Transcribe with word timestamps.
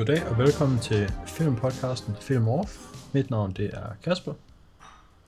Goddag 0.00 0.26
og 0.26 0.38
velkommen 0.38 0.78
til 0.78 1.12
filmpodcasten 1.26 2.16
Film 2.20 2.48
Off. 2.48 2.78
Mit 3.12 3.30
navn 3.30 3.52
det 3.52 3.74
er 3.74 3.96
Kasper. 4.02 4.32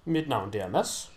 Mit 0.04 0.28
navn 0.28 0.52
det 0.52 0.62
er 0.62 0.68
Mads. 0.68 1.12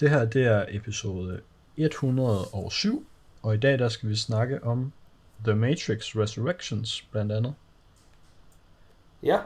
Det 0.00 0.10
her 0.10 0.24
det 0.24 0.46
er 0.46 0.64
episode 0.68 1.40
107, 1.76 3.06
og 3.42 3.54
i 3.54 3.58
dag 3.58 3.78
der 3.78 3.88
skal 3.88 4.08
vi 4.08 4.16
snakke 4.16 4.64
om 4.64 4.92
The 5.44 5.54
Matrix 5.54 6.16
Resurrections 6.16 7.02
blandt 7.02 7.32
andet. 7.32 7.54
Ja, 9.22 9.38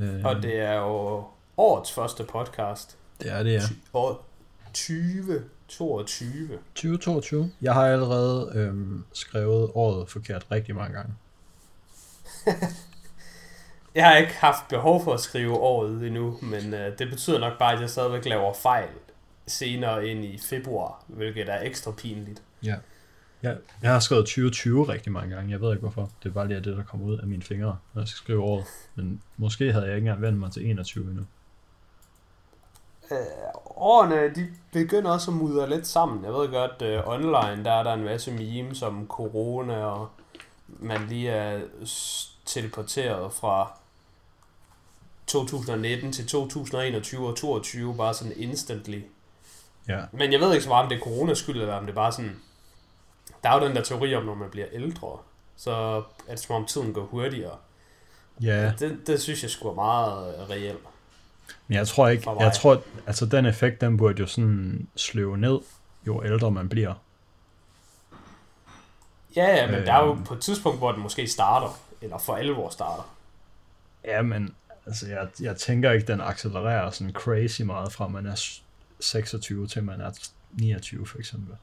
Øh, 0.00 0.24
og 0.24 0.42
det 0.42 0.60
er 0.60 0.74
jo 0.74 1.24
årets 1.56 1.92
første 1.92 2.24
podcast. 2.24 2.98
det 3.20 3.32
er 3.32 3.42
det, 3.42 3.52
ja. 3.52 3.60
År 3.92 4.26
2022. 4.66 6.58
2022. 6.74 7.50
Jeg 7.62 7.74
har 7.74 7.86
allerede 7.86 8.52
øhm, 8.54 9.04
skrevet 9.12 9.70
året 9.74 10.08
forkert 10.08 10.46
rigtig 10.50 10.74
mange 10.74 10.96
gange. 10.96 11.14
Jeg 13.94 14.04
har 14.04 14.16
ikke 14.16 14.34
haft 14.34 14.68
behov 14.68 15.04
for 15.04 15.14
at 15.14 15.20
skrive 15.20 15.52
året 15.52 16.06
endnu, 16.06 16.38
men 16.42 16.74
øh, 16.74 16.98
det 16.98 17.10
betyder 17.10 17.38
nok 17.38 17.58
bare, 17.58 17.72
at 17.72 17.80
jeg 17.80 17.90
stadigvæk 17.90 18.24
laver 18.24 18.52
fejl 18.52 18.88
senere 19.46 20.06
ind 20.06 20.24
i 20.24 20.38
februar, 20.38 21.04
hvilket 21.06 21.48
er 21.48 21.62
ekstra 21.62 21.90
pinligt. 21.90 22.42
Ja. 22.64 22.74
Jeg, 23.42 23.56
jeg 23.82 23.92
har 23.92 24.00
skrevet 24.00 24.24
2020 24.24 24.84
rigtig 24.88 25.12
mange 25.12 25.34
gange. 25.34 25.50
Jeg 25.50 25.60
ved 25.60 25.70
ikke 25.70 25.80
hvorfor. 25.80 26.10
Det 26.22 26.28
er 26.28 26.32
bare 26.32 26.48
lige 26.48 26.60
det, 26.60 26.76
der 26.76 26.82
kommer 26.82 27.06
ud 27.06 27.18
af 27.18 27.26
mine 27.26 27.42
fingre, 27.42 27.78
når 27.92 28.02
jeg 28.02 28.08
skal 28.08 28.18
skrive 28.18 28.42
året. 28.42 28.64
Men 28.94 29.22
måske 29.36 29.72
havde 29.72 29.86
jeg 29.86 29.96
ikke 29.96 30.06
engang 30.06 30.22
vendt 30.22 30.38
mig 30.38 30.52
til 30.52 30.70
21 30.70 31.04
endnu. 31.04 31.24
Øh, 33.10 33.16
årene, 33.76 34.34
de 34.34 34.48
begynder 34.72 35.10
også 35.10 35.30
at 35.30 35.36
mudre 35.36 35.70
lidt 35.70 35.86
sammen. 35.86 36.24
Jeg 36.24 36.32
ved 36.32 36.48
godt, 36.48 36.82
øh, 36.82 37.08
online, 37.08 37.64
der 37.64 37.72
er 37.72 37.82
der 37.82 37.92
en 37.92 38.04
masse 38.04 38.32
memes 38.32 38.82
om 38.82 39.06
corona, 39.08 39.84
og 39.84 40.08
man 40.68 41.06
lige 41.08 41.30
er 41.30 41.60
teleporteret 42.44 43.32
fra 43.32 43.78
2019 45.26 46.12
til 46.12 46.26
2021 46.26 47.28
og 47.28 47.36
22, 47.36 47.94
bare 47.96 48.14
sådan 48.14 48.32
instantly. 48.36 49.00
Ja. 49.88 50.00
Men 50.12 50.32
jeg 50.32 50.40
ved 50.40 50.52
ikke 50.52 50.62
så 50.62 50.68
meget, 50.68 50.82
om 50.82 50.88
det 50.88 50.96
er 50.96 51.00
coronas 51.02 51.38
skyld, 51.38 51.60
eller 51.60 51.74
om 51.74 51.82
det 51.82 51.90
er 51.90 51.94
bare 51.94 52.12
sådan... 52.12 52.36
Der 53.42 53.50
er 53.50 53.60
jo 53.60 53.66
den 53.68 53.76
der 53.76 53.82
teori 53.82 54.14
om, 54.14 54.24
når 54.24 54.34
man 54.34 54.50
bliver 54.50 54.66
ældre, 54.72 55.18
så 55.56 55.70
er 56.28 56.30
det 56.30 56.40
som 56.40 56.56
om 56.56 56.66
tiden 56.66 56.92
går 56.92 57.04
hurtigere. 57.04 57.56
Ja, 58.40 58.72
Det, 58.78 59.06
det 59.06 59.22
synes 59.22 59.42
jeg 59.42 59.50
skulle 59.50 59.70
er 59.72 59.74
meget 59.74 60.34
øh, 60.34 60.50
reelt. 60.50 60.78
men 61.68 61.76
jeg 61.76 61.88
tror 61.88 62.08
ikke, 62.08 62.30
jeg 62.40 62.52
tror, 62.52 62.82
altså 63.06 63.26
den 63.26 63.46
effekt, 63.46 63.80
den 63.80 63.96
burde 63.96 64.20
jo 64.20 64.26
sådan 64.26 64.88
sløve 64.96 65.38
ned, 65.38 65.58
jo 66.06 66.24
ældre 66.24 66.50
man 66.50 66.68
bliver. 66.68 66.94
Ja, 69.36 69.56
ja, 69.56 69.66
men 69.66 69.74
Øh. 69.80 69.86
der 69.86 69.92
er 69.92 70.04
jo 70.06 70.18
på 70.26 70.34
et 70.34 70.40
tidspunkt, 70.40 70.78
hvor 70.78 70.92
det 70.92 71.00
måske 71.00 71.26
starter, 71.28 71.78
eller 72.00 72.18
for 72.18 72.34
alvor 72.34 72.70
starter. 72.70 73.10
Ja, 74.04 74.22
men 74.22 74.54
altså, 74.86 75.06
jeg, 75.08 75.28
jeg 75.40 75.56
tænker 75.56 75.90
ikke, 75.92 76.06
den 76.06 76.20
accelererer 76.20 76.90
sådan 76.90 77.12
crazy 77.12 77.62
meget 77.62 77.92
fra 77.92 78.08
man 78.08 78.26
er 78.26 78.34
s- 78.34 78.62
26 79.00 79.66
til 79.66 79.84
man 79.84 80.00
er 80.00 80.10
29 80.52 81.06
for 81.06 81.18
eksempel. 81.18 81.56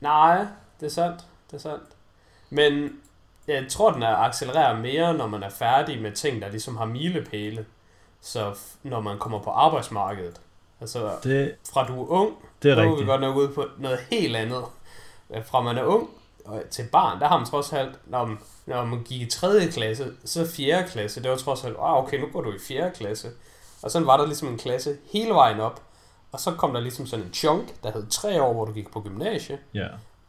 Nej, 0.00 0.46
det 0.80 0.86
er 0.86 0.90
sandt, 0.90 1.24
det 1.50 1.56
er 1.56 1.60
sandt. 1.60 1.82
Men 2.50 2.90
jeg 3.46 3.66
tror, 3.70 3.92
den 3.92 4.02
er 4.02 4.16
accelererer 4.16 4.78
mere, 4.80 5.14
når 5.14 5.26
man 5.26 5.42
er 5.42 5.50
færdig 5.50 6.02
med 6.02 6.12
ting, 6.12 6.42
der 6.42 6.48
ligesom 6.48 6.76
har 6.76 6.84
milepæle. 6.84 7.66
Så 8.20 8.58
når 8.82 9.00
man 9.00 9.18
kommer 9.18 9.42
på 9.42 9.50
arbejdsmarkedet. 9.50 10.40
Altså, 10.80 11.18
Det, 11.22 11.54
fra 11.72 11.86
du 11.86 12.02
er 12.02 12.06
ung, 12.08 12.34
det 12.62 12.70
er 12.70 12.74
der 12.74 12.82
er 12.82 12.96
vi 12.98 13.04
godt 13.04 13.20
nok 13.20 13.36
ude 13.36 13.48
på 13.48 13.64
noget 13.78 13.98
helt 14.10 14.36
andet. 14.36 14.64
Øh, 15.30 15.44
Fra 15.44 15.60
man 15.60 15.78
er 15.78 15.82
ung 15.84 16.10
og 16.44 16.62
til 16.70 16.88
barn, 16.92 17.20
der 17.20 17.28
har 17.28 17.36
man 17.38 17.46
trods 17.46 17.72
alt, 17.72 17.98
når 18.10 18.24
man, 18.24 18.38
når 18.66 18.84
man 18.84 19.02
gik 19.02 19.20
i 19.20 19.30
3. 19.30 19.66
klasse, 19.66 20.12
så 20.24 20.46
4. 20.46 20.84
klasse, 20.88 21.22
det 21.22 21.30
var 21.30 21.36
trods 21.36 21.64
alt, 21.64 21.76
ah, 21.76 21.96
okay, 22.04 22.20
nu 22.20 22.26
går 22.32 22.40
du 22.40 22.52
i 22.52 22.58
4. 22.58 22.90
klasse. 22.94 23.28
Og 23.82 23.90
sådan 23.90 24.06
var 24.06 24.16
der 24.16 24.26
ligesom 24.26 24.48
en 24.48 24.58
klasse 24.58 24.96
hele 25.12 25.30
vejen 25.30 25.60
op. 25.60 25.82
Og 26.32 26.40
så 26.40 26.50
kom 26.52 26.72
der 26.72 26.80
ligesom 26.80 27.06
sådan 27.06 27.24
en 27.24 27.32
chunk, 27.34 27.82
der 27.82 27.92
hed 27.92 28.06
3 28.10 28.42
år, 28.42 28.52
hvor 28.52 28.64
du 28.64 28.72
gik 28.72 28.92
på 28.92 29.00
gymnasie. 29.00 29.58
Ja, 29.74 29.86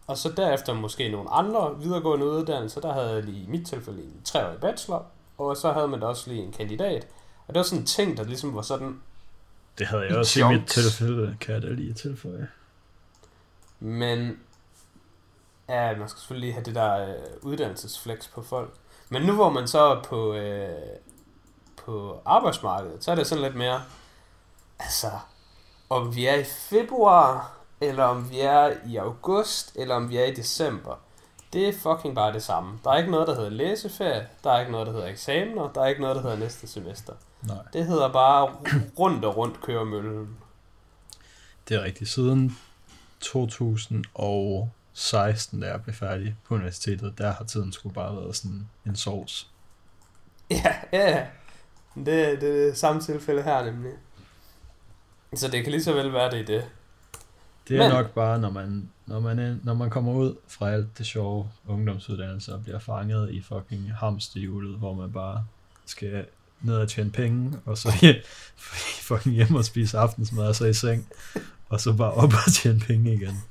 Og 0.07 0.17
så 0.17 0.31
derefter 0.37 0.73
måske 0.73 1.09
nogle 1.09 1.29
andre 1.29 1.79
videregående 1.79 2.25
uddannelser, 2.25 2.81
der 2.81 2.93
havde 2.93 3.09
jeg 3.09 3.23
lige 3.23 3.43
i 3.43 3.47
mit 3.47 3.67
tilfælde 3.67 3.99
en 3.99 4.21
3-årig 4.27 4.59
bachelor, 4.59 5.05
og 5.37 5.57
så 5.57 5.71
havde 5.71 5.87
man 5.87 5.99
da 5.99 6.05
også 6.05 6.29
lige 6.29 6.43
en 6.43 6.51
kandidat. 6.51 7.07
Og 7.47 7.53
det 7.53 7.59
var 7.59 7.63
sådan 7.63 7.79
en 7.79 7.85
ting, 7.85 8.17
der 8.17 8.23
ligesom 8.23 8.55
var 8.55 8.61
sådan, 8.61 9.01
det 9.77 9.87
havde 9.87 10.03
jeg 10.03 10.11
I 10.11 10.15
også 10.15 10.39
i 10.39 10.43
mit 10.43 10.71
chunks. 10.71 10.73
tilfælde, 10.73 11.37
kan 11.39 11.53
jeg 11.53 11.61
da 11.61 11.67
lige 11.67 11.93
tilføje. 11.93 12.47
Men 13.79 14.39
ja, 15.69 15.97
man 15.97 16.09
skal 16.09 16.19
selvfølgelig 16.19 16.53
have 16.53 16.63
det 16.63 16.75
der 16.75 17.09
øh, 17.09 17.15
uddannelsesflex 17.41 18.29
på 18.31 18.41
folk. 18.41 18.73
Men 19.09 19.21
nu 19.21 19.33
hvor 19.33 19.49
man 19.49 19.67
så 19.67 19.79
er 19.79 20.03
på, 20.03 20.33
øh, 20.33 20.69
på 21.85 22.21
arbejdsmarkedet, 22.25 23.03
så 23.03 23.11
er 23.11 23.15
det 23.15 23.27
sådan 23.27 23.43
lidt 23.43 23.55
mere, 23.55 23.81
altså, 24.79 25.09
om 25.89 26.15
vi 26.15 26.25
er 26.25 26.35
i 26.35 26.43
februar, 26.43 27.53
eller 27.81 28.03
om 28.03 28.29
vi 28.31 28.39
er 28.39 28.73
i 28.87 28.95
august, 28.95 29.71
eller 29.75 29.95
om 29.95 30.09
vi 30.09 30.17
er 30.17 30.25
i 30.25 30.33
december. 30.33 30.95
Det 31.53 31.69
er 31.69 31.73
fucking 31.73 32.15
bare 32.15 32.33
det 32.33 32.43
samme. 32.43 32.79
Der 32.83 32.91
er 32.91 32.97
ikke 32.97 33.11
noget, 33.11 33.27
der 33.27 33.35
hedder 33.35 33.49
læseferie, 33.49 34.27
der 34.43 34.51
er 34.51 34.59
ikke 34.59 34.71
noget, 34.71 34.87
der 34.87 34.93
hedder 34.93 35.07
eksamener, 35.07 35.71
der 35.75 35.81
er 35.81 35.87
ikke 35.87 36.01
noget, 36.01 36.15
der 36.15 36.21
hedder 36.21 36.37
næste 36.37 36.67
semester. 36.67 37.13
Nej, 37.41 37.57
Det 37.73 37.85
hedder 37.85 38.11
bare 38.11 38.55
rundt 38.99 39.25
og 39.25 39.37
rundt 39.37 39.61
kører 39.61 39.83
møllen. 39.83 40.37
det 41.69 41.77
er 41.77 41.83
rigtigt. 41.83 42.09
Siden 42.09 42.57
2016, 44.97 45.59
da 45.61 45.67
jeg 45.67 45.81
blev 45.83 45.95
færdig 45.95 46.35
på 46.47 46.55
universitetet, 46.55 47.17
der 47.17 47.31
har 47.33 47.43
tiden 47.43 47.73
skulle 47.73 47.95
bare 47.95 48.15
været 48.15 48.35
sådan 48.35 48.67
en 48.85 48.95
sovs. 48.95 49.47
Ja, 50.51 50.75
ja, 50.93 51.09
ja. 51.09 51.25
Det, 51.95 52.05
det 52.05 52.33
er 52.33 52.39
det 52.39 52.77
samme 52.77 53.01
tilfælde 53.01 53.43
her 53.43 53.65
nemlig. 53.65 53.91
Så 55.35 55.47
det 55.47 55.63
kan 55.63 55.71
lige 55.71 55.83
så 55.83 55.93
vel 55.93 56.13
være 56.13 56.31
det 56.31 56.37
i 56.49 56.53
det. 56.53 56.65
Det 57.67 57.75
er 57.77 57.81
Men- 57.83 57.91
nok 57.91 58.11
bare, 58.13 58.39
når 58.39 58.49
man, 58.49 58.89
når, 59.05 59.19
man 59.19 59.39
er, 59.39 59.55
når 59.63 59.73
man 59.73 59.89
kommer 59.89 60.13
ud 60.13 60.35
fra 60.47 60.71
alt 60.71 60.97
det 60.97 61.05
sjove 61.05 61.49
ungdomsuddannelse 61.67 62.53
og 62.53 62.63
bliver 62.63 62.79
fanget 62.79 63.31
i 63.31 63.41
fucking 63.41 63.93
hamsterhjulet, 63.93 64.77
hvor 64.77 64.93
man 64.93 65.11
bare 65.11 65.45
skal 65.85 66.25
ned 66.61 66.75
og 66.77 66.89
tjene 66.89 67.11
penge, 67.11 67.57
og 67.65 67.77
så 67.77 67.89
ja, 68.01 68.13
fucking 69.01 69.35
hjem 69.35 69.55
og 69.55 69.65
spise 69.65 69.97
aftensmad, 69.97 70.47
og 70.47 70.55
så 70.55 70.65
i 70.65 70.73
seng, 70.73 71.07
og 71.69 71.79
så 71.81 71.93
bare 71.93 72.11
op 72.11 72.33
og 72.47 72.53
tjene 72.53 72.79
penge 72.79 73.13
igen. 73.13 73.43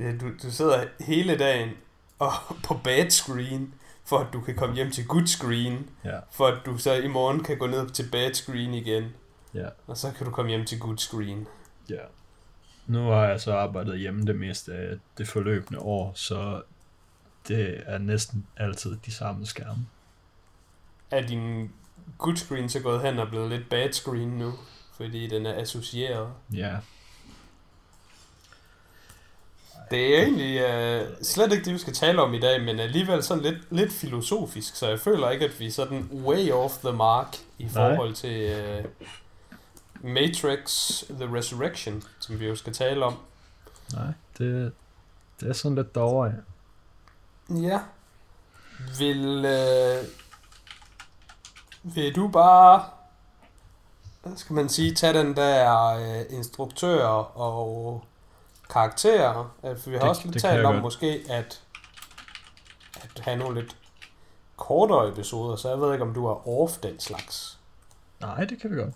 Det 0.00 0.20
du, 0.20 0.30
du 0.42 0.50
sidder 0.50 0.84
hele 1.00 1.38
dagen 1.38 1.70
og 2.18 2.32
på 2.68 2.80
bad 2.84 3.10
screen, 3.10 3.74
for 4.04 4.18
at 4.18 4.26
du 4.32 4.40
kan 4.40 4.54
komme 4.56 4.74
hjem 4.74 4.90
til 4.90 5.06
good 5.06 5.26
screen, 5.26 5.90
Ja, 6.04 6.18
for 6.30 6.46
at 6.46 6.58
du 6.66 6.78
så 6.78 6.94
i 6.94 7.08
morgen 7.08 7.42
kan 7.42 7.58
gå 7.58 7.66
ned 7.66 7.90
til 7.90 8.08
bad 8.12 8.34
screen 8.34 8.74
igen, 8.74 9.04
ja, 9.54 9.68
og 9.86 9.96
så 9.96 10.12
kan 10.12 10.26
du 10.26 10.32
komme 10.32 10.50
hjem 10.50 10.64
til 10.64 10.78
good 10.80 10.98
screen. 10.98 11.46
ja. 11.90 12.02
Nu 12.86 12.98
har 13.08 13.24
jeg 13.24 13.40
så 13.40 13.54
arbejdet 13.56 13.98
hjemme 13.98 14.22
det 14.26 14.36
meste 14.36 14.74
af 14.74 14.96
det 15.18 15.28
forløbende 15.28 15.80
år, 15.80 16.12
så 16.14 16.62
det 17.48 17.82
er 17.86 17.98
næsten 17.98 18.46
altid 18.56 18.96
de 19.06 19.12
samme 19.12 19.46
skærme. 19.46 19.86
Er 21.10 21.26
din 21.26 21.70
good 22.18 22.36
screen 22.36 22.68
så 22.68 22.80
gået 22.80 23.00
hen 23.02 23.18
og 23.18 23.28
blevet 23.28 23.48
lidt 23.50 23.68
bad 23.68 23.92
screen 23.92 24.28
nu? 24.28 24.52
Fordi 24.96 25.26
den 25.26 25.46
er 25.46 25.60
associeret. 25.60 26.32
Ja, 26.52 26.76
Det 29.90 30.18
er 30.18 30.22
egentlig 30.22 30.60
øh, 30.60 31.08
slet 31.22 31.52
ikke 31.52 31.64
det, 31.64 31.72
vi 31.72 31.78
skal 31.78 31.92
tale 31.94 32.22
om 32.22 32.34
i 32.34 32.40
dag, 32.40 32.62
men 32.62 32.80
alligevel 32.80 33.22
sådan 33.22 33.42
lidt, 33.42 33.56
lidt 33.70 33.92
filosofisk, 33.92 34.76
så 34.76 34.88
jeg 34.88 35.00
føler 35.00 35.30
ikke, 35.30 35.44
at 35.44 35.60
vi 35.60 35.66
er 35.66 35.70
sådan 35.70 36.08
way 36.12 36.50
off 36.52 36.74
the 36.84 36.92
mark 36.92 37.36
i 37.58 37.64
Nej. 37.64 37.72
forhold 37.72 38.14
til 38.14 38.40
øh, 38.50 38.84
Matrix 40.00 40.96
The 41.10 41.36
Resurrection, 41.36 42.02
som 42.20 42.40
vi 42.40 42.46
jo 42.46 42.56
skal 42.56 42.72
tale 42.72 43.04
om. 43.04 43.16
nej, 43.92 44.06
det, 44.38 44.72
det 45.40 45.48
er 45.48 45.52
sådan 45.52 45.74
lidt 45.74 45.94
derovre, 45.94 46.32
ja. 47.50 47.60
Ja. 47.68 47.80
Vil, 48.98 49.44
øh, 49.44 50.04
vil 51.82 52.16
du 52.16 52.28
bare, 52.28 52.84
skal 54.36 54.54
man 54.54 54.68
sige, 54.68 54.94
tage 54.94 55.18
den 55.18 55.36
der 55.36 55.86
øh, 55.86 56.36
instruktør 56.36 57.04
og 57.36 58.04
karakterer? 58.70 59.56
Øh, 59.64 59.76
For 59.78 59.90
vi 59.90 59.96
har 59.96 60.00
Det- 60.00 60.08
også 60.08 60.22
lidt 60.24 60.34
det 60.34 60.42
talt 60.42 60.66
om 60.66 60.72
godt. 60.72 60.82
måske, 60.82 61.22
at, 61.30 61.62
at 62.96 63.20
have 63.20 63.36
nogle 63.36 63.60
lidt 63.60 63.76
kortere 64.56 65.08
episoder, 65.08 65.56
så 65.56 65.68
jeg 65.68 65.80
ved 65.80 65.92
ikke, 65.92 66.04
om 66.04 66.14
du 66.14 66.26
er 66.26 66.48
off 66.48 66.72
den 66.78 67.00
slags. 67.00 67.58
Nej, 68.20 68.44
det 68.44 68.60
kan 68.60 68.70
vi 68.70 68.76
godt. 68.76 68.94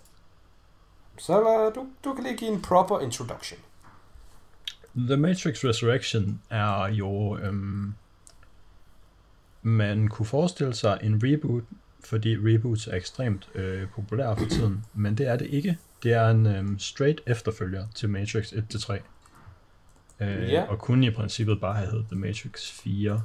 Så 1.19 1.71
du, 1.75 1.87
du 2.03 2.13
kan 2.13 2.23
lige 2.23 2.37
give 2.37 2.51
en 2.51 2.61
proper 2.61 2.99
introduction. 2.99 3.59
The 4.97 5.17
Matrix 5.17 5.63
Resurrection 5.65 6.41
er 6.49 6.87
jo, 6.87 7.37
øhm, 7.37 7.93
man 9.61 10.07
kunne 10.07 10.25
forestille 10.25 10.73
sig 10.73 10.99
en 11.03 11.21
reboot, 11.23 11.63
fordi 12.03 12.35
reboots 12.37 12.87
er 12.87 12.95
ekstremt 12.95 13.49
øh, 13.55 13.89
populære 13.89 14.37
for 14.37 14.45
tiden, 14.45 14.85
men 14.93 15.17
det 15.17 15.27
er 15.27 15.35
det 15.35 15.47
ikke. 15.47 15.77
Det 16.03 16.13
er 16.13 16.29
en 16.29 16.45
øhm, 16.45 16.79
straight 16.79 17.21
efterfølger 17.27 17.87
til 17.95 18.09
Matrix 18.09 18.53
1-3. 18.53 18.97
Øh, 20.19 20.51
Ja. 20.51 20.63
Og 20.69 20.79
kunne 20.79 21.07
i 21.07 21.09
princippet 21.11 21.61
bare 21.61 21.73
have 21.73 21.89
heddet 21.89 22.05
The 22.07 22.15
Matrix 22.15 22.71
4. 22.71 23.21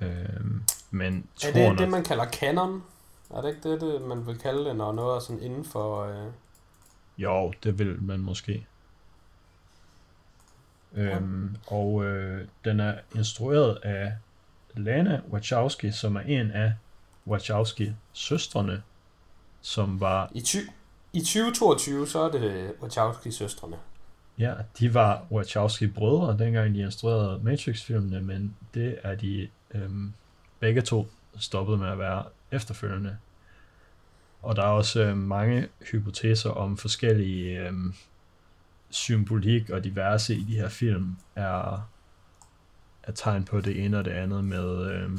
Øhm, 0.00 0.62
men 0.90 1.26
Er 1.42 1.46
det 1.52 1.54
toren 1.64 1.78
det, 1.78 1.88
man 1.88 2.04
kalder 2.04 2.26
canon? 2.30 2.82
Er 3.30 3.40
det 3.40 3.48
ikke 3.56 3.70
det, 3.70 3.80
det 3.80 4.02
man 4.02 4.26
vil 4.26 4.38
kalde 4.38 4.64
det, 4.64 4.76
når 4.76 4.92
noget 4.92 5.16
er 5.16 5.20
sådan 5.20 5.42
inden 5.42 5.64
for... 5.64 6.04
Øh... 6.04 6.26
Jo, 7.18 7.52
det 7.62 7.78
vil 7.78 8.02
man 8.02 8.20
måske. 8.20 8.66
Øhm, 10.94 11.56
og 11.66 12.04
øh, 12.04 12.48
den 12.64 12.80
er 12.80 12.94
instrueret 13.14 13.78
af 13.82 14.12
Lana 14.74 15.20
Wachowski, 15.30 15.92
som 15.92 16.16
er 16.16 16.20
en 16.20 16.50
af 16.50 16.72
Wachowski-søstrene, 17.26 18.82
som 19.60 20.00
var, 20.00 20.30
I, 20.34 20.40
ty- 20.40 20.66
I 21.12 21.20
2022, 21.20 22.06
så 22.08 22.20
er 22.20 22.30
det 22.30 22.72
Wachowski-søstrene 22.82 23.76
ja, 24.38 24.54
de 24.78 24.94
var 24.94 25.26
Wachowski-brødre, 25.30 26.38
dengang 26.38 26.74
de 26.74 26.80
instruerede 26.80 27.40
Matrix-filmene, 27.42 28.20
men 28.20 28.56
det 28.74 28.98
er 29.02 29.14
de 29.14 29.48
øhm, 29.74 30.12
begge 30.60 30.82
to 30.82 31.06
stoppet 31.38 31.78
med 31.78 31.88
at 31.88 31.98
være 31.98 32.24
efterfølgende. 32.50 33.16
Og 34.42 34.56
der 34.56 34.62
er 34.62 34.66
også 34.66 35.02
øh, 35.02 35.16
mange 35.16 35.68
hypoteser 35.90 36.50
om 36.50 36.76
forskellige 36.76 37.68
øh, 37.68 37.72
symbolik 38.90 39.70
og 39.70 39.84
diverse 39.84 40.34
i 40.34 40.44
de 40.44 40.54
her 40.54 40.68
film 40.68 41.16
er, 41.36 41.88
er 43.02 43.12
tegn 43.12 43.44
på 43.44 43.60
det 43.60 43.84
ene 43.84 43.98
og 43.98 44.04
det 44.04 44.10
andet 44.10 44.44
med 44.44 44.92
øh, 44.92 45.10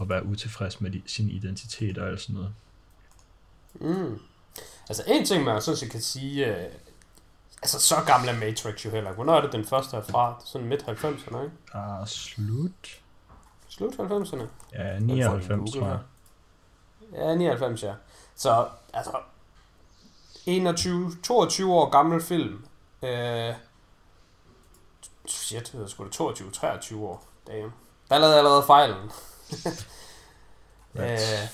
at 0.00 0.08
være 0.08 0.26
utilfreds 0.26 0.80
med 0.80 0.90
de, 0.90 1.02
sin 1.06 1.30
identitet 1.30 1.98
og 1.98 2.08
alt 2.08 2.20
sådan 2.20 2.34
noget. 2.34 2.54
Mm. 3.74 4.18
Altså 4.88 5.02
en 5.06 5.24
ting, 5.24 5.44
man 5.44 5.62
sådan 5.62 5.76
set 5.76 5.90
kan 5.90 6.00
sige, 6.00 6.56
øh, 6.56 6.72
altså 7.62 7.80
så 7.80 7.96
gammel 8.06 8.28
er 8.28 8.34
Matrix 8.34 8.84
jo 8.84 8.90
heller 8.90 9.10
ikke. 9.10 9.14
Hvornår 9.22 9.34
er 9.36 9.40
det 9.40 9.52
den 9.52 9.64
første 9.64 9.96
herfra? 9.96 10.42
Sådan 10.44 10.66
midt 10.66 10.82
90'erne, 10.82 11.42
ikke? 11.42 11.56
Ah, 11.74 12.06
slut. 12.06 13.00
Slut 13.68 13.92
90'erne? 13.94 14.42
Ja, 14.74 14.94
Den 14.94 15.08
får 15.24 15.36
99 15.38 15.74
vi 15.74 15.80
tror 15.80 15.88
jeg. 15.88 15.98
Ja, 17.14 17.34
99, 17.34 17.82
ja. 17.82 17.94
Så, 18.36 18.68
altså, 18.92 19.12
21, 20.46 21.12
22 21.24 21.72
år 21.74 21.90
gammel 21.90 22.22
film. 22.22 22.64
Øh, 23.02 23.54
shit, 25.26 25.72
det 25.72 25.82
er 25.82 25.86
sgu 25.86 26.04
da 26.04 26.10
22, 26.10 26.50
23 26.50 27.06
år. 27.06 27.24
Damn. 27.46 27.72
Der 28.10 28.18
lavede 28.18 28.30
jeg 28.30 28.38
allerede 28.38 28.62
fejlen. 28.66 29.10
Right. 30.98 31.42
Øh, 31.42 31.48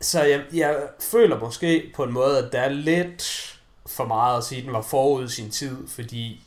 så 0.00 0.22
jeg, 0.22 0.44
jeg 0.52 0.88
føler 1.00 1.38
måske 1.38 1.92
på 1.96 2.04
en 2.04 2.12
måde, 2.12 2.38
at 2.46 2.52
der 2.52 2.60
er 2.60 2.68
lidt 2.68 3.53
for 3.86 4.04
meget 4.04 4.38
at 4.38 4.44
sige, 4.44 4.58
at 4.58 4.64
den 4.64 4.72
var 4.72 4.82
forud 4.82 5.28
sin 5.28 5.50
tid, 5.50 5.88
fordi 5.88 6.46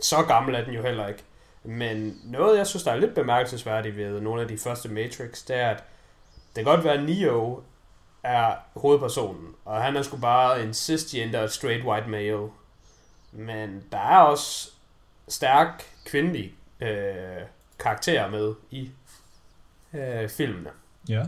så 0.00 0.22
gammel 0.22 0.54
er 0.54 0.64
den 0.64 0.74
jo 0.74 0.82
heller 0.82 1.08
ikke. 1.08 1.22
Men 1.62 2.20
noget, 2.24 2.58
jeg 2.58 2.66
synes, 2.66 2.82
der 2.82 2.92
er 2.92 2.96
lidt 2.96 3.14
bemærkelsesværdigt 3.14 3.96
ved 3.96 4.20
nogle 4.20 4.42
af 4.42 4.48
de 4.48 4.58
første 4.58 4.88
Matrix, 4.88 5.44
det 5.44 5.56
er, 5.56 5.70
at 5.70 5.84
det 6.56 6.64
kan 6.64 6.74
godt 6.74 6.84
være, 6.84 6.94
at 6.94 7.04
Neo 7.04 7.62
er 8.22 8.54
hovedpersonen, 8.76 9.54
og 9.64 9.82
han 9.82 9.96
er 9.96 10.02
sgu 10.02 10.16
bare 10.16 10.62
en 10.62 10.74
cisgender 10.74 11.46
straight 11.46 11.84
white 11.84 12.08
male. 12.08 12.48
Men 13.32 13.84
der 13.92 13.98
er 13.98 14.18
også 14.18 14.70
stærk 15.28 15.84
kvindelig 16.04 16.54
øh, 16.80 17.42
karakterer 17.78 18.30
med 18.30 18.54
i 18.70 18.90
øh, 19.94 20.28
filmene. 20.28 20.70
Ja. 21.08 21.22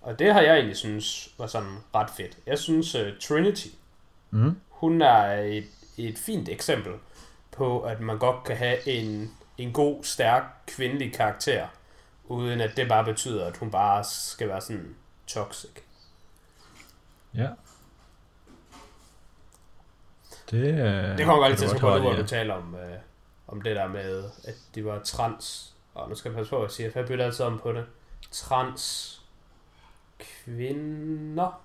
Og 0.00 0.18
det 0.18 0.32
har 0.32 0.40
jeg 0.40 0.54
egentlig 0.54 0.76
synes 0.76 1.34
var 1.38 1.46
sådan 1.46 1.76
ret 1.94 2.10
fedt. 2.16 2.38
Jeg 2.46 2.58
synes 2.58 2.94
uh, 2.94 3.06
Trinity, 3.20 3.66
Mm. 4.30 4.60
hun 4.68 5.02
er 5.02 5.24
et, 5.42 5.68
et 5.96 6.18
fint 6.18 6.48
eksempel 6.48 6.92
på, 7.52 7.80
at 7.80 8.00
man 8.00 8.18
godt 8.18 8.44
kan 8.44 8.56
have 8.56 8.88
en, 8.88 9.30
en 9.58 9.72
god, 9.72 10.04
stærk 10.04 10.42
kvindelig 10.66 11.14
karakter, 11.14 11.66
uden 12.24 12.60
at 12.60 12.76
det 12.76 12.88
bare 12.88 13.04
betyder, 13.04 13.46
at 13.46 13.56
hun 13.56 13.70
bare 13.70 14.04
skal 14.04 14.48
være 14.48 14.60
sådan 14.60 14.96
toxic. 15.26 15.70
Ja. 17.34 17.48
Det, 20.50 20.74
øh, 20.74 21.18
Det 21.18 21.26
kommer 21.26 21.48
godt 21.48 21.58
til 21.58 21.64
at 21.64 21.80
på 21.80 21.88
have 21.88 21.94
det, 21.94 22.02
hvor 22.02 22.22
du 22.22 22.26
taler 22.26 22.54
om, 22.54 22.74
øh, 22.74 22.98
om 23.48 23.62
det 23.62 23.76
der 23.76 23.88
med, 23.88 24.24
at 24.44 24.54
de 24.74 24.84
var 24.84 24.98
trans. 24.98 25.74
Og 25.94 26.08
nu 26.08 26.14
skal 26.14 26.28
jeg 26.28 26.36
passe 26.36 26.50
på 26.50 26.62
at 26.62 26.72
sige, 26.72 26.92
for 26.92 26.98
jeg 26.98 27.08
bytter 27.08 27.24
altid 27.24 27.44
om 27.44 27.58
på 27.58 27.72
det. 27.72 27.86
Trans 28.30 29.16
kvinder. 30.18 31.60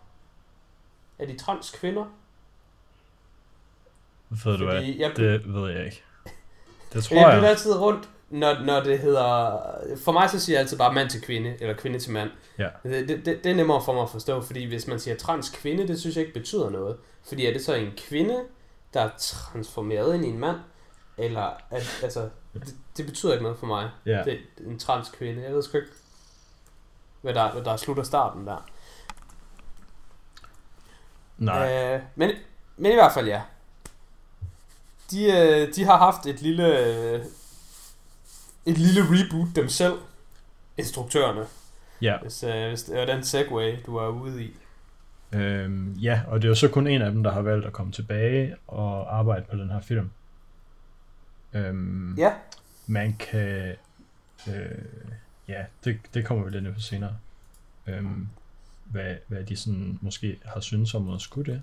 Er 1.19 1.25
de 1.25 1.37
trans 1.37 1.71
kvinder? 1.71 2.05
Ved 4.43 4.57
du 4.57 4.65
hvad? 4.65 4.75
Fordi 4.75 5.01
jeg, 5.01 5.11
Det 5.15 5.53
ved 5.53 5.71
jeg 5.71 5.85
ikke. 5.85 6.03
Det 6.93 7.03
tror 7.03 7.15
jeg 7.15 7.27
jeg. 7.27 7.37
bytter 7.37 7.49
altid 7.49 7.75
rundt, 7.79 8.09
når, 8.29 8.59
når 8.65 8.83
det 8.83 8.99
hedder... 8.99 9.59
For 10.03 10.11
mig 10.11 10.29
så 10.29 10.39
siger 10.39 10.55
jeg 10.55 10.61
altid 10.61 10.77
bare 10.77 10.93
mand 10.93 11.09
til 11.09 11.21
kvinde, 11.21 11.55
eller 11.59 11.73
kvinde 11.75 11.99
til 11.99 12.11
mand. 12.11 12.29
Ja. 12.57 12.67
Det, 12.83 13.09
det, 13.09 13.25
det, 13.25 13.43
det 13.43 13.51
er 13.51 13.55
nemmere 13.55 13.81
for 13.85 13.93
mig 13.93 14.03
at 14.03 14.09
forstå, 14.09 14.41
fordi 14.41 14.65
hvis 14.65 14.87
man 14.87 14.99
siger 14.99 15.17
trans 15.17 15.49
kvinde, 15.49 15.87
det 15.87 15.99
synes 15.99 16.15
jeg 16.15 16.25
ikke 16.25 16.39
betyder 16.39 16.69
noget. 16.69 16.97
Fordi 17.27 17.45
er 17.45 17.53
det 17.53 17.65
så 17.65 17.73
en 17.73 17.91
kvinde, 17.97 18.41
der 18.93 19.01
er 19.01 19.09
transformeret 19.17 20.15
ind 20.15 20.25
i 20.25 20.29
en 20.29 20.39
mand? 20.39 20.57
Eller, 21.17 21.49
at, 21.71 21.99
altså, 22.03 22.29
det, 22.53 22.75
det 22.97 23.05
betyder 23.05 23.33
ikke 23.33 23.43
noget 23.43 23.59
for 23.59 23.67
mig. 23.67 23.89
Ja. 24.05 24.21
Det 24.25 24.33
er 24.33 24.37
en 24.69 24.79
trans 24.79 25.09
kvinde. 25.09 25.43
Jeg 25.43 25.53
ved 25.53 25.63
sgu 25.63 25.77
ikke, 25.77 25.89
hvad 27.21 27.33
der, 27.33 27.51
hvad 27.51 27.63
der 27.63 27.71
er 27.71 27.77
slut 27.77 27.99
af 27.99 28.05
starten 28.05 28.47
der. 28.47 28.69
Nej. 31.37 31.93
Øh, 31.95 32.01
men, 32.15 32.31
men 32.77 32.91
i 32.91 32.95
hvert 32.95 33.11
fald 33.13 33.27
ja. 33.27 33.41
De, 35.11 35.23
øh, 35.23 35.75
de 35.75 35.83
har 35.83 35.97
haft 35.97 36.25
et 36.25 36.41
lille 36.41 36.75
et 38.65 38.77
lille 38.77 39.01
reboot 39.01 39.55
dem 39.55 39.69
selv, 39.69 39.93
instruktørerne. 40.77 41.45
Ja. 42.01 42.17
Hvis, 42.21 42.43
øh, 42.43 42.67
hvis 42.67 42.83
det 42.83 42.97
var 42.97 43.05
den 43.05 43.23
segway, 43.23 43.75
du 43.85 43.99
var 43.99 44.07
ude 44.07 44.43
i. 44.43 44.53
Øhm, 45.31 45.93
ja, 45.93 46.21
og 46.27 46.41
det 46.41 46.47
er 46.47 46.49
jo 46.49 46.55
så 46.55 46.67
kun 46.67 46.87
en 46.87 47.01
af 47.01 47.11
dem, 47.11 47.23
der 47.23 47.31
har 47.31 47.41
valgt 47.41 47.65
at 47.65 47.73
komme 47.73 47.91
tilbage 47.91 48.55
og 48.67 49.17
arbejde 49.17 49.45
på 49.51 49.57
den 49.57 49.69
her 49.69 49.81
film. 49.81 50.09
Øhm, 51.53 52.15
Ja. 52.17 52.33
Man 52.87 53.15
kan... 53.19 53.75
Øh, 54.47 54.85
ja, 55.47 55.65
det, 55.83 55.99
det 56.13 56.25
kommer 56.25 56.43
vi 56.43 56.51
lidt 56.51 56.65
ind 56.65 56.73
på 56.73 56.79
senere. 56.79 57.15
Øhm, 57.87 58.27
hvad, 58.85 59.15
hvad 59.27 59.43
de 59.43 59.55
sådan 59.57 59.99
måske 60.01 60.39
har 60.45 60.59
syntes 60.59 60.93
om 60.93 61.09
at 61.09 61.21
skulle 61.21 61.53
det. 61.53 61.61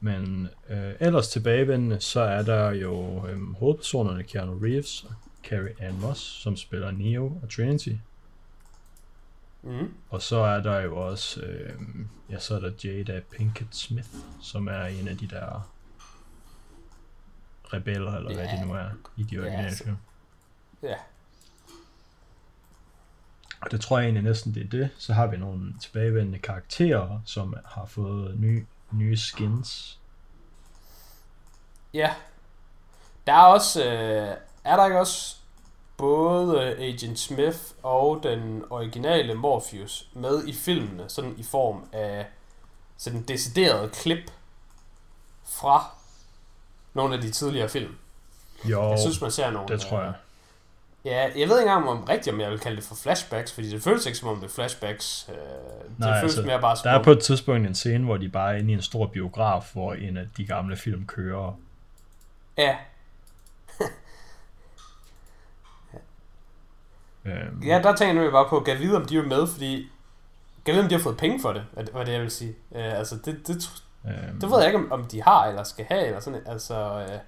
Men 0.00 0.48
øh, 0.68 0.92
ellers 1.00 1.28
tilbagevendende, 1.28 2.00
så 2.00 2.20
er 2.20 2.42
der 2.42 2.70
jo 2.70 3.26
øhm, 3.26 3.54
hovedpersonerne 3.54 4.22
Keanu 4.22 4.58
Reeves 4.58 5.04
og 5.04 5.14
Carrie 5.44 5.74
Ann 5.80 6.00
Moss, 6.00 6.20
som 6.20 6.56
spiller 6.56 6.90
Neo 6.90 7.38
og 7.42 7.50
Trinity. 7.50 7.92
Mm. 9.62 9.94
Og 10.10 10.22
så 10.22 10.36
er 10.36 10.62
der 10.62 10.80
jo 10.80 10.96
også, 10.96 11.40
øh, 11.40 11.72
ja, 12.30 12.38
så 12.38 12.54
er 12.54 12.60
der 12.60 12.70
Jada 12.84 13.20
Pinkett 13.30 13.76
Smith, 13.76 14.08
som 14.42 14.66
er 14.68 14.82
en 14.84 15.08
af 15.08 15.16
de 15.16 15.26
der 15.26 15.70
rebeller, 17.72 18.12
eller 18.16 18.34
hvad 18.34 18.44
Ja. 18.44 18.56
de 18.56 18.66
nu 18.66 18.72
er, 18.74 18.88
i 19.16 19.22
de 19.22 19.34
Ja, 19.34 19.40
originale 19.40 19.66
altså. 19.66 19.84
film. 19.84 19.96
Ja. 20.82 20.94
Og 23.60 23.70
det 23.70 23.80
tror 23.80 23.98
jeg 23.98 24.04
egentlig 24.04 24.22
næsten, 24.24 24.54
det 24.54 24.62
er 24.62 24.68
det. 24.68 24.90
Så 24.98 25.12
har 25.12 25.26
vi 25.26 25.36
nogle 25.36 25.74
tilbagevendende 25.82 26.38
karakterer, 26.38 27.20
som 27.24 27.54
har 27.64 27.86
fået 27.86 28.40
nye, 28.40 28.66
nye 28.90 29.16
skins. 29.16 29.98
Ja. 31.94 32.14
Der 33.26 33.32
er 33.32 33.42
også, 33.46 33.84
øh, 33.84 34.36
er 34.64 34.76
der 34.76 34.84
ikke 34.84 35.00
også 35.00 35.36
både 35.96 36.76
Agent 36.76 37.18
Smith 37.18 37.58
og 37.82 38.22
den 38.22 38.64
originale 38.70 39.34
Morpheus 39.34 40.08
med 40.14 40.46
i 40.46 40.52
filmene, 40.52 41.04
sådan 41.08 41.34
i 41.38 41.42
form 41.42 41.88
af 41.92 42.26
sådan 42.96 43.22
decideret 43.22 43.92
klip 43.92 44.30
fra 45.44 45.90
nogle 46.94 47.14
af 47.14 47.20
de 47.20 47.30
tidligere 47.30 47.68
film. 47.68 47.96
Jo, 48.64 48.90
Jeg 48.90 48.98
synes, 48.98 49.20
man 49.20 49.30
ser 49.30 49.50
nogle... 49.50 49.68
det 49.68 49.80
tror 49.80 50.02
jeg. 50.02 50.12
Ja, 51.06 51.22
jeg 51.22 51.48
ved 51.48 51.58
ikke 51.60 51.70
engang 51.70 51.88
om 51.88 52.04
rigtigt, 52.04 52.34
om 52.34 52.40
jeg 52.40 52.50
vil 52.50 52.58
kalde 52.58 52.76
det 52.76 52.84
for 52.84 52.94
flashbacks, 52.94 53.52
fordi 53.52 53.70
det 53.70 53.82
føles 53.82 54.06
ikke 54.06 54.18
som 54.18 54.28
om 54.28 54.36
det 54.36 54.44
er 54.44 54.48
flashbacks. 54.50 55.26
Øh, 55.28 55.34
det 55.36 55.42
Nej, 55.98 56.20
føles 56.20 56.36
altså, 56.36 56.46
mere 56.46 56.60
bare 56.60 56.76
som 56.76 56.82
Der 56.84 56.90
er 56.98 57.02
på 57.02 57.10
et 57.10 57.20
tidspunkt 57.22 57.66
en 57.66 57.74
scene, 57.74 58.04
hvor 58.04 58.16
de 58.16 58.28
bare 58.28 58.54
er 58.54 58.58
inde 58.58 58.70
i 58.70 58.74
en 58.74 58.82
stor 58.82 59.06
biograf, 59.06 59.70
hvor 59.72 59.94
en 59.94 60.16
af 60.16 60.24
de 60.36 60.46
gamle 60.46 60.76
film 60.76 61.06
kører. 61.06 61.58
Ja, 62.58 62.76
Øhm, 67.24 67.62
ja, 67.62 67.80
der 67.82 67.96
tænker 67.96 68.22
jeg 68.22 68.32
bare 68.32 68.48
på, 68.48 68.60
kan 68.60 68.78
vide, 68.78 68.96
om 68.96 69.04
de 69.04 69.16
er 69.18 69.22
med, 69.22 69.46
fordi... 69.46 69.76
Kan 70.64 70.66
jeg 70.66 70.74
vide, 70.74 70.82
om 70.84 70.88
de 70.88 70.94
har 70.94 71.02
fået 71.02 71.16
penge 71.16 71.40
for 71.42 71.52
det, 71.52 71.64
det- 71.78 71.94
var 71.94 72.04
det, 72.04 72.12
jeg 72.12 72.20
vil 72.20 72.30
sige. 72.30 72.50
Øh, 72.74 72.98
altså, 72.98 73.16
det, 73.24 73.46
det, 73.46 73.70
øhm, 74.06 74.40
det 74.40 74.50
ved 74.50 74.58
jeg 74.58 74.66
ikke, 74.66 74.78
om, 74.78 74.92
om 74.92 75.04
de 75.04 75.22
har, 75.22 75.46
eller 75.46 75.62
skal 75.62 75.84
have, 75.84 76.06
eller 76.06 76.20
sådan, 76.20 76.40
altså... 76.46 77.06
Øh, 77.10 77.18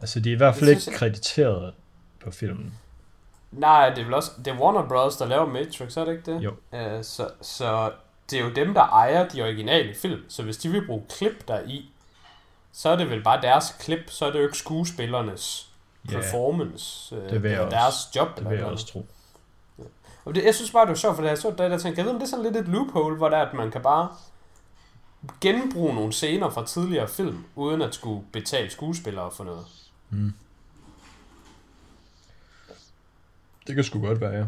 Altså, 0.00 0.20
de 0.20 0.28
er 0.30 0.34
i 0.34 0.36
hvert 0.36 0.54
fald 0.54 0.70
ikke 0.70 0.92
krediteret 0.94 1.74
på 2.24 2.30
filmen. 2.30 2.74
nej, 3.50 3.88
det 3.90 3.98
er 3.98 4.04
vel 4.04 4.14
også... 4.14 4.30
Det 4.44 4.46
er 4.46 4.58
Warner 4.58 4.88
Bros., 4.88 5.16
der 5.16 5.26
laver 5.26 5.46
Matrix, 5.46 5.96
er 5.96 6.04
det 6.04 6.12
ikke 6.12 6.32
det? 6.32 6.42
Jo. 6.42 6.52
Øh, 6.74 7.04
så, 7.04 7.28
så 7.40 7.92
det 8.30 8.38
er 8.40 8.44
jo 8.44 8.50
dem, 8.50 8.74
der 8.74 8.80
ejer 8.82 9.28
de 9.28 9.42
originale 9.42 9.94
film, 9.94 10.20
så 10.28 10.42
hvis 10.42 10.56
de 10.56 10.68
vil 10.68 10.86
bruge 10.86 11.04
klip 11.18 11.48
der 11.48 11.60
i, 11.66 11.90
så 12.72 12.88
er 12.88 12.96
det 12.96 13.10
vel 13.10 13.22
bare 13.22 13.42
deres 13.42 13.76
klip, 13.80 14.10
så 14.10 14.26
er 14.26 14.30
det 14.30 14.38
jo 14.38 14.44
ikke 14.44 14.58
skuespillernes 14.58 15.68
Ja, 16.10 16.16
performance. 16.16 17.16
Øh, 17.16 17.30
det 17.30 17.42
det 17.42 17.52
er 17.52 17.68
deres 17.68 17.94
job. 18.16 18.36
det 18.38 18.50
vil 18.50 18.56
jeg 18.58 18.66
også 18.66 18.86
tro. 18.86 19.06
Og 20.24 20.34
det, 20.34 20.44
jeg 20.44 20.54
synes 20.54 20.70
bare, 20.70 20.82
det 20.82 20.88
var 20.88 20.94
sjovt, 20.94 21.16
for 21.16 21.22
da 21.22 21.28
jeg 21.28 21.38
så 21.38 21.50
det, 21.50 21.58
der 21.58 21.78
tænkte, 21.78 21.98
jeg 21.98 22.04
ved, 22.06 22.12
om 22.12 22.18
det 22.18 22.26
er 22.26 22.30
sådan 22.30 22.44
lidt 22.44 22.56
et 22.56 22.68
loophole, 22.68 23.16
hvor 23.16 23.28
der 23.28 23.36
er, 23.36 23.46
at 23.46 23.54
man 23.54 23.70
kan 23.70 23.82
bare 23.82 24.08
genbruge 25.40 25.94
nogle 25.94 26.12
scener 26.12 26.50
fra 26.50 26.66
tidligere 26.66 27.08
film, 27.08 27.44
uden 27.56 27.82
at 27.82 27.94
skulle 27.94 28.24
betale 28.32 28.70
skuespillere 28.70 29.30
for 29.30 29.44
noget. 29.44 29.66
Mm. 30.10 30.32
Det 33.66 33.74
kan 33.74 33.84
sgu 33.84 34.00
godt 34.00 34.20
være, 34.20 34.32
ja. 34.32 34.46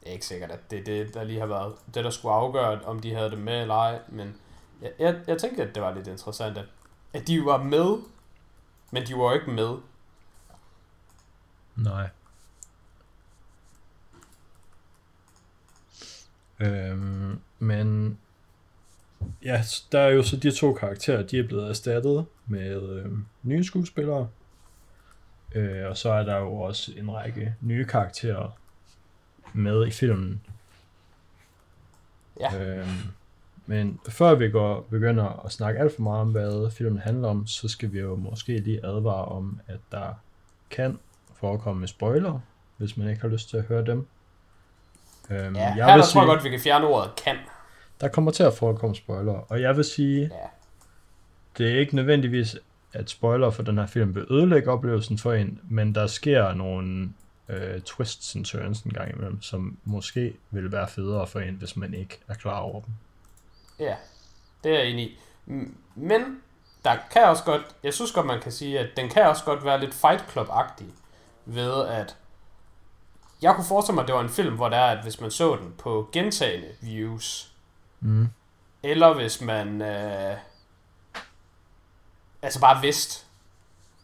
Det 0.00 0.10
er 0.10 0.12
ikke 0.12 0.26
sikkert, 0.26 0.50
at 0.50 0.70
det 0.70 0.78
er 0.78 0.84
det, 0.84 1.14
der 1.14 1.24
lige 1.24 1.40
har 1.40 1.46
været 1.46 1.74
det, 1.94 2.04
der 2.04 2.10
skulle 2.10 2.34
afgøre, 2.34 2.80
om 2.80 3.00
de 3.00 3.14
havde 3.14 3.30
det 3.30 3.38
med 3.38 3.60
eller 3.60 3.74
ej, 3.74 3.98
men 4.08 4.36
jeg, 4.82 4.92
jeg, 4.98 5.20
jeg 5.26 5.38
tænkte, 5.38 5.62
at 5.62 5.74
det 5.74 5.82
var 5.82 5.94
lidt 5.94 6.06
interessant, 6.06 6.58
at, 6.58 6.64
at 7.12 7.26
de 7.26 7.44
var 7.44 7.62
med, 7.62 8.02
men 8.90 9.06
de 9.06 9.14
var 9.14 9.34
ikke 9.34 9.50
med. 9.50 9.76
Nej. 11.76 12.08
Øhm, 16.60 17.40
men 17.58 18.18
ja, 19.42 19.64
der 19.92 20.00
er 20.00 20.08
jo 20.08 20.22
så 20.22 20.36
de 20.36 20.50
to 20.50 20.72
karakterer, 20.72 21.22
de 21.22 21.38
er 21.38 21.46
blevet 21.46 21.68
erstattet 21.68 22.26
med 22.46 22.82
øhm, 22.82 23.26
nye 23.42 23.64
skuespillere. 23.64 24.28
Øh, 25.54 25.88
og 25.90 25.96
så 25.96 26.10
er 26.12 26.22
der 26.22 26.36
jo 26.38 26.54
også 26.60 26.92
en 26.96 27.10
række 27.14 27.54
nye 27.60 27.84
karakterer 27.84 28.58
med 29.52 29.86
i 29.86 29.90
filmen. 29.90 30.40
Ja. 32.40 32.62
Øhm, 32.78 32.86
men 33.66 34.00
før 34.08 34.34
vi 34.34 34.50
går 34.50 34.80
begynder 34.90 35.44
at 35.46 35.52
snakke 35.52 35.80
alt 35.80 35.94
for 35.94 36.02
meget 36.02 36.20
om, 36.20 36.30
hvad 36.30 36.70
filmen 36.70 36.98
handler 36.98 37.28
om, 37.28 37.46
så 37.46 37.68
skal 37.68 37.92
vi 37.92 38.00
jo 38.00 38.16
måske 38.16 38.58
lige 38.58 38.86
advare 38.86 39.24
om, 39.24 39.60
at 39.66 39.78
der 39.92 40.14
kan 40.70 40.98
forekomme 41.34 41.86
spoiler, 41.86 42.40
hvis 42.76 42.96
man 42.96 43.08
ikke 43.08 43.20
har 43.20 43.28
lyst 43.28 43.48
til 43.50 43.56
at 43.56 43.64
høre 43.64 43.84
dem. 43.86 44.06
Øhm, 45.30 45.56
Ja, 45.56 45.62
jeg 45.76 45.86
her 45.86 45.94
vil 45.94 46.04
sige, 46.04 46.12
tror 46.12 46.20
jeg 46.20 46.26
godt, 46.28 46.44
vi 46.44 46.50
kan 46.50 46.60
fjerne 46.60 46.86
ordet 46.86 47.10
kan. 47.24 47.36
der 48.00 48.08
kommer 48.08 48.30
til 48.30 48.42
at 48.42 48.54
forekomme 48.54 48.96
spoiler, 48.96 49.32
og 49.32 49.60
jeg 49.60 49.76
vil 49.76 49.84
sige, 49.84 50.20
Ja. 50.20 50.28
det 51.58 51.72
er 51.74 51.78
ikke 51.80 51.96
nødvendigvis, 51.96 52.56
at 52.94 53.10
spoiler 53.10 53.50
for 53.50 53.62
den 53.62 53.78
her 53.78 53.86
film 53.86 54.14
vil 54.14 54.26
ødelægge 54.30 54.70
oplevelsen 54.70 55.18
for 55.18 55.32
en, 55.32 55.60
men 55.70 55.94
der 55.94 56.06
sker 56.06 56.54
nogle 56.54 57.10
øh, 57.48 57.80
twists 57.80 58.36
and 58.36 58.44
turns 58.44 58.80
en 58.82 58.90
gang 58.90 59.12
imellem, 59.14 59.42
som 59.42 59.78
måske 59.84 60.36
vil 60.50 60.72
være 60.72 60.88
federe 60.88 61.26
for 61.26 61.40
en, 61.40 61.54
hvis 61.54 61.76
man 61.76 61.94
ikke 61.94 62.20
er 62.28 62.34
klar 62.34 62.58
over 62.58 62.80
dem. 62.80 62.94
Ja, 63.78 63.94
det 64.64 64.72
er 64.74 64.78
jeg 64.78 64.86
enig 64.86 65.04
i. 65.04 65.18
Men 65.94 66.40
der 66.84 66.96
kan 67.12 67.24
også 67.24 67.44
godt, 67.44 67.62
jeg 67.82 67.94
synes 67.94 68.12
godt, 68.12 68.26
man 68.26 68.40
kan 68.40 68.52
sige, 68.52 68.78
at 68.78 68.88
den 68.96 69.08
kan 69.08 69.26
også 69.26 69.44
godt 69.44 69.64
være 69.64 69.80
lidt 69.80 69.94
Fight 69.94 70.24
Club-agtig, 70.32 70.86
ved 71.44 71.86
at 71.86 72.16
jeg 73.42 73.54
kunne 73.54 73.64
forestille 73.68 73.94
mig, 73.94 74.02
at 74.02 74.08
det 74.08 74.14
var 74.14 74.22
en 74.22 74.28
film, 74.28 74.54
hvor 74.54 74.68
der 74.68 74.76
er, 74.76 74.96
at 74.96 75.02
hvis 75.02 75.20
man 75.20 75.30
så 75.30 75.56
den 75.56 75.74
på 75.78 76.08
gentagende 76.12 76.68
views, 76.80 77.50
Mm. 78.00 78.28
eller 78.82 79.14
hvis 79.14 79.40
man 79.40 79.82
øh, 79.82 80.36
altså 82.44 82.60
bare 82.60 82.80
vidste, 82.82 83.24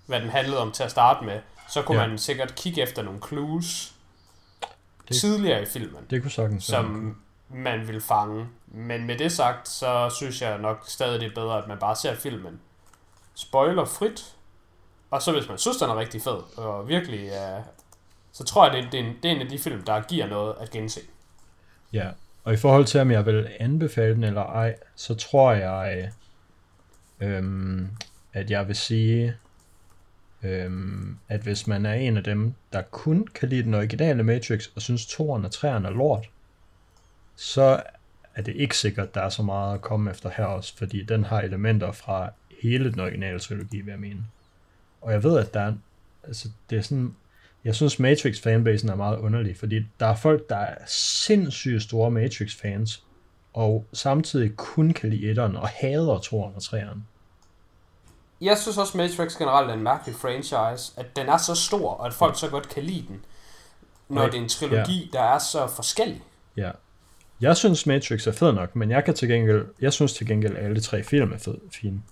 hvad 0.07 0.21
den 0.21 0.31
handlede 0.31 0.59
om 0.61 0.73
til 0.73 0.83
at 0.83 0.91
starte 0.91 1.25
med, 1.25 1.41
så 1.69 1.83
kunne 1.83 2.01
Ja. 2.01 2.07
man 2.09 2.19
sikkert 2.19 2.55
kigge 2.55 2.83
efter 2.83 3.03
nogle 3.03 3.21
clues 3.29 3.95
Det- 5.09 5.17
tidligere 5.17 5.63
i 5.63 5.67
filmen 5.67 6.05
Det 6.11 6.23
kunne 6.23 6.31
sagtens 6.31 6.65
som 6.65 7.17
man 7.49 7.89
vil 7.89 8.01
fange. 8.01 8.47
Men 8.67 9.07
med 9.07 9.19
det 9.19 9.33
sagt, 9.33 9.69
så 9.69 10.11
synes 10.17 10.43
jeg 10.43 10.59
nok 10.59 10.85
stadig, 10.89 11.21
det 11.21 11.31
er 11.31 11.35
bedre, 11.35 11.59
at 11.59 11.69
man 11.69 11.79
bare 11.79 11.97
ser 11.97 12.15
filmen 12.15 12.61
spoiler 13.35 13.85
frit. 13.85 14.35
Og 15.11 15.23
så 15.23 15.33
hvis 15.33 15.49
man 15.49 15.59
synes, 15.59 15.77
den 15.77 15.91
er 15.91 15.97
rigtig 15.97 16.23
fed, 16.23 16.59
og 16.59 16.89
virkelig 16.89 17.29
er... 17.29 17.63
Så 18.33 18.45
tror 18.45 18.65
jeg, 18.71 18.83
det, 18.83 18.93
det, 18.93 19.01
er 19.01 19.05
en, 19.05 19.17
det 19.23 19.31
er 19.31 19.35
en 19.35 19.41
af 19.41 19.49
de 19.49 19.59
film, 19.59 19.83
der 19.85 20.01
giver 20.01 20.27
noget 20.27 20.55
at 20.61 20.71
gense. 20.71 21.01
Ja, 21.93 22.11
og 22.45 22.53
i 22.53 22.57
forhold 22.57 22.85
til, 22.85 23.01
om 23.01 23.11
jeg 23.11 23.27
vil 23.27 23.49
anbefale 23.61 24.15
den 24.15 24.25
eller 24.25 24.43
ej, 24.43 24.77
så 24.97 25.15
tror 25.15 25.53
jeg, 25.53 26.11
øhm, 27.21 27.89
at 28.33 28.51
jeg 28.51 28.69
vil 28.69 28.77
sige, 28.77 29.37
øhm, 30.43 31.17
at 31.29 31.41
hvis 31.41 31.67
man 31.67 31.87
er 31.87 31.93
en 31.93 32.17
af 32.17 32.25
dem, 32.25 32.55
der 32.73 32.83
kun 32.83 33.27
kan 33.27 33.49
lide 33.49 33.63
den 33.63 33.75
originale 33.75 34.23
Matrix, 34.23 34.69
og 34.77 34.83
synes 34.83 35.07
toeren 35.07 35.45
og 35.45 35.51
treeren 35.51 35.85
er 35.85 35.91
lort, 35.91 36.31
så 37.37 37.83
er 38.35 38.43
det 38.43 38.57
ikke 38.57 38.77
sikkert, 38.77 39.09
at 39.09 39.15
der 39.15 39.21
er 39.21 39.29
så 39.29 39.43
meget 39.43 39.75
at 39.75 39.81
komme 39.81 40.11
efter 40.11 40.31
her 40.37 40.45
også, 40.45 40.77
fordi 40.77 41.03
den 41.03 41.25
har 41.25 41.41
elementer 41.41 41.93
fra 41.93 42.31
hele 42.63 42.93
den 42.93 43.01
originale 43.01 43.39
trilogi, 43.39 43.81
vil 43.81 43.91
jeg 43.91 44.01
mene. 44.01 44.25
Og 45.01 45.13
jeg 45.13 45.23
ved, 45.23 45.39
at 45.39 45.55
der 45.55 45.61
er, 45.61 45.73
altså 46.25 46.49
det 46.71 46.79
er 46.79 46.83
sådan, 46.83 47.15
jeg 47.65 47.75
synes 47.75 47.99
Matrix 47.99 48.41
fanbasen 48.41 48.89
er 48.89 48.95
meget 48.95 49.19
underlig, 49.19 49.57
fordi 49.57 49.87
der 50.01 50.07
er 50.07 50.15
folk, 50.15 50.49
der 50.49 50.57
er 50.57 50.77
sindssygt 50.87 51.83
store 51.83 52.11
Matrix 52.11 52.57
fans, 52.57 53.05
og 53.53 53.87
samtidig 53.93 54.57
kun 54.57 54.93
kan 54.93 55.11
lide 55.11 55.31
etteren 55.31 55.57
og 55.57 55.69
hader 55.69 56.19
toeren 56.19 56.55
og 56.55 56.63
treeren. 56.63 57.05
Jeg 58.41 58.59
synes 58.59 58.79
også, 58.79 58.97
Matrix 58.97 59.37
generelt 59.37 59.71
er 59.71 59.75
en 59.75 59.83
mærkelig 59.83 60.17
franchise, 60.17 60.93
at 60.97 61.17
den 61.17 61.29
er 61.29 61.37
så 61.37 61.55
stor, 61.55 61.91
og 61.95 62.07
at 62.07 62.15
folk 62.15 62.39
så 62.39 62.49
godt 62.49 62.69
kan 62.69 62.83
lide 62.83 63.07
den, 63.09 63.25
når 64.09 64.21
Nej, 64.21 64.31
det 64.31 64.39
er 64.39 64.43
en 64.43 64.49
trilogi, 64.49 65.11
der 65.13 65.21
er 65.23 65.39
så 65.39 65.67
forskellig. 65.67 66.23
Ja. 66.57 66.71
Jeg 67.41 67.57
synes 67.57 67.87
Matrix 67.87 68.27
er 68.27 68.33
fed 68.33 68.53
nok, 68.53 68.77
men 68.77 68.91
jeg 68.91 69.05
kan 69.05 69.15
til 69.15 69.29
gengæld, 69.29 69.67
jeg 69.81 69.93
synes 69.93 70.13
til 70.13 70.27
gengæld, 70.27 70.57
at 70.57 70.65
alle 70.65 70.81
tre 70.81 71.03
film 71.03 71.33
er 71.33 71.39
fed, 71.39 71.55
fine. 71.81 72.03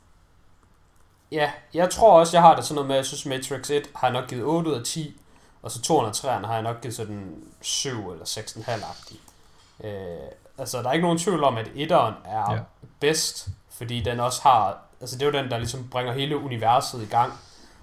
Ja, 1.32 1.50
jeg 1.74 1.90
tror 1.90 2.18
også, 2.18 2.36
jeg 2.36 2.42
har 2.42 2.56
det 2.56 2.64
sådan 2.64 2.74
noget 2.74 2.88
med, 2.88 2.96
at 2.96 2.98
jeg 2.98 3.06
synes 3.06 3.26
Matrix 3.26 3.70
1 3.70 3.90
har 3.96 4.06
jeg 4.06 4.12
nok 4.20 4.28
givet 4.28 4.44
8 4.44 4.70
ud 4.70 4.74
af 4.74 4.84
10, 4.84 5.20
og 5.62 5.70
så 5.70 5.82
203 5.82 6.46
har 6.46 6.54
jeg 6.54 6.62
nok 6.62 6.80
givet 6.80 6.94
sådan 6.94 7.34
7 7.60 8.10
eller 8.10 8.24
6,5-agtig. 8.24 9.16
Øh, 9.84 9.90
altså, 10.58 10.82
der 10.82 10.88
er 10.88 10.92
ikke 10.92 11.02
nogen 11.02 11.18
tvivl 11.18 11.44
om, 11.44 11.56
at 11.56 11.70
etteren 11.74 12.14
er 12.24 12.52
Ja. 12.52 12.54
ja. 12.54 12.60
bedst, 13.00 13.48
fordi 13.70 14.00
den 14.00 14.20
også 14.20 14.42
har, 14.42 14.78
altså 15.00 15.18
det 15.18 15.22
er 15.22 15.26
jo 15.26 15.42
den, 15.42 15.50
der 15.50 15.58
ligesom 15.58 15.88
bringer 15.88 16.12
hele 16.12 16.38
universet 16.38 17.02
i 17.02 17.06
gang, 17.06 17.32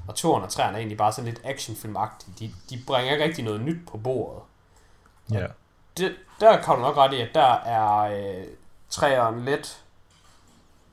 og 0.07 0.15
203 0.15 0.63
er 0.63 0.75
egentlig 0.77 0.97
bare 0.97 1.11
sådan 1.11 1.29
lidt 1.31 1.41
actionfilmagtig. 1.43 2.39
De, 2.39 2.53
de 2.69 2.83
bringer 2.87 3.11
ikke 3.11 3.23
rigtig 3.23 3.43
noget 3.43 3.61
nyt 3.61 3.87
på 3.87 3.97
bordet. 3.97 4.41
Ja. 5.31 5.47
Det, 5.97 6.15
der 6.39 6.61
kan 6.61 6.75
du 6.75 6.81
nok 6.81 6.97
ret 6.97 7.13
i, 7.13 7.21
at 7.21 7.29
der 7.33 7.53
er 7.53 7.99
øh, 8.01 8.47
træeren 8.89 9.45
let 9.45 9.85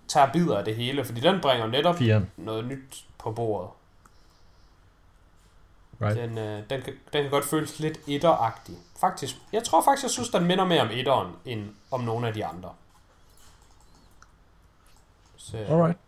tager 0.08 0.32
bidder 0.32 0.58
af 0.58 0.64
det 0.64 0.76
hele, 0.76 1.04
fordi 1.04 1.20
den 1.20 1.40
bringer 1.40 1.66
netop 1.66 1.96
Firen. 1.96 2.30
noget 2.36 2.64
nyt 2.64 3.04
på 3.18 3.32
bordet. 3.32 3.70
Right. 6.00 6.16
Den, 6.16 6.38
øh, 6.38 6.62
den, 6.70 6.82
kan, 6.82 6.94
den 7.12 7.22
kan 7.22 7.30
godt 7.30 7.44
føles 7.44 7.78
lidt 7.78 7.98
etteragtig. 8.06 8.76
Faktisk, 9.00 9.36
jeg 9.52 9.64
tror 9.64 9.82
faktisk, 9.82 10.02
jeg 10.02 10.10
synes, 10.10 10.28
den 10.28 10.44
minder 10.44 10.64
mere 10.64 10.80
om 10.80 10.88
etteren, 10.90 11.32
end 11.44 11.74
om 11.90 12.00
nogle 12.00 12.28
af 12.28 12.34
de 12.34 12.46
andre. 12.46 12.72
Så, 15.36 15.56
Alright. 15.56 15.98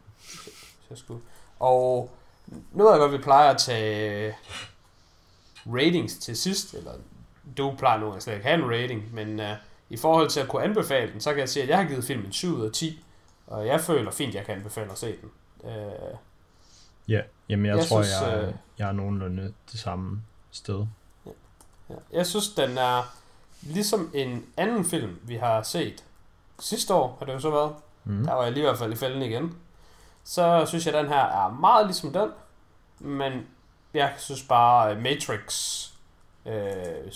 Så 0.89 0.97
sgu. 0.97 1.21
Og 1.61 2.11
nu 2.73 2.91
jeg 2.91 2.99
godt, 2.99 3.13
vi 3.13 3.19
plejer 3.19 3.51
at 3.51 3.59
tage 3.59 4.35
ratings 5.67 6.15
til 6.19 6.37
sidst, 6.37 6.75
eller 6.75 6.93
du 7.57 7.75
plejer 7.79 8.01
nu 8.01 8.13
at 8.13 8.23
slet 8.23 8.35
ikke 8.35 8.47
have 8.47 8.65
en 8.65 8.71
rating, 8.71 9.15
men 9.15 9.41
uh, 9.41 9.47
i 9.91 9.97
forhold 9.97 10.29
til 10.31 10.41
at 10.41 10.49
kunne 10.49 10.63
anbefale 10.63 11.13
den, 11.13 11.21
så 11.21 11.31
kan 11.31 11.39
jeg 11.41 11.49
sige, 11.49 11.63
at 11.63 11.69
jeg 11.69 11.79
har 11.79 11.85
givet 11.85 12.05
filmen 12.05 12.33
7 12.33 12.55
ud 12.57 12.67
af 12.67 12.73
10, 12.73 13.05
og 13.47 13.67
jeg 13.67 13.81
føler 13.81 14.11
fint, 14.11 14.35
jeg 14.35 14.45
kan 14.45 14.55
anbefale 14.57 14.93
at 14.93 14.99
se 14.99 15.17
den. 15.21 15.31
Uh, 15.59 16.19
Ja, 17.09 17.21
jamen 17.49 17.67
jeg, 17.67 17.77
Jeg 17.77 17.87
tror, 17.87 18.03
synes, 18.03 18.21
jeg, 18.23 18.35
er- 18.39 18.49
øh, 18.49 18.55
jeg 18.79 18.89
er 18.89 18.93
nogenlunde 18.93 19.55
det 19.73 19.81
samme 19.81 20.23
sted. 20.51 20.87
Ja. 21.91 21.95
Jeg 22.13 22.27
synes, 22.27 22.49
den 22.49 22.79
er 22.79 23.15
ligesom 23.63 24.11
en 24.15 24.47
anden 24.57 24.85
film, 24.85 25.19
vi 25.23 25.35
har 25.37 25.63
set 25.63 26.05
sidste 26.61 26.95
år, 26.95 27.17
har 27.19 27.27
det 27.27 27.33
jo 27.33 27.39
så 27.39 27.51
været. 27.51 27.75
Mm. 28.05 28.25
Der 28.25 28.33
var 28.35 28.43
jeg 28.43 28.53
lige 28.53 28.63
i 28.63 28.67
hvert 28.67 28.79
fald 28.79 28.93
i 28.93 28.97
fælden 28.97 29.23
igen. 29.23 29.57
Så 30.25 30.65
synes 30.67 30.87
jeg, 30.87 30.95
at 30.95 31.05
den 31.05 31.13
her 31.13 31.25
er 31.25 31.51
meget 31.51 31.87
ligesom 31.87 32.13
den. 32.13 32.31
Men 32.99 33.47
jeg 33.95 34.15
synes 34.19 34.43
bare, 34.43 34.91
at 34.91 35.03
Matrix 35.03 35.81
øh, 36.47 37.13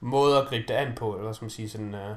måde 0.00 0.38
at 0.38 0.48
gribe 0.48 0.68
det 0.68 0.74
an 0.74 0.94
på, 0.94 1.12
eller 1.12 1.24
hvad 1.24 1.34
skal 1.34 1.44
man 1.44 1.50
sige, 1.50 1.70
sådan 1.70 1.94
øh, 1.94 2.16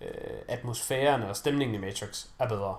øh, 0.00 0.38
atmosfæren 0.48 1.20
eller 1.20 1.34
stemningen 1.34 1.74
i 1.74 1.78
Matrix 1.86 2.26
er 2.38 2.48
bedre. 2.48 2.76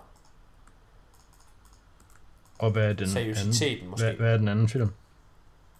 Og 2.59 2.71
hvad 2.71 2.83
er 2.89 2.93
den 2.93 3.17
anden? 3.17 3.89
måske. 3.89 4.05
Hvad, 4.05 4.13
hvad 4.13 4.33
er 4.33 4.37
den 4.37 4.47
anden 4.47 4.69
film? 4.69 4.93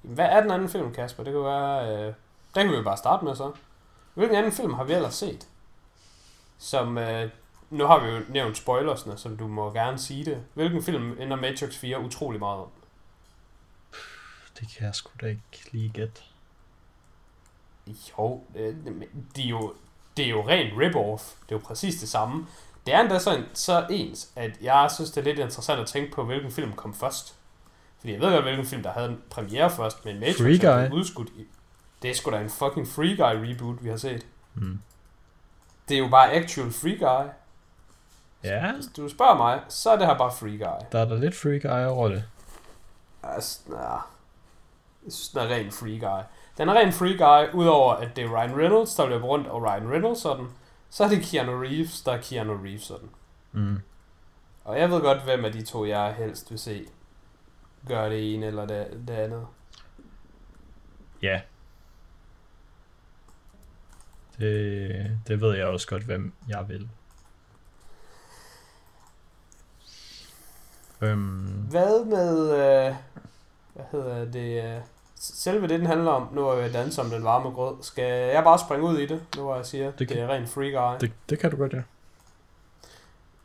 Hvad 0.01 0.25
er 0.25 0.41
den 0.41 0.51
anden 0.51 0.70
film, 0.70 0.93
Kasper? 0.93 1.24
Det 1.24 1.34
kunne 1.34 1.46
være... 1.46 1.98
Øh, 1.98 2.13
den 2.55 2.63
kan 2.63 2.72
vi 2.72 2.75
jo 2.75 2.84
bare 2.84 2.98
starte 2.98 3.25
med 3.25 3.36
så. 3.36 3.51
Hvilken 4.13 4.38
anden 4.38 4.51
film 4.51 4.74
har 4.74 4.84
vi 4.84 4.93
ellers 4.93 5.15
set? 5.15 5.48
Som... 6.58 6.98
Øh, 6.98 7.29
nu 7.72 7.86
har 7.86 8.06
vi 8.06 8.12
jo 8.12 8.22
nævnt 8.30 8.58
spoilersne, 8.58 9.18
så 9.18 9.30
du 9.30 9.48
må 9.48 9.74
gerne 9.74 9.98
sige 9.98 10.25
det. 10.25 10.44
Hvilken 10.54 10.84
film 10.84 11.18
ender 11.20 11.36
Matrix 11.36 11.78
4 11.78 12.00
utrolig 12.00 12.40
meget 12.40 12.60
om? 12.60 12.68
Det 14.60 14.70
kan 14.78 14.86
jeg 14.86 14.96
sgu 14.96 15.12
da 15.22 15.25
ikke 15.25 15.70
lige 15.72 15.90
gætte. 15.90 16.22
Jo, 17.88 18.44
øh, 18.56 18.75
de 19.36 19.44
er 19.46 19.50
jo, 19.50 19.74
det 20.18 20.25
er 20.25 20.30
jo 20.30 20.48
ren 20.48 20.68
rip-off. 20.68 21.36
Det 21.44 21.56
er 21.56 21.60
jo 21.60 21.62
præcis 21.66 22.00
det 22.00 22.10
samme. 22.10 22.48
Det 22.86 22.94
er 22.94 23.01
endda 23.01 23.20
så, 23.20 23.44
så 23.54 23.88
ens, 23.90 24.32
at 24.36 24.62
jeg 24.62 24.92
synes, 24.96 25.12
det 25.12 25.22
er 25.22 25.25
lidt 25.25 25.40
interessant 25.40 25.80
at 25.80 25.88
tænke 25.88 26.12
på, 26.12 26.24
hvilken 26.24 26.51
film 26.51 26.74
kom 26.74 26.94
først. 26.94 27.36
Fordi 28.00 28.13
jeg 28.13 28.22
ved 28.22 28.32
godt, 28.32 28.44
hvilken 28.44 28.66
film, 28.66 28.84
der 28.84 28.92
havde 28.92 29.10
en 29.10 29.22
premiere 29.30 29.70
først, 29.70 30.06
men 30.06 30.20
Matrix 30.20 30.38
Free 30.38 30.58
Guy. 30.58 30.88
blevet 30.88 30.94
udskudt 30.94 31.30
i. 31.30 31.48
Det 32.01 32.10
er 32.10 32.16
sgu 32.16 32.32
da 32.32 32.40
en 32.42 32.50
fucking 32.50 32.88
Free 32.88 33.16
Guy 33.16 33.50
reboot, 33.50 33.84
vi 33.84 33.90
har 33.90 33.98
set. 33.98 34.28
Mm. 34.56 34.80
Det 35.90 35.96
er 35.96 36.00
jo 36.00 36.08
bare 36.08 36.32
actual 36.32 36.72
Free 36.72 36.98
Guy. 36.98 37.30
Ja, 38.43 38.74
Hvis 38.74 38.86
du 38.98 39.10
spørger 39.10 39.38
mig, 39.38 39.62
så 39.67 39.89
er 39.89 39.98
det 39.98 40.07
her 40.07 40.17
bare 40.17 40.31
Free 40.31 40.57
Guy. 40.57 40.86
der 40.91 41.00
er 41.00 41.05
der 41.05 41.17
lidt 41.17 41.36
freak 41.36 41.65
eye 41.65 41.88
over 41.88 42.07
det. 42.07 42.24
Altså, 43.24 43.60
nah. 43.69 44.00
Jeg 45.05 45.12
synes, 45.12 45.29
den 45.29 45.39
er 45.39 45.55
ren 45.55 45.71
Free 45.71 46.00
Guy. 46.00 46.21
Den 46.57 46.69
er 46.69 46.74
ren 46.74 46.93
Free 46.93 47.17
Guy, 47.17 47.53
udover 47.60 47.93
at 47.93 48.15
det 48.15 48.24
er 48.24 48.29
Ryan 48.29 48.57
Reynolds, 48.57 48.95
der 48.95 49.10
løber 49.10 49.27
rundt, 49.27 49.48
og 49.48 49.63
Ryan 49.63 49.91
Reynolds 49.91 50.19
sådan. 50.21 50.48
Så 50.89 51.03
er 51.03 51.10
det 51.10 51.24
Keanu 51.24 51.60
Reeves, 51.62 52.01
der 52.01 52.12
er 52.12 52.21
Keanu 52.21 52.53
Reeves 52.63 52.83
sådan. 52.83 53.10
Mm. 53.51 53.79
Og 54.63 54.79
jeg 54.79 54.89
ved 54.91 55.01
godt, 55.01 55.24
hvem 55.24 55.45
af 55.45 55.51
de 55.51 55.65
to, 55.65 55.86
jeg 55.86 56.13
helst 56.13 56.51
vil 56.51 56.60
se 56.60 56.86
gøre 57.88 58.10
det 58.10 58.33
ene 58.33 58.45
eller 58.45 58.65
det, 58.65 59.03
det 59.07 59.13
andet. 59.13 59.48
Ja. 61.21 61.41
Det, 64.39 65.17
det 65.27 65.41
ved 65.41 65.55
jeg 65.55 65.67
også 65.67 65.88
godt, 65.88 66.03
hvem 66.03 66.33
jeg 66.48 66.69
vil. 66.69 66.89
Øhm, 71.01 71.67
Hvad 71.70 72.05
med, 72.05 72.41
øh, 72.51 72.96
hvad 73.74 73.86
hedder 73.91 74.25
det, 74.31 74.63
øh, 74.75 74.81
selve 75.15 75.62
det, 75.67 75.79
den 75.79 75.86
handler 75.88 76.12
om, 76.12 76.27
nu 76.34 76.48
er 76.48 76.53
jeg 76.53 76.74
om 77.00 77.10
den 77.10 77.24
varme 77.24 77.50
grød. 77.50 77.75
Skal 77.81 78.03
jeg 78.34 78.43
bare 78.43 78.60
springe 78.60 78.86
ud 78.86 78.98
i 78.98 79.05
det, 79.05 79.22
nu 79.36 79.43
hvor 79.43 79.55
jeg 79.55 79.65
siger, 79.65 79.86
det, 79.86 80.00
Det 80.00 80.10
det 80.10 80.17
kan- 80.17 80.17
er 80.29 80.34
rent 80.34 80.50
free 80.50 80.72
guy? 80.72 80.98
det, 81.01 81.12
det 81.29 81.39
kan 81.39 81.51
du 81.51 81.58
godt, 81.58 81.74
ja. 81.74 81.81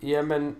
Jamen, 0.02 0.56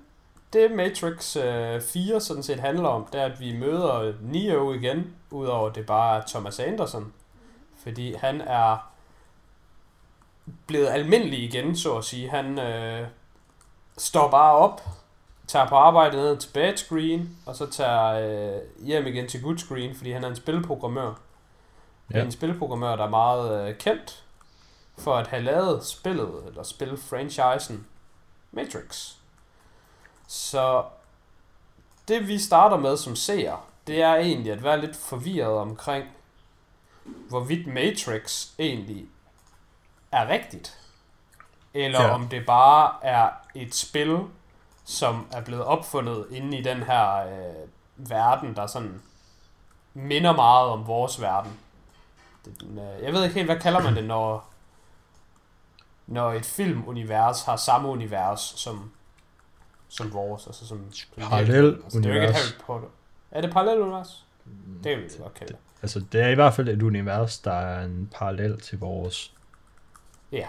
det 0.53 0.71
Matrix 0.71 1.37
øh, 1.37 1.81
4 1.81 2.21
sådan 2.21 2.43
set 2.43 2.61
handler 2.61 2.89
om, 2.89 3.07
det 3.13 3.21
er, 3.21 3.25
at 3.25 3.41
vi 3.41 3.57
møder 3.59 4.13
Neo 4.21 4.73
igen, 4.73 5.15
udover 5.31 5.71
det 5.71 5.87
bare 5.87 6.19
er 6.19 6.23
Thomas 6.29 6.61
Anderson. 6.61 7.13
Fordi 7.83 8.15
han 8.15 8.41
er 8.41 8.91
blevet 10.67 10.87
almindelig 10.89 11.39
igen, 11.43 11.77
så 11.77 11.97
at 11.97 12.05
sige. 12.05 12.31
Han 12.31 12.59
øh, 12.59 13.07
står 13.99 14.31
bare 14.31 14.53
op, 14.55 14.81
tager 15.47 15.69
på 15.69 15.75
arbejde 15.75 16.17
ned 16.17 16.37
til 16.37 16.51
bad 16.53 16.77
screen, 16.77 17.37
og 17.47 17.57
så 17.57 17.67
tager 17.67 18.13
øh, 18.13 18.87
hjem 18.87 19.07
igen 19.07 19.29
til 19.29 19.43
good 19.43 19.59
screen, 19.59 19.95
fordi 19.95 20.13
han 20.13 20.25
er 20.25 20.29
en 20.29 20.37
spilprogrammør. 20.37 21.15
Ja. 22.15 22.23
En 22.23 22.33
spilprogrammør, 22.33 22.97
der 22.97 23.05
er 23.05 23.11
meget 23.11 23.69
øh, 23.69 23.79
kendt 23.79 24.25
for 24.99 25.15
at 25.17 25.27
have 25.27 25.43
lavet 25.43 25.85
spillet, 25.85 26.45
eller 26.47 26.63
spil-franchisen 26.63 27.87
Matrix. 28.53 29.13
Så 30.27 30.85
det 32.09 32.29
vi 32.29 32.39
starter 32.39 32.77
med 32.77 32.97
som 32.97 33.17
seer, 33.17 33.67
det 33.87 34.03
er 34.03 34.15
egentlig 34.15 34.53
at 34.53 34.65
være 34.65 34.81
lidt 34.81 34.97
forvirret 34.97 35.55
omkring, 35.59 36.05
hvorvidt 37.05 37.67
Matrix 37.67 38.49
egentlig 38.59 39.07
er 40.13 40.29
rigtigt. 40.29 40.79
Eller 41.75 42.03
ja. 42.03 42.15
om 42.15 42.29
det 42.29 42.47
bare 42.47 42.93
er 43.03 43.31
et 43.55 43.75
spil, 43.75 44.21
som 44.87 45.27
er 45.33 45.41
blevet 45.41 45.65
opfundet 45.65 46.27
inde 46.31 46.59
i 46.59 46.63
den 46.63 46.83
her 46.83 47.17
øh, 47.17 47.69
verden, 47.97 48.57
der 48.57 48.67
sådan 48.67 49.03
minder 49.95 50.33
meget 50.33 50.69
om 50.69 50.87
vores 50.87 51.21
verden. 51.21 51.53
Den, 52.45 52.79
øh, 52.79 53.03
jeg 53.03 53.13
ved 53.13 53.23
ikke 53.23 53.35
helt, 53.35 53.47
hvad 53.47 53.61
kalder 53.61 53.83
man 53.83 53.97
det, 53.97 54.05
når, 54.05 54.51
når 56.07 56.33
et 56.33 56.45
filmunivers 56.45 57.43
har 57.43 57.57
samme 57.57 57.89
univers 57.89 58.41
som, 58.41 58.91
som 59.89 60.13
vores, 60.13 60.47
altså 60.47 60.67
som, 60.67 60.93
som 60.93 61.09
Parallel 61.17 61.81
altså, 61.85 61.99
Det 61.99 62.07
er 62.07 62.15
jo 62.15 62.15
ikke 62.15 62.29
et. 62.29 62.35
Harry 62.35 62.61
Potter. 62.67 62.89
Er 63.31 63.41
det 63.41 63.53
parallel 63.53 63.81
univers? 63.81 64.25
Det 64.85 64.97
kan 64.97 64.99
vi 64.99 65.23
godt 65.23 65.35
kalde 65.35 65.53
det. 65.53 65.61
Altså, 65.83 66.01
det 66.13 66.21
er 66.21 66.29
i 66.29 66.35
hvert 66.35 66.55
fald 66.55 66.69
et 66.69 66.83
univers, 66.83 67.39
der 67.39 67.53
er 67.53 67.85
en 67.85 68.11
parallel 68.15 68.61
til 68.61 68.79
vores. 68.79 69.33
Ja. 70.33 70.49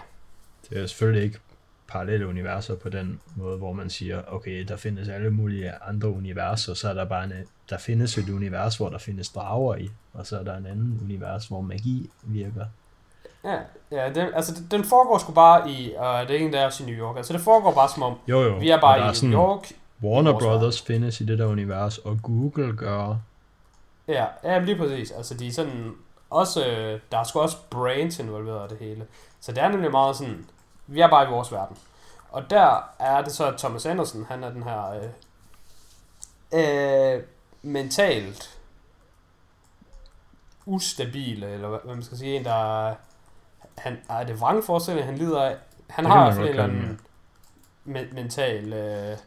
Det 0.70 0.82
er 0.82 0.88
selvfølgelig 0.88 1.24
ikke 1.24 1.40
parallelle 1.88 2.28
universer 2.28 2.76
på 2.76 2.90
den 2.90 3.20
måde, 3.36 3.58
hvor 3.58 3.74
man 3.74 3.90
siger, 3.90 4.22
okay, 4.28 4.64
der 4.68 4.76
findes 4.78 5.10
alle 5.10 5.30
mulige 5.32 5.74
andre 5.88 6.10
universer, 6.10 6.74
så 6.74 6.90
er 6.90 6.94
der 6.94 7.06
bare 7.06 7.24
en, 7.24 7.32
der 7.70 7.78
findes 7.78 8.18
et 8.18 8.30
univers, 8.30 8.78
hvor 8.78 8.90
der 8.90 8.98
findes 8.98 9.30
drager 9.30 9.76
i, 9.76 9.90
og 10.14 10.28
så 10.28 10.40
er 10.40 10.44
der 10.44 10.58
en 10.58 10.66
anden 10.66 11.00
univers, 11.04 11.46
hvor 11.48 11.62
magi 11.62 12.10
virker. 12.24 12.66
Ja, 13.44 13.58
ja 13.92 14.14
den, 14.14 14.28
altså 14.34 14.62
den- 14.72 14.84
foregår 14.84 15.18
sgu 15.18 15.32
bare 15.32 15.70
i, 15.72 15.94
og 15.98 16.28
det 16.28 16.32
er 16.32 16.38
ingen 16.38 16.54
der 16.54 16.60
er 16.60 16.66
også 16.66 16.84
i 16.84 16.86
New 16.86 16.96
York, 16.96 17.18
altså 17.18 17.34
det 17.34 17.42
foregår 17.42 17.74
bare 17.74 17.90
som 17.90 18.04
om, 18.04 18.16
Jo, 18.28 18.42
jo. 18.42 18.58
vi 18.58 18.70
er 18.70 18.82
bare 18.82 19.00
der 19.00 19.06
i 19.06 19.08
er 19.08 19.28
New 19.30 19.40
York. 19.40 19.72
Warner 20.04 20.40
Brothers 20.40 20.82
findes 20.82 21.22
i 21.22 21.26
det 21.26 21.40
der 21.40 21.46
univers, 21.46 21.98
og 21.98 22.20
Google 22.24 22.76
gør. 22.76 23.16
Ja, 24.08 24.26
ja, 24.44 24.60
lige 24.60 24.78
præcis. 24.78 25.12
Altså 25.12 25.34
de 25.34 25.48
er 25.48 25.52
sådan, 25.52 25.92
også, 26.30 26.68
øh, 26.68 27.00
der 27.12 27.18
er 27.20 27.24
sgu 27.24 27.40
også 27.40 27.58
brains 27.70 28.20
involveret 28.20 28.72
i 28.72 28.76
det 28.76 28.88
hele. 28.88 29.06
Så 29.42 29.52
det 29.52 29.64
er 29.64 29.70
nemlig 29.70 29.92
meget 29.92 30.16
sådan, 30.16 30.46
vi 30.88 31.02
er 31.02 31.08
bare 31.08 31.28
i 31.28 31.32
vores 31.32 31.52
verden. 31.52 31.78
Og 32.30 32.50
der 32.50 32.90
er 33.00 33.22
det 33.22 33.32
så, 33.32 33.46
at 33.52 33.58
Thomas 33.58 33.86
Anderson, 33.86 34.26
han 34.26 34.44
er 34.44 34.50
den 34.50 34.64
her 34.64 35.10
øh, 36.52 37.16
øh, 37.18 37.24
mentalt 37.62 38.60
ustabile, 40.66 41.48
eller 41.54 41.68
hvad 41.68 41.96
man 41.96 42.04
skal 42.04 42.18
sige, 42.18 42.36
en, 42.38 42.46
der 42.46 42.94
han, 43.78 43.98
er 44.10 44.24
det 44.24 44.42
vrangforestilling, 44.42 45.06
han 45.06 45.18
lider 45.18 45.42
af? 45.44 45.56
Han 45.90 46.06
Det 46.06 46.14
har 46.14 46.32
i 46.32 46.36
en 46.36 46.48
eller 46.48 46.64
anden 46.64 47.00
me- 47.86 48.14
mental 48.14 48.74
øh, 48.74 49.18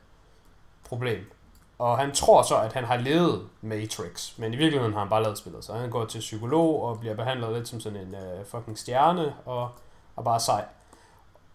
problem. 0.88 1.32
Og 1.78 1.98
han 1.98 2.12
tror 2.12 2.42
så, 2.42 2.56
at 2.56 2.72
han 2.72 2.84
har 2.84 2.96
levet 2.96 3.48
Matrix, 3.60 4.38
men 4.38 4.54
i 4.54 4.56
virkeligheden 4.56 4.92
har 4.92 5.00
han 5.00 5.08
bare 5.08 5.22
lavet 5.22 5.38
spillet. 5.38 5.64
Så 5.64 5.72
han 5.72 5.90
går 5.90 6.04
til 6.04 6.18
psykolog 6.18 6.82
og 6.82 7.00
bliver 7.00 7.14
behandlet 7.14 7.52
lidt 7.52 7.68
som 7.68 7.80
sådan 7.80 7.98
en 7.98 8.14
øh, 8.14 8.46
fucking 8.46 8.78
stjerne, 8.78 9.34
og 9.44 9.70
er 10.18 10.22
bare 10.22 10.40
sej. 10.40 10.64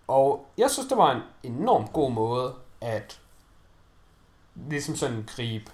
Og 0.07 0.47
jeg 0.57 0.71
synes, 0.71 0.87
det 0.89 0.97
var 0.97 1.15
en 1.15 1.21
enormt 1.53 1.93
god 1.93 2.11
måde 2.11 2.55
at 2.81 3.21
ligesom 4.55 4.95
sådan 4.95 5.23
gribe, 5.27 5.71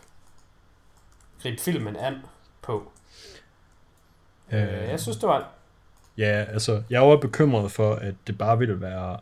gribe 1.41 1.61
filmen 1.61 1.95
an 1.95 2.15
på. 2.61 2.91
Øh, 4.51 4.59
jeg 4.89 4.99
synes, 4.99 5.17
det 5.17 5.29
var... 5.29 5.49
Ja, 6.17 6.45
altså, 6.49 6.83
jeg 6.89 7.01
var 7.01 7.17
bekymret 7.17 7.71
for, 7.71 7.95
at 7.95 8.15
det 8.27 8.37
bare 8.37 8.57
ville 8.57 8.81
være, 8.81 9.19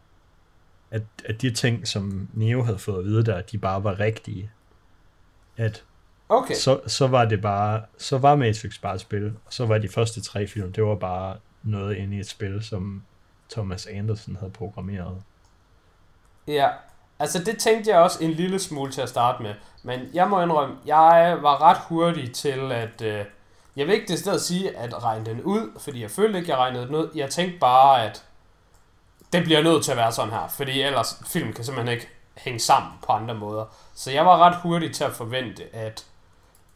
at, 0.91 1.04
at 1.26 1.41
de 1.41 1.52
ting, 1.52 1.88
som 1.88 2.30
Neo 2.34 2.63
havde 2.63 2.80
fået 2.80 3.00
at 3.00 3.06
vide 3.06 3.26
der, 3.26 3.41
de 3.41 3.58
bare 3.58 3.84
var 3.84 4.00
rigtige. 4.00 4.52
At 5.58 5.84
Okay, 6.30 6.54
så, 6.54 6.82
så 6.88 7.08
var 7.08 7.26
det 7.26 7.41
bare, 7.41 7.82
så 7.98 8.17
var 8.17 8.36
Matrix 8.36 8.80
bare 8.82 8.95
et 8.95 9.02
spil, 9.02 9.34
og 9.45 9.54
så 9.54 9.65
var 9.65 9.78
de 9.78 9.88
første 9.88 10.22
tre 10.22 10.48
film, 10.48 10.74
det 10.74 10.84
var 10.84 10.95
bare 10.95 11.38
noget 11.63 11.95
inde 11.95 12.17
i 12.17 12.19
et 12.19 12.28
spil, 12.28 12.63
som 12.63 13.04
Thomas 13.50 13.86
Anderson 13.86 14.36
havde 14.36 14.52
programmeret. 14.52 15.24
Ja, 16.48 16.70
altså 17.20 17.44
det 17.44 17.58
tænkte 17.58 17.92
jeg 17.92 18.00
også 18.00 18.24
en 18.24 18.32
lille 18.32 18.60
smule 18.60 18.92
til 18.92 19.02
at 19.02 19.10
starte 19.10 19.44
med. 19.44 19.54
Men 19.84 20.00
jeg 20.14 20.30
må 20.30 20.42
indrømme, 20.42 20.76
jeg 20.86 21.38
var 21.42 21.62
ret 21.62 21.78
hurtig 21.78 22.34
til 22.34 22.72
at... 22.72 23.02
Øh, 23.02 23.26
jeg 23.76 23.88
vil 23.88 23.96
ikke 23.96 24.08
det 24.08 24.20
sted 24.20 24.40
sige 24.40 24.78
at 24.78 25.04
regne 25.04 25.26
den 25.26 25.42
ud, 25.44 25.80
fordi 25.80 26.02
jeg 26.02 26.12
følte 26.12 26.40
ikke, 26.40 26.52
jeg 26.52 26.58
regnede 26.58 26.88
den 26.88 26.96
ud. 26.96 27.10
Jeg 27.16 27.30
tænkte 27.30 27.60
bare, 27.60 28.06
at 28.06 28.24
det 29.34 29.44
bliver 29.44 29.62
nødt 29.64 29.84
til 29.84 29.92
at 29.92 29.98
være 29.98 30.12
sådan 30.12 30.34
her, 30.34 30.48
fordi 30.48 30.82
ellers 30.82 31.22
film 31.28 31.54
kan 31.54 31.66
simpelthen 31.66 31.94
ikke 31.94 32.10
hænge 32.38 32.60
sammen 32.60 32.92
på 33.06 33.12
andre 33.12 33.36
måder. 33.36 33.66
Så 33.96 34.12
jeg 34.12 34.26
var 34.26 34.38
ret 34.38 34.56
hurtig 34.56 34.94
til 34.94 35.04
at 35.04 35.12
forvente, 35.12 35.76
at 35.76 36.06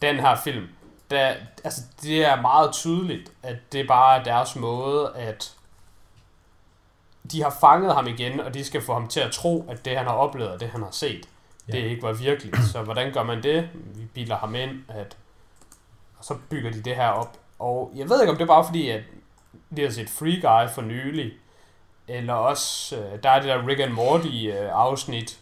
den 0.01 0.19
her 0.19 0.35
film, 0.35 0.67
der, 1.11 1.33
altså 1.63 1.81
det 2.01 2.25
er 2.25 2.41
meget 2.41 2.73
tydeligt, 2.73 3.31
at 3.43 3.55
det 3.71 3.87
bare 3.87 4.19
er 4.19 4.23
deres 4.23 4.55
måde 4.55 5.11
at 5.15 5.53
de 7.31 7.43
har 7.43 7.57
fanget 7.61 7.93
ham 7.95 8.07
igen, 8.07 8.39
og 8.39 8.53
de 8.53 8.63
skal 8.63 8.81
få 8.81 8.93
ham 8.93 9.07
til 9.07 9.19
at 9.19 9.31
tro, 9.31 9.65
at 9.69 9.85
det 9.85 9.97
han 9.97 10.05
har 10.05 10.13
oplevet, 10.13 10.51
og 10.51 10.59
det 10.59 10.69
han 10.69 10.83
har 10.83 10.91
set, 10.91 11.25
det 11.67 11.73
Ja. 11.73 11.85
ikke 11.85 12.01
var 12.03 12.13
virkeligt. 12.13 12.57
Så 12.71 12.81
hvordan 12.81 13.13
gør 13.13 13.23
man 13.23 13.43
det? 13.43 13.69
Vi 13.95 14.05
biler 14.05 14.37
ham 14.37 14.55
ind, 14.55 14.71
at, 14.89 15.17
og 16.17 16.25
så 16.25 16.35
bygger 16.49 16.71
de 16.71 16.81
det 16.81 16.95
her 16.95 17.07
op. 17.07 17.37
Og 17.59 17.91
jeg 17.95 18.09
ved 18.09 18.21
ikke, 18.21 18.31
om 18.31 18.37
det 18.37 18.43
er 18.43 18.47
bare 18.47 18.65
fordi, 18.65 18.89
at 18.89 19.01
de 19.75 19.81
har 19.81 19.89
set 19.89 20.09
Free 20.09 20.41
Guy 20.41 20.73
for 20.73 20.81
nylig, 20.81 21.31
eller 22.07 22.33
også, 22.33 22.97
øh, 22.97 23.23
der 23.23 23.29
er 23.29 23.39
det 23.39 23.49
der 23.49 23.67
Rick 23.67 23.79
and 23.79 23.91
Morty 23.93 24.27
øh, 24.47 24.69
afsnit, 24.71 25.39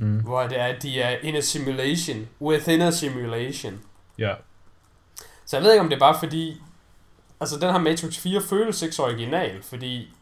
Mm. 0.00 0.18
hvor 0.20 0.42
det 0.42 0.60
er, 0.60 0.64
at 0.64 0.82
de 0.82 1.00
er 1.00 1.18
in 1.22 1.36
a 1.36 1.40
simulation, 1.40 2.28
within 2.40 2.80
a 2.82 2.90
simulation. 2.90 3.80
Ja, 4.18 4.34
Så 5.44 5.56
jeg 5.56 5.64
ved 5.64 5.72
ikke, 5.72 5.80
om 5.80 5.88
det 5.88 5.96
er 5.96 6.00
bare 6.00 6.18
fordi... 6.18 6.62
Altså, 7.40 7.58
den 7.58 7.70
her 7.72 7.78
Matrix 7.78 8.18
4 8.18 8.40
føles 8.42 8.82
ikke 8.82 8.94
så 8.94 9.02
original, 9.02 9.62
fordi... 9.62 10.12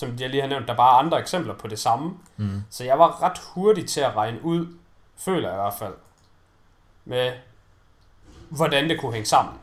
Som 0.00 0.16
jeg 0.20 0.30
lige 0.30 0.40
har 0.40 0.48
nævnt, 0.48 0.66
der 0.66 0.72
er 0.72 0.76
bare 0.76 0.98
andre 0.98 1.20
eksempler 1.20 1.54
på 1.54 1.68
det 1.68 1.78
samme. 1.78 2.18
mm. 2.36 2.62
Så 2.70 2.84
jeg 2.84 2.98
var 2.98 3.22
ret 3.22 3.38
hurtig 3.38 3.88
til 3.88 4.00
at 4.00 4.16
regne 4.16 4.44
ud, 4.44 4.66
føler 5.16 5.48
jeg 5.48 5.58
i 5.58 5.60
hvert 5.60 5.74
fald, 5.78 5.94
med 7.04 7.32
hvordan 8.50 8.88
det 8.88 9.00
kunne 9.00 9.12
hænge 9.12 9.26
sammen. 9.26 9.54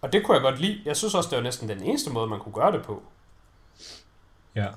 Og 0.00 0.12
det 0.12 0.24
kunne 0.24 0.34
jeg 0.34 0.42
godt 0.42 0.60
lide. 0.60 0.82
Jeg 0.84 0.96
synes 0.96 1.14
også, 1.14 1.30
det 1.30 1.36
var 1.36 1.42
næsten 1.42 1.68
den 1.68 1.82
eneste 1.82 2.10
måde, 2.10 2.26
man 2.26 2.40
kunne 2.40 2.54
gøre 2.54 2.72
det 2.72 2.82
på. 2.82 3.02
ja. 4.54 4.68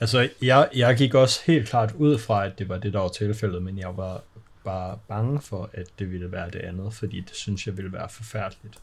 Altså, 0.00 0.28
jeg, 0.42 0.68
jeg 0.74 0.96
gik 0.96 1.14
også 1.14 1.40
helt 1.46 1.68
klart 1.68 1.92
ud 1.92 2.18
fra, 2.18 2.46
at 2.46 2.58
det 2.58 2.68
var 2.68 2.78
det, 2.78 2.92
der 2.92 3.00
var 3.00 3.08
tilfældet, 3.08 3.62
men 3.62 3.78
jeg 3.78 3.96
var 3.96 4.22
bare 4.64 4.98
bange 5.08 5.40
for, 5.40 5.70
at 5.72 5.86
det 5.98 6.12
ville 6.12 6.32
være 6.32 6.50
det 6.50 6.60
andet, 6.60 6.94
fordi 6.94 7.20
det 7.20 7.34
synes 7.36 7.66
jeg 7.66 7.76
ville 7.76 7.92
være 7.92 8.08
forfærdeligt. 8.08 8.78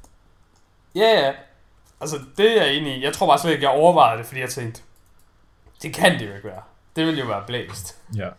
Ja, 0.96 1.26
ja. 1.26 1.34
Altså, 2.02 2.20
det 2.38 2.62
er 2.62 2.66
jeg 2.66 2.76
enig 2.76 2.98
i. 2.98 3.04
Jeg 3.04 3.14
tror 3.14 3.28
bare 3.28 3.40
slet 3.40 3.52
ikke, 3.52 3.64
jeg 3.64 3.72
overvejede 3.72 4.18
det, 4.18 4.26
fordi 4.26 4.42
jeg 4.42 4.50
tænkte, 4.50 4.82
det 5.82 5.94
kan 5.94 6.20
det 6.20 6.28
jo 6.28 6.34
ikke 6.34 6.48
være. 6.48 6.62
Det 6.96 7.06
ville 7.06 7.20
jo 7.20 7.28
være 7.28 7.44
blæst. 7.48 7.98
Ja, 8.16 8.30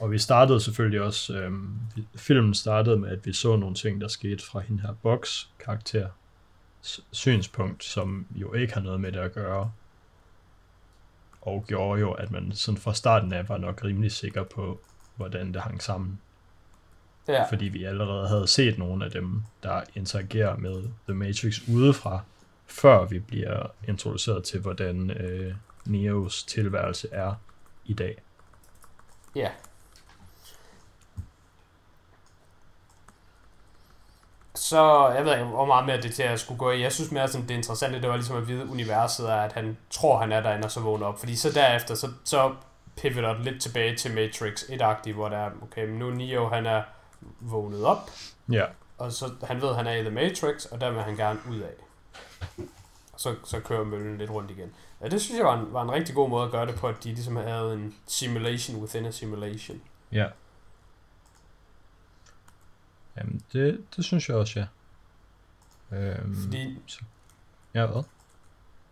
og 0.00 0.10
vi 0.10 0.18
startede 0.18 0.60
selvfølgelig 0.60 1.02
også, 1.02 1.34
øhm, 1.34 1.78
filmen 2.16 2.54
startede 2.54 2.96
med, 2.96 3.10
at 3.10 3.26
vi 3.26 3.32
så 3.32 3.56
nogle 3.56 3.74
ting, 3.74 4.00
der 4.00 4.08
skete 4.08 4.44
fra 4.44 4.60
hende 4.60 4.82
her 4.82 4.92
box 5.02 5.46
karakter 5.64 6.08
synspunkt, 7.12 7.84
som 7.84 8.26
jo 8.30 8.52
ikke 8.52 8.74
har 8.74 8.80
noget 8.80 9.00
med 9.00 9.12
det 9.12 9.18
at 9.18 9.32
gøre. 9.32 9.72
Og 11.40 11.64
gjorde 11.66 12.00
jo, 12.00 12.12
at 12.12 12.30
man 12.30 12.52
sådan 12.52 12.80
fra 12.80 12.94
starten 12.94 13.32
af 13.32 13.48
var 13.48 13.56
nok 13.56 13.84
rimelig 13.84 14.12
sikker 14.12 14.42
på, 14.42 14.80
hvordan 15.16 15.54
det 15.54 15.62
hang 15.62 15.82
sammen. 15.82 16.20
Ja. 17.28 17.48
Fordi 17.48 17.64
vi 17.64 17.84
allerede 17.84 18.28
havde 18.28 18.46
set 18.46 18.78
nogle 18.78 19.04
af 19.04 19.10
dem, 19.10 19.42
der 19.62 19.82
interagerer 19.94 20.56
med 20.56 20.82
The 21.08 21.14
Matrix 21.14 21.68
udefra, 21.68 22.20
før 22.66 23.04
vi 23.04 23.18
bliver 23.18 23.66
introduceret 23.88 24.44
til, 24.44 24.60
hvordan 24.60 25.10
øh, 25.10 25.54
Neos 25.86 26.44
tilværelse 26.44 27.08
er 27.12 27.34
i 27.84 27.94
dag. 27.94 28.22
Ja. 29.34 29.50
Så 34.54 35.08
jeg 35.08 35.24
ved 35.24 35.32
ikke, 35.32 35.44
hvor 35.44 35.66
meget 35.66 35.86
mere 35.86 36.00
det 36.00 36.14
til 36.14 36.22
at 36.22 36.40
skulle 36.40 36.58
gå 36.58 36.70
i. 36.70 36.80
Jeg 36.80 36.92
synes 36.92 37.10
mere, 37.10 37.28
sådan, 37.28 37.48
det 37.48 37.54
interessante, 37.54 38.00
det 38.00 38.08
var 38.08 38.16
ligesom 38.16 38.36
at 38.36 38.48
vide, 38.48 38.68
universet 38.70 39.30
er, 39.30 39.36
at 39.36 39.52
han 39.52 39.76
tror, 39.90 40.18
han 40.18 40.32
er 40.32 40.40
derinde, 40.40 40.64
og 40.64 40.70
så 40.70 40.80
vågner 40.80 41.06
op. 41.06 41.18
Fordi 41.18 41.36
så 41.36 41.50
derefter, 41.50 41.94
så, 41.94 42.08
så 42.24 42.54
pivoter 42.96 43.38
lidt 43.38 43.62
tilbage 43.62 43.96
til 43.96 44.14
Matrix 44.14 44.62
1-agtigt, 44.62 45.12
hvor 45.12 45.28
der 45.28 45.36
er, 45.36 45.50
okay, 45.62 45.86
men 45.86 45.98
nu 45.98 46.10
Neo, 46.10 46.48
han 46.48 46.66
er 46.66 46.82
vågnet 47.40 47.84
op, 47.84 48.10
Ja, 48.48 48.64
og 48.98 49.12
så 49.12 49.30
han 49.42 49.62
ved, 49.62 49.74
han 49.74 49.86
er 49.86 49.92
i 49.92 50.00
The 50.00 50.10
Matrix, 50.10 50.64
og 50.64 50.80
der 50.80 50.90
vil 50.90 51.02
han 51.02 51.16
gerne 51.16 51.40
ud 51.50 51.58
af. 51.58 51.83
Så, 53.16 53.34
så 53.44 53.60
kører 53.60 53.84
møllen 53.84 54.18
lidt 54.18 54.30
rundt 54.30 54.50
igen. 54.50 54.72
Ja, 55.00 55.08
det 55.08 55.20
synes 55.22 55.38
jeg 55.38 55.46
var 55.46 55.60
en, 55.60 55.72
var 55.72 55.82
en 55.82 55.92
rigtig 55.92 56.14
god 56.14 56.28
måde 56.30 56.44
at 56.44 56.50
gøre 56.50 56.66
det 56.66 56.74
på, 56.74 56.88
at 56.88 57.04
de 57.04 57.08
ligesom 57.08 57.36
havde 57.36 57.72
en 57.74 57.94
simulation 58.06 58.80
within 58.80 59.06
a 59.06 59.10
simulation. 59.10 59.82
ja. 60.12 60.26
Jamen, 63.16 63.42
det, 63.52 63.84
det 63.96 64.04
synes 64.04 64.28
jeg 64.28 64.36
også, 64.36 64.60
ja. 64.60 64.66
Øhm, 65.96 66.36
Fordi 66.42 66.78
Ja, 67.74 67.86
hvad? 67.86 68.02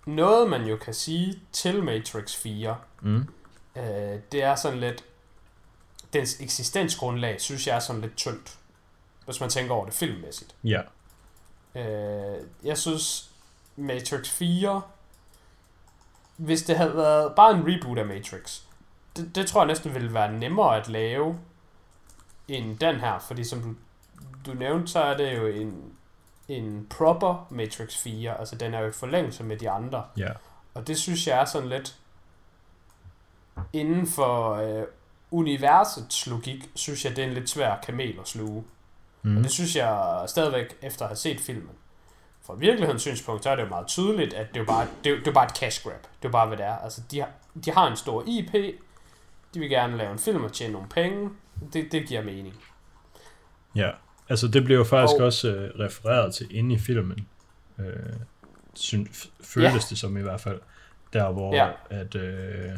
noget, 0.06 0.50
man 0.50 0.66
jo 0.66 0.76
kan 0.76 0.94
sige 0.94 1.40
til 1.52 1.82
Matrix 1.82 2.36
4, 2.36 2.76
Mm. 3.00 3.28
øh, 3.76 3.84
det 4.32 4.42
er 4.42 4.54
sådan 4.54 4.78
lidt, 4.80 5.04
dens 6.12 6.40
eksistensgrundlag, 6.40 7.40
synes 7.40 7.66
jeg 7.66 7.76
er 7.76 7.80
sådan 7.80 8.00
lidt 8.02 8.16
tyndt, 8.16 8.58
hvis 9.24 9.40
man 9.40 9.50
tænker 9.50 9.74
over 9.74 9.84
det 9.84 9.94
filmmæssigt. 9.94 10.54
Ja, 10.64 10.80
Øh, 11.76 12.46
jeg 12.64 12.78
synes, 12.78 13.31
Matrix 13.76 14.30
4, 14.30 14.82
hvis 16.36 16.62
det 16.62 16.76
havde 16.76 16.96
været 16.96 17.34
bare 17.34 17.50
en 17.50 17.64
reboot 17.66 17.98
af 17.98 18.06
Matrix, 18.06 18.60
det, 19.16 19.34
det 19.34 19.46
tror 19.46 19.60
jeg 19.60 19.66
næsten 19.66 19.94
ville 19.94 20.14
være 20.14 20.32
nemmere 20.32 20.76
at 20.76 20.88
lave 20.88 21.38
end 22.48 22.78
den 22.78 23.00
her, 23.00 23.18
fordi 23.18 23.44
som 23.44 23.62
du, 23.62 23.74
du 24.46 24.58
nævnte, 24.58 24.92
så 24.92 25.00
er 25.00 25.16
det 25.16 25.36
jo 25.36 25.46
en, 25.46 25.92
en 26.48 26.86
proper 26.90 27.46
Matrix 27.50 27.96
4, 27.96 28.38
altså 28.38 28.56
den 28.56 28.74
er 28.74 28.80
jo 28.80 28.88
i 28.88 28.92
forlængelse 28.92 29.44
med 29.44 29.56
de 29.56 29.70
andre, 29.70 30.04
ja, 30.16 30.28
og 30.74 30.86
det 30.86 30.98
synes 30.98 31.26
jeg 31.26 31.40
er 31.40 31.44
sådan 31.44 31.68
lidt 31.68 31.96
inden 33.72 34.06
for 34.06 34.54
øh, 34.54 34.84
universets 35.30 36.26
logik, 36.26 36.70
synes 36.74 37.04
jeg, 37.04 37.16
det 37.16 37.24
er 37.24 37.28
en 37.28 37.34
lidt 37.34 37.50
svær 37.50 37.76
kamel 37.86 38.18
at 38.20 38.28
sluge. 38.28 38.64
mm. 39.22 39.36
Og 39.36 39.42
det 39.42 39.50
synes 39.50 39.76
jeg 39.76 40.24
stadigvæk, 40.26 40.76
efter 40.82 41.02
at 41.04 41.08
have 41.08 41.16
set 41.16 41.40
filmen. 41.40 41.70
Fra 42.46 42.54
virkelighedens 42.54 43.02
synspunkt, 43.02 43.42
så 43.44 43.50
er 43.50 43.56
det 43.56 43.62
jo 43.62 43.68
meget 43.68 43.86
tydeligt, 43.86 44.34
at 44.34 44.48
det 44.48 44.56
er 44.56 44.60
jo 44.60 44.66
bare, 44.66 44.86
det 45.04 45.12
er, 45.12 45.16
det 45.18 45.26
er 45.28 45.32
bare 45.32 45.44
et 45.44 45.56
cash 45.56 45.82
grab. 45.82 46.02
Det 46.02 46.08
er 46.24 46.28
jo 46.28 46.30
bare, 46.30 46.46
hvad 46.46 46.56
det 46.56 46.66
er. 46.66 46.76
Altså, 46.76 47.02
de 47.10 47.20
har, 47.20 47.28
de 47.64 47.70
har 47.70 47.90
en 47.90 47.96
stor 47.96 48.24
IP, 48.26 48.52
de 49.54 49.60
vil 49.60 49.68
gerne 49.68 49.96
lave 49.96 50.12
en 50.12 50.18
film 50.18 50.44
og 50.44 50.52
tjene 50.52 50.72
nogle 50.72 50.88
penge. 50.88 51.30
Det, 51.72 51.92
det 51.92 52.08
giver 52.08 52.22
mening. 52.22 52.54
ja. 53.76 53.90
Altså, 54.28 54.48
det 54.48 54.64
blev 54.64 54.76
jo 54.76 54.84
faktisk 54.84 55.20
Og- 55.20 55.26
også 55.26 55.48
øh, 55.54 55.70
refereret 55.80 56.34
til 56.34 56.56
inde 56.56 56.74
i 56.74 56.78
filmen. 56.78 57.28
Øh, 57.78 57.86
syn, 58.74 59.06
føltes 59.40 59.72
Ja. 59.74 59.78
det 59.90 59.98
som 59.98 60.16
i 60.16 60.20
hvert 60.20 60.40
fald. 60.40 60.60
Der, 61.12 61.30
hvor 61.32 61.54
Ja. 61.54 61.70
at 61.90 62.14
øh, 62.14 62.70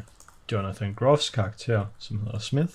Jonathan 0.53 0.95
Groffs 0.95 1.31
karakter, 1.31 1.87
som 1.99 2.21
hedder 2.21 2.39
Smith, 2.39 2.73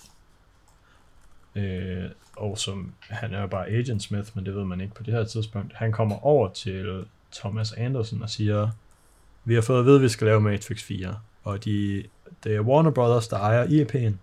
øh, 1.56 2.06
og 2.40 2.58
som, 2.58 2.94
han 3.00 3.34
er 3.34 3.42
jo 3.42 3.48
bare 3.48 3.68
Agent 3.68 4.04
Smith, 4.04 4.30
men 4.36 4.46
det 4.46 4.56
ved 4.56 4.66
man 4.66 4.82
ikke 4.82 4.96
på 4.96 5.04
det 5.04 5.14
her 5.14 5.24
tidspunkt, 5.24 5.74
han 5.76 5.92
kommer 5.92 6.26
over 6.26 6.50
til 6.54 7.06
Thomas 7.36 7.72
Anderson 7.74 8.22
og 8.22 8.30
siger, 8.30 8.70
vi 9.46 9.54
har 9.54 9.62
fået 9.62 9.80
at 9.80 9.86
vide, 9.86 9.96
at 9.96 10.02
vi 10.02 10.10
skal 10.10 10.28
lave 10.28 10.42
Matrix 10.42 10.84
4, 10.84 11.20
og 11.44 11.66
de, 11.66 12.04
det 12.44 12.56
er 12.56 12.62
Warner 12.62 12.92
Brothers, 12.92 13.28
der 13.28 13.38
ejer 13.38 13.66
IP'en, 13.66 14.14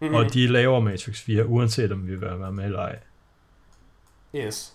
Mm-hmm. 0.00 0.14
og 0.14 0.34
de 0.34 0.46
laver 0.46 0.80
Matrix 0.80 1.20
4, 1.20 1.46
uanset 1.46 1.92
om 1.92 2.06
vi 2.06 2.14
vil 2.14 2.20
være 2.20 2.52
med 2.52 2.64
eller 2.64 2.78
ej. 2.78 2.98
Yes. 4.36 4.74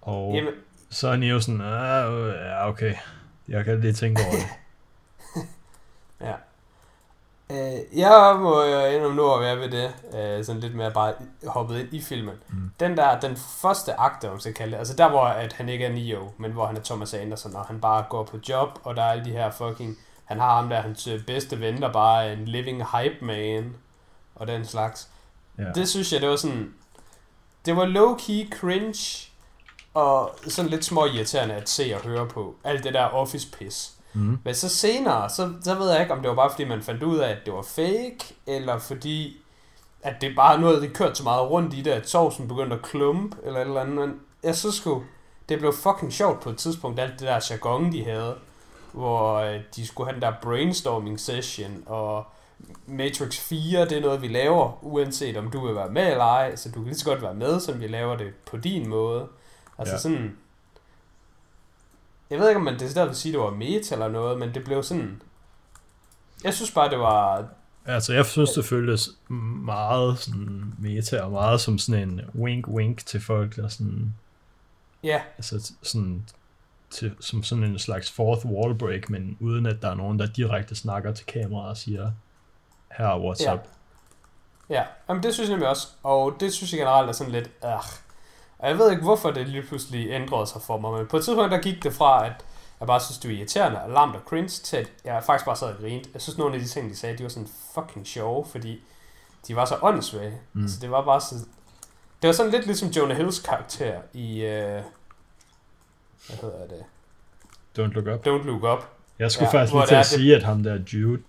Og 0.00 0.34
Jamen, 0.34 0.52
så 0.90 1.08
er 1.08 1.16
Neo 1.16 1.40
sådan, 1.40 1.60
ah, 1.60 2.28
ja, 2.28 2.68
okay, 2.68 2.94
jeg 3.48 3.64
kan 3.64 3.80
lige 3.80 3.92
tænke 3.92 4.20
over 4.22 4.32
det. 4.34 4.46
Øh, 7.52 7.98
jeg 7.98 8.36
må 8.40 8.62
jo 8.62 8.86
indrømme 8.86 9.16
nu 9.16 9.32
at 9.32 9.40
være 9.40 9.56
ved 9.56 9.70
det, 9.70 9.92
øh, 10.14 10.44
sådan 10.44 10.60
lidt 10.60 10.74
mere 10.74 10.90
bare 10.90 11.12
hoppet 11.46 11.78
ind 11.78 11.94
i 11.94 12.00
filmen. 12.00 12.34
Mm. 12.48 12.70
Den 12.80 12.96
der, 12.96 13.20
den 13.20 13.36
første 13.36 14.00
akt, 14.00 14.24
om 14.24 14.30
man 14.30 14.40
skal 14.40 14.54
kalde 14.54 14.72
det, 14.72 14.78
altså 14.78 14.94
der 14.96 15.08
hvor 15.08 15.24
at 15.24 15.52
han 15.52 15.68
ikke 15.68 15.84
er 15.84 15.92
Neo, 15.92 16.30
men 16.38 16.52
hvor 16.52 16.66
han 16.66 16.76
er 16.76 16.80
Thomas 16.80 17.14
Anderson, 17.14 17.56
og 17.56 17.64
han 17.64 17.80
bare 17.80 18.04
går 18.10 18.24
på 18.24 18.38
job, 18.48 18.68
og 18.82 18.96
der 18.96 19.02
er 19.02 19.10
alle 19.10 19.24
de 19.24 19.30
her 19.30 19.50
fucking, 19.50 19.98
han 20.24 20.40
har 20.40 20.56
ham 20.56 20.68
der, 20.68 20.80
hans 20.80 21.06
øh, 21.06 21.24
bedste 21.24 21.60
ven, 21.60 21.82
der 21.82 21.92
bare 21.92 22.26
er 22.26 22.32
en 22.32 22.44
living 22.44 22.84
hype 22.84 23.24
man, 23.24 23.74
og 24.34 24.46
den 24.46 24.64
slags. 24.64 25.08
Ja. 25.58 25.64
Det 25.74 25.88
synes 25.88 26.12
jeg, 26.12 26.20
det 26.20 26.28
var 26.28 26.36
sådan, 26.36 26.74
det 27.66 27.76
var 27.76 27.84
low-key 27.84 28.58
cringe, 28.58 29.28
og 29.94 30.34
sådan 30.48 30.70
lidt 30.70 30.84
små 30.84 31.06
irriterende 31.06 31.54
at 31.54 31.68
se 31.68 31.92
og 31.94 32.00
høre 32.00 32.26
på. 32.28 32.54
Alt 32.64 32.84
det 32.84 32.94
der 32.94 33.08
office-pis. 33.08 33.90
Mm. 34.14 34.38
Men 34.44 34.54
så 34.54 34.68
senere, 34.68 35.30
så, 35.30 35.52
så 35.62 35.74
ved 35.74 35.90
jeg 35.90 36.00
ikke, 36.00 36.12
om 36.12 36.20
det 36.20 36.28
var 36.28 36.34
bare 36.34 36.50
fordi, 36.50 36.64
man 36.64 36.82
fandt 36.82 37.02
ud 37.02 37.18
af, 37.18 37.30
at 37.30 37.38
det 37.44 37.54
var 37.54 37.62
fake, 37.62 38.18
eller 38.46 38.78
fordi, 38.78 39.36
at 40.02 40.14
det 40.20 40.36
bare 40.36 40.60
noget, 40.60 40.82
det 40.82 40.92
kørte 40.92 41.14
så 41.14 41.22
meget 41.22 41.50
rundt 41.50 41.74
i 41.74 41.82
det, 41.82 41.90
at 41.90 42.08
sovsen 42.10 42.48
begyndte 42.48 42.76
at 42.76 42.82
klumpe, 42.82 43.36
eller 43.44 43.60
et 43.60 43.66
eller 43.66 43.80
andet. 43.80 43.94
Men 43.96 44.20
jeg 44.42 44.56
synes 44.56 44.74
sgu, 44.74 45.02
det 45.48 45.58
blev 45.58 45.72
fucking 45.72 46.12
sjovt 46.12 46.40
på 46.40 46.50
et 46.50 46.56
tidspunkt, 46.56 47.00
alt 47.00 47.12
det 47.12 47.28
der 47.28 47.46
jargon, 47.50 47.92
de 47.92 48.04
havde, 48.04 48.34
hvor 48.92 49.34
øh, 49.34 49.60
de 49.76 49.86
skulle 49.86 50.06
have 50.10 50.14
den 50.14 50.22
der 50.22 50.32
brainstorming 50.42 51.20
session, 51.20 51.82
og 51.86 52.24
Matrix 52.86 53.38
4, 53.38 53.80
det 53.84 53.92
er 53.92 54.00
noget, 54.00 54.22
vi 54.22 54.28
laver, 54.28 54.78
uanset 54.84 55.36
om 55.36 55.50
du 55.50 55.66
vil 55.66 55.74
være 55.74 55.90
med 55.90 56.10
eller 56.10 56.24
ej, 56.24 56.56
så 56.56 56.68
du 56.68 56.74
kan 56.74 56.84
lige 56.84 56.94
så 56.94 57.04
godt 57.04 57.22
være 57.22 57.34
med, 57.34 57.60
som 57.60 57.80
vi 57.80 57.86
laver 57.86 58.16
det 58.16 58.34
på 58.50 58.56
din 58.56 58.88
måde. 58.88 59.26
Altså 59.78 59.92
Ja. 59.92 59.96
ja. 59.96 60.00
sådan, 60.00 60.36
jeg 62.32 62.40
ved 62.40 62.48
ikke, 62.48 62.58
om 62.58 62.64
man 62.64 62.78
decideret 62.78 63.08
vil 63.08 63.16
sige, 63.16 63.30
at 63.30 63.34
det 63.34 63.44
var 63.44 63.50
meta 63.50 63.94
eller 63.94 64.08
noget, 64.08 64.38
men 64.38 64.54
det 64.54 64.64
blev 64.64 64.82
sådan... 64.82 65.22
Jeg 66.44 66.54
synes 66.54 66.70
bare, 66.70 66.90
det 66.90 66.98
var... 66.98 67.44
Altså, 67.86 68.12
jeg 68.12 68.26
synes, 68.26 68.50
det 68.50 68.64
føltes 68.64 69.10
meget 69.64 70.18
sådan 70.18 70.74
meta, 70.78 71.20
og 71.20 71.30
meget 71.30 71.60
som 71.60 71.78
sådan 71.78 72.08
en 72.08 72.20
wink-wink 72.34 73.04
til 73.06 73.20
folk, 73.20 73.56
der 73.56 73.68
sådan, 73.68 74.14
Ja, 75.02 75.22
altså 75.36 75.72
sådan, 75.82 76.24
til, 76.90 77.14
som 77.20 77.42
sådan 77.42 77.64
en 77.64 77.78
slags 77.78 78.10
fourth 78.10 78.46
wall 78.46 78.74
break, 78.78 79.10
men 79.10 79.36
uden 79.40 79.66
at 79.66 79.82
der 79.82 79.88
er 79.90 79.94
nogen, 79.94 80.18
der 80.18 80.26
direkte 80.26 80.74
snakker 80.74 81.12
til 81.12 81.26
kameraet 81.26 81.70
og 81.70 81.76
siger, 81.76 82.10
her 82.92 83.06
er 83.06 83.32
what's 83.32 83.44
Ja. 83.44 83.56
ja. 84.70 84.84
Jamen, 85.08 85.22
det 85.22 85.34
synes 85.34 85.48
jeg 85.48 85.54
nemlig 85.54 85.68
også. 85.68 85.88
Og 86.02 86.36
det 86.40 86.52
synes 86.52 86.72
jeg 86.72 86.78
generelt 86.78 87.08
er 87.08 87.12
sådan 87.12 87.32
lidt... 87.32 87.50
Øh. 87.64 87.70
Og 88.62 88.68
jeg 88.68 88.78
ved 88.78 88.90
ikke, 88.90 89.02
hvorfor 89.02 89.30
det 89.30 89.48
lige 89.48 89.62
pludselig 89.62 90.10
ændrede 90.10 90.46
sig 90.46 90.62
for 90.62 90.78
mig, 90.78 90.92
men 90.92 91.06
på 91.06 91.16
et 91.16 91.24
tidspunkt, 91.24 91.52
der 91.52 91.60
gik 91.60 91.82
det 91.82 91.92
fra, 91.92 92.26
at 92.26 92.32
jeg 92.80 92.86
bare 92.86 93.00
synes, 93.00 93.18
det 93.18 93.30
var 93.30 93.36
irriterende 93.36 93.82
og 93.82 93.90
lamt 93.90 94.16
og 94.16 94.22
cringe, 94.26 94.48
til 94.48 94.76
at 94.76 94.88
jeg 95.04 95.22
faktisk 95.26 95.44
bare 95.46 95.56
sad 95.56 95.68
og 95.68 95.76
grinte. 95.80 96.10
Jeg 96.14 96.22
synes, 96.22 96.38
nogle 96.38 96.54
af 96.54 96.60
de 96.60 96.66
ting, 96.66 96.90
de 96.90 96.96
sagde, 96.96 97.18
de 97.18 97.22
var 97.22 97.28
sådan 97.28 97.48
fucking 97.74 98.06
sjove, 98.06 98.44
fordi 98.44 98.80
de 99.48 99.56
var 99.56 99.64
så 99.64 99.78
åndssvage. 99.82 100.38
Mm. 100.52 100.60
Mm. 100.62 100.68
Så 100.68 100.74
det 100.80 100.90
var 100.90 101.04
bare 101.04 101.20
så... 101.20 101.34
Det 102.22 102.28
var 102.28 102.32
sådan 102.32 102.52
lidt 102.52 102.66
ligesom 102.66 102.88
Jonah 102.88 103.16
Hills 103.16 103.38
karakter 103.38 104.00
i... 104.12 104.40
Øh, 104.42 104.82
hvad 106.26 106.36
hedder 106.40 106.66
det? 106.68 106.84
Don't 107.78 107.92
look 107.92 108.06
up. 108.06 108.26
Don't 108.26 108.46
Look 108.46 108.62
Up. 108.62 108.88
Jeg 109.18 109.30
skulle 109.32 109.48
Ja, 109.52 109.58
faktisk 109.58 109.72
lige 109.72 109.86
til 109.86 109.90
det 109.96 110.00
at 110.00 110.06
det- 110.10 110.18
sige, 110.18 110.36
at 110.36 110.42
ham 110.42 110.62
der 110.62 110.78
Jude, 110.92 111.22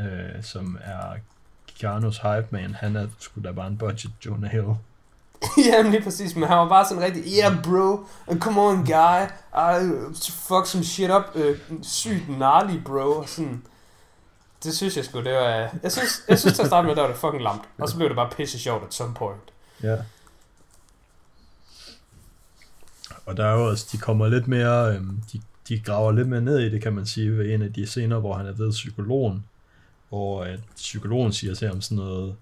øh, 0.00 0.42
som 0.42 0.78
er 0.84 1.12
Keanu's 1.70 2.28
hype 2.28 2.46
man, 2.50 2.74
han 2.74 2.96
er 2.96 3.08
sgu 3.18 3.40
da 3.44 3.52
bare 3.52 3.66
en 3.66 3.78
budget 3.78 4.12
Jonah 4.26 4.50
Hill. 4.50 4.64
Jamen 5.72 5.92
lige 5.92 6.02
præcis, 6.02 6.36
men 6.36 6.48
han 6.48 6.58
var 6.58 6.68
bare 6.68 6.88
sådan 6.88 7.02
rigtig, 7.02 7.24
yeah 7.38 7.62
bro, 7.62 8.06
come 8.38 8.60
on 8.60 8.76
guy, 8.76 9.22
I 9.54 10.14
fuck 10.30 10.66
some 10.66 10.84
shit 10.84 11.10
up, 11.10 11.22
uh, 11.34 11.56
sygt 11.82 12.26
gnarly 12.28 12.80
bro, 12.84 13.12
og 13.12 13.28
sådan, 13.28 13.52
det 13.52 13.62
det 14.66 14.76
synes 14.76 14.96
jeg 14.96 15.04
sgu, 15.04 15.18
det 15.18 15.32
var... 15.32 15.48
Jeg 15.82 15.92
synes, 15.92 16.24
jeg 16.28 16.38
synes 16.38 16.54
til 16.54 16.62
at 16.62 16.66
starte 16.66 16.86
med, 16.86 16.94
der 16.94 17.00
var 17.00 17.08
det 17.08 17.16
fucking 17.16 17.42
lamt. 17.42 17.62
Og 17.78 17.88
så 17.88 17.96
blev 17.96 18.08
det 18.08 18.16
bare 18.16 18.30
pisse 18.36 18.58
sjovt 18.58 18.84
at 18.86 18.94
some 18.94 19.14
point. 19.14 19.40
Ja. 19.82 19.96
Og 23.26 23.36
der 23.36 23.46
er 23.46 23.52
jo 23.52 23.68
også, 23.68 23.86
de 23.92 23.98
kommer 23.98 24.28
lidt 24.28 24.48
mere, 24.48 24.94
øhm, 24.94 25.20
de, 25.32 25.40
de 25.68 25.80
graver 25.80 26.12
lidt 26.12 26.28
mere 26.28 26.40
ned 26.40 26.58
i 26.58 26.70
det, 26.70 26.82
kan 26.82 26.92
man 26.92 27.06
sige, 27.06 27.38
ved 27.38 27.54
en 27.54 27.62
af 27.62 27.72
de 27.72 27.86
scener, 27.86 28.18
hvor 28.18 28.34
han 28.34 28.46
er 28.46 28.52
ved 28.52 28.70
psykologen, 28.70 29.44
hvor 30.08 30.44
at 30.44 30.60
psykologen 30.76 31.32
siger 31.32 31.54
til 31.54 31.68
ham 31.68 31.80
sådan 31.80 31.96
noget, 31.96 32.36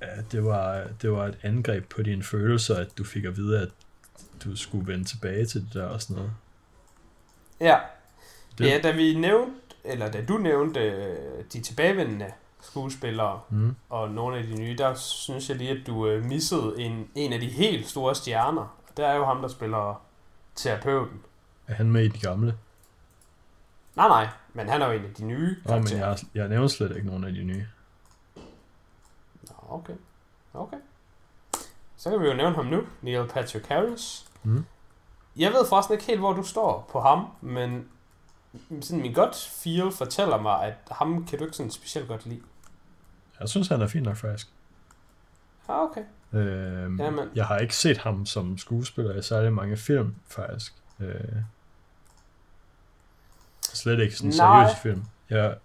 at 0.00 0.32
det 0.32 0.44
var, 0.44 0.86
det 1.02 1.12
var 1.12 1.26
et 1.26 1.38
angreb 1.42 1.88
på 1.88 2.02
dine 2.02 2.22
følelser, 2.22 2.76
at 2.76 2.98
du 2.98 3.04
fik 3.04 3.24
at 3.24 3.36
vide, 3.36 3.60
at 3.60 3.68
du 4.44 4.56
skulle 4.56 4.86
vende 4.92 5.04
tilbage 5.04 5.46
til 5.46 5.60
det 5.64 5.74
der 5.74 5.84
og 5.84 6.02
sådan 6.02 6.16
noget. 6.16 6.32
Ja. 7.60 7.78
Det- 8.58 8.66
Ja, 8.66 8.80
da 8.82 8.90
vi 8.90 9.14
nævnte, 9.14 9.52
eller 9.84 10.10
da 10.10 10.24
du 10.24 10.38
nævnte 10.38 10.80
øh, 10.80 11.16
de 11.52 11.60
tilbagevendende 11.60 12.26
skuespillere, 12.62 13.40
Mm. 13.50 13.74
og 13.88 14.10
nogle 14.10 14.36
af 14.38 14.44
de 14.44 14.60
nye, 14.60 14.76
der 14.78 14.94
synes 14.94 15.48
jeg 15.48 15.56
lige, 15.56 15.70
at 15.70 15.86
du 15.86 16.06
øh, 16.06 16.24
missede 16.24 16.74
en, 16.78 17.08
en 17.14 17.32
af 17.32 17.40
de 17.40 17.46
helt 17.46 17.88
store 17.88 18.14
stjerner. 18.14 18.78
Der 18.96 19.06
er 19.06 19.16
jo 19.16 19.24
ham, 19.24 19.40
der 19.40 19.48
spiller 19.48 20.02
terapeuten. 20.54 21.20
Er 21.66 21.74
han 21.74 21.90
med 21.90 22.04
i 22.04 22.08
de 22.08 22.18
gamle? 22.20 22.54
Nej, 23.96 24.08
nej, 24.08 24.28
men 24.52 24.68
han 24.68 24.82
er 24.82 24.86
jo 24.86 24.92
en 24.92 25.04
af 25.04 25.14
de 25.18 25.24
nye 25.24 25.56
Åh, 25.66 25.74
men 25.74 25.86
karakterer. 25.86 26.08
jeg, 26.08 26.18
jeg 26.34 26.48
nævner 26.48 26.68
slet 26.68 26.96
ikke 26.96 27.06
nogen 27.06 27.24
af 27.24 27.32
de 27.32 27.42
nye. 27.44 27.66
Okay. 29.70 29.94
Okay. 30.54 30.76
Så 31.96 32.10
kan 32.10 32.20
vi 32.20 32.26
jo 32.26 32.34
nævne 32.34 32.54
ham 32.54 32.66
nu, 32.66 32.82
Neil 33.02 33.28
Patrick 33.28 33.66
Harris. 33.66 34.26
Mm. 34.42 34.64
Jeg 35.36 35.52
ved 35.52 35.66
forresten 35.68 35.92
ikke 35.94 36.04
helt, 36.04 36.20
hvor 36.20 36.32
du 36.32 36.42
står 36.42 36.88
på 36.92 37.00
ham, 37.00 37.26
men 37.40 37.88
sådan 38.80 39.02
min 39.02 39.12
godt 39.12 39.36
feel 39.62 39.92
fortæller 39.92 40.40
mig, 40.40 40.62
at 40.62 40.74
ham 40.90 41.26
kan 41.26 41.38
du 41.38 41.44
ikke 41.44 41.56
sådan 41.56 41.70
specielt 41.70 42.08
godt 42.08 42.26
lide. 42.26 42.40
Jeg 43.40 43.48
synes, 43.48 43.68
han 43.68 43.80
er 43.82 43.86
fin 43.86 44.02
nok 44.02 44.16
faktisk. 44.16 44.48
Ah, 45.68 45.80
okay. 45.82 46.02
Øhm, 46.32 47.00
Jamen. 47.00 47.28
Jeg 47.34 47.46
har 47.46 47.58
ikke 47.58 47.76
set 47.76 47.98
ham 47.98 48.26
som 48.26 48.58
skuespiller 48.58 49.14
i 49.14 49.22
særlig 49.22 49.52
mange 49.52 49.76
film, 49.76 50.14
faktisk. 50.26 50.74
Øh, 51.00 51.14
slet 53.62 54.00
ikke 54.00 54.16
sådan 54.16 54.30
Nej. 54.30 54.64
seriøse 54.64 54.82
film. 54.82 55.04
Jeg, 55.30 55.56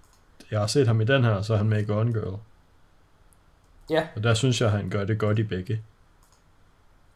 jeg 0.52 0.60
har 0.60 0.68
set 0.68 0.88
ham 0.88 1.02
i 1.02 1.06
den 1.06 1.24
her, 1.24 1.42
så 1.42 1.54
er 1.54 1.58
han 1.58 1.70
med 1.70 1.82
i 1.82 1.86
Gone 1.86 2.14
Girl. 2.14 2.40
Ja. 3.90 4.08
Og 4.16 4.24
der 4.24 4.34
synes 4.34 4.62
jeg, 4.62 4.72
han 4.72 4.90
gør 4.90 5.04
det 5.04 5.20
godt 5.20 5.40
i 5.40 5.44
begge. 5.44 5.82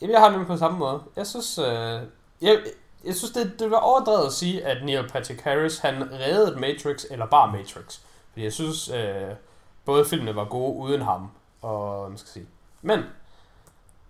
Jamen, 0.01 0.13
jeg 0.13 0.21
har 0.21 0.38
det 0.38 0.47
på 0.47 0.58
samme 0.58 0.77
måde. 0.77 1.01
Jeg 1.15 1.27
synes, 1.27 1.58
øh, 1.58 2.01
jeg, 2.41 2.60
jeg 3.06 3.15
synes 3.15 3.32
det, 3.32 3.60
det 3.60 3.71
var 3.71 3.77
overdrevet 3.77 4.25
at 4.25 4.34
sige, 4.34 4.65
at 4.65 4.86
Neil 4.86 5.10
Patrick 5.10 5.41
Harris, 5.41 5.77
han 5.77 6.12
reddede 6.12 6.60
Matrix, 6.60 7.06
eller 7.12 7.25
bare 7.25 7.51
Matrix. 7.51 7.99
Fordi 8.32 8.43
jeg 8.43 8.53
synes, 8.53 8.89
øh, 8.89 9.32
både 9.86 10.06
filmene 10.06 10.36
var 10.36 10.45
gode 10.45 10.77
uden 10.77 11.01
ham, 11.01 11.32
og 11.62 12.10
man 12.10 12.17
skal 12.17 12.30
sige. 12.30 12.45
Men, 12.82 12.99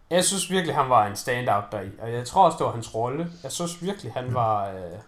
jeg 0.09 0.25
synes 0.25 0.51
virkelig, 0.51 0.75
han 0.75 0.89
var 0.89 1.07
en 1.07 1.15
standout 1.15 1.63
deri, 1.71 1.89
og 1.99 2.13
jeg 2.13 2.25
tror 2.25 2.45
også, 2.45 2.57
det 2.57 2.65
var 2.65 2.71
hans 2.71 2.95
rolle. 2.95 3.27
Jeg 3.43 3.51
synes 3.51 3.83
virkelig, 3.83 4.13
han 4.13 4.33
var, 4.33 4.69
øh, 4.69 4.99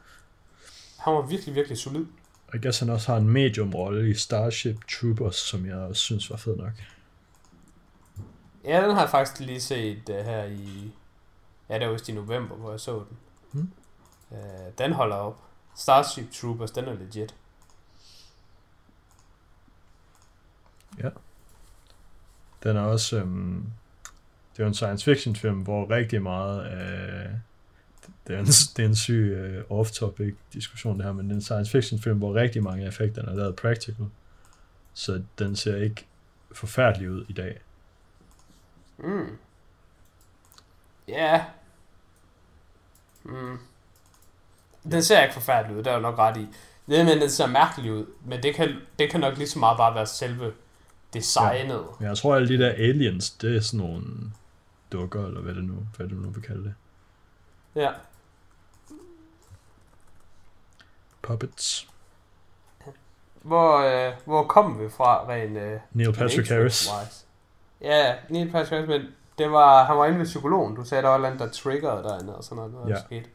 han 0.98 1.14
var 1.14 1.22
virkelig, 1.22 1.56
virkelig 1.56 1.78
solid. 1.78 2.06
Jeg 2.54 2.62
guess, 2.62 2.80
han 2.80 2.90
også 2.90 3.12
har 3.12 3.18
en 3.18 3.30
medium-rolle 3.30 4.10
i 4.10 4.14
Starship 4.14 4.78
Troopers, 4.88 5.36
som 5.36 5.66
jeg 5.66 5.76
også 5.76 6.02
synes 6.02 6.30
var 6.30 6.38
fed 6.38 6.58
nok. 6.58 6.72
Ja, 8.64 8.82
den 8.82 8.92
har 8.92 9.02
jeg 9.02 9.10
faktisk 9.10 9.40
lige 9.40 9.62
set 9.62 10.10
uh, 10.10 10.16
her 10.16 10.44
i... 10.44 10.94
Ja, 11.70 11.80
det 11.80 11.88
var 11.88 11.94
vist 11.94 12.10
i 12.10 12.12
november, 12.12 12.56
hvor 12.56 12.72
jeg 12.72 12.80
så 12.80 13.04
den. 13.10 13.18
Mm. 13.52 13.72
Uh, 14.30 14.38
den 14.78 14.92
holder 14.92 15.16
op. 15.16 15.42
Starship 15.76 16.32
Troopers, 16.32 16.72
den 16.72 16.86
er 16.86 16.94
legit. 16.94 17.36
Den 22.64 22.78
er 22.78 22.82
også... 22.82 23.18
Øhm, 23.18 23.66
det 24.54 24.60
er 24.60 24.64
jo 24.64 24.68
en 24.68 24.74
science 24.74 25.06
fiction 25.06 25.36
film, 25.36 25.62
hvor 25.62 25.90
rigtig 25.90 26.22
meget 26.22 26.62
af... 26.62 27.30
Det 28.28 28.36
er 28.36 28.40
en, 28.40 28.46
det 28.78 28.80
er 28.80 28.86
en 28.88 28.96
syg 28.96 29.64
uh, 29.70 29.80
off-topic 29.80 30.36
diskussion 30.54 30.98
det 30.98 31.06
her, 31.06 31.12
men 31.12 31.26
det 31.26 31.32
er 31.32 31.36
en 31.36 31.42
science 31.42 31.72
fiction 31.72 32.00
film, 32.00 32.18
hvor 32.18 32.36
rigtig 32.36 32.64
mange 32.64 32.84
af 32.84 32.88
effekterne 32.88 33.32
er 33.32 33.36
lavet 33.36 33.56
practical. 33.56 34.06
Så 34.94 35.22
den 35.40 35.56
ser 35.56 35.76
ikke 35.76 36.06
forfærdelig 36.52 37.10
ud 37.10 37.26
i 37.30 37.34
dag. 37.34 37.60
Mm. 39.04 39.38
Ja. 41.08 41.46
Mm. 43.24 43.60
Den 44.84 45.04
ser 45.04 45.22
ikke 45.22 45.34
forfærdelig 45.34 45.78
ud, 45.78 45.84
det 45.84 45.92
er 45.92 45.96
jo 45.96 46.02
nok 46.02 46.18
ret 46.18 46.38
i. 46.38 46.48
Det 46.90 47.06
men 47.06 47.22
den 47.22 47.30
ser 47.30 47.48
mærkelig 47.48 47.94
ud, 47.94 48.06
men 48.26 48.44
det 48.44 48.56
kan, 48.56 48.76
det 49.00 49.12
kan 49.12 49.20
nok 49.20 49.38
lige 49.38 49.48
så 49.50 49.60
meget 49.60 49.78
bare 49.78 49.96
være 49.96 50.06
selve 50.06 50.54
designet. 51.14 51.86
Men 52.00 52.08
jeg 52.08 52.18
tror, 52.18 52.36
alle 52.36 52.48
de 52.48 52.58
der 52.64 52.70
aliens, 52.70 53.30
det 53.30 53.56
er 53.56 53.62
sådan 53.62 53.86
nogle 53.86 54.06
dukker, 54.92 55.26
eller 55.26 55.42
hvad 55.42 55.56
det 55.56 55.64
nu, 55.64 55.76
hvad 55.98 56.08
du 56.08 56.16
nu 56.16 56.30
vil 56.30 56.44
kalde 56.44 56.64
det. 56.64 56.74
Ja. 57.76 57.92
Puppets. 61.22 61.88
Hvor, 63.42 63.78
øh, 63.78 64.14
hvor 64.26 64.44
kom 64.44 64.80
vi 64.80 64.90
fra, 64.90 65.28
rent 65.30 65.58
øh, 65.58 65.80
Neil 65.94 66.14
Patrick 66.14 66.50
Harris. 66.50 66.90
Matrix-wise? 66.90 67.26
Ja, 67.82 68.16
Neil 68.30 68.52
Patrick 68.52 68.70
Harris, 68.70 68.88
men 68.88 69.02
det 69.38 69.52
var, 69.52 69.84
han 69.86 69.98
var 69.98 70.06
inde 70.06 70.20
ved 70.20 70.26
psykologen. 70.26 70.76
Du 70.76 70.84
sagde, 70.84 71.02
der 71.04 71.08
var 71.10 71.16
et 71.16 71.20
eller 71.20 71.30
andet, 71.30 71.40
der 71.48 71.52
triggerede 71.52 72.04
derinde, 72.04 72.36
og 72.36 72.44
sådan 72.44 72.56
noget, 72.56 72.74
der 72.88 72.96
Ja. 72.96 73.02
skete. 73.06 73.26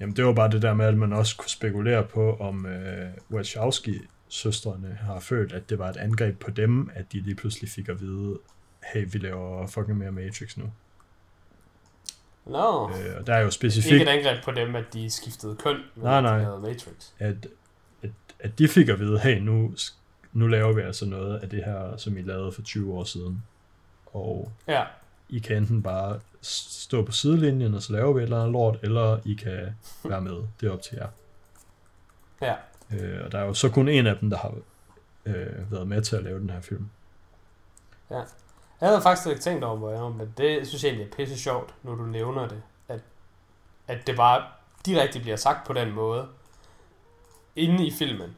Jamen 0.00 0.16
det 0.16 0.24
var 0.24 0.32
bare 0.32 0.50
det 0.50 0.62
der 0.62 0.74
med, 0.74 0.86
at 0.86 0.94
man 0.98 1.12
også 1.12 1.36
kunne 1.36 1.48
spekulere 1.50 2.04
på, 2.04 2.36
om 2.36 2.66
øh, 2.66 3.10
Wachowski-søstrene 3.32 4.98
har 5.02 5.20
følt, 5.20 5.52
at 5.52 5.70
det 5.70 5.78
var 5.78 5.88
et 5.88 5.96
angreb 5.96 6.38
på 6.40 6.50
dem, 6.50 6.90
at 6.94 7.12
de 7.12 7.20
lige 7.20 7.34
pludselig 7.34 7.70
fik 7.70 7.88
at 7.88 8.00
vide, 8.00 8.38
hey, 8.92 9.06
vi 9.12 9.18
laver 9.18 9.66
fucking 9.66 9.98
mere 9.98 10.12
Matrix 10.12 10.56
nu. 10.56 10.64
Nå, 12.46 12.88
Øh, 12.90 13.16
og 13.20 13.26
der 13.26 13.34
er 13.34 13.38
jo 13.38 13.44
ikke 13.44 13.54
specifikt, 13.54 14.02
et 14.02 14.08
angreb 14.08 14.44
på 14.44 14.50
dem, 14.50 14.76
at 14.76 14.84
de 14.92 15.10
skiftede 15.10 15.56
køn, 15.56 15.76
men 15.94 16.04
Nej, 16.04 16.20
nej. 16.20 16.58
Matrix. 16.58 17.08
at, 17.18 17.46
at, 18.02 18.10
at 18.40 18.58
de 18.58 18.68
fik 18.68 18.88
at 18.88 18.98
vide, 19.00 19.18
hey, 19.18 19.38
nu, 19.40 19.74
nu 20.32 20.46
laver 20.46 20.72
vi 20.72 20.80
altså 20.80 21.06
noget 21.06 21.38
af 21.38 21.48
det 21.48 21.64
her, 21.64 21.96
som 21.96 22.16
I 22.16 22.22
lavede 22.22 22.52
for 22.52 22.62
20 22.62 22.94
år 22.94 23.04
siden. 23.04 23.42
Og 24.06 24.52
Ja, 24.68 24.84
I 25.28 25.38
kan 25.38 25.56
enten 25.56 25.82
bare 25.82 26.20
stå 26.42 27.04
på 27.04 27.12
sidelinjen, 27.12 27.74
og 27.74 27.82
så 27.82 27.92
laver 27.92 28.12
vi 28.12 28.18
et 28.18 28.22
eller 28.22 28.38
andet 28.38 28.52
lort, 28.52 28.78
eller 28.82 29.18
I 29.24 29.34
kan 29.34 29.76
være 30.04 30.20
med. 30.20 30.42
Det 30.60 30.68
er 30.68 30.72
op 30.72 30.82
til 30.82 30.96
jer. 31.00 31.08
ja. 32.42 32.54
Øh, 32.92 33.24
og 33.24 33.32
der 33.32 33.38
er 33.38 33.44
jo 33.44 33.54
så 33.54 33.68
kun 33.68 33.88
en 33.88 34.06
af 34.06 34.16
dem, 34.18 34.30
der 34.30 34.36
har 34.38 34.54
øh, 35.26 35.72
været 35.72 35.88
med 35.88 36.02
til 36.02 36.16
at 36.16 36.22
lave 36.22 36.40
den 36.40 36.50
her 36.50 36.60
film. 36.60 36.88
Jeg 38.10 38.88
havde 38.88 39.02
faktisk 39.02 39.28
ikke 39.28 39.40
tænkt 39.40 39.64
over, 39.64 39.76
hvor 39.76 39.90
jeg 39.90 40.02
var, 40.02 40.08
men 40.08 40.34
det 40.38 40.66
synes 40.66 40.84
jeg 40.84 40.90
egentlig 40.90 41.12
er 41.12 41.16
pisse 41.16 41.38
sjovt, 41.38 41.74
når 41.82 41.94
du 41.94 42.02
nævner 42.02 42.48
det. 42.48 42.62
At, 42.88 43.00
at 43.88 44.06
det 44.06 44.16
bare 44.16 44.44
direkte 44.86 45.20
bliver 45.20 45.36
sagt 45.36 45.66
på 45.66 45.72
den 45.72 45.92
måde, 45.92 46.28
inde 47.56 47.86
i 47.86 47.90
filmen. 47.98 48.36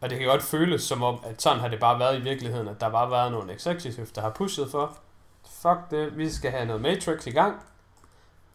Og 0.00 0.10
det 0.10 0.18
kan 0.18 0.26
godt 0.28 0.42
føles 0.42 0.82
som 0.82 1.02
om, 1.02 1.18
at 1.24 1.42
sådan 1.42 1.60
har 1.60 1.68
det 1.68 1.80
bare 1.80 1.98
været 1.98 2.18
i 2.18 2.20
virkeligheden, 2.20 2.68
at 2.68 2.80
der 2.80 2.88
bare 2.88 3.06
har 3.06 3.10
været 3.10 3.32
nogle 3.32 3.54
executives, 3.54 4.12
der 4.12 4.20
har 4.20 4.30
pushet 4.30 4.70
for, 4.70 4.98
fuck 5.44 5.78
det, 5.90 6.18
vi 6.18 6.30
skal 6.30 6.50
have 6.50 6.66
noget 6.66 6.82
Matrix 6.82 7.26
i 7.26 7.30
gang. 7.30 7.62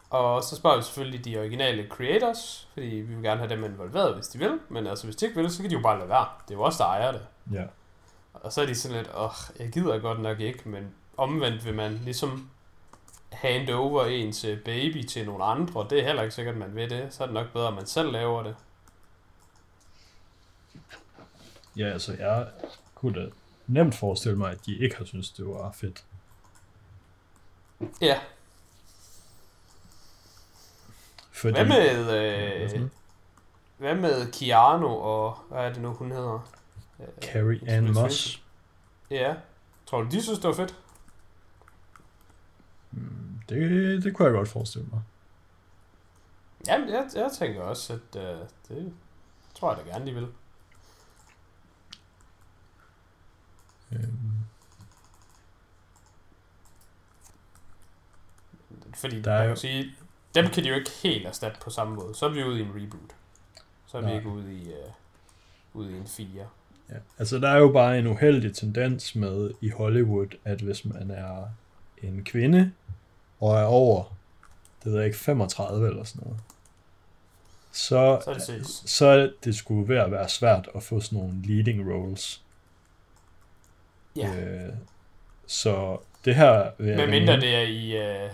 Og 0.09 0.43
så 0.43 0.55
spørger 0.55 0.77
vi 0.77 0.83
selvfølgelig 0.83 1.25
de 1.25 1.39
originale 1.39 1.87
creators, 1.89 2.67
fordi 2.73 2.85
vi 2.85 3.13
vil 3.13 3.23
gerne 3.23 3.39
have 3.39 3.49
dem 3.49 3.63
involveret, 3.63 4.13
hvis 4.15 4.27
de 4.27 4.39
vil. 4.39 4.59
Men 4.69 4.87
altså, 4.87 5.05
hvis 5.05 5.15
de 5.15 5.25
ikke 5.25 5.41
vil, 5.41 5.51
så 5.51 5.61
kan 5.61 5.69
de 5.69 5.75
jo 5.75 5.81
bare 5.81 5.97
lade 5.97 6.09
være. 6.09 6.25
Det 6.47 6.53
er 6.53 6.57
jo 6.57 6.63
også 6.63 6.83
der 6.83 6.89
ejer 6.89 7.11
det. 7.11 7.27
Ja. 7.51 7.63
Og 8.33 8.53
så 8.53 8.61
er 8.61 8.65
de 8.65 8.75
sådan 8.75 8.97
lidt, 8.97 9.09
åh, 9.17 9.31
jeg 9.59 9.69
gider 9.69 9.99
godt 9.99 10.21
nok 10.21 10.39
ikke, 10.39 10.69
men 10.69 10.93
omvendt 11.17 11.65
vil 11.65 11.73
man 11.73 11.93
ligesom 12.03 12.49
hand 13.31 13.69
over 13.69 14.05
ens 14.05 14.45
baby 14.65 15.03
til 15.03 15.25
nogle 15.25 15.43
andre. 15.43 15.87
Det 15.89 15.99
er 15.99 16.05
heller 16.05 16.21
ikke 16.21 16.35
sikkert, 16.35 16.57
man 16.57 16.75
vil 16.75 16.89
det. 16.89 17.13
Så 17.13 17.23
er 17.23 17.27
det 17.27 17.33
nok 17.33 17.53
bedre, 17.53 17.67
at 17.67 17.73
man 17.73 17.85
selv 17.85 18.11
laver 18.11 18.43
det. 18.43 18.55
Ja, 21.77 21.85
altså 21.85 22.13
jeg 22.13 22.47
kunne 22.95 23.21
da 23.21 23.29
nemt 23.67 23.95
forestille 23.95 24.37
mig, 24.37 24.51
at 24.51 24.65
de 24.65 24.77
ikke 24.77 24.95
har 24.97 25.05
syntes, 25.05 25.29
det 25.29 25.45
var 25.47 25.71
fedt. 25.71 26.03
Ja, 28.01 28.19
Fordi, 31.31 31.53
hvad 31.53 31.65
med, 31.65 32.73
øh, 32.73 32.81
hvad 33.77 33.95
med 33.95 34.31
Keanu 34.31 34.87
og, 34.87 35.37
hvad 35.49 35.59
er 35.59 35.73
det 35.73 35.81
nu, 35.81 35.93
hun 35.93 36.11
hedder? 36.11 36.51
Øh, 36.99 37.07
Carrie 37.21 37.59
Ann 37.61 37.85
Elizabeth 37.85 37.93
Moss. 37.93 38.15
Swinton. 38.21 38.41
Ja. 39.09 39.35
Tror 39.85 40.01
du, 40.01 40.09
de 40.09 40.21
synes, 40.23 40.39
det 40.39 40.47
var 40.47 40.53
fedt? 40.53 40.75
Mm, 42.91 43.39
Det, 43.49 44.03
det 44.03 44.15
kunne 44.15 44.25
jeg 44.25 44.33
godt 44.33 44.49
forestille 44.49 44.87
mig. 44.91 45.01
Jamen, 46.67 46.89
jeg, 46.89 47.09
jeg 47.15 47.31
tænker 47.39 47.61
også, 47.61 47.93
at 47.93 48.21
øh, 48.23 48.39
det 48.67 48.93
tror 49.55 49.73
jeg 49.75 49.85
da 49.85 49.89
gerne, 49.91 50.05
de 50.05 50.13
vil. 50.13 50.27
Øhm, 53.91 54.19
Fordi 58.95 59.21
Der 59.21 59.31
er 59.31 59.37
man 59.39 59.47
jo- 59.47 59.53
kan 59.53 59.57
sige, 59.57 59.91
dem 60.35 60.47
kan 60.47 60.63
de 60.63 60.69
jo 60.69 60.75
ikke 60.75 60.91
helt 61.03 61.27
erstatte 61.27 61.59
på 61.63 61.69
samme 61.69 61.95
måde. 61.95 62.15
Så 62.15 62.25
er 62.25 62.29
vi 62.29 62.43
ude 62.43 62.59
i 62.59 62.61
en 62.61 62.69
reboot. 62.75 63.15
Så 63.87 63.97
er 63.97 64.01
vi 64.01 64.07
Nej. 64.07 64.15
ikke 64.15 64.29
ude 64.29 64.53
i... 64.53 64.67
Uh... 64.67 64.91
ud 65.81 65.89
i 65.89 65.97
en 65.97 66.07
4. 66.07 66.27
Ja. 66.89 66.95
Altså, 67.17 67.39
der 67.39 67.49
er 67.49 67.57
jo 67.57 67.71
bare 67.71 67.99
en 67.99 68.07
uheldig 68.07 68.55
tendens 68.55 69.15
med 69.15 69.51
i 69.61 69.69
Hollywood, 69.69 70.27
at 70.43 70.61
hvis 70.61 70.85
man 70.85 71.11
er 71.11 71.47
en 72.03 72.23
kvinde 72.23 72.71
og 73.39 73.57
er 73.59 73.63
over, 73.65 74.03
det 74.83 74.91
ved 74.91 74.97
jeg 74.99 75.05
ikke, 75.05 75.17
35 75.17 75.87
eller 75.87 76.03
sådan 76.03 76.23
noget, 76.27 76.39
så, 77.71 78.19
Så 78.23 78.29
er 78.29 78.33
det 78.33 78.43
ses. 78.43 78.83
så 78.85 79.05
er 79.05 79.29
det 79.43 79.55
skulle 79.55 80.01
at 80.03 80.11
være 80.11 80.29
svært 80.29 80.69
at 80.75 80.83
få 80.83 80.99
sådan 81.01 81.19
nogle 81.19 81.41
leading 81.41 81.91
roles. 81.93 82.43
Ja. 84.15 84.35
Øh, 84.35 84.73
så 85.47 85.97
det 86.25 86.35
her... 86.35 86.71
Med 86.77 87.07
mindre 87.07 87.39
det 87.39 87.55
er 87.55 87.61
i, 87.61 87.97
øh, 87.97 88.31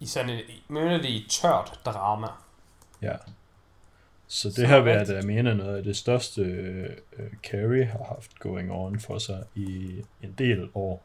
i 0.00 0.06
sådan 0.06 0.30
et, 0.30 0.44
med 0.68 0.80
mindre 0.82 0.98
det 0.98 1.04
er 1.10 1.14
i 1.14 1.26
tørt 1.30 1.80
drama. 1.84 2.26
Ja. 3.02 3.16
Så 4.28 4.48
det 4.48 4.56
Så 4.56 4.66
her 4.66 4.80
vil 4.80 4.92
jeg 4.92 5.06
da 5.08 5.22
mene 5.22 5.50
er 5.50 5.54
noget 5.54 5.76
af 5.76 5.82
det 5.84 5.96
største, 5.96 6.42
øh, 6.42 6.90
Carrie 7.42 7.84
har 7.84 8.04
haft 8.14 8.38
going 8.38 8.72
on 8.72 9.00
for 9.00 9.18
sig 9.18 9.44
i 9.54 9.90
en 10.22 10.34
del 10.38 10.68
år. 10.74 11.02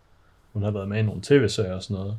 Hun 0.54 0.64
har 0.64 0.72
været 0.72 0.88
med 0.88 1.00
i 1.00 1.02
nogle 1.02 1.22
tv-serier 1.22 1.74
og 1.76 1.84
sådan 1.84 1.96
noget. 1.96 2.18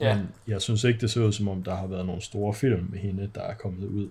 Ja. 0.00 0.16
Men 0.16 0.32
jeg 0.46 0.62
synes 0.62 0.84
ikke, 0.84 1.00
det 1.00 1.10
ser 1.10 1.20
ud 1.24 1.32
som 1.32 1.48
om, 1.48 1.62
der 1.62 1.74
har 1.74 1.86
været 1.86 2.06
nogle 2.06 2.22
store 2.22 2.54
film 2.54 2.88
med 2.90 2.98
hende, 2.98 3.30
der 3.34 3.42
er 3.42 3.54
kommet 3.54 3.86
ud 3.88 4.08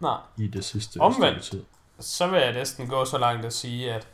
Nej, 0.00 0.18
i 0.38 0.46
det 0.46 0.64
sidste 0.64 1.00
Omvendt. 1.00 1.44
stykke 1.44 1.62
tid. 1.64 1.64
så 2.00 2.26
vil 2.26 2.40
jeg 2.40 2.52
næsten 2.52 2.86
gå 2.86 3.04
så 3.04 3.18
langt 3.18 3.46
at 3.46 3.52
sige, 3.52 3.92
at 3.94 4.08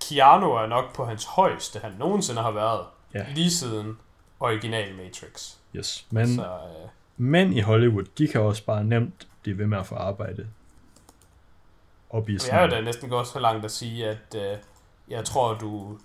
Keanu 0.00 0.52
er 0.52 0.66
nok 0.66 0.94
på 0.94 1.04
hans 1.04 1.24
højeste, 1.24 1.78
han 1.78 1.92
nogensinde 1.98 2.42
har 2.42 2.50
været. 2.50 2.86
Ja. 3.14 3.26
Lige 3.34 3.50
siden 3.50 3.98
original 4.40 4.94
Matrix. 4.94 5.54
Yes. 5.76 6.06
Men 6.10 6.34
så, 6.34 6.42
øh, 6.42 6.88
mænd 7.16 7.54
i 7.54 7.60
Hollywood, 7.60 8.04
de 8.18 8.28
kan 8.28 8.40
også 8.40 8.64
bare 8.64 8.84
nemt 8.84 9.28
blive 9.42 9.58
ved 9.58 9.66
med 9.66 9.78
at 9.78 9.86
få 9.86 9.94
arbejde. 9.94 10.48
Op 12.10 12.28
i 12.28 12.32
jeg 12.32 12.62
vil 12.62 12.70
da 12.70 12.70
sådan, 12.70 12.84
næsten 12.84 13.08
gå 13.08 13.24
så 13.24 13.38
langt 13.38 13.64
at 13.64 13.70
sige, 13.70 14.08
at 14.08 14.34
øh, 14.36 14.58
jeg 15.08 15.24
tror, 15.24 15.54
du 15.54 15.98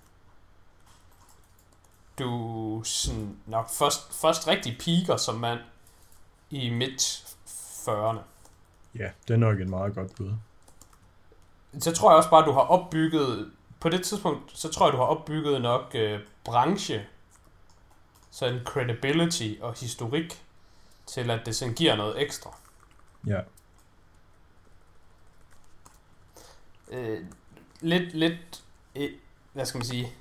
du 2.19 2.81
sådan 2.83 3.37
nok 3.45 3.69
først, 3.69 4.21
først 4.21 4.47
rigtig 4.47 4.77
piker 4.79 5.17
som 5.17 5.35
mand 5.35 5.59
i 6.49 6.69
midt 6.69 7.01
40'erne. 7.87 8.19
ja, 8.95 9.09
det 9.27 9.33
er 9.33 9.37
nok 9.37 9.59
et 9.59 9.69
meget 9.69 9.95
godt 9.95 10.15
bud. 10.15 10.33
Så 11.79 11.91
tror 11.91 12.11
jeg 12.11 12.17
også 12.17 12.29
bare, 12.29 12.41
at 12.41 12.47
du 12.47 12.51
har 12.51 12.61
opbygget, 12.61 13.51
på 13.83 13.89
det 13.89 14.03
tidspunkt, 14.03 14.57
så 14.57 14.69
tror 14.69 14.85
jeg, 14.85 14.93
du 14.93 14.97
har 14.97 15.05
opbygget 15.05 15.61
nok 15.61 15.91
øh, 15.95 16.19
branche, 16.43 17.05
sådan 18.31 18.61
credibility 18.65 19.49
og 19.61 19.73
historik, 19.73 20.43
til 21.05 21.31
at 21.31 21.45
det 21.45 21.55
sådan 21.55 21.73
giver 21.73 21.95
noget 21.95 22.21
ekstra. 22.21 22.57
Ja, 23.27 23.39
Øh, 26.91 27.25
lidt, 27.81 28.13
lidt, 28.13 28.63
øh, 28.95 29.09
hvad 29.53 29.65
skal 29.65 29.77
man 29.77 29.85
sige, 29.85 30.13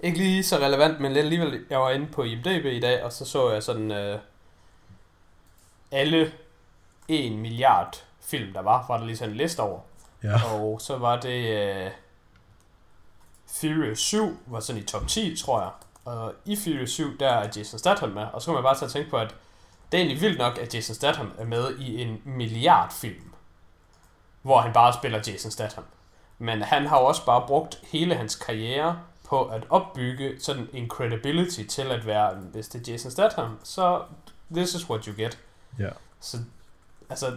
ikke 0.00 0.18
lige 0.18 0.44
så 0.44 0.56
relevant, 0.56 1.00
men 1.00 1.12
lidt 1.12 1.24
alligevel, 1.24 1.66
jeg 1.70 1.80
var 1.80 1.90
inde 1.90 2.06
på 2.06 2.22
IMDb 2.22 2.64
i 2.64 2.80
dag, 2.80 3.04
og 3.04 3.12
så 3.12 3.24
så 3.24 3.50
jeg 3.50 3.62
sådan 3.62 3.90
øh, 3.90 4.18
alle 5.90 6.32
1 7.08 7.32
milliard 7.32 8.04
film, 8.20 8.52
der 8.52 8.60
var, 8.60 8.86
var 8.88 8.98
der 8.98 9.04
lige 9.04 9.16
sådan 9.16 9.30
en 9.30 9.36
liste 9.36 9.60
over. 9.60 9.80
ja, 10.22 10.52
Og 10.52 10.80
så 10.80 10.98
var 10.98 11.20
det 11.20 11.86
uh, 11.86 11.92
Furious 13.52 13.98
7 13.98 14.38
var 14.46 14.60
sådan 14.60 14.82
i 14.82 14.84
top 14.84 15.08
10, 15.08 15.36
tror 15.36 15.60
jeg. 15.60 15.70
Og 16.04 16.34
i 16.44 16.56
Furious 16.56 16.90
7, 16.90 17.18
der 17.18 17.28
er 17.28 17.48
Jason 17.56 17.78
Statham 17.78 18.08
med. 18.08 18.26
Og 18.32 18.42
så 18.42 18.46
kan 18.46 18.54
man 18.54 18.62
bare 18.62 18.74
tage 18.74 18.86
og 18.86 18.92
tænke 18.92 19.10
på, 19.10 19.16
at 19.16 19.34
det 19.92 19.98
er 19.98 20.02
egentlig 20.02 20.20
vildt 20.20 20.38
nok, 20.38 20.58
at 20.58 20.74
Jason 20.74 20.94
Statham 20.94 21.32
er 21.38 21.44
med 21.44 21.78
i 21.78 22.02
en 22.02 22.22
milliardfilm. 22.24 23.32
Hvor 24.42 24.60
han 24.60 24.72
bare 24.72 24.92
spiller 24.92 25.20
Jason 25.26 25.50
Statham. 25.50 25.84
Men 26.38 26.62
han 26.62 26.86
har 26.86 27.00
jo 27.00 27.06
også 27.06 27.24
bare 27.24 27.46
brugt 27.46 27.80
hele 27.82 28.14
hans 28.14 28.34
karriere 28.36 28.98
på 29.28 29.44
at 29.44 29.64
opbygge 29.70 30.40
sådan 30.40 30.68
en 30.72 30.88
credibility 30.88 31.62
til 31.62 31.82
at 31.82 32.06
være, 32.06 32.34
hvis 32.34 32.68
det 32.68 32.88
er 32.88 32.92
Jason 32.92 33.10
Statham, 33.10 33.58
så 33.62 34.02
this 34.54 34.74
is 34.74 34.90
what 34.90 35.04
you 35.04 35.14
get. 35.16 35.38
ja. 35.78 35.88
Så, 36.20 36.38
altså, 37.10 37.36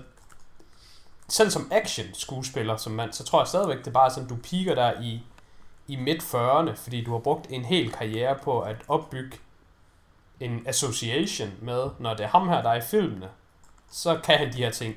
selv 1.27 1.51
som 1.51 1.67
action 1.71 2.05
skuespiller 2.13 2.77
som 2.77 2.91
mand, 2.91 3.13
så 3.13 3.23
tror 3.23 3.41
jeg 3.41 3.47
stadigvæk, 3.47 3.77
det 3.77 3.87
er 3.87 3.91
bare 3.91 4.11
sådan, 4.11 4.29
du 4.29 4.35
piker 4.35 4.75
der 4.75 5.01
i, 5.01 5.23
i 5.87 5.95
midt 5.95 6.23
40'erne, 6.23 6.75
fordi 6.75 7.03
du 7.03 7.11
har 7.11 7.19
brugt 7.19 7.47
en 7.49 7.65
hel 7.65 7.91
karriere 7.91 8.37
på 8.43 8.61
at 8.61 8.75
opbygge 8.87 9.37
en 10.39 10.63
association 10.67 11.49
med, 11.61 11.89
når 11.99 12.13
det 12.13 12.23
er 12.23 12.27
ham 12.27 12.49
her, 12.49 12.61
der 12.61 12.69
er 12.69 12.75
i 12.75 12.81
filmene, 12.81 13.29
så 13.91 14.19
kan 14.23 14.37
han 14.37 14.53
de 14.53 14.57
her 14.57 14.71
ting. 14.71 14.95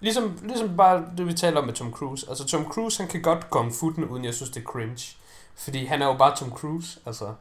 Ligesom, 0.00 0.38
ligesom 0.42 0.76
bare 0.76 1.04
det, 1.16 1.26
vi 1.26 1.32
taler 1.32 1.58
om 1.60 1.66
med 1.66 1.74
Tom 1.74 1.92
Cruise. 1.92 2.26
Altså, 2.28 2.46
Tom 2.46 2.64
Cruise, 2.64 3.02
han 3.02 3.10
kan 3.10 3.22
godt 3.22 3.50
kung 3.50 3.72
fu 3.74 3.90
den, 3.90 4.04
uden 4.04 4.24
jeg 4.24 4.34
synes, 4.34 4.50
det 4.50 4.60
er 4.60 4.64
cringe. 4.64 5.16
Fordi 5.56 5.84
han 5.84 6.02
er 6.02 6.06
jo 6.06 6.16
bare 6.16 6.36
Tom 6.36 6.50
Cruise, 6.50 7.00
altså. 7.06 7.34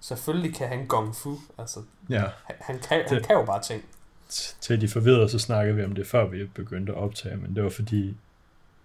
Selvfølgelig 0.00 0.54
kan 0.54 0.68
han 0.68 0.86
kung 0.86 1.14
fu, 1.16 1.36
altså. 1.58 1.80
ja. 2.10 2.20
Han, 2.44 2.56
han, 2.60 2.78
kan, 2.78 3.02
han 3.08 3.16
Det- 3.18 3.26
kan 3.26 3.36
jo 3.36 3.44
bare 3.44 3.62
ting. 3.62 3.84
Til 4.60 4.80
de 4.80 4.88
forvirrede, 4.88 5.28
så 5.28 5.38
snakkede 5.38 5.76
vi 5.76 5.84
om 5.84 5.92
det, 5.94 6.06
før 6.06 6.26
vi 6.26 6.44
begyndte 6.44 6.92
at 6.92 6.98
optage, 6.98 7.36
men 7.36 7.56
det 7.56 7.64
var 7.64 7.70
fordi, 7.70 8.16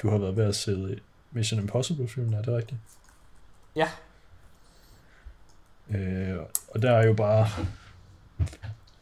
du 0.02 0.10
har 0.10 0.18
været 0.18 0.38
ved 0.38 0.44
at 0.46 0.56
se 0.56 1.00
Mission 1.36 1.60
Impossible-filmen, 1.60 2.34
er 2.34 2.42
det 2.42 2.58
rigtigt? 2.58 2.80
Ja. 3.76 3.90
Øh, 5.90 6.38
og 6.68 6.82
der 6.82 6.92
er 6.92 7.06
jo 7.06 7.14
bare, 7.14 7.48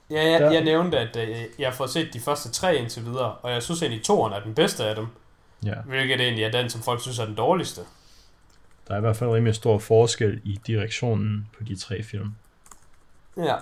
Ja, 0.10 0.32
jeg, 0.32 0.42
Der- 0.42 0.52
jeg 0.52 0.64
nævnte, 0.64 1.00
at 1.00 1.16
øh, 1.16 1.38
jeg 1.60 1.68
har 1.70 1.76
fået 1.76 1.90
set 1.90 2.14
de 2.14 2.20
første 2.20 2.50
tre 2.52 2.76
indtil 2.76 3.06
videre, 3.06 3.36
og 3.36 3.52
jeg 3.52 3.64
synes 3.64 3.82
egentlig, 3.82 4.04
toeren 4.06 4.34
er 4.34 4.40
den 4.44 4.56
bedste 4.56 4.86
af 4.86 4.96
dem, 4.96 5.08
ja, 5.66 5.82
hvilket 5.82 6.22
egentlig 6.22 6.44
er 6.44 6.52
den, 6.52 6.70
som 6.70 6.82
folk 6.82 7.02
synes 7.02 7.20
er 7.20 7.26
den 7.26 7.36
dårligste. 7.36 7.82
der 8.88 8.94
er 8.94 8.98
i 8.98 9.02
hvert 9.02 9.16
fald 9.18 9.30
rimelig 9.30 9.56
stor 9.56 9.78
forskel 9.80 10.42
i 10.44 10.60
direktionen 10.68 11.50
på 11.58 11.64
de 11.64 11.76
tre 11.76 12.04
film. 12.04 12.36
Ja. 13.38 13.56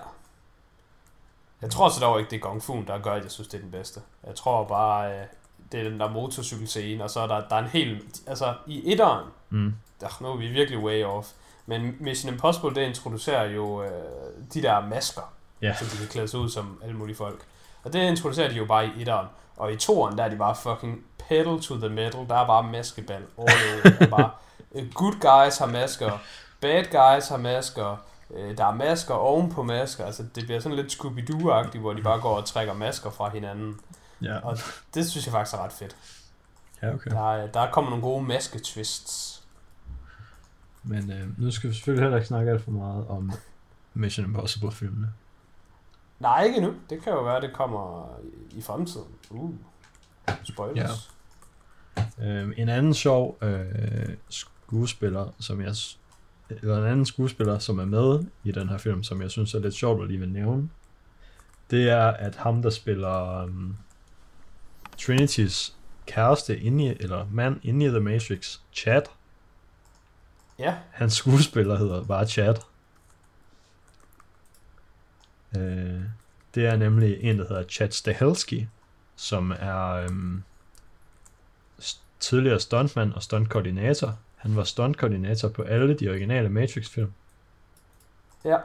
Jeg 1.61 1.69
tror 1.71 1.89
så 1.89 1.99
dog 1.99 2.19
ikke, 2.19 2.29
det 2.29 2.35
er 2.37 2.41
Gong 2.41 2.63
Fu, 2.63 2.83
der 2.87 2.99
gør, 2.99 3.11
at 3.13 3.23
jeg 3.23 3.31
synes, 3.31 3.47
det 3.47 3.57
er 3.57 3.61
den 3.61 3.71
bedste. 3.71 3.99
Jeg 4.27 4.35
tror 4.35 4.63
bare, 4.67 5.19
øh, 5.19 5.25
det 5.71 5.79
er 5.79 5.83
den 5.89 5.99
der 5.99 6.09
motorcykelscene, 6.09 7.03
og 7.03 7.09
så 7.09 7.19
er 7.19 7.27
der, 7.27 7.41
der 7.49 7.55
er 7.55 7.59
en 7.59 7.67
hel... 7.69 8.01
Altså, 8.27 8.53
i 8.67 8.91
etteren, 8.91 9.25
Mm. 9.49 9.73
der, 10.01 10.17
nu 10.21 10.27
er 10.27 10.35
vi 10.37 10.47
virkelig 10.47 10.79
way 10.79 11.03
off, 11.05 11.27
men 11.65 11.95
Mission 11.99 12.33
Impossible, 12.33 12.75
det 12.75 12.87
introducerer 12.87 13.43
jo 13.49 13.83
øh, 13.83 13.89
de 14.53 14.61
der 14.61 14.87
masker, 14.89 15.33
Ja. 15.61 15.73
så 15.79 15.85
de 15.85 15.97
kan 15.97 16.07
klæde 16.07 16.27
sig 16.27 16.39
ud 16.39 16.49
som 16.49 16.79
alle 16.83 16.95
mulige 16.95 17.15
folk. 17.15 17.41
Og 17.83 17.93
det 17.93 17.99
introducerer 17.99 18.49
de 18.49 18.55
jo 18.55 18.65
bare 18.65 18.85
i 18.87 18.89
etteren. 19.01 19.27
Og 19.57 19.73
i 19.73 19.75
toeren, 19.75 20.17
der 20.17 20.23
er 20.23 20.29
de 20.29 20.35
bare 20.35 20.55
fucking 20.55 21.05
pedal 21.29 21.61
to 21.61 21.75
the 21.75 21.89
metal. 21.89 22.25
Der 22.29 22.35
er 22.35 22.45
bare 22.47 22.63
maskeball 22.63 23.23
all 23.37 23.49
over. 23.83 23.93
Der 23.99 24.05
er 24.05 24.09
bare, 24.09 24.29
øh, 24.75 24.93
good 24.93 25.13
guys 25.13 25.57
har 25.57 25.65
masker, 25.65 26.11
bad 26.61 26.83
guys 26.83 27.27
har 27.27 27.37
masker, 27.37 27.97
øh, 28.35 28.57
der 28.57 28.65
er 28.65 28.73
masker 28.73 29.13
oven 29.13 29.51
på 29.51 29.63
masker. 29.63 30.05
Altså, 30.05 30.23
det 30.35 30.43
bliver 30.45 30.59
sådan 30.59 30.75
lidt 30.75 30.91
Scooby-Doo-agtigt, 30.93 31.79
hvor 31.79 31.93
de 31.93 32.01
bare 32.01 32.19
går 32.21 32.37
og 32.37 32.45
trækker 32.45 32.73
masker 32.73 33.09
fra 33.09 33.29
hinanden. 33.29 33.79
Ja, 34.21 34.39
Og 34.39 34.57
det 34.93 35.09
synes 35.09 35.25
jeg 35.25 35.31
faktisk 35.31 35.55
er 35.55 35.63
ret 35.63 35.71
fedt. 35.71 35.97
ja 36.81 36.93
okay. 36.93 37.11
Der, 37.11 37.33
er, 37.33 37.51
der 37.51 37.71
kommer 37.71 37.89
nogle 37.89 38.03
gode 38.03 38.23
masketwists. 38.23 39.43
Men 40.83 41.11
øh, 41.11 41.39
nu 41.39 41.51
skal 41.51 41.69
vi 41.69 41.75
selvfølgelig 41.75 42.03
heller 42.03 42.17
ikke 42.17 42.27
snakke 42.27 42.51
alt 42.51 42.63
for 42.63 42.71
meget 42.71 43.07
om 43.07 43.31
Mission 43.93 44.25
Impossible-filmene. 44.25 45.13
Nej, 46.19 46.43
ikke 46.43 46.61
nu. 46.61 46.73
Det 46.89 47.01
kan 47.03 47.13
jo 47.13 47.23
være, 47.23 47.41
det 47.41 47.53
kommer 47.53 48.09
i, 48.51 48.61
fremtiden. 48.61 49.07
Uh, 49.29 49.53
spoilers. 50.43 51.11
Øh, 52.21 52.53
en 52.57 52.69
anden 52.69 52.93
sjov 52.93 53.37
øh, 53.41 54.15
skuespiller, 54.29 55.29
som 55.39 55.61
jeg 55.61 55.75
eller 56.49 56.77
en 56.77 56.91
anden 56.91 57.05
skuespiller, 57.05 57.59
som 57.59 57.79
er 57.79 57.85
med 57.85 58.23
i 58.43 58.51
den 58.51 58.69
her 58.69 58.77
film, 58.77 59.03
som 59.03 59.21
jeg 59.21 59.31
synes 59.31 59.53
er 59.53 59.59
lidt 59.59 59.73
sjovt 59.73 60.01
at 60.01 60.07
lige 60.07 60.19
vil 60.19 60.29
nævne, 60.29 60.69
det 61.71 61.89
er, 61.89 62.07
at 62.07 62.35
ham, 62.35 62.61
der 62.61 62.69
spiller 62.69 63.43
um, 63.43 63.77
Trinitys 65.05 65.75
kæreste 66.07 66.59
inde 66.59 66.85
i, 66.85 66.97
eller 66.99 67.27
mand 67.31 67.59
inde 67.63 67.85
i 67.85 67.89
The 67.89 67.99
Matrix, 67.99 68.59
Chad, 68.73 69.01
Ja, 70.59 70.77
hans 70.91 71.13
skuespiller 71.13 71.77
hedder 71.77 72.03
bare 72.03 72.27
Chad. 72.27 72.55
Øh, 75.57 76.01
det 76.55 76.65
er 76.65 76.75
nemlig 76.75 77.23
en, 77.23 77.39
der 77.39 77.47
hedder 77.47 77.63
Chad 77.63 77.91
Stahelski, 77.91 78.67
som 79.15 79.53
er 79.59 79.91
øhm, 79.91 80.43
tidligere 82.19 82.59
stuntmand 82.59 83.13
og 83.13 83.23
stuntkoordinator. 83.23 84.17
Han 84.35 84.55
var 84.55 84.63
stuntkoordinator 84.63 85.49
på 85.49 85.61
alle 85.61 85.97
de 85.99 86.09
originale 86.09 86.49
Matrix-film, 86.49 87.13
ja. 88.45 88.57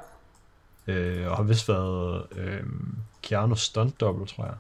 øh, 0.87 1.31
og 1.31 1.37
har 1.37 1.43
vist 1.43 1.69
været 1.69 2.27
øhm, 2.33 2.97
Keanu's 3.27 3.91
double, 4.01 4.27
tror 4.27 4.45
jeg. 4.45 4.55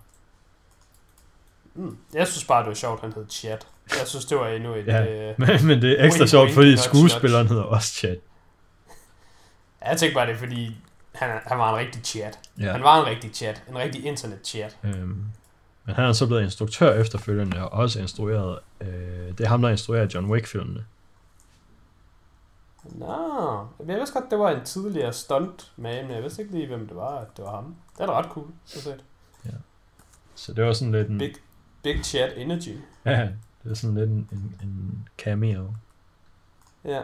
Mm. 1.76 1.96
Jeg 2.14 2.26
synes 2.28 2.44
bare, 2.44 2.60
det 2.60 2.68
var 2.68 2.74
sjovt, 2.74 3.00
han 3.00 3.12
hed 3.12 3.26
Chat. 3.30 3.66
Jeg 3.98 4.06
synes, 4.06 4.24
det 4.24 4.38
var 4.38 4.48
endnu 4.48 4.74
et... 4.74 4.86
Ja. 4.86 5.02
Ja. 5.02 5.30
Øh, 5.30 5.34
Men, 5.40 5.66
men 5.66 5.82
det 5.82 6.00
er 6.00 6.06
ekstra 6.06 6.26
sjovt, 6.26 6.52
fordi 6.52 6.76
skuespilleren 6.76 7.48
hedder 7.48 7.62
også 7.62 7.92
Chad. 7.92 8.16
jeg 9.86 9.98
tænker 9.98 10.14
bare, 10.14 10.26
det 10.26 10.36
fordi, 10.38 10.76
han, 11.12 11.40
han 11.46 11.58
var 11.58 11.70
en 11.72 11.76
rigtig 11.76 12.02
chat. 12.04 12.38
Ja. 12.60 12.72
Han 12.72 12.82
var 12.82 13.00
en 13.00 13.06
rigtig 13.06 13.30
chat. 13.34 13.62
En 13.68 13.78
rigtig 13.78 14.04
internet 14.04 14.38
chat. 14.44 14.76
Øhm, 14.84 15.24
Men 15.84 15.94
han 15.94 16.04
er 16.04 16.12
så 16.12 16.26
blevet 16.26 16.42
instruktør 16.42 17.00
efterfølgende, 17.00 17.62
og 17.62 17.72
også 17.72 18.00
instrueret, 18.00 18.58
øh, 18.80 18.88
det 19.38 19.40
er 19.40 19.48
ham, 19.48 19.62
der 19.62 19.68
instruerer 19.68 20.08
John 20.14 20.30
Wick-filmene. 20.30 20.84
Nå, 22.84 23.66
jeg 23.86 23.96
vidste 23.96 24.20
godt, 24.20 24.30
det 24.30 24.38
var 24.38 24.50
en 24.50 24.64
tidligere 24.64 25.12
stunt 25.12 25.72
med, 25.76 26.02
men 26.02 26.10
jeg 26.10 26.22
vidste 26.22 26.42
ikke 26.42 26.54
lige, 26.54 26.66
hvem 26.66 26.86
det 26.86 26.96
var, 26.96 27.18
at 27.18 27.26
det 27.36 27.44
var 27.44 27.50
ham. 27.50 27.74
Det 27.96 28.02
er 28.02 28.06
da 28.06 28.12
ret 28.12 28.30
cool, 28.30 28.46
så 28.64 28.80
set. 28.80 29.04
Så 30.36 30.52
det 30.52 30.64
var 30.64 30.72
sådan 30.72 30.92
lidt 30.92 31.08
en, 31.08 31.18
Big, 31.18 31.34
big 31.86 32.04
chat 32.04 32.32
energy. 32.36 32.78
ja, 33.04 33.28
det 33.64 33.70
er 33.70 33.74
sådan 33.74 33.96
lidt 33.96 34.10
en, 34.10 34.28
en, 34.32 34.60
en 34.62 35.08
cameo. 35.18 35.74
Ja. 36.84 37.02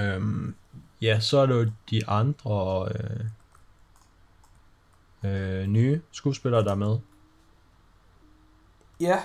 Øhm, 0.00 0.56
ja, 1.00 1.20
så 1.20 1.38
er 1.38 1.46
det 1.46 1.54
jo 1.54 1.70
de 1.90 2.08
andre 2.08 2.88
øh, 2.94 3.20
øh, 5.24 5.66
nye 5.66 6.00
skuespillere, 6.12 6.64
der 6.64 6.70
er 6.70 6.74
med. 6.74 6.98
Ja. 9.00 9.22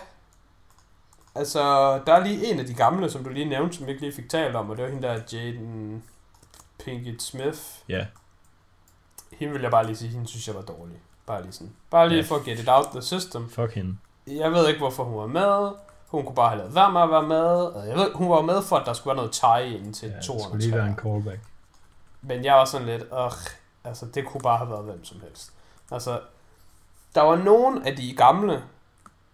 Altså, 1.36 1.60
der 2.06 2.14
er 2.14 2.24
lige 2.24 2.54
en 2.54 2.60
af 2.60 2.66
de 2.66 2.74
gamle, 2.74 3.10
som 3.10 3.24
du 3.24 3.30
lige 3.30 3.50
nævnte, 3.50 3.78
som 3.78 3.86
vi 3.86 3.92
ikke 3.92 4.04
lige 4.04 4.16
fik 4.16 4.30
talt 4.30 4.56
om, 4.56 4.70
og 4.70 4.78
det 4.78 4.84
var 4.86 4.92
hende 4.92 5.08
der 5.08 5.22
Jaden 5.32 6.04
Pinkett 6.80 7.22
Smith. 7.22 7.60
Ja, 7.90 8.06
Hende 9.32 9.54
vil 9.54 9.62
jeg 9.62 9.72
bare 9.72 9.86
lige 9.86 9.96
sige, 9.96 10.12
hende 10.12 10.28
synes 10.28 10.48
jeg 10.48 10.56
var 10.56 10.62
dårlig. 10.62 11.02
Bare 11.32 11.42
lige 11.42 11.52
sådan. 11.54 11.74
Bare 11.90 12.10
lige 12.10 12.22
Ja. 12.22 12.26
for 12.28 12.36
at 12.36 12.44
get 12.44 12.60
it 12.60 12.70
out 12.70 12.86
the 12.92 13.02
system. 13.02 13.50
fuck 13.50 13.74
hende. 13.74 13.98
Jeg 14.28 14.52
ved 14.52 14.68
ikke, 14.68 14.80
hvorfor 14.80 15.04
hun 15.04 15.18
var 15.18 15.28
med. 15.28 15.72
Hun 16.08 16.26
kunne 16.26 16.36
bare 16.36 16.50
have 16.50 16.58
lavet 16.60 16.76
være 16.76 16.92
med 16.92 17.02
at 17.02 17.10
være 17.10 17.24
med. 17.28 17.84
Jeg 17.88 17.98
ved, 17.98 18.12
hun 18.14 18.30
var 18.30 18.42
med 18.42 18.62
for, 18.62 18.76
at 18.76 18.86
der 18.86 18.94
skulle 18.94 19.08
være 19.08 19.16
noget 19.16 19.32
tie 19.32 19.78
ind 19.80 19.94
til 19.94 20.10
Ja, 20.10 20.16
det 20.16 20.24
200. 20.26 20.44
skulle 20.50 20.64
lige 20.64 20.76
være 20.78 20.88
en 20.88 20.96
callback. 20.96 21.40
Men 22.22 22.46
jeg 22.46 22.56
var 22.56 22.66
sådan 22.66 22.88
lidt, 22.88 23.02
øh, 23.04 23.32
altså 23.84 24.06
det 24.06 24.26
kunne 24.28 24.42
bare 24.42 24.58
have 24.58 24.70
været 24.70 24.84
hvem 24.84 25.06
som 25.06 25.20
helst. 25.22 25.52
Altså, 25.92 26.20
der 27.16 27.22
var 27.22 27.36
nogen 27.36 27.84
af 27.88 27.96
de 27.96 28.14
gamle, 28.16 28.64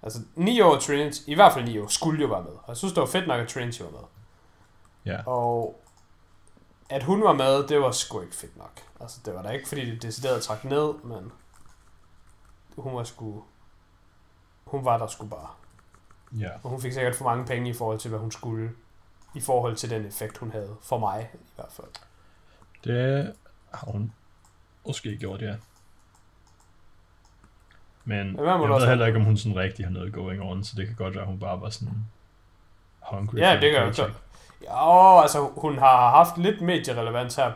altså 0.03 0.19
Neo 0.35 0.69
og 0.71 0.81
Trinity, 0.81 1.19
i 1.27 1.33
hvert 1.35 1.53
fald 1.53 1.65
Neo, 1.65 1.87
skulle 1.87 2.21
jo 2.21 2.27
være 2.27 2.41
med. 2.43 2.51
Og 2.51 2.63
jeg 2.67 2.77
synes, 2.77 2.93
det 2.93 3.01
var 3.01 3.07
fedt 3.07 3.27
nok, 3.27 3.39
at 3.41 3.47
Trinity 3.47 3.81
var 3.81 3.89
med. 3.91 3.99
Ja. 5.13 5.17
Og 5.25 5.79
at 6.89 7.03
hun 7.03 7.23
var 7.23 7.33
med, 7.33 7.67
det 7.67 7.81
var 7.81 7.91
sgu 7.91 8.21
ikke 8.21 8.35
fedt 8.35 8.57
nok. 8.57 8.71
Altså, 9.01 9.19
det 9.25 9.35
var 9.35 9.41
da 9.41 9.49
ikke, 9.49 9.67
fordi 9.67 9.91
det 9.91 10.01
decideret 10.01 10.43
trak 10.43 10.63
ned, 10.63 10.93
men 11.03 11.31
hun 12.78 12.95
var 12.95 13.03
sgu, 13.03 13.43
hun 14.65 14.86
var 14.86 14.97
der 14.97 15.07
sgu 15.07 15.25
bare. 15.28 15.49
Ja. 16.39 16.49
Og 16.63 16.69
hun 16.69 16.82
fik 16.82 16.93
sikkert 16.93 17.15
for 17.15 17.25
mange 17.25 17.45
penge 17.45 17.69
i 17.69 17.73
forhold 17.73 17.99
til, 17.99 18.09
hvad 18.09 18.19
hun 18.19 18.32
skulle. 18.32 18.71
I 19.36 19.41
forhold 19.41 19.75
til 19.75 19.89
den 19.89 20.05
effekt, 20.05 20.38
hun 20.38 20.51
havde. 20.51 20.75
For 20.82 20.97
mig, 20.97 21.30
i 21.34 21.38
hvert 21.55 21.71
fald. 21.71 21.88
Det 22.84 23.34
har 23.73 23.91
hun 23.91 24.13
måske 24.86 25.17
gjort, 25.17 25.41
ja. 25.41 25.55
Men 28.05 28.36
Ja, 28.36 28.51
jeg 28.51 28.59
ved 28.59 28.69
også 28.69 28.88
heller 28.88 29.05
ikke, 29.05 29.19
om 29.19 29.25
hun 29.25 29.38
sådan 29.38 29.55
rigtig 29.55 29.86
har 29.86 29.91
noget 29.91 30.13
going 30.13 30.41
on, 30.41 30.63
så 30.63 30.73
det 30.75 30.88
kan 30.88 30.95
godt 30.95 31.13
være, 31.13 31.23
at 31.23 31.30
hun 31.30 31.39
bare 31.39 31.61
var 31.61 31.69
sådan 31.69 32.05
hungry. 33.01 33.38
Ja, 33.38 33.59
det 33.61 33.73
jo 33.73 33.93
så. 33.93 34.03
paycheck. 34.03 34.23
Ja, 34.63 35.21
altså 35.21 35.49
hun 35.57 35.78
har 35.78 36.09
haft 36.09 36.38
lidt 36.38 36.61
medierelevans 36.61 37.36
her 37.36 37.51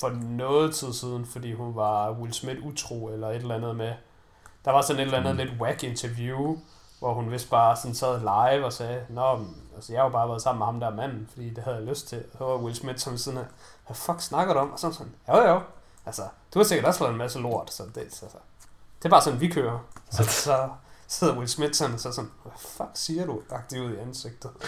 for 0.00 0.08
noget 0.10 0.74
tid 0.74 0.92
siden, 0.92 1.26
fordi 1.26 1.52
hun 1.52 1.76
var 1.76 2.12
Will 2.12 2.32
Smith 2.32 2.66
utro 2.66 3.08
eller 3.08 3.28
et 3.28 3.36
eller 3.36 3.54
andet 3.54 3.76
med. 3.76 3.94
Der 4.64 4.70
var 4.70 4.82
sådan 4.82 5.00
et 5.00 5.04
eller 5.04 5.18
andet 5.18 5.34
Mm. 5.34 5.38
lidt 5.38 5.60
whack 5.60 5.82
interview, 5.84 6.58
hvor 6.98 7.14
hun 7.14 7.30
vist 7.30 7.50
bare 7.50 7.76
sådan 7.76 7.94
sad 7.94 8.20
live 8.20 8.64
og 8.64 8.72
sagde, 8.72 9.06
Nå, 9.08 9.38
altså 9.74 9.92
jeg 9.92 10.00
har 10.00 10.06
jo 10.06 10.12
bare 10.12 10.28
været 10.28 10.42
sammen 10.42 10.58
med 10.58 10.66
ham 10.66 10.80
der 10.80 10.90
manden, 10.90 11.28
fordi 11.32 11.50
det 11.50 11.64
havde 11.64 11.76
jeg 11.76 11.86
lyst 11.86 12.08
til. 12.08 12.18
Og 12.32 12.38
så 12.38 12.44
var 12.44 12.56
Will 12.56 12.74
Smith 12.76 12.98
som 12.98 13.18
sådan 13.18 13.44
hvad 13.86 13.94
fuck 13.96 14.20
snakker 14.20 14.54
du 14.54 14.60
om? 14.60 14.72
Og 14.72 14.78
sådan 14.78 14.94
sådan, 14.94 15.12
jo 15.28 15.36
jo, 15.48 15.60
altså 16.06 16.22
du 16.54 16.58
har 16.58 16.64
sikkert 16.64 16.86
også 16.86 17.00
lavet 17.04 17.12
en 17.12 17.18
masse 17.18 17.38
lort, 17.38 17.72
så 17.72 17.82
det, 17.94 18.00
altså, 18.00 18.26
det 18.98 19.04
er 19.04 19.08
bare 19.10 19.22
sådan, 19.22 19.40
vi 19.40 19.48
kører. 19.48 19.78
Så, 20.10 20.22
så 20.44 20.68
sidder 21.08 21.36
Will 21.36 21.48
Smith 21.48 21.72
sådan, 21.72 21.94
og 21.94 22.00
så 22.00 22.12
sådan, 22.12 22.30
hvad 22.42 22.52
fuck 22.58 22.90
siger 22.94 23.26
du? 23.26 23.40
Agtigt 23.50 23.82
ud 23.82 23.92
i 23.92 23.96
ansigtet. 23.96 24.50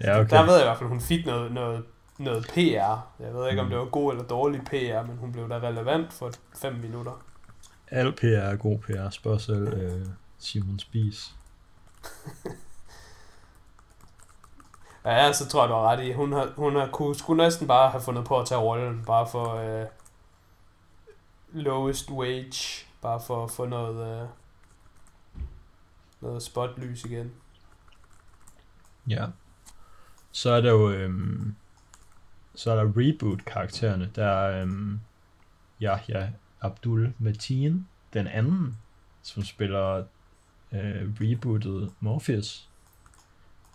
Ja, 0.00 0.20
okay. 0.20 0.30
Der 0.36 0.42
ved 0.46 0.52
jeg 0.54 0.62
i 0.62 0.66
hvert 0.66 0.78
fald, 0.78 0.88
hun 0.88 1.00
fik 1.00 1.26
noget, 1.26 1.52
noget, 1.52 1.84
noget 2.18 2.44
PR. 2.54 2.96
Jeg 3.22 3.34
ved 3.34 3.48
ikke, 3.48 3.60
om 3.60 3.66
Mm. 3.66 3.70
det 3.70 3.78
var 3.78 3.84
god 3.84 4.12
eller 4.12 4.24
dårlig 4.24 4.60
PR, 4.64 5.06
men 5.06 5.16
hun 5.20 5.32
blev 5.32 5.48
da 5.48 5.54
relevant 5.58 6.12
for 6.12 6.30
5 6.56 6.74
minutter. 6.74 7.12
Al 7.90 8.12
PR 8.12 8.26
er 8.26 8.56
god 8.56 8.78
PR. 8.78 9.10
Spørg 9.10 9.40
selv 9.40 9.68
øh, 9.68 10.06
Simon 10.38 10.78
Spies. 10.78 11.34
Ja, 15.04 15.32
så 15.32 15.48
tror 15.48 15.62
jeg, 15.62 15.68
du 15.68 15.74
har 15.74 15.82
ret 15.82 16.04
i. 16.04 16.12
Hun, 16.12 16.32
har, 16.32 16.52
hun 16.56 16.76
har, 16.76 16.88
kunne, 16.92 17.14
skulle 17.14 17.44
næsten 17.44 17.66
bare 17.66 17.90
have 17.90 18.02
fundet 18.02 18.24
på 18.24 18.40
at 18.40 18.46
tage 18.46 18.60
rollen, 18.60 19.04
bare 19.06 19.26
for 19.26 19.54
øh, 19.54 19.86
lowest 21.52 22.10
wage, 22.10 22.86
bare 23.02 23.20
for 23.20 23.44
at 23.44 23.50
få 23.50 23.66
noget, 23.66 24.22
øh, 24.22 24.28
noget 26.20 26.42
spotlys 26.42 27.04
igen. 27.04 27.32
Ja. 29.08 29.26
Så 30.32 30.50
er 30.50 30.60
der 30.60 30.70
jo 30.70 30.90
øhm, 30.90 31.54
så 32.54 32.70
er 32.70 32.76
der 32.76 32.92
reboot-karaktererne. 32.96 34.10
Der 34.14 34.26
er 34.26 34.62
øhm, 34.62 35.00
Yahya 35.82 36.28
Abdul 36.60 37.12
Mateen, 37.18 37.88
den 38.12 38.26
anden, 38.26 38.76
som 39.22 39.44
spiller 39.44 40.04
øh, 40.72 41.08
rebootet 41.20 41.92
Morpheus. 42.00 42.68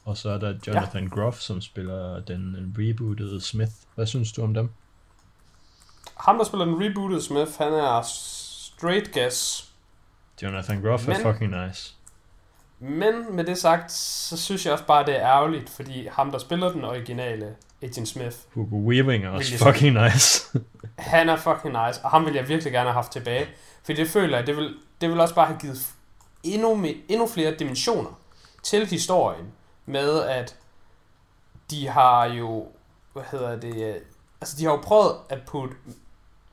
Og 0.05 0.17
så 0.17 0.29
er 0.29 0.37
der 0.37 0.59
Jonathan 0.67 1.03
ja. 1.03 1.09
Groff, 1.09 1.39
som 1.39 1.61
spiller 1.61 2.19
den 2.19 2.75
rebootede 2.79 3.41
Smith. 3.41 3.71
Hvad 3.95 4.05
synes 4.05 4.31
du 4.31 4.43
om 4.43 4.53
dem? 4.53 4.69
Ham, 6.17 6.37
der 6.37 6.45
spiller 6.45 6.65
den 6.65 6.75
rebootede 6.81 7.21
Smith, 7.21 7.51
han 7.57 7.73
er 7.73 8.01
straight 8.01 9.11
guess. 9.13 9.69
Jonathan 10.41 10.81
Groff 10.81 11.07
Men... 11.07 11.15
er 11.15 11.33
fucking 11.33 11.65
nice. 11.65 11.95
Men 12.89 13.35
med 13.35 13.43
det 13.43 13.57
sagt, 13.57 13.91
så 13.91 14.37
synes 14.37 14.65
jeg 14.65 14.73
også 14.73 14.85
bare, 14.85 15.05
det 15.05 15.15
er 15.15 15.27
ærgerligt, 15.27 15.69
fordi 15.69 16.07
ham, 16.11 16.31
der 16.31 16.37
spiller 16.37 16.71
den 16.71 16.83
originale 16.83 17.55
Agent 17.81 18.07
Smith, 18.07 18.35
Hugo 18.53 18.75
Weaving 18.75 19.25
er 19.25 19.29
også 19.29 19.57
fucking 19.57 20.03
nice. 20.03 20.59
han 20.97 21.29
er 21.29 21.35
fucking 21.35 21.73
nice, 21.85 22.01
og 22.03 22.09
ham 22.09 22.25
vil 22.25 22.33
jeg 22.33 22.47
virkelig 22.47 22.73
gerne 22.73 22.89
have 22.89 22.93
haft 22.93 23.11
tilbage. 23.11 23.47
For 23.83 23.93
det 23.93 24.09
føler 24.09 24.37
jeg, 24.37 24.47
det 24.47 24.57
vil, 24.57 24.75
det 25.01 25.09
vil 25.09 25.19
også 25.19 25.35
bare 25.35 25.45
have 25.45 25.59
givet 25.59 25.87
endnu, 26.43 26.75
me, 26.75 26.93
endnu 27.09 27.27
flere 27.27 27.55
dimensioner 27.55 28.19
til 28.63 28.87
historien, 28.87 29.45
med 29.85 30.21
at 30.21 30.55
de 31.71 31.87
har 31.87 32.25
jo, 32.25 32.67
hvad 33.13 33.23
hedder 33.31 33.59
det, 33.59 33.95
øh, 33.95 34.01
altså 34.41 34.57
de 34.57 34.63
har 34.63 34.71
jo 34.71 34.79
prøvet 34.83 35.15
at 35.29 35.39
putte 35.45 35.75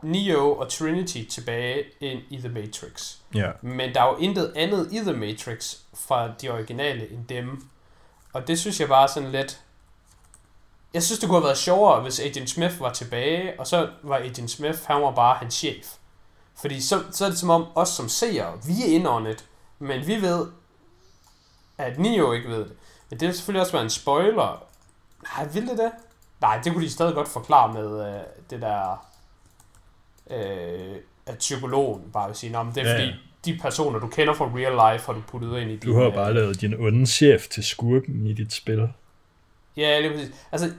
Neo 0.03 0.55
og 0.55 0.69
Trinity 0.69 1.25
tilbage 1.25 1.85
ind 2.01 2.21
i 2.31 2.37
The 2.37 2.49
Matrix. 2.49 3.17
ja. 3.35 3.51
Men 3.63 3.95
der 3.95 4.03
er 4.03 4.07
jo 4.07 4.17
intet 4.17 4.53
andet 4.57 4.93
i 4.93 4.99
The 4.99 5.13
Matrix 5.13 5.77
fra 5.95 6.29
de 6.43 6.49
originale 6.49 7.11
end 7.11 7.27
dem. 7.27 7.67
Og 8.33 8.49
det 8.49 8.59
synes 8.59 8.81
jeg 8.81 8.89
bare 8.89 9.09
sådan 9.09 9.33
lidt... 9.33 9.61
Jeg 10.95 11.03
synes, 11.03 11.19
det 11.19 11.29
kunne 11.29 11.39
have 11.39 11.47
været 11.47 11.59
sjovere, 11.59 12.03
hvis 12.03 12.21
Agent 12.21 12.51
Smith 12.51 12.81
var 12.81 12.93
tilbage, 12.93 13.61
og 13.61 13.67
så 13.67 13.91
var 14.03 14.17
Agent 14.17 14.51
Smith, 14.51 14.79
han 14.85 15.03
var 15.03 15.11
bare 15.11 15.37
hans 15.37 15.55
chef. 15.55 15.87
Fordi 16.61 16.81
så, 16.81 17.03
så 17.11 17.25
er 17.25 17.29
det 17.29 17.39
som 17.39 17.51
om 17.51 17.67
os 17.75 17.89
som 17.89 18.09
seere, 18.09 18.59
vi 18.67 18.73
er 18.83 18.87
in 18.87 19.07
on 19.07 19.27
it, 19.27 19.45
men 19.79 20.07
vi 20.07 20.23
ved, 20.23 20.47
at 21.79 21.99
Neo 21.99 22.33
ikke 22.33 22.49
ved 22.49 22.59
det. 22.59 22.77
Men 23.11 23.21
det 23.21 23.29
vil 23.29 23.37
selvfølgelig 23.37 23.61
også 23.61 23.73
være 23.73 23.83
en 23.83 23.91
spoiler. 23.91 24.63
Nej, 25.23 25.49
vil 25.49 25.67
det 25.67 25.79
det? 25.79 25.93
Nej, 26.41 26.61
det 26.65 26.73
kunne 26.73 26.85
de 26.85 26.91
stadig 26.91 27.15
godt 27.15 27.29
forklare 27.29 27.73
med 27.73 28.15
øh, 28.15 28.21
det 28.51 28.63
der... 28.63 29.07
Øh, 30.31 30.97
at 31.27 31.39
psykologen 31.39 32.03
bare 32.13 32.27
vil 32.29 32.37
sige, 32.37 32.53
"Nå, 32.53 32.63
men 32.63 32.75
det 32.75 32.83
er 32.87 32.91
Ja, 32.91 32.95
fordi, 32.99 33.13
de 33.45 33.59
personer, 33.63 33.99
du 33.99 34.07
kender 34.09 34.35
fra 34.35 34.45
real 34.45 34.95
life, 34.95 35.07
har 35.07 35.13
du 35.13 35.21
puttet 35.29 35.59
ind 35.61 35.71
i 35.71 35.77
Du 35.77 35.91
din, 35.91 35.99
har 35.99 36.07
øh, 36.07 36.15
bare 36.15 36.35
lavet 36.35 36.61
din 36.61 36.75
onde 36.81 37.07
chef 37.07 37.49
til 37.49 37.65
skurken 37.65 38.27
i 38.27 38.33
dit 38.33 38.53
spil. 38.53 38.89
Ja, 39.77 40.01
lige 40.01 40.11
præcis. 40.13 40.35
Altså, 40.53 40.73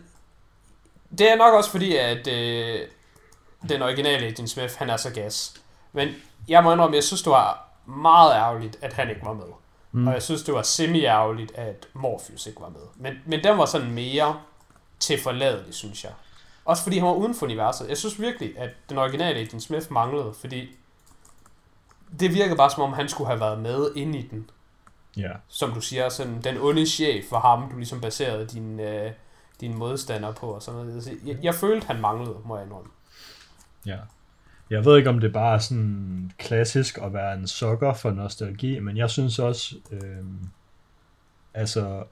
det 1.17 1.31
er 1.31 1.35
nok 1.35 1.53
også 1.53 1.71
fordi, 1.71 1.95
at 1.95 2.27
øh, 2.27 2.79
den 3.69 3.81
originale 3.81 4.25
Agent 4.25 4.49
Smith, 4.49 4.73
han 4.77 4.89
er 4.89 4.97
så 4.97 5.13
gas. 5.13 5.53
Men 5.93 6.09
jeg 6.47 6.63
må 6.63 6.71
indrømme, 6.73 6.95
jeg 6.95 7.03
synes, 7.03 7.21
det 7.21 7.31
var 7.31 7.69
meget 7.85 8.33
ærgerligt, 8.35 8.77
at 8.81 8.93
han 8.93 9.09
ikke 9.09 9.21
var 9.25 9.33
med. 9.33 9.45
Mm. 9.91 10.07
Og 10.07 10.13
jeg 10.13 10.23
synes, 10.23 10.43
det 10.43 10.53
var 10.53 10.61
semi-ærgerligt, 10.61 11.51
at 11.55 11.87
Morpheus 11.93 12.47
ikke 12.47 12.61
var 12.61 12.69
med. 12.69 12.81
Men, 12.95 13.13
men 13.25 13.43
den 13.43 13.57
var 13.57 13.65
sådan 13.65 13.91
mere 13.91 14.39
til 14.99 15.19
forladelig, 15.21 15.73
synes 15.73 16.03
jeg. 16.03 16.11
Også 16.66 16.84
fordi 16.84 16.97
han 16.97 17.07
var 17.07 17.14
uden 17.14 17.36
for 17.36 17.45
universet. 17.45 17.89
Jeg 17.89 17.97
synes 17.97 18.20
virkelig, 18.20 18.59
at 18.59 18.70
den 18.89 18.97
originale 18.97 19.39
Agent 19.39 19.64
Smith 19.64 19.91
manglede, 19.91 20.34
fordi 20.34 20.70
det 22.20 22.34
virkede 22.34 22.57
bare 22.57 22.70
som 22.70 22.84
om, 22.84 22.93
han 22.93 23.09
skulle 23.09 23.28
have 23.28 23.39
været 23.39 23.59
med 23.59 23.91
inde 23.95 24.20
i 24.20 24.28
den 24.28 24.49
Ja. 25.18 25.32
som 25.47 25.72
du 25.74 25.82
siger, 25.82 26.09
sådan, 26.09 26.41
den 26.41 26.57
onde 26.57 26.86
chef 26.86 27.32
var 27.32 27.39
ham, 27.39 27.70
du 27.72 27.78
ligesom 27.78 28.01
baserede 28.01 28.47
din, 28.47 28.80
øh, 28.80 29.12
dine 29.62 29.76
modstandere 29.76 30.34
på. 30.34 30.47
Og 30.47 30.62
sådan 30.62 30.80
noget. 30.80 30.95
Altså, 30.95 31.12
jeg, 31.26 31.38
jeg 31.43 31.55
følte, 31.55 31.88
han 31.88 32.01
manglede, 32.01 32.36
må 32.45 32.57
jeg 32.57 32.66
indrømme. 32.66 32.89
Ja. 33.86 33.97
Jeg 34.70 34.86
ved 34.86 34.97
ikke, 34.97 35.09
om 35.09 35.20
det 35.20 35.34
bare 35.34 35.53
er 35.55 35.59
sådan 35.59 36.32
klassisk 36.38 36.97
at 36.97 37.14
være 37.14 37.34
en 37.34 37.47
sokker 37.47 37.93
for 37.93 38.12
nostalgi, 38.12 38.80
men 38.80 38.97
jeg 38.97 39.09
synes 39.09 39.39
også, 39.39 39.76
øhm, 39.91 40.39
altså 41.53 42.03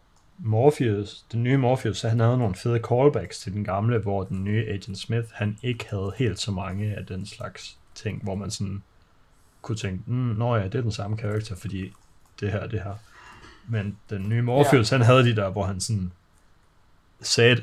Morpheus, 0.44 1.24
den 1.32 1.44
nye 1.44 1.58
Morpheus, 1.58 2.02
han 2.02 2.20
havde 2.20 2.38
nogle 2.38 2.56
fede 2.56 2.80
callbacks 2.90 3.40
til 3.40 3.54
den 3.54 3.64
gamle, 3.64 3.98
hvor 3.98 4.24
den 4.24 4.44
nye 4.44 4.66
Agent 4.68 4.98
Smith, 4.98 5.28
han 5.32 5.58
ikke 5.64 5.86
havde 5.90 6.14
helt 6.18 6.40
så 6.40 6.52
mange 6.52 6.96
af 6.96 7.06
den 7.06 7.26
slags 7.26 7.78
ting, 7.96 8.24
hvor 8.24 8.36
man 8.36 8.52
sådan 8.52 8.84
kunne 9.62 9.78
tænke, 9.78 10.04
mm, 10.06 10.16
nå 10.16 10.56
ja, 10.56 10.64
det 10.64 10.76
er 10.76 10.82
den 10.82 10.92
samme 10.92 11.18
karakter, 11.18 11.56
fordi 11.56 11.92
det 12.40 12.52
her, 12.52 12.68
det 12.68 12.82
her. 12.82 12.94
Men 13.68 13.98
den 14.10 14.30
nye 14.30 14.42
Morpheus, 14.42 14.92
ja. 14.92 14.98
han 14.98 15.06
havde 15.06 15.24
de 15.24 15.36
der, 15.36 15.50
hvor 15.50 15.64
han 15.66 15.80
sådan 15.80 16.12
sagde, 17.22 17.62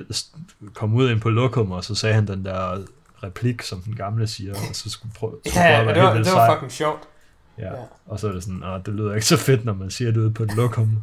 kom 0.75 0.95
ud 0.95 1.11
ind 1.11 1.21
på 1.21 1.31
lokum, 1.31 1.73
og 1.73 1.85
så 1.85 1.95
sagde 1.95 2.15
han 2.15 2.27
den 2.27 2.45
der 2.45 2.85
replik, 3.23 3.63
som 3.63 3.81
den 3.81 3.97
gamle 3.97 4.27
siger, 4.27 4.53
og 4.55 4.75
så 4.77 4.91
skulle 4.91 5.15
prøve, 5.15 5.39
så 5.47 5.61
Ja, 5.61 5.79
prøve 5.79 5.81
at 5.81 5.87
det 5.87 5.95
være 5.97 6.05
var, 6.05 6.15
helt 6.15 6.27
det 6.27 6.35
var 6.35 6.47
sej. 6.47 6.55
fucking 6.57 6.73
sjovt. 6.73 7.01
Ja. 7.59 7.75
Ja. 7.75 7.83
Og 8.07 8.21
så 8.21 8.29
er 8.29 8.33
det 8.33 8.43
sådan, 8.45 8.63
ah, 8.65 8.81
det 8.87 8.95
lyder 8.95 9.15
ikke 9.15 9.27
så 9.27 9.37
fedt, 9.37 9.65
når 9.65 9.75
man 9.75 9.91
siger 9.91 10.11
det 10.11 10.21
ude 10.21 10.31
på 10.31 10.43
et 10.43 10.55
lokum. 10.57 11.03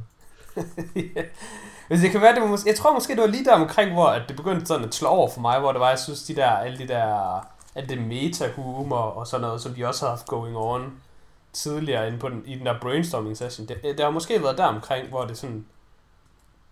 Hvis 1.87 2.01
det 2.01 2.11
kan 2.11 2.21
være, 2.21 2.35
det 2.35 2.41
var 2.41 2.47
måske, 2.47 2.69
jeg 2.69 2.77
tror 2.77 2.93
måske, 2.93 3.13
det 3.13 3.21
var 3.21 3.27
lige 3.27 3.45
der 3.45 3.53
omkring, 3.53 3.93
hvor 3.93 4.07
at 4.07 4.21
det 4.27 4.35
begyndte 4.35 4.65
sådan 4.65 4.87
at 4.87 4.95
slå 4.95 5.07
over 5.07 5.29
for 5.29 5.41
mig, 5.41 5.59
hvor 5.59 5.71
det 5.71 5.81
var, 5.81 5.89
jeg 5.89 5.99
synes, 5.99 6.23
de 6.23 6.35
der, 6.35 6.49
alle 6.49 6.77
de 6.77 6.87
der, 6.87 7.39
alt 7.75 7.89
det 7.89 8.01
meta-humor 8.01 8.97
og 8.97 9.27
sådan 9.27 9.41
noget, 9.41 9.61
som 9.61 9.73
de 9.73 9.87
også 9.87 10.05
har 10.05 10.09
haft 10.09 10.25
going 10.25 10.57
on 10.57 10.93
tidligere 11.53 12.07
inde 12.07 12.19
på 12.19 12.29
den, 12.29 12.43
i 12.45 12.55
den 12.55 12.65
der 12.65 12.79
brainstorming 12.79 13.37
session, 13.37 13.67
det, 13.67 13.83
det 13.83 13.99
har 13.99 14.09
måske 14.09 14.43
været 14.43 14.57
der 14.57 14.65
omkring, 14.65 15.09
hvor 15.09 15.25
det 15.25 15.37
sådan 15.37 15.65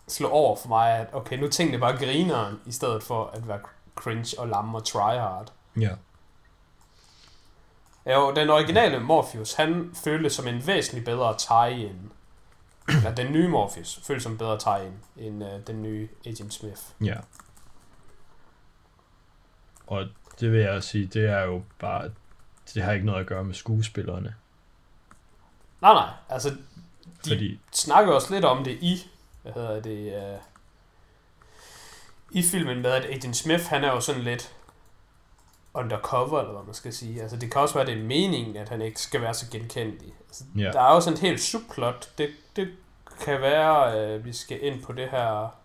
slog 0.08 0.32
over 0.32 0.56
for 0.56 0.68
mig, 0.68 0.92
at 0.92 1.08
okay, 1.14 1.38
nu 1.38 1.48
tingene 1.48 1.80
bare 1.80 1.98
grineren, 1.98 2.60
i 2.66 2.72
stedet 2.72 3.04
for 3.04 3.30
at 3.34 3.48
være 3.48 3.60
cringe 3.96 4.40
og 4.40 4.48
lamme 4.48 4.78
og 4.78 4.86
tryhard. 4.86 5.52
Ja. 5.80 5.90
Jo, 8.06 8.34
den 8.36 8.50
originale 8.50 9.00
Morpheus, 9.00 9.54
han 9.54 9.92
føltes 10.04 10.34
som 10.34 10.48
en 10.48 10.68
væsentligt 10.68 11.06
bedre 11.06 11.36
tie-in. 11.38 12.12
Eller 12.88 13.16
den 13.16 13.32
nye 13.32 13.48
Morpheus 13.48 14.00
føltes 14.04 14.24
som 14.24 14.38
bedre 14.38 14.60
tie-in, 14.60 14.94
end 15.18 15.44
uh, 15.44 15.50
den 15.68 15.82
nye 15.82 16.10
Agent 16.26 16.54
Smith. 16.54 16.82
Ja. 17.04 17.18
Og 19.88 20.08
det 20.40 20.52
vil 20.52 20.60
jeg 20.60 20.84
sige, 20.84 21.08
det 21.08 21.30
er 21.30 21.42
jo 21.42 21.64
bare, 21.80 22.12
det 22.74 22.84
har 22.84 22.92
ikke 22.92 23.06
noget 23.06 23.20
at 23.20 23.28
gøre 23.28 23.44
med 23.44 23.54
skuespillerne. 23.54 24.36
Nej, 25.82 25.94
nej, 25.94 26.10
altså, 26.30 26.50
de 26.50 27.30
Fordi, 27.30 27.60
snakker 27.72 28.14
også 28.14 28.34
lidt 28.34 28.46
om 28.46 28.64
det 28.64 28.78
i, 28.82 29.10
hvad 29.42 29.54
hedder 29.54 29.82
det, 29.82 30.34
uh, 30.36 30.42
i 32.32 32.44
filmen 32.44 32.82
med, 32.82 32.92
at 32.92 33.06
Agent 33.06 33.38
Smith, 33.38 33.64
han 33.64 33.84
er 33.84 33.92
jo 33.92 34.00
sådan 34.00 34.22
lidt 34.22 34.56
undercover, 35.74 36.40
eller 36.40 36.52
hvad 36.54 36.64
man 36.66 36.74
skal 36.74 36.94
sige. 36.94 37.22
Altså, 37.22 37.38
det 37.38 37.52
kan 37.52 37.62
også 37.62 37.74
være, 37.76 37.86
det 37.86 37.98
er 38.00 38.04
meningen, 38.04 38.58
at 38.58 38.70
han 38.70 38.82
ikke 38.82 39.02
skal 39.02 39.22
være 39.22 39.34
så 39.34 39.46
genkendelig. 39.52 40.14
Altså, 40.28 40.44
Ja. 40.58 40.72
Der 40.72 40.82
er 40.82 40.94
jo 40.94 41.02
sådan 41.02 41.14
et 41.14 41.20
helt 41.20 41.42
subplot. 41.42 42.10
Det, 42.18 42.30
det 42.56 42.68
kan 43.26 43.42
være, 43.42 43.94
at 43.96 44.26
vi 44.26 44.34
skal 44.34 44.66
ind 44.66 44.84
på 44.84 44.94
det 44.94 45.10
her, 45.10 45.56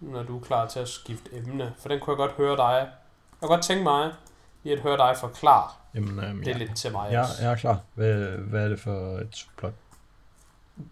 når 0.00 0.22
du 0.22 0.36
er 0.38 0.44
klar 0.44 0.66
til 0.66 0.80
at 0.80 0.88
skifte 0.88 1.30
emne. 1.36 1.74
For 1.78 1.88
den 1.88 2.00
kunne 2.00 2.12
jeg 2.12 2.16
godt 2.28 2.32
høre 2.36 2.56
dig. 2.56 2.74
Jeg 2.80 2.88
kunne 3.40 3.48
godt 3.48 3.64
tænke 3.64 3.82
mig 3.84 4.12
lige 4.62 4.72
at 4.76 4.80
høre 4.82 4.96
dig 4.96 5.16
forklare 5.20 5.70
jamen, 5.94 6.24
øhm, 6.24 6.38
det 6.38 6.46
ja. 6.46 6.52
er 6.52 6.58
lidt 6.58 6.76
til 6.76 6.92
mig 6.92 7.08
Ja, 7.12 7.20
også. 7.20 7.32
jeg 7.42 7.52
er 7.52 7.56
klar. 7.56 7.80
Hvad, 7.94 8.14
hvad 8.28 8.64
er 8.64 8.68
det 8.68 8.80
for 8.80 9.18
et 9.18 9.28
subplot? 9.36 9.72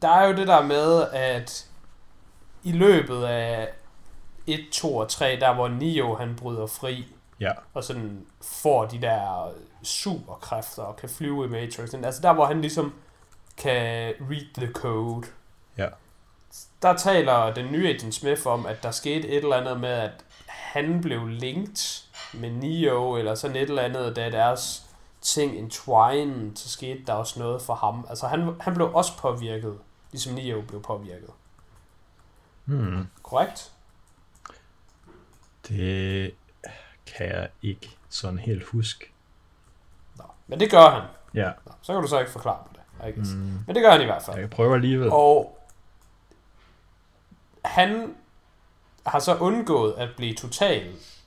Der 0.03 0.09
er 0.09 0.27
jo 0.29 0.37
det 0.37 0.47
der 0.49 0.63
med, 0.63 1.03
at 1.13 1.67
i 2.63 2.73
løbet 2.73 3.25
af 3.25 3.69
1, 4.47 4.61
2 4.73 4.97
og 4.97 5.09
3, 5.09 5.37
der 5.41 5.55
hvor 5.55 5.69
Neo 5.69 6.15
han 6.15 6.37
bryder 6.37 6.67
fri, 6.67 7.07
Ja, 7.41 7.53
og 7.75 7.85
sådan 7.85 8.27
får 8.43 8.85
de 8.87 9.01
der 9.01 9.53
superkræfter 9.83 10.83
og 10.83 10.97
kan 10.97 11.09
flyve 11.09 11.45
i 11.45 11.49
Matrixen. 11.49 12.05
Altså 12.05 12.23
der, 12.23 12.33
hvor 12.33 12.45
han 12.45 12.61
ligesom 12.61 12.95
kan 13.57 14.15
read 14.21 14.55
the 14.55 14.73
code. 14.73 15.27
Ja. 15.79 15.89
Der 16.83 16.97
taler 16.97 17.55
den 17.55 17.73
nye 17.73 17.89
Agent 17.89 18.15
Smith 18.15 18.47
om, 18.47 18.67
at 18.67 18.83
der 18.83 18.91
skete 18.91 19.29
et 19.29 19.37
eller 19.37 19.57
andet 19.57 19.81
med, 19.81 19.89
at 19.89 20.25
han 20.47 21.01
blev 21.01 21.27
linked 21.27 22.05
med 22.35 22.51
Neo, 22.51 23.17
eller 23.17 23.35
sådan 23.35 23.57
et 23.57 23.63
eller 23.63 23.83
andet, 23.83 24.17
da 24.17 24.31
deres 24.31 24.87
ting 25.21 25.59
entwined, 25.59 26.57
så 26.57 26.71
skete 26.71 27.03
der 27.07 27.13
også 27.13 27.39
noget 27.39 27.63
for 27.63 27.75
ham. 27.75 28.07
Altså 28.09 28.27
han, 28.27 28.55
han 28.61 28.75
blev 28.75 28.95
også 28.95 29.19
påvirket, 29.19 29.79
ligesom 30.13 30.35
Neo 30.35 30.61
blev 30.61 30.83
påvirket. 30.83 31.31
hmm. 32.65 33.07
Korrekt? 33.23 33.73
det 35.69 36.35
kan 37.17 37.27
jeg 37.27 37.49
ikke 37.63 37.97
sådan 38.09 38.39
helt 38.39 38.65
huske. 38.65 39.13
Nå. 40.19 40.25
Men 40.47 40.61
det 40.61 40.71
gør 40.71 40.91
han. 40.91 41.03
Ja, 41.35 41.53
Nå, 41.67 41.73
så 41.83 41.93
kan 41.93 42.03
du 42.03 42.09
så 42.09 42.19
ikke 42.21 42.33
forklare 42.33 42.59
på 42.67 42.73
det. 42.75 43.09
I 43.09 43.13
guess. 43.13 43.35
mm. 43.35 43.41
Men 43.67 43.75
det 43.77 43.83
gør 43.83 43.91
han 43.91 44.03
i 44.03 44.05
hvert 44.05 44.23
fald. 44.23 44.37
jeg 44.37 44.43
kan 44.43 44.51
prøve 44.57 44.75
alligevel. 44.75 45.09
Og 45.13 45.59
han 47.65 48.15
har 49.07 49.19
så 49.19 49.37
undgået 49.37 49.95
at 49.99 50.09
blive 50.17 50.35
totalt 50.35 51.23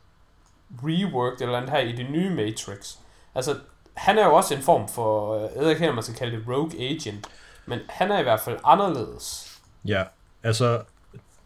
reworked 0.84 1.42
eller 1.42 1.58
andet 1.58 1.72
her 1.72 1.80
i 1.80 1.92
det 1.92 2.10
nye 2.12 2.30
Matrix. 2.30 2.96
Altså, 3.36 3.60
han 3.94 4.18
er 4.18 4.26
jo 4.26 4.36
også 4.36 4.56
en 4.56 4.62
form 4.62 4.88
for, 4.90 5.36
øh, 5.36 5.42
jeg 5.56 5.62
ved 5.62 5.70
ikke 5.70 5.80
helt, 5.80 5.90
om 5.90 5.96
man 5.96 6.04
skal 6.04 6.16
kalde 6.16 6.38
det 6.38 6.48
rogue 6.48 6.80
agent, 6.80 7.28
men 7.66 7.80
han 7.90 8.12
er 8.12 8.20
i 8.20 8.24
hvert 8.24 8.40
fald 8.40 8.60
anderledes. 8.64 9.56
Ja, 9.86 10.04
altså, 10.44 10.82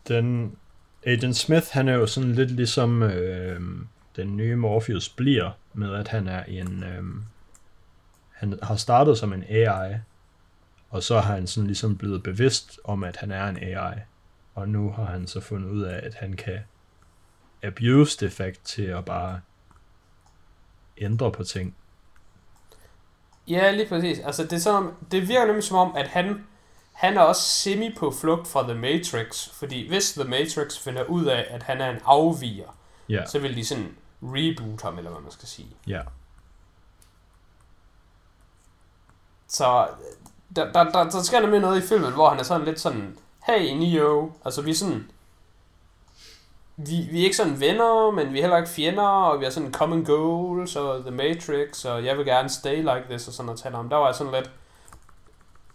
den 0.08 0.58
Agent 1.06 1.36
Smith, 1.36 1.68
han 1.72 1.88
er 1.88 1.94
jo 1.94 2.08
sådan 2.08 2.32
lidt 2.32 2.52
ligesom 2.52 3.04
øh, 3.04 3.62
den 4.16 4.38
nye 4.38 4.55
Morpheus 4.55 5.09
bliver, 5.09 5.51
med 5.74 5.95
at 5.95 6.07
han 6.07 6.28
er 6.28 6.43
en, 6.43 6.84
øh, 6.84 7.03
han 8.32 8.59
har 8.64 8.76
startet 8.76 9.18
som 9.18 9.34
en 9.34 9.43
AI, 9.49 9.95
og 10.89 11.03
så 11.03 11.20
har 11.20 11.34
han 11.34 11.47
sådan 11.47 11.68
ligesom 11.68 11.97
blevet 11.97 12.24
bevidst 12.24 12.80
om, 12.84 13.03
at 13.03 13.18
han 13.18 13.32
er 13.32 13.47
en 13.47 13.57
AI, 13.57 13.95
og 14.55 14.70
nu 14.70 14.91
har 14.91 15.05
han 15.05 15.28
så 15.28 15.39
fundet 15.39 15.70
ud 15.70 15.82
af, 15.82 15.99
at 16.03 16.14
han 16.14 16.34
kan 16.34 16.59
abuse 17.64 18.26
det 18.26 18.34
fakt 18.34 18.64
til 18.64 18.84
at 18.84 19.05
bare 19.05 19.41
ændre 20.97 21.32
på 21.32 21.43
ting. 21.43 21.76
Ja, 23.47 23.72
lige 23.72 23.89
præcis. 23.89 24.20
Altså, 24.20 24.43
det, 24.43 24.53
er 24.53 24.57
som, 24.57 24.93
det 25.11 25.28
virker 25.28 25.45
nemlig 25.45 25.64
som 25.64 25.78
om, 25.78 25.95
at 25.95 26.07
han, 26.07 26.43
han 26.93 27.18
er 27.18 27.22
også 27.22 27.41
semi 27.41 27.95
på 27.97 28.11
flugt 28.11 28.47
fra 28.47 28.64
The 28.64 28.74
Matrix, 28.74 29.49
fordi 29.49 29.88
hvis 29.88 30.14
The 30.14 30.30
Matrix 30.30 30.80
finder 30.80 31.03
ud 31.03 31.26
af, 31.26 31.47
at 31.49 31.64
han 31.64 31.82
er 31.82 31.89
en 31.89 31.99
afviger, 32.05 32.78
Ja, 33.09 33.26
så 33.26 33.39
vil 33.39 33.55
de 33.55 33.66
sådan 33.66 33.95
reboot 34.24 34.82
ham, 34.82 34.98
eller 34.98 35.12
hvad 35.12 35.22
man 35.22 35.32
skal 35.32 35.48
sige. 35.48 35.76
ja, 35.88 36.02
Så 39.48 39.88
der, 40.56 40.72
der, 40.72 40.84
der, 40.84 41.04
der 41.10 41.22
sker 41.22 41.40
nemlig 41.42 41.60
noget 41.60 41.84
i 41.84 41.88
filmen, 41.88 42.14
hvor 42.14 42.30
han 42.30 42.40
er 42.40 42.44
sådan 42.44 42.66
lidt 42.66 42.80
sådan, 42.80 43.18
hey 43.48 43.78
Neo, 43.78 44.32
altså 44.46 44.62
vi 44.62 44.72
er 44.72 44.76
sådan, 44.76 45.12
vi, 46.76 47.08
vi 47.12 47.20
er 47.20 47.24
ikke 47.24 47.36
sådan 47.36 47.60
venner, 47.60 48.12
men 48.12 48.34
vi 48.34 48.38
er 48.38 48.44
heller 48.44 48.58
ikke 48.58 48.70
fjender, 48.70 49.04
og 49.04 49.40
vi 49.40 49.46
har 49.46 49.52
sådan 49.52 49.74
common 49.74 50.06
goals, 50.06 50.76
og 50.76 51.02
The 51.02 51.12
Matrix, 51.12 51.86
og 51.86 52.06
jeg 52.06 52.18
vil 52.18 52.26
gerne 52.26 52.50
stay 52.50 52.78
like 52.78 53.06
this, 53.10 53.28
og 53.28 53.34
sådan 53.34 53.52
at 53.52 53.58
tale 53.58 53.78
om. 53.78 53.90
Der 53.90 53.98
var 53.98 54.06
jeg 54.06 54.16
sådan 54.16 54.34
lidt, 54.34 54.52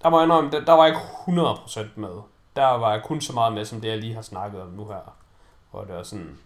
der 0.02 0.10
må 0.10 0.18
jeg 0.18 0.24
indrømme, 0.24 0.50
der, 0.50 0.64
der 0.64 0.72
var 0.72 0.84
jeg 0.84 0.94
ikke 0.94 1.42
100% 1.42 1.80
med. 1.96 2.22
Der 2.56 2.66
var 2.66 2.92
jeg 2.92 3.02
kun 3.04 3.20
så 3.20 3.32
meget 3.32 3.52
med, 3.52 3.64
som 3.64 3.80
det 3.80 3.88
jeg 3.88 3.98
lige 3.98 4.14
har 4.14 4.22
snakket 4.22 4.62
om 4.62 4.68
nu 4.68 4.84
her. 4.84 5.14
Hvor 5.70 5.84
det 5.84 5.94
var 5.94 6.02
sådan, 6.02 6.38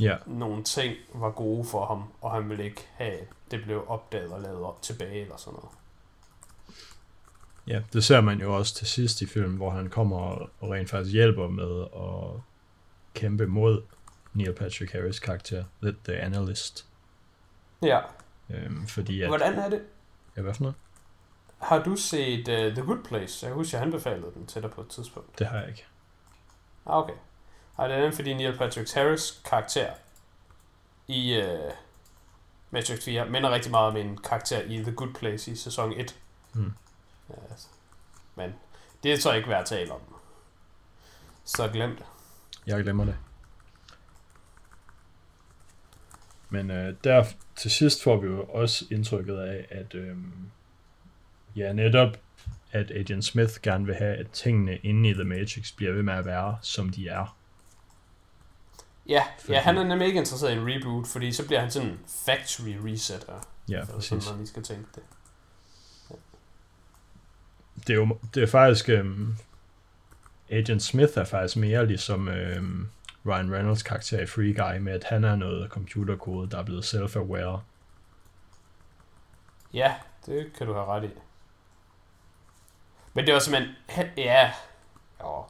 ja, 0.00 0.16
nogle 0.26 0.64
ting 0.64 0.96
var 1.14 1.30
gode 1.30 1.64
for 1.64 1.86
ham, 1.86 2.02
og 2.20 2.30
han 2.32 2.48
ville 2.48 2.64
ikke 2.64 2.86
have, 2.94 3.12
at 3.20 3.28
det 3.50 3.62
blev 3.62 3.84
opdaget 3.88 4.32
og 4.32 4.40
lavet 4.40 4.62
op 4.64 4.82
tilbage, 4.82 5.20
eller 5.20 5.36
sådan 5.36 5.52
noget. 5.56 5.70
ja. 7.66 7.82
Det 7.92 8.04
ser 8.04 8.20
man 8.20 8.40
jo 8.40 8.56
også 8.56 8.74
til 8.74 8.86
sidst 8.86 9.22
i 9.22 9.26
filmen, 9.26 9.56
hvor 9.56 9.70
han 9.70 9.90
kommer 9.90 10.18
og 10.60 10.70
rent 10.70 10.90
faktisk 10.90 11.12
hjælper 11.12 11.48
med 11.48 11.80
at 11.96 12.40
kæmpe 13.14 13.46
mod 13.46 13.82
Neil 14.34 14.52
Patrick 14.54 14.92
Harris 14.92 15.18
karakter, 15.20 15.64
The, 15.82 15.94
the 16.04 16.16
Analyst. 16.16 16.86
Ja, 17.82 18.00
Øhm, 18.50 18.86
fordi 18.86 19.22
at... 19.22 19.28
hvordan 19.28 19.58
er 19.58 19.68
det? 19.70 19.82
Ja, 20.36 20.42
hvad 20.42 20.54
for 20.54 20.62
noget? 20.62 20.74
Har 21.58 21.82
du 21.82 21.96
set 21.96 22.48
uh, 22.48 22.54
The 22.54 22.82
Good 22.82 23.04
Place? 23.04 23.46
Jeg 23.46 23.54
husker, 23.54 23.78
jeg 23.78 23.86
anbefalede 23.86 24.30
den 24.34 24.46
til 24.46 24.62
dig 24.62 24.70
på 24.70 24.80
et 24.80 24.88
tidspunkt. 24.88 25.38
Det 25.38 25.46
har 25.46 25.58
jeg 25.58 25.68
ikke. 25.68 25.84
Ah, 26.86 26.96
okay. 26.98 27.12
Ej, 27.78 27.88
det 27.88 27.96
er 27.96 28.02
den, 28.02 28.12
fordi 28.12 28.34
Neil 28.34 28.56
Patrick 28.58 28.94
Harris 28.94 29.42
karakter 29.44 29.92
i 31.08 31.40
uh, 31.40 31.72
Matrix 32.70 33.04
4 33.04 33.28
minder 33.28 33.50
rigtig 33.50 33.70
meget 33.70 33.88
om 33.88 33.96
en 33.96 34.16
karakter 34.16 34.62
i 34.62 34.76
The 34.76 34.92
Good 34.92 35.14
Place 35.14 35.50
i 35.50 35.56
sæson 35.56 35.92
1. 35.92 36.16
Hmm. 36.52 36.72
Ja, 37.28 37.34
altså. 37.50 37.68
Men 38.34 38.54
det 39.02 39.12
er 39.12 39.16
så 39.16 39.32
ikke 39.32 39.48
værd 39.48 39.60
at 39.60 39.66
tale 39.66 39.92
om. 39.92 40.00
Så 41.44 41.68
glem 41.68 41.96
det. 41.96 42.06
Jeg 42.66 42.82
glemmer 42.82 43.04
det. 43.04 43.16
Men 46.50 46.70
øh, 46.70 46.94
der 47.04 47.24
til 47.56 47.70
sidst 47.70 48.02
får 48.02 48.16
vi 48.16 48.26
jo 48.26 48.42
også 48.44 48.84
indtrykket 48.90 49.36
af, 49.36 49.66
at 49.70 49.94
øh, 49.94 50.16
ja, 51.56 51.72
netop 51.72 52.16
at 52.72 52.90
Agent 52.90 53.24
Smith 53.24 53.52
gerne 53.62 53.86
vil 53.86 53.94
have, 53.94 54.16
at 54.16 54.30
tingene 54.30 54.76
inde 54.76 55.08
i 55.08 55.14
The 55.14 55.24
Matrix 55.24 55.72
bliver 55.72 55.92
ved 55.92 56.02
med 56.02 56.14
at 56.14 56.24
være, 56.24 56.58
som 56.62 56.90
de 56.90 57.08
er. 57.08 57.36
Ja, 59.08 59.24
Fordi- 59.40 59.52
ja, 59.52 59.60
han 59.60 59.78
er 59.78 59.84
nemlig 59.84 60.06
ikke 60.06 60.18
interesseret 60.18 60.50
i 60.50 60.56
en 60.56 60.66
reboot, 60.66 61.06
fordi 61.06 61.32
så 61.32 61.46
bliver 61.46 61.60
han 61.60 61.70
sådan 61.70 61.88
en 61.88 62.00
factory 62.06 62.76
resetter. 62.84 63.46
Ja, 63.68 63.74
Eller 63.80 63.94
præcis. 63.94 64.08
Sådan, 64.08 64.24
man 64.28 64.36
lige 64.36 64.46
skal 64.48 64.62
tænke 64.62 64.88
det. 64.94 65.02
Det 67.86 67.90
er 67.90 67.94
jo 67.94 68.18
det 68.34 68.42
er 68.42 68.46
faktisk... 68.46 68.88
Øh, 68.88 69.06
Agent 70.50 70.82
Smith 70.82 71.12
er 71.18 71.24
faktisk 71.24 71.56
mere 71.56 71.86
ligesom 71.86 72.28
øh, 72.28 72.62
Ryan 73.26 73.52
Reynolds 73.54 73.82
karakter 73.82 74.20
i 74.20 74.26
Free 74.26 74.54
Guy, 74.54 74.78
med 74.80 74.92
at 74.92 75.04
han 75.04 75.24
er 75.24 75.36
noget 75.36 75.70
computerkode, 75.70 76.50
der 76.50 76.58
er 76.58 76.62
blevet 76.62 76.94
self-aware. 76.94 77.60
Ja, 79.74 79.94
det 80.26 80.52
kan 80.58 80.66
du 80.66 80.72
have 80.72 80.86
ret 80.86 81.04
i. 81.04 81.10
Men 83.14 83.26
det 83.26 83.34
var 83.34 83.40
simpelthen... 83.40 84.06
Ja. 84.16 84.52
Jo. 85.20 85.44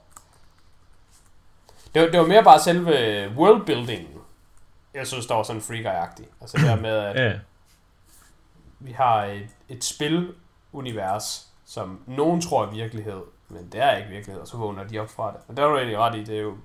Det 1.94 2.02
var, 2.02 2.08
det 2.08 2.20
var 2.20 2.26
mere 2.26 2.44
bare 2.44 2.60
selve 2.60 2.92
worldbuildingen. 3.36 4.08
Jeg 4.94 5.06
synes, 5.06 5.26
der 5.26 5.34
var 5.34 5.42
sådan 5.42 5.62
freaker-agtig. 5.62 6.26
Altså 6.40 6.56
det 6.56 6.66
der 6.66 6.80
med, 6.80 6.90
at 6.90 7.16
Ja, 7.24 7.38
vi 8.78 8.92
har 8.92 9.24
et, 9.24 9.48
et 9.68 9.84
spilunivers, 9.84 11.48
som 11.64 12.00
nogen 12.06 12.40
tror 12.40 12.66
er 12.66 12.70
virkelighed, 12.70 13.22
men 13.48 13.68
det 13.72 13.80
er 13.82 13.96
ikke 13.96 14.10
virkelighed, 14.10 14.40
og 14.40 14.48
så 14.48 14.56
vågner 14.56 14.84
de 14.84 14.98
op 14.98 15.10
fra 15.10 15.32
det. 15.32 15.40
Og 15.48 15.56
der 15.56 15.64
er 15.64 15.68
du 15.68 15.76
egentlig 15.76 15.98
ret 15.98 16.16
i, 16.16 16.24
det 16.24 16.36
er 16.36 16.42
jo 16.42 16.56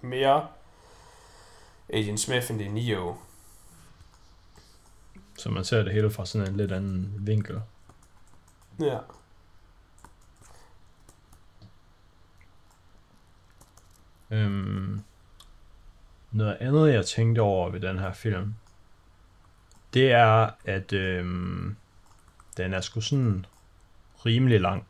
mere 0.00 0.46
Agent 1.88 2.20
Smith 2.20 2.50
end 2.50 2.58
det 2.58 2.66
er 2.66 2.70
Neo. 2.70 3.16
så 5.38 5.48
man 5.48 5.64
ser 5.64 5.82
det 5.82 5.92
hele 5.92 6.10
fra 6.10 6.26
sådan 6.26 6.48
en 6.48 6.56
lidt 6.56 6.72
anden 6.72 7.14
vinkel. 7.18 7.62
Ja. 8.80 8.98
Øhm, 14.32 15.00
noget 16.30 16.56
andet, 16.60 16.92
jeg 16.92 17.06
tænkte 17.06 17.40
over 17.40 17.70
ved 17.70 17.80
den 17.80 17.98
her 17.98 18.12
film, 18.12 18.54
det 19.94 20.12
er, 20.12 20.50
at 20.64 20.92
øhm, 20.92 21.76
den 22.56 22.74
er 22.74 22.80
sgu 22.80 23.00
sådan 23.00 23.46
rimelig 24.26 24.60
lang. 24.60 24.86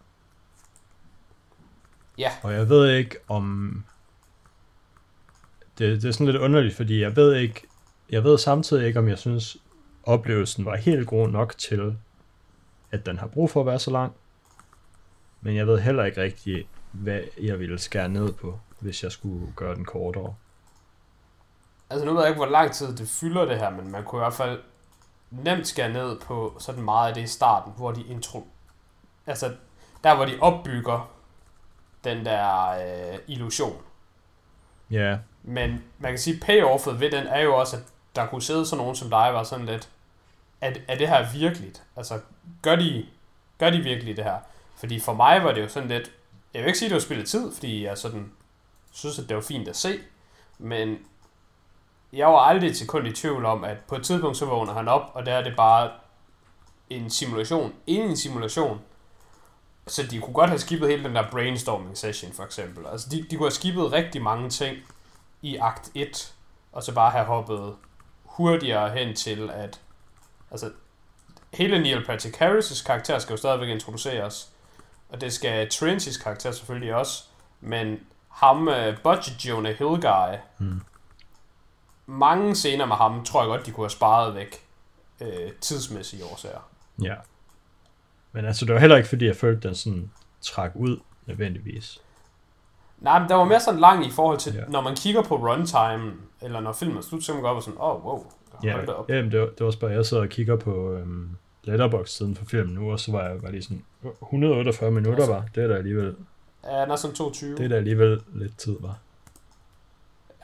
Ja. 2.18 2.30
Og 2.42 2.52
jeg 2.52 2.68
ved 2.68 2.90
ikke 2.90 3.16
om... 3.28 3.84
Det, 5.78 6.02
det 6.02 6.08
er 6.08 6.12
sådan 6.12 6.26
lidt 6.26 6.36
underligt, 6.36 6.76
fordi 6.76 7.00
jeg 7.00 7.16
ved 7.16 7.34
ikke... 7.36 7.62
Jeg 8.10 8.24
ved 8.24 8.38
samtidig 8.38 8.86
ikke, 8.86 8.98
om 8.98 9.08
jeg 9.08 9.18
synes, 9.18 9.56
oplevelsen 10.02 10.64
var 10.64 10.76
helt 10.76 11.06
god 11.06 11.28
nok 11.28 11.58
til, 11.58 11.96
at 12.90 13.06
den 13.06 13.18
har 13.18 13.26
brug 13.26 13.50
for 13.50 13.60
at 13.60 13.66
være 13.66 13.78
så 13.78 13.90
lang. 13.90 14.12
Men 15.40 15.56
jeg 15.56 15.66
ved 15.66 15.78
heller 15.80 16.04
ikke 16.04 16.22
rigtig, 16.22 16.68
hvad 16.92 17.20
jeg 17.40 17.58
ville 17.58 17.78
skære 17.78 18.08
ned 18.08 18.32
på, 18.32 18.60
hvis 18.82 19.02
jeg 19.02 19.12
skulle 19.12 19.52
gøre 19.56 19.74
den 19.74 19.84
kortere. 19.84 20.34
Altså 21.90 22.06
nu 22.06 22.12
ved 22.12 22.20
jeg 22.20 22.28
ikke, 22.28 22.38
hvor 22.38 22.50
lang 22.50 22.72
tid 22.72 22.96
det 22.96 23.08
fylder 23.08 23.44
det 23.44 23.58
her, 23.58 23.70
men 23.70 23.90
man 23.90 24.04
kunne 24.04 24.18
i 24.20 24.24
hvert 24.24 24.34
fald 24.34 24.60
nemt 25.30 25.66
skære 25.66 25.92
ned 25.92 26.20
på 26.20 26.56
sådan 26.58 26.82
meget 26.82 27.08
af 27.08 27.14
det 27.14 27.22
i 27.22 27.26
starten, 27.26 27.72
hvor 27.76 27.92
de 27.92 28.02
intro... 28.02 28.46
Altså, 29.26 29.54
der 30.04 30.14
hvor 30.14 30.24
de 30.24 30.38
opbygger 30.40 31.10
den 32.04 32.24
der 32.24 32.68
øh, 32.70 33.18
illusion. 33.26 33.76
Ja, 34.90 35.18
Men 35.42 35.84
man 35.98 36.12
kan 36.12 36.18
sige, 36.18 36.40
payoffet 36.40 37.00
ved 37.00 37.10
den 37.10 37.26
er 37.26 37.40
jo 37.40 37.56
også, 37.56 37.76
at 37.76 37.82
der 38.16 38.26
kunne 38.26 38.42
sidde 38.42 38.66
sådan 38.66 38.78
nogen 38.78 38.96
som 38.96 39.10
dig, 39.10 39.30
var 39.32 39.42
sådan 39.42 39.66
lidt, 39.66 39.88
er, 40.60 40.72
er 40.88 40.98
det 40.98 41.08
her 41.08 41.32
virkeligt? 41.32 41.82
Altså, 41.96 42.20
gør 42.62 42.76
de, 42.76 43.06
gør 43.58 43.70
de 43.70 43.78
virkelig 43.78 44.16
det 44.16 44.24
her? 44.24 44.38
Fordi 44.76 45.00
for 45.00 45.14
mig 45.14 45.44
var 45.44 45.52
det 45.52 45.62
jo 45.62 45.68
sådan 45.68 45.88
lidt, 45.88 46.12
jeg 46.54 46.62
vil 46.62 46.66
ikke 46.66 46.78
sige, 46.78 46.86
at 46.86 46.90
det 46.90 46.94
var 46.94 47.00
spillet 47.00 47.28
tid, 47.28 47.52
fordi 47.52 47.84
jeg 47.84 47.98
sådan 47.98 48.32
synes, 48.92 49.18
at 49.18 49.28
det 49.28 49.36
var 49.36 49.42
fint 49.42 49.68
at 49.68 49.76
se, 49.76 50.00
men 50.58 50.98
jeg 52.12 52.26
var 52.26 52.38
aldrig 52.38 52.70
et 52.70 52.76
sekund 52.76 53.06
i 53.06 53.12
tvivl 53.12 53.44
om, 53.44 53.64
at 53.64 53.76
på 53.88 53.96
et 53.96 54.04
tidspunkt 54.04 54.36
så 54.36 54.46
vågner 54.46 54.72
han 54.72 54.88
op, 54.88 55.10
og 55.14 55.26
der 55.26 55.32
er 55.32 55.42
det 55.42 55.56
bare 55.56 55.90
en 56.90 57.10
simulation, 57.10 57.74
inden 57.86 58.10
en 58.10 58.16
simulation, 58.16 58.80
så 59.86 60.02
de 60.02 60.20
kunne 60.20 60.34
godt 60.34 60.50
have 60.50 60.58
skippet 60.58 60.88
hele 60.88 61.04
den 61.04 61.14
der 61.14 61.30
brainstorming 61.30 61.98
session, 61.98 62.32
for 62.32 62.42
eksempel. 62.42 62.86
Altså, 62.86 63.08
de, 63.10 63.22
de 63.30 63.36
kunne 63.36 63.46
have 63.46 63.50
skippet 63.50 63.92
rigtig 63.92 64.22
mange 64.22 64.50
ting 64.50 64.76
i 65.42 65.56
akt 65.56 65.90
1, 65.94 66.34
og 66.72 66.82
så 66.82 66.94
bare 66.94 67.10
have 67.10 67.24
hoppet 67.24 67.76
hurtigere 68.24 68.90
hen 68.90 69.16
til, 69.16 69.50
at 69.50 69.80
altså, 70.50 70.70
hele 71.52 71.82
Neil 71.82 72.04
Patrick 72.06 72.42
Harris' 72.42 72.84
karakter 72.86 73.18
skal 73.18 73.32
jo 73.32 73.36
stadigvæk 73.36 73.68
introduceres, 73.68 74.52
og 75.08 75.20
det 75.20 75.32
skal 75.32 75.68
Trench's 75.74 76.22
karakter 76.22 76.50
selvfølgelig 76.52 76.94
også, 76.94 77.24
men 77.60 78.00
ham, 78.32 78.68
uh, 78.68 78.74
Budget 79.02 79.44
Jonah 79.48 79.72
Hill 79.74 80.00
guy, 80.00 80.36
Hmm. 80.58 80.80
mange 82.06 82.54
scener 82.54 82.86
med 82.86 82.96
ham, 82.96 83.24
tror 83.24 83.42
jeg 83.42 83.48
godt, 83.48 83.66
de 83.66 83.70
kunne 83.70 83.84
have 83.84 83.90
sparet 83.90 84.34
væk 84.34 84.56
øh, 85.20 85.52
tidsmæssige 85.60 86.24
årsager. 86.32 86.68
ja. 87.02 87.14
Men 88.34 88.44
altså, 88.44 88.64
det 88.66 88.74
var 88.74 88.80
heller 88.80 88.96
ikke, 88.96 89.08
fordi 89.08 89.26
jeg 89.26 89.36
følte, 89.36 89.68
den 89.68 89.74
sådan 89.76 90.10
trak 90.40 90.72
ud, 90.74 91.00
nødvendigvis. 91.26 91.98
Nej, 92.98 93.18
men 93.18 93.28
der 93.28 93.34
var 93.34 93.44
mere 93.44 93.60
sådan 93.60 93.80
lang 93.80 94.06
i 94.06 94.10
forhold 94.10 94.38
til, 94.38 94.54
Ja. 94.54 94.64
når 94.68 94.80
man 94.80 94.94
kigger 94.96 95.22
på 95.22 95.36
runtime, 95.36 96.12
eller 96.42 96.60
når 96.60 96.72
filmen 96.72 96.96
er 96.98 97.02
slut, 97.02 97.24
så 97.24 97.32
kan 97.32 97.42
man 97.42 97.48
godt 97.48 97.54
være 97.54 97.62
sådan, 97.62 97.80
åh, 97.80 97.96
oh, 97.96 98.04
wow, 98.04 98.26
Ja, 98.64 98.76
da 98.86 98.92
op. 98.92 99.08
jamen, 99.08 99.32
det 99.32 99.40
var, 99.40 99.46
det 99.46 99.60
var 99.60 99.66
også 99.66 99.78
bare, 99.80 99.90
jeg 99.90 100.06
sidder 100.06 100.22
og 100.22 100.28
kigger 100.28 100.56
på 100.56 100.92
øhm, 100.92 101.36
Letterboxd-siden 101.64 102.36
for 102.36 102.44
filmen 102.44 102.74
nu, 102.74 102.92
og 102.92 103.00
så 103.00 103.12
var 103.12 103.22
jeg 103.28 103.42
var 103.42 103.50
lige 103.50 103.62
sådan, 103.62 103.84
148 104.22 104.90
minutter 104.90 105.26
var, 105.26 105.44
det 105.54 105.64
er 105.64 105.68
da 105.68 105.74
alligevel, 105.74 106.16
Ja, 106.64 106.82
den 106.82 106.90
er 106.90 106.96
sådan 106.96 107.16
22. 107.16 107.56
det 107.56 107.64
er 107.64 107.68
da 107.68 107.74
alligevel 107.74 108.22
lidt 108.32 108.58
tid, 108.58 108.76
var. 108.80 108.98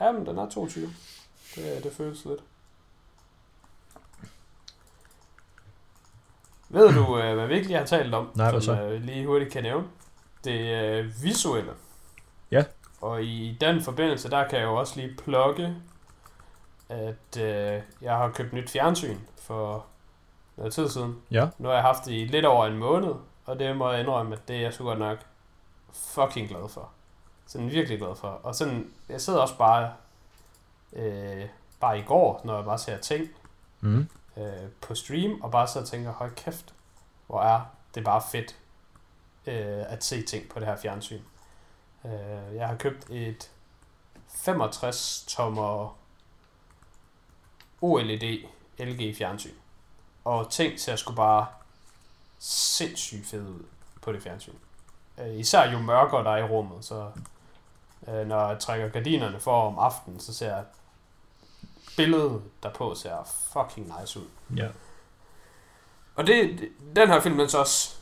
Ja, 0.01 0.11
men 0.11 0.25
den 0.25 0.37
er 0.37 0.49
22. 0.49 0.89
Det, 1.55 1.83
det 1.83 1.91
føles 1.93 2.25
lidt. 2.25 2.39
Ved 6.69 6.93
du, 6.93 7.19
øh, 7.19 7.35
hvad 7.35 7.47
vi 7.47 7.53
ikke 7.55 7.67
lige 7.67 7.77
har 7.77 7.85
talt 7.85 8.13
om, 8.13 8.29
Nej, 8.35 8.51
som 8.51 8.61
så? 8.61 8.81
øh, 8.81 9.01
lige 9.03 9.25
hurtigt 9.27 9.51
kan 9.51 9.63
nævne? 9.63 9.87
Det 10.43 10.59
øh, 10.59 11.23
visuelle. 11.23 11.71
Ja. 12.51 12.63
Og 13.01 13.23
i 13.23 13.57
den 13.61 13.81
forbindelse, 13.81 14.29
der 14.29 14.47
kan 14.47 14.59
jeg 14.59 14.65
jo 14.65 14.75
også 14.75 14.99
lige 14.99 15.15
plukke, 15.17 15.75
at 16.89 17.37
øh, 17.39 17.81
jeg 18.01 18.15
har 18.17 18.31
købt 18.31 18.53
nyt 18.53 18.69
fjernsyn 18.69 19.17
for 19.41 19.85
noget 20.57 20.73
tid 20.73 20.89
siden. 20.89 21.17
Ja, 21.31 21.47
Nu 21.57 21.67
har 21.67 21.75
jeg 21.75 21.83
haft 21.83 22.05
det 22.05 22.11
i 22.11 22.25
lidt 22.25 22.45
over 22.45 22.65
en 22.65 22.77
måned, 22.77 23.13
og 23.45 23.59
det 23.59 23.75
må 23.77 23.91
jeg 23.91 23.99
indrømme, 24.01 24.35
at 24.35 24.47
det 24.47 24.55
er 24.55 24.61
jeg 24.61 24.73
så 24.73 24.83
godt 24.83 24.99
nok 24.99 25.17
fucking 25.93 26.49
glad 26.49 26.69
for. 26.69 26.89
Sådan 27.45 27.71
virkelig 27.71 27.99
glad 27.99 28.15
for. 28.15 28.27
Og 28.27 28.55
sådan, 28.55 28.93
jeg 29.09 29.21
sidder 29.21 29.39
også 29.39 29.57
bare, 29.57 29.93
øh, 30.93 31.45
bare 31.79 31.99
i 31.99 32.01
går, 32.01 32.41
når 32.43 32.55
jeg 32.55 32.65
bare 32.65 32.77
ser 32.79 32.97
ting 32.97 33.29
mm. 33.81 34.09
øh, 34.37 34.69
på 34.81 34.95
stream, 34.95 35.41
og 35.41 35.51
bare 35.51 35.67
så 35.67 35.85
tænker, 35.85 36.11
hold 36.11 36.35
kæft, 36.35 36.73
hvor 37.27 37.41
er 37.41 37.61
det 37.95 38.03
bare 38.03 38.21
fedt 38.31 38.55
øh, 39.47 39.93
at 39.93 40.03
se 40.03 40.21
ting 40.21 40.49
på 40.49 40.59
det 40.59 40.67
her 40.67 40.77
fjernsyn. 40.77 41.21
Øh, 42.05 42.55
jeg 42.55 42.67
har 42.67 42.75
købt 42.75 43.09
et 43.09 43.51
65 44.27 45.25
tommer 45.27 45.97
OLED 47.81 48.43
LG 48.77 49.15
fjernsyn. 49.17 49.55
Og 50.25 50.51
ting 50.51 50.79
ser 50.79 50.95
sgu 50.95 51.13
bare 51.13 51.47
sindssygt 52.39 53.25
fed 53.25 53.47
ud 53.47 53.63
på 54.01 54.11
det 54.11 54.23
fjernsyn. 54.23 54.53
Øh, 55.21 55.39
især 55.39 55.71
jo 55.71 55.79
mørkere 55.79 56.23
der 56.23 56.31
er 56.31 56.37
i 56.37 56.43
rummet, 56.43 56.85
så 56.85 57.05
øh, 58.07 58.27
når 58.27 58.49
jeg 58.49 58.59
trækker 58.59 58.89
gardinerne 58.89 59.39
for 59.39 59.67
om 59.67 59.79
aftenen, 59.79 60.19
så 60.19 60.33
ser 60.33 60.55
billedet 61.97 62.41
derpå 62.63 62.95
ser 62.95 63.27
fucking 63.53 63.93
nice 63.99 64.19
ud. 64.19 64.25
ja. 64.57 64.67
Og 66.15 66.27
det, 66.27 66.59
det- 66.59 66.69
den 66.95 67.07
her 67.07 67.19
film, 67.21 67.37
den 67.37 67.49
så 67.49 67.57
også 67.59 67.95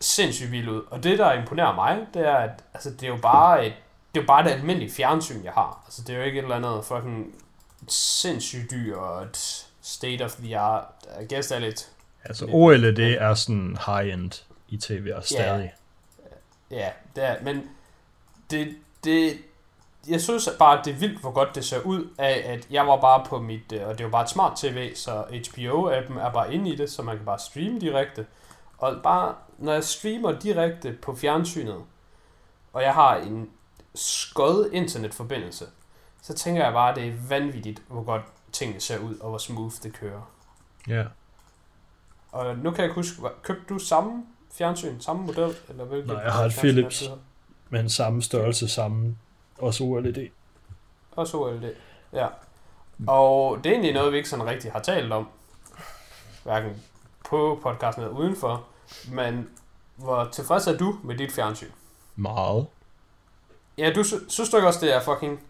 sindssygt 0.00 0.52
vild 0.52 0.68
ud. 0.68 0.82
Og 0.90 1.02
det, 1.02 1.18
der 1.18 1.32
imponerer 1.32 1.74
mig, 1.74 2.06
det 2.14 2.26
er, 2.28 2.34
at 2.36 2.50
altså, 2.74 2.90
det 2.90 3.02
er 3.02 3.08
jo 3.08 3.16
bare 3.22 3.66
et, 3.66 3.72
det 4.14 4.20
er 4.20 4.22
jo 4.22 4.26
bare 4.26 4.46
et 4.46 4.50
almindeligt 4.52 4.94
fjernsyn, 4.94 5.44
jeg 5.44 5.52
har. 5.52 5.82
Altså, 5.86 6.02
det 6.02 6.14
er 6.14 6.18
jo 6.18 6.24
ikke 6.24 6.38
et 6.38 6.42
eller 6.42 6.56
andet 6.56 6.84
fucking 6.84 7.34
sindssygt 7.88 8.70
dyr 8.70 8.96
og 8.96 9.22
et 9.22 9.66
state 9.80 10.24
of 10.24 10.32
the 10.32 10.58
art. 10.58 10.84
Jeg 11.20 11.30
det 11.30 11.52
er 11.52 11.58
lidt... 11.58 11.90
Altså 12.24 12.46
OLED 12.52 12.98
er 12.98 13.34
sådan 13.34 13.76
high-end 13.86 14.42
i 14.68 14.76
tv 14.76 15.12
og 15.16 15.24
stadig. 15.24 15.72
Ja, 16.70 16.90
det 17.16 17.24
er, 17.24 17.36
men 17.42 17.70
det, 18.50 18.76
det, 19.04 19.38
jeg 20.08 20.20
synes 20.20 20.48
bare, 20.58 20.78
at 20.78 20.84
det 20.84 20.94
er 20.94 20.98
vildt, 20.98 21.20
hvor 21.20 21.30
godt 21.30 21.54
det 21.54 21.64
ser 21.64 21.80
ud 21.80 22.08
af, 22.18 22.42
at 22.44 22.66
jeg 22.70 22.86
var 22.86 23.00
bare 23.00 23.24
på 23.26 23.40
mit, 23.40 23.72
øh, 23.72 23.88
og 23.88 23.92
det 23.92 24.00
er 24.00 24.04
jo 24.04 24.10
bare 24.10 24.22
et 24.22 24.30
smart 24.30 24.58
tv, 24.58 24.94
så 24.94 25.22
HBO-appen 25.22 26.18
er 26.18 26.30
bare 26.32 26.54
inde 26.54 26.70
i 26.70 26.76
det, 26.76 26.90
så 26.90 27.02
man 27.02 27.16
kan 27.16 27.26
bare 27.26 27.38
streame 27.38 27.80
direkte. 27.80 28.26
Og 28.78 28.96
bare, 29.02 29.34
når 29.58 29.72
jeg 29.72 29.84
streamer 29.84 30.32
direkte 30.32 30.92
på 31.02 31.16
fjernsynet, 31.16 31.84
og 32.72 32.82
jeg 32.82 32.94
har 32.94 33.16
en 33.16 33.50
skød 33.94 34.70
internetforbindelse, 34.72 35.66
så 36.22 36.34
tænker 36.34 36.64
jeg 36.64 36.72
bare, 36.72 36.90
at 36.90 36.96
det 36.96 37.08
er 37.08 37.12
vanvittigt, 37.28 37.82
hvor 37.88 38.02
godt 38.02 38.22
tingene 38.52 38.80
ser 38.80 38.98
ud, 38.98 39.18
og 39.18 39.28
hvor 39.28 39.38
smooth 39.38 39.74
det 39.82 39.92
kører. 39.92 40.30
Ja. 40.88 41.04
Og 42.32 42.58
nu 42.58 42.70
kan 42.70 42.84
jeg 42.84 42.92
huske, 42.92 43.22
købte 43.42 43.74
du 43.74 43.78
samme 43.78 44.24
fjernsyn, 44.52 45.00
samme 45.00 45.26
model? 45.26 45.56
Eller 45.68 45.84
hvilket 45.84 46.06
Nej, 46.12 46.22
jeg 46.22 46.32
har 46.32 46.44
et 46.44 46.52
Philips. 46.58 47.10
Men 47.70 47.88
samme 47.90 48.22
størrelse, 48.22 48.68
samme 48.68 49.16
også 49.58 49.84
OLED. 49.84 50.28
Og 51.10 51.26
så 51.26 51.36
OLED. 51.36 51.74
Ja. 52.12 52.26
Og 53.06 53.58
det 53.64 53.66
er 53.66 53.70
egentlig 53.70 53.94
noget, 53.94 54.12
vi 54.12 54.16
ikke 54.16 54.28
sådan 54.28 54.46
rigtig 54.46 54.72
har 54.72 54.80
talt 54.80 55.12
om. 55.12 55.28
Hverken 56.44 56.82
på 57.28 57.60
podcasten 57.62 58.02
eller 58.04 58.16
udenfor. 58.18 58.66
Men 59.12 59.50
hvor 59.96 60.24
tilfreds 60.32 60.66
er 60.66 60.76
du 60.76 60.98
med 61.04 61.18
dit 61.18 61.32
fjernsyn? 61.32 61.70
Meget. 62.16 62.66
Ja, 63.78 63.92
du 63.94 64.04
sy- 64.04 64.14
synes 64.28 64.50
du 64.50 64.56
ikke 64.56 64.68
også, 64.68 64.86
det 64.86 64.94
er 64.94 65.00
fucking 65.00 65.40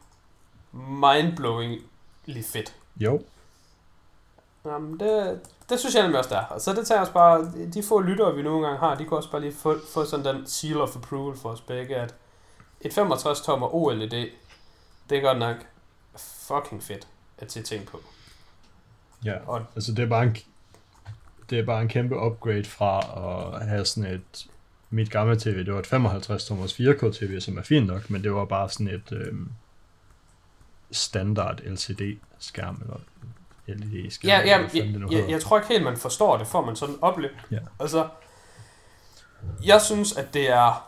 mindblowingly 0.72 2.42
fedt? 2.44 2.76
Jo. 2.96 3.22
Jamen, 4.64 5.00
det, 5.00 5.40
det 5.68 5.78
synes 5.78 5.94
jeg 5.94 6.02
nemlig 6.02 6.18
også, 6.18 6.30
der 6.30 6.40
er. 6.40 6.44
Og 6.44 6.60
så 6.60 6.72
det 6.74 6.86
tager 6.86 7.00
også 7.00 7.12
bare, 7.12 7.52
de 7.74 7.82
få 7.82 8.00
lyttere, 8.00 8.36
vi 8.36 8.42
nogle 8.42 8.66
gange 8.66 8.78
har, 8.78 8.94
de 8.94 9.04
kunne 9.04 9.18
også 9.18 9.30
bare 9.30 9.40
lige 9.40 9.54
få, 9.54 9.78
få 9.92 10.04
sådan 10.04 10.24
den 10.36 10.46
seal 10.46 10.80
of 10.80 10.96
approval 10.96 11.36
for 11.36 11.48
os 11.48 11.60
begge, 11.60 11.96
at 11.96 12.14
et 12.80 12.92
65 12.94 13.40
tommer 13.40 13.74
OLED, 13.74 14.10
det 15.10 15.18
er 15.18 15.20
godt 15.20 15.38
nok 15.38 15.56
fucking 16.18 16.82
fedt 16.82 17.08
at 17.38 17.52
se 17.52 17.62
ting 17.62 17.86
på. 17.86 18.00
Ja, 19.24 19.34
Og 19.46 19.64
altså 19.74 19.92
det 19.92 20.02
er 20.02 20.08
bare 20.08 20.22
en, 20.22 20.36
det 21.50 21.58
er 21.58 21.64
bare 21.64 21.82
en 21.82 21.88
kæmpe 21.88 22.16
upgrade 22.16 22.64
fra 22.64 22.98
at 23.60 23.68
have 23.68 23.84
sådan 23.84 24.10
et, 24.10 24.46
mit 24.90 25.10
gamle 25.10 25.40
tv, 25.40 25.64
det 25.64 25.72
var 25.72 25.78
et 25.78 25.86
55 25.86 26.44
tommers 26.44 26.80
4K 26.80 27.12
tv, 27.12 27.40
som 27.40 27.58
er 27.58 27.62
fint 27.62 27.86
nok, 27.86 28.10
men 28.10 28.24
det 28.24 28.34
var 28.34 28.44
bare 28.44 28.68
sådan 28.68 28.88
et 28.88 29.12
øhm, 29.12 29.50
standard 30.90 31.60
LCD 31.60 32.00
skærm, 32.38 32.80
eller 32.82 32.96
LED 33.68 34.10
skærm, 34.10 34.28
Ja, 34.28 34.46
ja 34.46 34.66
det 34.72 34.74
jeg, 34.74 35.12
jeg, 35.12 35.30
jeg 35.30 35.40
tror 35.40 35.58
ikke 35.58 35.68
helt, 35.68 35.84
man 35.84 35.96
forstår 35.96 36.36
det, 36.36 36.46
får 36.46 36.64
man 36.64 36.76
sådan 36.76 36.94
en 36.94 37.02
oplevelse. 37.02 37.40
Ja. 37.50 37.58
Altså, 37.80 38.08
jeg 39.64 39.82
synes, 39.82 40.16
at 40.16 40.34
det 40.34 40.50
er... 40.50 40.84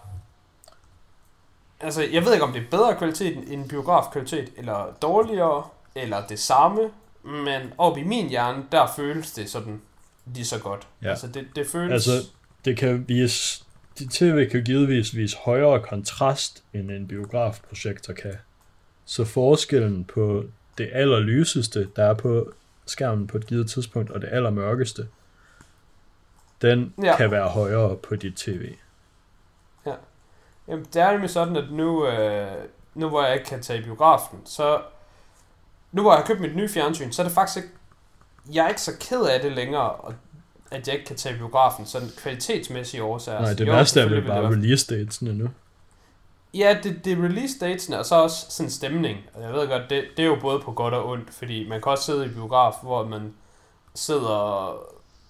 Altså, 1.80 2.02
jeg 2.12 2.24
ved 2.24 2.32
ikke, 2.32 2.44
om 2.44 2.52
det 2.52 2.62
er 2.62 2.70
bedre 2.70 2.96
kvalitet 2.96 3.52
end 3.52 3.68
biografkvalitet, 3.68 4.48
eller 4.56 4.94
dårligere, 5.02 5.64
eller 5.94 6.26
det 6.26 6.38
samme, 6.38 6.90
men 7.22 7.60
op 7.78 7.98
i 7.98 8.02
min 8.02 8.28
hjerne, 8.28 8.64
der 8.72 8.86
føles 8.96 9.32
det 9.32 9.50
sådan 9.50 9.80
lige 10.26 10.44
så 10.44 10.58
godt. 10.58 10.86
Ja. 11.02 11.08
Altså, 11.08 11.26
det, 11.26 11.46
det 11.56 11.66
føles... 11.66 11.92
Altså, 11.92 12.28
det 12.64 12.76
kan 12.76 13.04
vise, 13.08 13.64
dit 13.98 14.10
tv 14.10 14.50
kan 14.50 14.64
givetvis 14.64 15.16
vise 15.16 15.36
højere 15.36 15.82
kontrast, 15.82 16.62
end 16.72 16.90
en 16.90 17.08
biografprojektor 17.08 18.12
kan. 18.12 18.34
Så 19.04 19.24
forskellen 19.24 20.04
på 20.04 20.44
det 20.78 20.90
allerlyseste, 20.92 21.88
der 21.96 22.04
er 22.04 22.14
på 22.14 22.52
skærmen 22.90 23.26
på 23.26 23.36
et 23.36 23.46
givet 23.46 23.70
tidspunkt, 23.70 24.10
og 24.10 24.20
det 24.20 24.28
allermørkeste, 24.32 25.08
den 26.62 26.94
Ja. 27.02 27.06
ja. 27.06 27.16
kan 27.16 27.30
være 27.30 27.48
højere 27.48 27.96
på 27.96 28.16
dit 28.16 28.36
tv. 28.36 28.74
Jamen, 30.68 30.84
det 30.84 31.02
er 31.02 31.12
nemlig 31.12 31.30
sådan, 31.30 31.56
at 31.56 31.64
nu, 31.72 32.06
øh, 32.06 32.46
nu 32.94 33.08
hvor 33.08 33.24
jeg 33.24 33.34
ikke 33.34 33.46
kan 33.46 33.62
tage 33.62 33.78
i 33.78 33.82
biografen, 33.82 34.38
så 34.44 34.80
nu 35.92 36.02
hvor 36.02 36.12
jeg 36.12 36.18
har 36.20 36.26
købt 36.26 36.40
mit 36.40 36.56
nye 36.56 36.68
fjernsyn, 36.68 37.12
så 37.12 37.22
er 37.22 37.26
det 37.26 37.34
faktisk 37.34 37.56
ikke, 37.56 37.68
jeg 38.54 38.64
er 38.64 38.68
ikke 38.68 38.80
så 38.80 38.92
ked 39.00 39.22
af 39.22 39.40
det 39.40 39.52
længere, 39.52 39.90
og- 39.90 40.14
at 40.70 40.86
jeg 40.86 40.94
ikke 40.94 41.06
kan 41.06 41.16
tage 41.16 41.36
biografen, 41.36 41.86
sådan 41.86 42.08
kvalitetsmæssige 42.18 43.02
årsager. 43.02 43.40
Nej, 43.40 43.48
Så 43.50 43.54
det 43.56 43.66
jo, 43.66 43.72
værste 43.72 44.00
er 44.00 44.08
vel 44.08 44.22
bare 44.26 44.48
release 44.50 44.96
datesene 44.96 45.32
nu. 45.34 45.48
Ja, 46.54 46.78
det, 46.82 47.04
det 47.04 47.12
er 47.12 47.24
release 47.24 47.58
datesene, 47.58 47.98
og 47.98 48.06
så 48.06 48.14
også 48.14 48.46
sådan 48.48 48.70
stemning. 48.70 49.18
Og 49.34 49.42
jeg 49.42 49.52
ved 49.52 49.68
godt, 49.68 49.90
det, 49.90 50.04
det 50.16 50.22
er 50.22 50.26
jo 50.26 50.38
både 50.40 50.60
på 50.60 50.72
godt 50.72 50.94
og 50.94 51.08
ondt, 51.08 51.34
fordi 51.34 51.68
man 51.68 51.82
kan 51.82 51.92
også 51.92 52.04
sidde 52.04 52.26
i 52.26 52.28
biograf, 52.28 52.74
hvor 52.82 53.06
man 53.06 53.34
sidder 53.94 54.72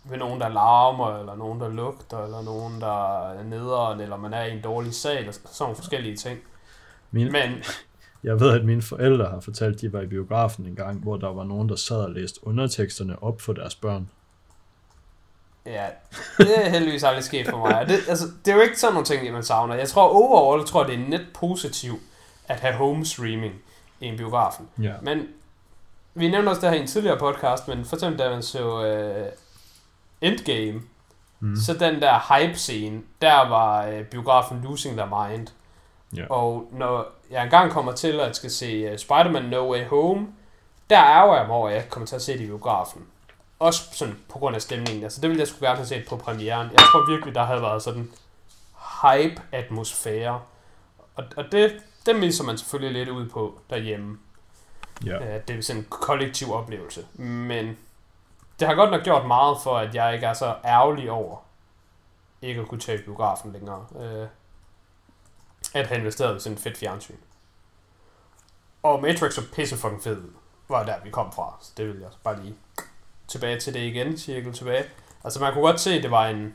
ved 0.04 0.18
nogen, 0.18 0.40
der 0.40 0.48
larmer, 0.48 1.18
eller 1.18 1.36
nogen, 1.36 1.60
der 1.60 1.68
lugter, 1.68 2.24
eller 2.24 2.42
nogen, 2.42 2.80
der 2.80 3.28
er 3.30 3.42
nederen, 3.42 4.00
eller 4.00 4.16
man 4.16 4.34
er 4.34 4.44
i 4.44 4.52
en 4.52 4.62
dårlig 4.62 4.94
sal, 4.94 5.28
og 5.28 5.34
sådan 5.34 5.50
nogle 5.60 5.76
forskellige 5.76 6.16
ting. 6.16 6.38
Min, 7.10 7.32
Men 7.32 7.50
jeg 8.24 8.40
ved, 8.40 8.50
at 8.50 8.64
mine 8.64 8.82
forældre 8.82 9.24
har 9.24 9.40
fortalt, 9.40 9.74
at 9.74 9.80
de 9.80 9.92
var 9.92 10.00
i 10.00 10.06
biografen 10.06 10.66
en 10.66 10.76
gang, 10.76 11.02
hvor 11.02 11.16
der 11.16 11.32
var 11.32 11.44
nogen, 11.44 11.68
der 11.68 11.76
sad 11.76 11.96
og 11.96 12.10
læste 12.10 12.46
underteksterne 12.46 13.22
op 13.22 13.40
for 13.40 13.52
deres 13.52 13.74
børn. 13.74 14.10
Ja, 15.72 15.86
det 16.38 16.66
er 16.66 16.68
heldigvis 16.70 17.02
aldrig 17.04 17.24
sket 17.24 17.48
for 17.50 17.58
mig. 17.58 17.88
Det, 17.88 17.98
altså, 18.08 18.24
det 18.44 18.50
er 18.50 18.56
jo 18.56 18.62
ikke 18.62 18.78
sådan 18.80 18.92
nogle 18.94 19.06
ting, 19.06 19.32
man 19.32 19.42
savner. 19.42 19.74
Jeg 19.74 19.88
tror 19.88 20.08
overall, 20.08 20.66
tror, 20.66 20.84
det 20.84 20.94
er 20.94 20.98
net 21.08 21.26
positivt 21.34 22.00
at 22.48 22.60
have 22.60 22.74
home 22.74 23.06
streaming 23.06 23.54
i 24.00 24.06
en 24.06 24.16
biografen. 24.16 24.68
Ja. 24.82 24.92
Men 25.02 25.28
vi 26.14 26.30
nævnte 26.30 26.48
også 26.50 26.60
det 26.60 26.70
her 26.70 26.76
i 26.76 26.80
en 26.80 26.86
tidligere 26.86 27.18
podcast, 27.18 27.68
men 27.68 27.84
for 27.84 27.96
eksempel 27.96 28.18
da 28.18 28.30
man 28.30 28.42
så 28.42 28.74
uh, 30.22 30.28
Endgame, 30.28 30.80
Mm. 31.42 31.56
så 31.56 31.74
den 31.74 32.02
der 32.02 32.34
hype-scene, 32.38 33.00
der 33.22 33.48
var 33.48 33.88
uh, 33.88 34.00
biografen 34.04 34.60
losing 34.64 34.96
their 34.96 35.28
mind. 35.28 35.46
Ja. 36.16 36.24
Og 36.30 36.68
når 36.72 37.06
jeg 37.30 37.44
engang 37.44 37.70
kommer 37.72 37.92
til 37.92 38.20
at 38.20 38.36
skal 38.36 38.50
se 38.50 38.92
uh, 38.92 38.98
Spider-Man 38.98 39.42
No 39.44 39.72
Way 39.72 39.84
Home, 39.86 40.26
der 40.90 41.04
ærger 41.04 41.36
jeg 41.36 41.46
mig 41.46 41.56
over, 41.56 41.68
at 41.68 41.74
jeg 41.74 41.88
kommer 41.90 42.06
til 42.06 42.16
at 42.16 42.22
se 42.22 42.32
det 42.32 42.40
i 42.40 42.46
biografen. 42.46 43.02
Også 43.60 43.82
sådan 43.92 44.18
på 44.28 44.38
grund 44.38 44.56
af 44.56 44.62
stemningen. 44.62 45.04
Altså 45.04 45.20
det 45.20 45.30
ville 45.30 45.40
jeg 45.40 45.48
skulle 45.48 45.66
gerne 45.68 45.76
have 45.76 45.86
set 45.86 46.08
på 46.08 46.16
premieren. 46.16 46.70
Jeg 46.70 46.78
tror 46.78 47.10
virkelig, 47.10 47.34
der 47.34 47.44
havde 47.44 47.62
været 47.62 47.82
sådan 47.82 48.10
hype-atmosfære. 49.02 50.42
Og, 51.14 51.24
og 51.36 51.44
det, 51.52 51.82
det 52.06 52.16
misser 52.16 52.44
man 52.44 52.58
selvfølgelig 52.58 52.92
lidt 52.92 53.08
ud 53.08 53.28
på 53.28 53.58
derhjemme. 53.70 54.18
Ja. 55.06 55.36
Øh, 55.36 55.42
Det 55.48 55.58
er 55.58 55.62
sådan 55.62 55.82
en 55.82 55.86
kollektiv 55.90 56.52
oplevelse. 56.52 57.06
Men 57.14 57.78
det 58.60 58.68
har 58.68 58.74
godt 58.74 58.90
nok 58.90 59.02
gjort 59.04 59.26
meget 59.26 59.56
for, 59.62 59.78
at 59.78 59.94
jeg 59.94 60.14
ikke 60.14 60.26
er 60.26 60.34
så 60.34 60.54
ærgerlig 60.64 61.10
over 61.10 61.36
ikke 62.42 62.60
at 62.60 62.68
kunne 62.68 62.80
tage 62.80 63.02
biografen 63.02 63.52
længere. 63.52 63.86
Øh, 64.00 64.26
At 65.74 65.86
have 65.86 66.00
investeret 66.00 66.36
i 66.36 66.40
sådan 66.40 66.56
et 66.56 66.62
fedt 66.62 66.78
fjernsyn. 66.78 67.16
Og 68.82 69.02
Matrix 69.02 69.32
så 69.34 69.42
pisse 69.52 69.76
fucking 69.76 70.02
fed 70.02 70.16
ud. 70.18 70.30
Var 70.68 70.84
der 70.84 70.94
vi 71.04 71.10
kom 71.10 71.32
fra. 71.32 71.56
Så 71.60 71.72
det 71.76 71.86
vil 71.88 71.98
jeg 72.00 72.08
bare 72.24 72.42
lige 72.42 72.54
tilbage 73.30 73.60
til 73.60 73.74
det 73.74 73.80
igen. 73.80 74.18
Cirkel 74.18 74.52
tilbage. 74.52 74.84
Altså 75.24 75.40
man 75.40 75.52
kunne 75.52 75.64
godt 75.64 75.80
se, 75.80 75.90
at 75.90 76.02
det 76.02 76.10
var 76.10 76.28
en 76.28 76.54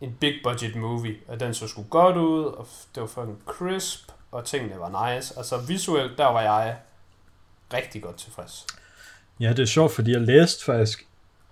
en 0.00 0.16
big 0.20 0.34
budget 0.44 0.76
movie, 0.76 1.16
at 1.28 1.40
den 1.40 1.54
så 1.54 1.68
skulle 1.68 1.88
godt 1.88 2.16
ud, 2.16 2.44
og 2.44 2.66
det 2.94 3.00
var 3.00 3.06
fucking 3.06 3.38
crisp, 3.46 4.08
og 4.30 4.44
tingene 4.44 4.78
var 4.78 5.14
nice. 5.14 5.34
Altså 5.36 5.58
visuelt, 5.68 6.18
der 6.18 6.26
var 6.26 6.40
jeg 6.40 6.76
rigtig 7.74 8.02
godt 8.02 8.16
tilfreds. 8.16 8.66
Ja, 9.40 9.48
det 9.48 9.58
er 9.58 9.66
sjovt, 9.66 9.92
fordi 9.92 10.12
jeg 10.12 10.20
læste 10.20 10.64
faktisk, 10.64 11.06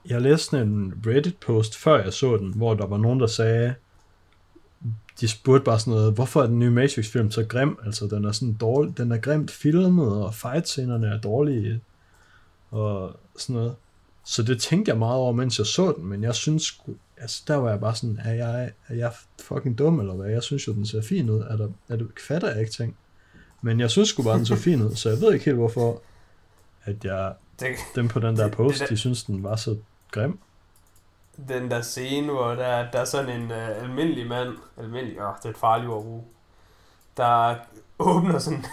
jeg 0.06 0.22
læste 0.22 0.60
en 0.60 1.02
Reddit-post, 1.06 1.76
før 1.76 2.02
jeg 2.02 2.12
så 2.12 2.36
den, 2.36 2.52
hvor 2.54 2.74
der 2.74 2.86
var 2.86 2.96
nogen, 2.96 3.20
der 3.20 3.26
sagde, 3.26 3.74
de 5.20 5.28
spurgte 5.28 5.64
bare 5.64 5.78
sådan 5.78 5.90
noget, 5.90 6.14
hvorfor 6.14 6.42
er 6.42 6.46
den 6.46 6.58
nye 6.58 6.70
Matrix-film 6.70 7.30
så 7.30 7.44
grim? 7.44 7.78
Altså, 7.84 8.06
den 8.06 8.24
er 8.24 8.32
sådan 8.32 8.54
dårlig, 8.54 8.98
den 8.98 9.12
er 9.12 9.18
grimt 9.18 9.50
filmet, 9.50 10.24
og 10.24 10.34
fight-scenerne 10.34 11.06
er 11.06 11.20
dårlige, 11.20 11.80
og 12.70 13.16
sådan 13.36 13.56
noget. 13.56 13.76
Så 14.28 14.42
det 14.42 14.60
tænkte 14.60 14.88
jeg 14.90 14.98
meget 14.98 15.14
over, 15.16 15.32
mens 15.32 15.58
jeg 15.58 15.66
så 15.66 15.92
den, 15.92 16.04
men 16.06 16.22
jeg 16.22 16.34
synes, 16.34 16.80
altså 17.16 17.42
der 17.48 17.56
var 17.56 17.70
jeg 17.70 17.80
bare 17.80 17.94
sådan, 17.94 18.20
er 18.24 18.32
jeg, 18.34 18.70
er 18.88 18.94
jeg 18.94 19.12
fucking 19.42 19.78
dum, 19.78 20.00
eller 20.00 20.14
hvad? 20.14 20.30
Jeg 20.30 20.42
synes 20.42 20.66
jo, 20.66 20.72
den 20.72 20.86
ser 20.86 21.02
fin 21.02 21.30
ud. 21.30 21.40
Er 21.40 21.56
der, 21.56 21.68
er 21.88 21.96
det, 21.96 22.08
fatter 22.28 22.50
jeg 22.50 22.60
ikke 22.60 22.72
ting. 22.72 22.96
Men 23.62 23.80
jeg 23.80 23.90
synes 23.90 24.08
sgu 24.08 24.22
bare, 24.22 24.38
den 24.38 24.46
så 24.46 24.56
fin 24.56 24.82
ud, 24.82 24.94
så 24.94 25.08
jeg 25.10 25.20
ved 25.20 25.32
ikke 25.32 25.44
helt, 25.44 25.56
hvorfor, 25.56 26.02
at 26.84 27.04
jeg, 27.04 27.32
Det, 27.60 27.68
dem 27.94 28.08
på 28.08 28.20
den 28.20 28.36
der 28.36 28.42
Det- 28.42 28.44
det 28.44 28.52
post, 28.56 28.80
der- 28.80 28.86
de 28.86 28.96
synes, 28.96 29.24
den 29.24 29.42
var 29.42 29.56
så 29.56 29.76
grim. 30.10 30.38
den 31.48 31.70
der 31.70 31.82
scene, 31.82 32.32
hvor 32.32 32.48
der, 32.48 32.90
der 32.90 32.98
er 33.00 33.04
sådan 33.04 33.40
en 33.42 33.50
uh, 33.50 33.82
almindelig 33.82 34.26
mand, 34.26 34.48
almindelig, 34.76 35.20
åh, 35.22 35.34
det 35.38 35.44
er 35.44 35.50
et 35.50 35.56
farligt 35.56 35.90
ord 35.90 35.98
at 35.98 36.04
bruge, 36.04 36.24
der 37.16 37.54
åbner 37.98 38.38
sådan 38.38 38.64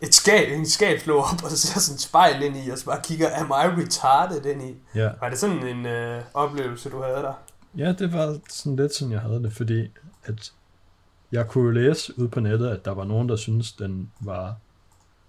et 0.00 0.14
skab, 0.14 0.52
en 0.52 0.68
skab 0.68 1.00
slår 1.00 1.22
op, 1.22 1.42
og 1.44 1.50
så 1.50 1.56
ser 1.58 1.80
sådan 1.80 1.94
et 1.94 2.00
spejl 2.00 2.42
ind 2.42 2.56
i, 2.56 2.70
og 2.70 2.78
så 2.78 2.84
bare 2.84 3.00
kigger, 3.04 3.36
am 3.36 3.50
I 3.50 3.82
retarded 3.82 4.46
ind 4.46 4.62
i? 4.62 4.74
Ja. 4.94 5.10
Var 5.20 5.28
det 5.28 5.38
sådan 5.38 5.66
en 5.66 5.86
uh, 5.86 6.22
oplevelse, 6.34 6.90
du 6.90 7.02
havde 7.02 7.16
der? 7.16 7.34
ja, 7.76 7.92
det 7.92 8.12
var 8.12 8.38
sådan 8.48 8.76
lidt 8.76 8.94
sådan, 8.94 9.12
jeg 9.12 9.20
havde 9.20 9.42
det, 9.42 9.52
fordi 9.52 9.90
at 10.24 10.52
jeg 11.32 11.48
kunne 11.48 11.64
jo 11.64 11.70
læse 11.70 12.18
ud 12.18 12.28
på 12.28 12.40
nettet, 12.40 12.68
at 12.68 12.84
der 12.84 12.90
var 12.90 13.04
nogen, 13.04 13.28
der 13.28 13.36
synes 13.36 13.72
den 13.72 14.12
var 14.20 14.56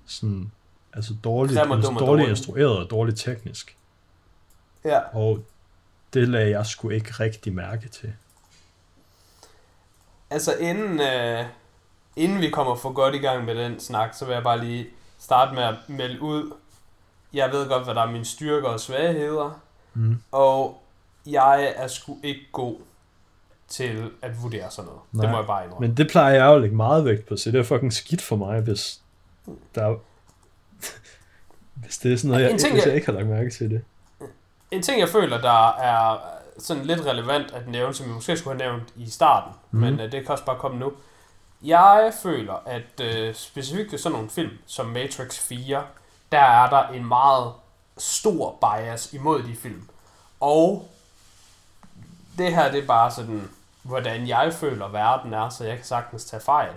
sådan, 0.05 0.51
altså 0.93 1.15
dårligt, 1.23 1.59
Grim 1.59 1.71
og 1.71 1.83
dum 1.83 1.95
og 1.95 1.99
dårligt 1.99 2.07
dårlig. 2.07 2.29
instrueret 2.29 2.77
og 2.77 2.89
dårligt 2.89 3.19
teknisk. 3.19 3.77
Ja. 4.85 4.99
Og 4.99 5.43
det 6.13 6.27
lagde 6.27 6.49
jeg 6.49 6.65
sgu 6.65 6.89
ikke 6.89 7.11
rigtig 7.11 7.53
mærke 7.53 7.89
til. 7.89 8.13
Altså 10.29 10.55
inden, 10.55 10.99
øh, 10.99 11.45
inden 12.19 12.41
vi 12.41 12.49
kommer 12.49 12.75
for 12.75 12.91
godt 12.91 13.15
i 13.15 13.17
gang 13.17 13.45
med 13.45 13.55
den 13.55 13.79
snak, 13.79 14.13
så 14.13 14.25
vil 14.25 14.33
jeg 14.33 14.43
bare 14.43 14.59
lige 14.65 14.87
starte 15.19 15.55
med 15.55 15.63
at 15.63 15.75
melde 15.87 16.21
ud. 16.21 16.51
Jeg 17.33 17.51
ved 17.51 17.67
godt, 17.69 17.83
hvad 17.83 17.95
der 17.95 18.01
er 18.01 18.11
mine 18.11 18.25
styrker 18.25 18.67
og 18.67 18.79
svagheder, 18.79 19.59
Mm. 19.93 20.17
og 20.31 20.81
jeg 21.25 21.73
er 21.75 21.87
sgu 21.87 22.17
ikke 22.23 22.41
god 22.51 22.75
til 23.67 24.11
at 24.21 24.43
vurdere 24.43 24.71
sådan 24.71 24.85
noget. 24.87 25.01
Nej. 25.11 25.21
Det 25.21 25.31
må 25.31 25.37
jeg 25.37 25.47
bare 25.47 25.63
indrømme. 25.65 25.87
Men 25.87 25.97
det 25.97 26.07
plejer 26.11 26.33
jeg 26.35 26.45
jo 26.45 26.55
at 26.55 26.61
lægge 26.61 26.75
meget 26.75 27.05
vægt 27.05 27.27
på, 27.27 27.37
så 27.37 27.51
det 27.51 27.59
er 27.59 27.63
fucking 27.63 27.93
skidt 27.93 28.21
for 28.21 28.35
mig, 28.35 28.61
hvis 28.61 29.01
der 29.75 29.95
hvis 31.83 31.97
det 31.97 32.13
er 32.13 32.17
sådan 32.17 32.31
noget, 32.31 32.45
En 32.45 32.51
jeg, 32.51 32.59
ting, 32.59 32.73
hvis 32.73 32.81
jeg- 32.83 32.87
jeg 32.89 32.95
ikke 32.95 33.05
har 33.05 33.13
lagt 33.13 33.27
mærke 33.27 33.49
til 33.49 33.69
det. 33.69 33.81
En 34.71 34.81
ting, 34.81 34.99
jeg 34.99 35.09
føler, 35.09 35.41
der 35.41 35.67
er 35.77 36.17
sådan 36.59 36.85
lidt 36.85 37.05
relevant 37.05 37.51
at 37.51 37.67
nævne, 37.67 37.93
som 37.93 38.05
vi 38.07 38.11
måske 38.11 38.37
skulle 38.37 38.61
have 38.61 38.71
nævnt 38.71 38.89
i 38.95 39.09
starten, 39.09 39.53
mm. 39.71 39.79
Men 39.79 39.99
øh, 39.99 40.11
det 40.11 40.21
kan 40.23 40.29
også 40.31 40.45
bare 40.45 40.57
komme 40.59 40.79
nu. 40.79 40.93
Jeg 41.63 42.13
føler, 42.21 42.53
at 42.65 42.99
øh, 43.01 43.35
specifikt 43.35 43.99
sådan 43.99 44.11
nogle 44.11 44.29
film 44.29 44.57
som 44.65 44.85
Matrix 44.85 45.39
4, 45.39 45.85
der 46.31 46.39
er 46.39 46.69
der 46.69 46.87
en 46.87 47.05
meget 47.05 47.53
stor 47.97 48.57
bias 48.61 49.13
imod 49.13 49.43
de 49.43 49.55
film. 49.55 49.89
Og 50.39 50.89
det 52.37 52.55
her, 52.55 52.71
det 52.71 52.83
er 52.83 52.87
bare 52.87 53.11
sådan, 53.11 53.49
hvordan 53.83 54.27
jeg 54.27 54.53
føler, 54.53 54.87
verden 54.87 55.33
er, 55.33 55.49
så 55.49 55.63
jeg 55.63 55.75
kan 55.75 55.85
sagtens 55.85 56.25
tage 56.25 56.41
fejl. 56.41 56.73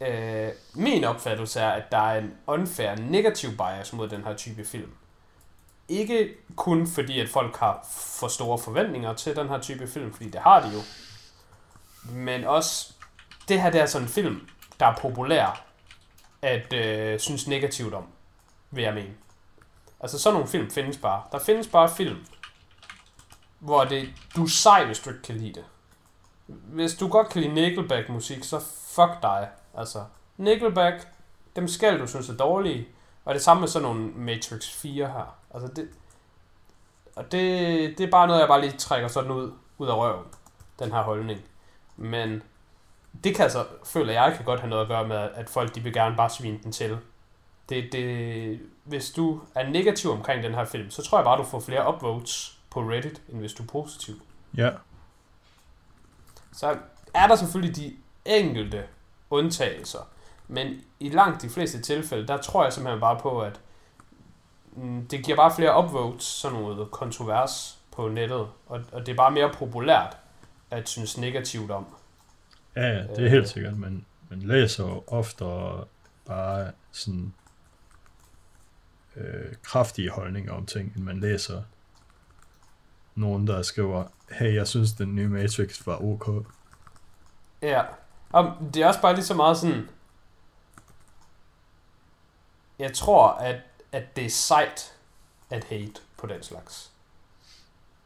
Øh, 0.00 0.48
min 0.74 1.04
opfattelse 1.04 1.60
er, 1.60 1.70
at 1.70 1.92
der 1.92 1.98
er 1.98 2.18
en 2.18 2.34
unfair 2.46 2.94
negativ 2.96 3.50
bias 3.50 3.92
mod 3.92 4.08
den 4.08 4.24
her 4.24 4.36
type 4.36 4.64
film. 4.64 4.92
ikke 5.88 6.34
kun 6.56 6.86
fordi, 6.86 7.20
at 7.20 7.28
folk 7.28 7.56
har 7.56 7.86
for 7.90 8.28
store 8.28 8.58
forventninger 8.58 9.14
til 9.14 9.36
den 9.36 9.48
her 9.48 9.60
type 9.60 9.88
film, 9.88 10.12
fordi 10.12 10.30
det 10.30 10.40
har 10.40 10.60
de 10.60 10.68
jo. 10.68 10.80
Men 12.12 12.44
også, 12.44 12.92
det 13.50 13.62
her 13.62 13.70
det 13.70 13.80
er 13.80 13.86
sådan 13.86 14.06
en 14.06 14.12
film, 14.12 14.48
der 14.80 14.86
er 14.86 14.96
populær 14.96 15.64
at 16.42 16.72
øh, 16.72 17.20
synes 17.20 17.48
negativt 17.48 17.94
om, 17.94 18.04
vil 18.70 18.84
jeg 18.84 18.94
mene. 18.94 19.14
Altså 20.00 20.18
sådan 20.18 20.34
nogle 20.34 20.48
film 20.48 20.70
findes 20.70 20.98
bare. 20.98 21.22
Der 21.32 21.38
findes 21.38 21.68
bare 21.68 21.88
film, 21.88 22.26
hvor 23.58 23.84
det, 23.84 24.08
du 24.36 24.44
er 24.44 24.48
sej, 24.48 24.84
hvis 24.84 24.98
du 24.98 25.10
ikke 25.10 25.22
kan 25.22 25.36
lide 25.36 25.52
det. 25.52 25.64
Hvis 26.46 26.94
du 26.94 27.08
godt 27.08 27.28
kan 27.28 27.42
lide 27.42 27.54
Nickelback-musik, 27.54 28.44
så 28.44 28.60
fuck 28.88 29.22
dig. 29.22 29.48
Altså, 29.74 30.04
Nickelback, 30.36 31.08
dem 31.56 31.68
skal 31.68 31.98
du 31.98 32.06
synes 32.06 32.28
er 32.28 32.36
dårlige. 32.36 32.88
Og 33.24 33.34
det 33.34 33.42
samme 33.42 33.60
med 33.60 33.68
sådan 33.68 33.88
nogle 33.88 34.10
Matrix 34.10 34.70
4 34.70 35.06
her. 35.06 35.36
Altså 35.54 35.68
det, 35.76 35.88
og 37.16 37.32
det, 37.32 37.98
det 37.98 38.06
er 38.06 38.10
bare 38.10 38.26
noget, 38.26 38.40
jeg 38.40 38.48
bare 38.48 38.60
lige 38.60 38.76
trækker 38.78 39.08
sådan 39.08 39.30
ud, 39.30 39.52
ud 39.78 39.88
af 39.88 39.96
røven, 39.96 40.24
den 40.78 40.92
her 40.92 41.02
holdning. 41.02 41.40
Men 41.96 42.42
det 43.24 43.34
kan 43.34 43.42
altså, 43.42 43.66
føler 43.84 44.12
jeg, 44.12 44.32
kan 44.36 44.44
godt 44.44 44.60
have 44.60 44.70
noget 44.70 44.82
at 44.82 44.88
gøre 44.88 45.08
med, 45.08 45.16
at 45.16 45.50
folk 45.50 45.74
de 45.74 45.80
vil 45.80 45.92
gerne 45.92 46.16
bare 46.16 46.30
svine 46.30 46.58
den 46.62 46.72
til. 46.72 46.98
Det, 47.68 47.92
det, 47.92 48.60
hvis 48.84 49.10
du 49.10 49.40
er 49.54 49.68
negativ 49.68 50.10
omkring 50.10 50.42
den 50.42 50.54
her 50.54 50.64
film, 50.64 50.90
så 50.90 51.02
tror 51.02 51.18
jeg 51.18 51.24
bare, 51.24 51.38
du 51.38 51.44
får 51.44 51.60
flere 51.60 51.94
upvotes 51.94 52.58
på 52.70 52.80
Reddit, 52.80 53.22
end 53.28 53.38
hvis 53.38 53.52
du 53.52 53.62
er 53.62 53.66
positiv. 53.66 54.14
Ja. 54.56 54.70
Så 56.52 56.76
er 57.14 57.26
der 57.26 57.36
selvfølgelig 57.36 57.76
de 57.76 57.96
enkelte 58.24 58.84
undtagelser. 59.30 60.08
Men 60.48 60.80
i 61.00 61.08
langt 61.08 61.42
de 61.42 61.50
fleste 61.50 61.80
tilfælde, 61.80 62.26
der 62.26 62.36
tror 62.36 62.64
jeg 62.64 62.72
simpelthen 62.72 63.00
bare 63.00 63.18
på, 63.18 63.40
at 63.40 63.60
mm, 64.72 65.06
det 65.06 65.24
giver 65.24 65.36
bare 65.36 65.54
flere 65.56 65.84
upvotes, 65.84 66.24
sådan 66.24 66.58
noget 66.58 66.90
kontrovers 66.90 67.78
på 67.92 68.08
nettet, 68.08 68.48
og, 68.66 68.80
og 68.92 69.06
det 69.06 69.08
er 69.08 69.16
bare 69.16 69.30
mere 69.30 69.52
populært 69.52 70.16
at 70.70 70.88
synes 70.88 71.18
negativt 71.18 71.70
om. 71.70 71.86
Ja, 72.76 72.86
ja, 72.86 73.06
det 73.06 73.26
er 73.26 73.28
helt 73.28 73.48
sikkert, 73.48 73.76
men 73.76 74.06
man 74.28 74.42
læser 74.42 74.84
jo 74.84 75.04
ofte 75.06 75.44
bare 76.26 76.72
sådan 76.92 77.34
øh, 79.16 79.54
kraftige 79.62 80.10
holdninger 80.10 80.52
om 80.52 80.66
ting, 80.66 80.92
end 80.96 81.04
man 81.04 81.20
læser 81.20 81.62
nogen, 83.14 83.46
der 83.46 83.62
skriver, 83.62 84.04
hey, 84.30 84.54
jeg 84.54 84.68
synes, 84.68 84.92
den 84.92 85.14
nye 85.14 85.28
Matrix 85.28 85.86
var 85.86 86.02
ok. 86.02 86.46
Ja, 87.62 87.84
og 88.32 88.56
det 88.74 88.82
er 88.82 88.86
også 88.86 89.00
bare 89.00 89.14
lige 89.14 89.24
så 89.24 89.34
meget 89.34 89.56
sådan, 89.56 89.88
jeg 92.78 92.92
tror, 92.92 93.28
at, 93.28 93.60
at 93.92 94.16
det 94.16 94.24
er 94.24 94.30
sejt 94.30 94.96
at 95.50 95.64
hate 95.64 96.00
på 96.18 96.26
den 96.26 96.42
slags. 96.42 96.90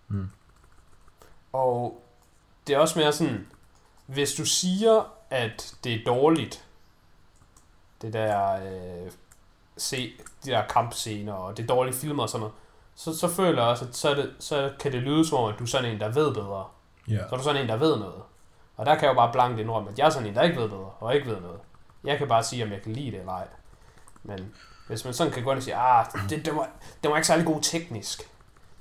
Mm. 0.09 0.31
Og 1.53 2.05
det 2.67 2.75
er 2.75 2.79
også 2.79 2.99
mere 2.99 3.13
sådan, 3.13 3.47
hvis 4.07 4.35
du 4.35 4.45
siger, 4.45 5.13
at 5.31 5.75
det 5.85 5.95
er 5.95 6.05
dårligt, 6.07 6.65
det 8.03 8.13
der, 8.13 8.53
øh, 8.55 9.11
se, 9.77 10.13
de 10.45 10.51
der 10.51 10.67
kampscener, 10.67 11.33
og 11.33 11.57
det 11.57 11.63
er 11.63 11.67
dårlige 11.67 11.95
film 11.95 12.19
og 12.19 12.29
sådan 12.29 12.41
noget, 12.41 12.55
så, 12.95 13.19
så 13.19 13.29
føler 13.29 13.63
jeg 13.63 13.71
også, 13.71 13.85
at 13.85 13.97
så, 13.97 14.15
det, 14.15 14.35
så 14.39 14.73
kan 14.81 14.93
det 14.93 15.03
lyde 15.03 15.29
som 15.29 15.39
om, 15.39 15.53
at 15.53 15.59
du 15.59 15.65
er 15.65 15.69
sådan 15.69 15.91
en, 15.91 16.01
der 16.01 16.09
ved 16.09 16.35
bedre. 16.35 16.67
Ja. 17.09 17.19
Så 17.29 17.35
er 17.35 17.37
du 17.37 17.43
sådan 17.43 17.63
en, 17.63 17.69
der 17.69 17.77
ved 17.77 17.97
noget. 17.97 18.23
Og 18.77 18.87
der 18.87 18.95
kan 18.95 19.03
jeg 19.03 19.09
jo 19.09 19.15
bare 19.15 19.33
blankt 19.33 19.61
indrømme, 19.61 19.91
at 19.91 19.99
jeg 19.99 20.07
er 20.07 20.11
sådan 20.11 20.29
en, 20.29 20.35
der 20.35 20.43
ikke 20.43 20.61
ved 20.61 20.69
bedre, 20.69 20.91
og 21.01 21.15
ikke 21.15 21.31
ved 21.31 21.41
noget. 21.41 21.61
Jeg 22.05 22.19
kan 22.19 22.29
bare 22.29 22.45
sige, 22.45 22.65
om 22.65 22.73
jeg 22.73 22.83
kan 22.83 22.93
lide 22.93 23.11
det 23.11 23.21
eller 23.21 23.33
ej. 23.33 23.47
Men 24.23 24.55
hvis 24.87 25.05
man 25.05 25.15
sådan 25.15 25.33
kan 25.33 25.45
gå 25.45 25.51
ind 25.51 25.57
og 25.57 25.63
sige, 25.63 25.77
ah, 25.77 26.07
det, 26.31 26.45
det, 26.47 26.57
var, 26.57 26.69
det 27.03 27.11
var 27.11 27.17
ikke 27.17 27.27
særlig 27.27 27.47
god 27.47 27.63
teknisk. 27.63 28.31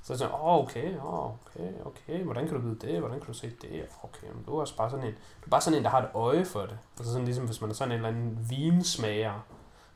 Så 0.04 0.12
er 0.12 0.14
det 0.14 0.18
sådan, 0.18 0.34
åh, 0.34 0.44
oh, 0.44 0.64
okay, 0.64 0.96
oh, 0.96 1.24
okay, 1.24 1.72
okay, 1.84 2.24
hvordan 2.24 2.46
kan 2.46 2.54
du 2.54 2.60
vide 2.60 2.78
det, 2.80 3.00
hvordan 3.00 3.20
kan 3.20 3.26
du 3.26 3.32
se 3.32 3.46
det, 3.62 3.84
okay, 4.02 4.26
men 4.34 4.44
du 4.46 4.56
er 4.56 4.60
også 4.60 4.76
bare 4.76 4.90
sådan 4.90 5.06
en, 5.06 5.12
du 5.12 5.46
er 5.46 5.50
bare 5.50 5.60
sådan 5.60 5.78
en, 5.78 5.84
der 5.84 5.90
har 5.90 6.02
et 6.02 6.08
øje 6.14 6.44
for 6.44 6.60
det. 6.60 6.78
Altså 6.98 7.12
sådan 7.12 7.24
ligesom, 7.24 7.44
hvis 7.44 7.60
man 7.60 7.70
er 7.70 7.74
sådan 7.74 7.92
en 7.92 7.96
eller 7.96 8.08
anden 8.08 8.46
vinsmager, 8.50 9.46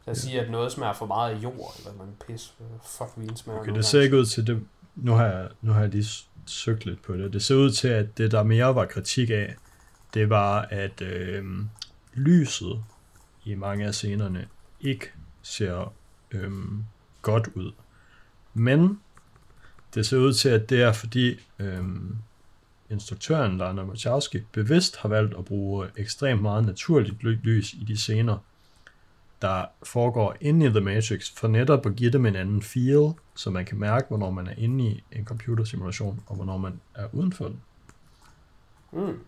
der 0.04 0.10
ja. 0.10 0.14
siger, 0.14 0.42
at 0.42 0.50
noget 0.50 0.72
smager 0.72 0.92
for 0.92 1.06
meget 1.06 1.34
af 1.34 1.42
jord, 1.42 1.74
eller 1.78 1.92
man 1.98 2.16
pis, 2.26 2.54
fuck 2.84 3.10
vinsmager. 3.16 3.60
Okay, 3.60 3.74
det 3.74 3.84
ser 3.84 4.00
ikke 4.00 4.16
ud 4.16 4.26
til 4.26 4.46
det, 4.46 4.66
nu 4.96 5.12
har 5.12 5.26
jeg, 5.26 5.48
nu 5.62 5.72
har 5.72 5.80
jeg 5.80 5.88
lige 5.88 6.26
søgt 6.46 6.86
lidt 6.86 7.02
på 7.02 7.16
det, 7.16 7.32
det 7.32 7.42
ser 7.42 7.54
ud 7.54 7.70
til, 7.70 7.88
at 7.88 8.18
det 8.18 8.30
der 8.30 8.42
mere 8.42 8.74
var 8.74 8.86
kritik 8.86 9.30
af, 9.30 9.54
det 10.14 10.30
var, 10.30 10.60
at 10.70 11.02
øh, 11.02 11.44
lyset 12.14 12.84
i 13.44 13.54
mange 13.54 13.86
af 13.86 13.94
scenerne 13.94 14.48
ikke 14.80 15.12
ser 15.42 15.92
øh, 16.30 16.52
godt 17.22 17.48
ud. 17.54 17.72
Men 18.54 19.00
det 19.94 20.06
ser 20.06 20.18
ud 20.18 20.32
til, 20.32 20.48
at 20.48 20.70
det 20.70 20.82
er 20.82 20.92
fordi 20.92 21.40
øhm, 21.58 22.16
instruktøren 22.90 23.58
Lana 23.58 23.82
Wachowski 23.82 24.40
bevidst 24.52 24.96
har 24.96 25.08
valgt 25.08 25.34
at 25.38 25.44
bruge 25.44 25.86
ekstremt 25.96 26.42
meget 26.42 26.66
naturligt 26.66 27.22
lys 27.22 27.72
i 27.72 27.84
de 27.88 27.96
scener, 27.96 28.38
der 29.42 29.64
foregår 29.82 30.36
inde 30.40 30.66
i 30.66 30.68
The 30.68 30.80
Matrix, 30.80 31.32
for 31.36 31.48
netop 31.48 31.86
at 31.86 31.96
give 31.96 32.10
dem 32.10 32.26
en 32.26 32.36
anden 32.36 32.62
feel, 32.62 33.12
så 33.34 33.50
man 33.50 33.64
kan 33.64 33.78
mærke, 33.78 34.08
hvornår 34.08 34.30
man 34.30 34.46
er 34.46 34.54
inde 34.56 34.84
i 34.84 35.04
en 35.12 35.24
computersimulation, 35.24 36.22
og 36.26 36.36
hvornår 36.36 36.56
man 36.56 36.80
er 36.94 37.06
udenfor 37.12 37.44
den. 37.44 37.62
Mm. 38.92 39.20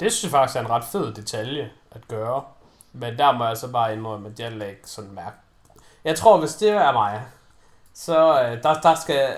Det 0.00 0.12
synes 0.12 0.22
jeg 0.22 0.30
faktisk 0.30 0.56
er 0.56 0.60
en 0.60 0.70
ret 0.70 0.84
fed 0.84 1.14
detalje 1.14 1.70
at 1.90 2.08
gøre. 2.08 2.44
Men 2.92 3.18
der 3.18 3.32
må 3.32 3.46
jeg 3.46 3.56
så 3.56 3.72
bare 3.72 3.92
indrømme, 3.92 4.28
at 4.28 4.40
jeg 4.40 4.52
lægger 4.52 4.86
sådan 4.86 5.14
mærke. 5.14 5.36
Jeg 6.04 6.16
tror, 6.16 6.38
hvis 6.40 6.54
det 6.54 6.68
er 6.68 6.92
mig, 6.92 7.22
så 7.94 8.42
øh, 8.42 8.62
der, 8.62 8.80
der, 8.80 8.94
skal, 8.94 9.36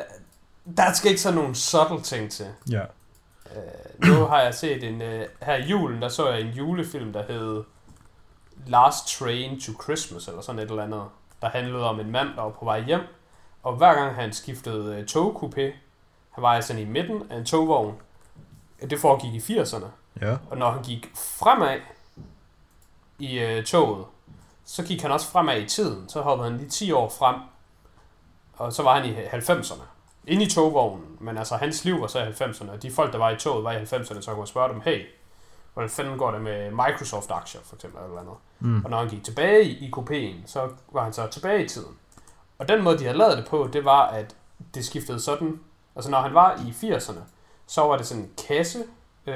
der 0.77 0.93
skal 0.93 1.11
ikke 1.11 1.21
sådan 1.23 1.39
nogle 1.39 1.55
subtle 1.55 2.01
ting 2.01 2.31
til. 2.31 2.47
Ja. 2.71 2.83
Øh, 3.57 4.09
nu 4.09 4.25
har 4.25 4.41
jeg 4.41 4.55
set 4.55 4.85
en, 4.85 5.03
øh, 5.03 5.27
her 5.43 5.55
i 5.57 5.63
julen, 5.63 6.03
der 6.03 6.09
så 6.09 6.29
jeg 6.31 6.41
en 6.41 6.47
julefilm, 6.51 7.13
der 7.13 7.23
hed 7.23 7.65
Last 8.67 9.19
Train 9.19 9.61
to 9.61 9.73
Christmas, 9.83 10.29
eller 10.29 10.41
sådan 10.41 10.59
et 10.59 10.71
eller 10.71 10.83
andet, 10.83 11.03
der 11.43 11.49
handlede 11.49 11.85
om 11.89 12.01
en 12.01 12.11
mand, 12.11 12.29
der 12.37 12.43
var 12.43 12.51
på 12.51 12.65
vej 12.65 12.81
hjem, 12.85 13.01
og 13.63 13.77
hver 13.77 13.95
gang 13.95 14.15
han 14.15 14.33
skiftede 14.33 14.97
øh, 14.97 15.07
togkupé, 15.11 15.61
han 16.31 16.43
var 16.43 16.61
sådan 16.61 16.83
i 16.83 16.85
midten 16.85 17.23
af 17.31 17.37
en 17.37 17.45
togvogn, 17.45 17.95
det 18.91 18.99
foregik 19.01 19.35
i 19.51 19.59
80'erne, 19.59 19.87
Ja. 20.21 20.37
og 20.51 20.57
når 20.59 20.71
han 20.71 20.83
gik 20.83 21.11
fremad 21.15 21.81
i 23.19 23.39
øh, 23.39 23.65
toget, 23.65 24.05
så 24.65 24.83
gik 24.83 25.03
han 25.03 25.11
også 25.13 25.27
fremad 25.29 25.61
i 25.61 25.67
tiden. 25.69 26.09
Så 26.09 26.21
hoppede 26.23 26.51
han 26.51 26.59
lige 26.59 26.71
10 26.71 26.93
år 26.93 27.09
frem, 27.19 27.37
og 28.63 28.73
så 28.73 28.83
var 28.83 29.01
han 29.01 29.11
i 29.11 29.15
90'erne. 29.15 29.83
Inde 30.27 30.45
i 30.45 30.49
togvognen, 30.51 31.17
men 31.21 31.39
altså 31.39 31.57
hans 31.57 31.85
liv 31.85 32.01
var 32.01 32.07
så 32.07 32.19
i 32.19 32.23
90'erne, 32.23 32.71
og 32.71 32.83
de 32.83 32.91
folk, 32.91 33.13
der 33.13 33.19
var 33.19 33.31
i 33.31 33.37
toget, 33.37 33.65
var 33.65 33.73
i 33.73 33.83
90'erne, 33.83 34.21
så 34.21 34.31
kunne 34.31 34.39
man 34.39 34.47
spørge 34.47 34.69
dem, 34.73 34.81
hey, 34.81 35.07
hvordan 35.75 35.91
fanden 35.91 36.19
går 36.19 36.31
det 36.31 36.41
med 36.41 36.71
Microsoft-aktier, 36.71 37.61
for 37.65 37.75
eksempel, 37.75 38.05
eller 38.05 38.21
andet. 38.21 38.35
Mm. 38.61 38.85
Og 38.85 38.91
når 38.91 38.99
han 38.99 39.09
gik 39.09 39.25
tilbage 39.25 39.65
i, 39.65 39.87
i 39.87 39.91
kopien, 39.91 40.43
så 40.47 40.69
var 40.93 41.05
han 41.05 41.13
så 41.13 41.27
tilbage 41.27 41.65
i 41.65 41.69
tiden. 41.69 41.97
Og 42.59 42.69
den 42.69 42.83
måde, 42.83 42.99
de 42.99 43.05
havde 43.05 43.19
lavet 43.19 43.37
det 43.39 43.47
på, 43.47 43.69
det 43.73 43.85
var, 43.85 44.07
at 44.07 44.37
det 44.75 44.85
skiftede 44.85 45.21
sådan, 45.21 45.61
altså 45.97 46.11
når 46.11 46.19
han 46.21 46.35
var 46.35 46.61
i 46.67 46.93
80'erne, 46.93 47.21
så 47.67 47.81
var 47.83 47.97
det 47.97 48.07
sådan 48.07 48.23
en 48.23 48.31
kasse 48.49 48.79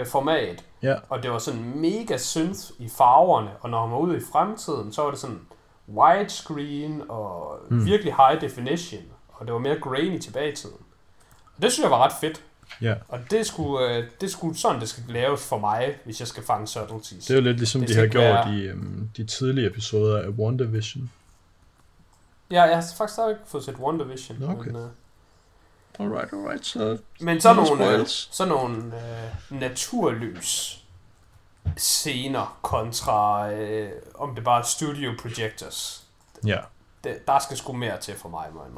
format, 0.06 0.64
Ja. 0.82 0.96
og 1.08 1.22
det 1.22 1.30
var 1.30 1.38
sådan 1.38 1.72
mega 1.76 2.16
synth 2.18 2.60
i 2.78 2.88
farverne, 2.88 3.50
og 3.60 3.70
når 3.70 3.80
han 3.82 3.90
var 3.90 3.98
ude 3.98 4.16
i 4.16 4.20
fremtiden, 4.32 4.92
så 4.92 5.02
var 5.02 5.10
det 5.10 5.18
sådan 5.18 5.40
widescreen 5.88 7.02
og 7.08 7.58
mm. 7.68 7.84
virkelig 7.84 8.14
high 8.16 8.40
definition, 8.40 9.02
og 9.36 9.46
det 9.46 9.52
var 9.52 9.58
mere 9.58 9.80
grainy 9.80 10.18
tilbage 10.18 10.52
i 10.52 10.56
tiden. 10.56 10.76
Og 11.56 11.62
det 11.62 11.72
synes 11.72 11.82
jeg 11.84 11.90
var 11.90 12.04
ret 12.04 12.12
fedt, 12.20 12.42
Ja. 12.82 12.94
og 13.08 13.18
det 13.30 13.46
skulle, 13.46 13.88
øh, 13.96 14.04
det 14.20 14.30
skulle 14.30 14.58
sådan, 14.58 14.80
det 14.80 14.88
skal 14.88 15.04
laves 15.08 15.48
for 15.48 15.58
mig, 15.58 15.98
hvis 16.04 16.20
jeg 16.20 16.28
skal 16.28 16.42
fange 16.42 16.66
subtleties. 16.66 17.24
Det 17.26 17.30
er 17.30 17.34
jo 17.34 17.40
lidt 17.44 17.56
ligesom 17.56 17.80
Det 17.80 17.90
de 17.90 17.94
har 17.94 18.06
gjort 18.06 18.22
være- 18.24 18.54
i 18.54 18.72
um, 18.72 19.10
de 19.16 19.24
tidlige 19.26 19.66
episoder 19.66 20.22
af 20.22 20.28
WandaVision. 20.28 21.10
Ja, 22.50 22.62
jeg 22.62 22.74
har 22.76 22.82
faktisk 22.98 23.12
stadig 23.14 23.30
ikke 23.30 23.42
fået 23.46 23.64
set 23.64 23.74
WandaVision. 23.76 24.42
Okay. 24.42 24.70
Men, 24.70 24.76
øh, 24.76 24.88
Alright, 25.98 26.32
alright, 26.32 26.66
så... 26.66 26.98
men 27.20 27.40
sådan 27.40 27.56
No 27.56 27.62
nogle, 27.64 27.84
øh, 27.86 27.92
spoils. 27.94 28.28
sådan 28.32 28.52
nogle 28.52 28.76
øh, 29.52 29.60
naturlys 29.60 30.82
scener 31.76 32.58
kontra, 32.62 33.50
øh, 33.52 33.90
om 34.14 34.34
det 34.34 34.44
bare 34.44 34.58
er 34.60 34.64
studio 34.64 35.12
projectors. 35.22 36.04
Ja. 36.46 36.58
Det, 37.04 37.26
der 37.26 37.38
skal 37.38 37.56
sgu 37.56 37.72
mere 37.72 38.00
til 38.00 38.14
for 38.14 38.28
mig, 38.28 38.46
må 38.54 38.62
jeg 38.62 38.72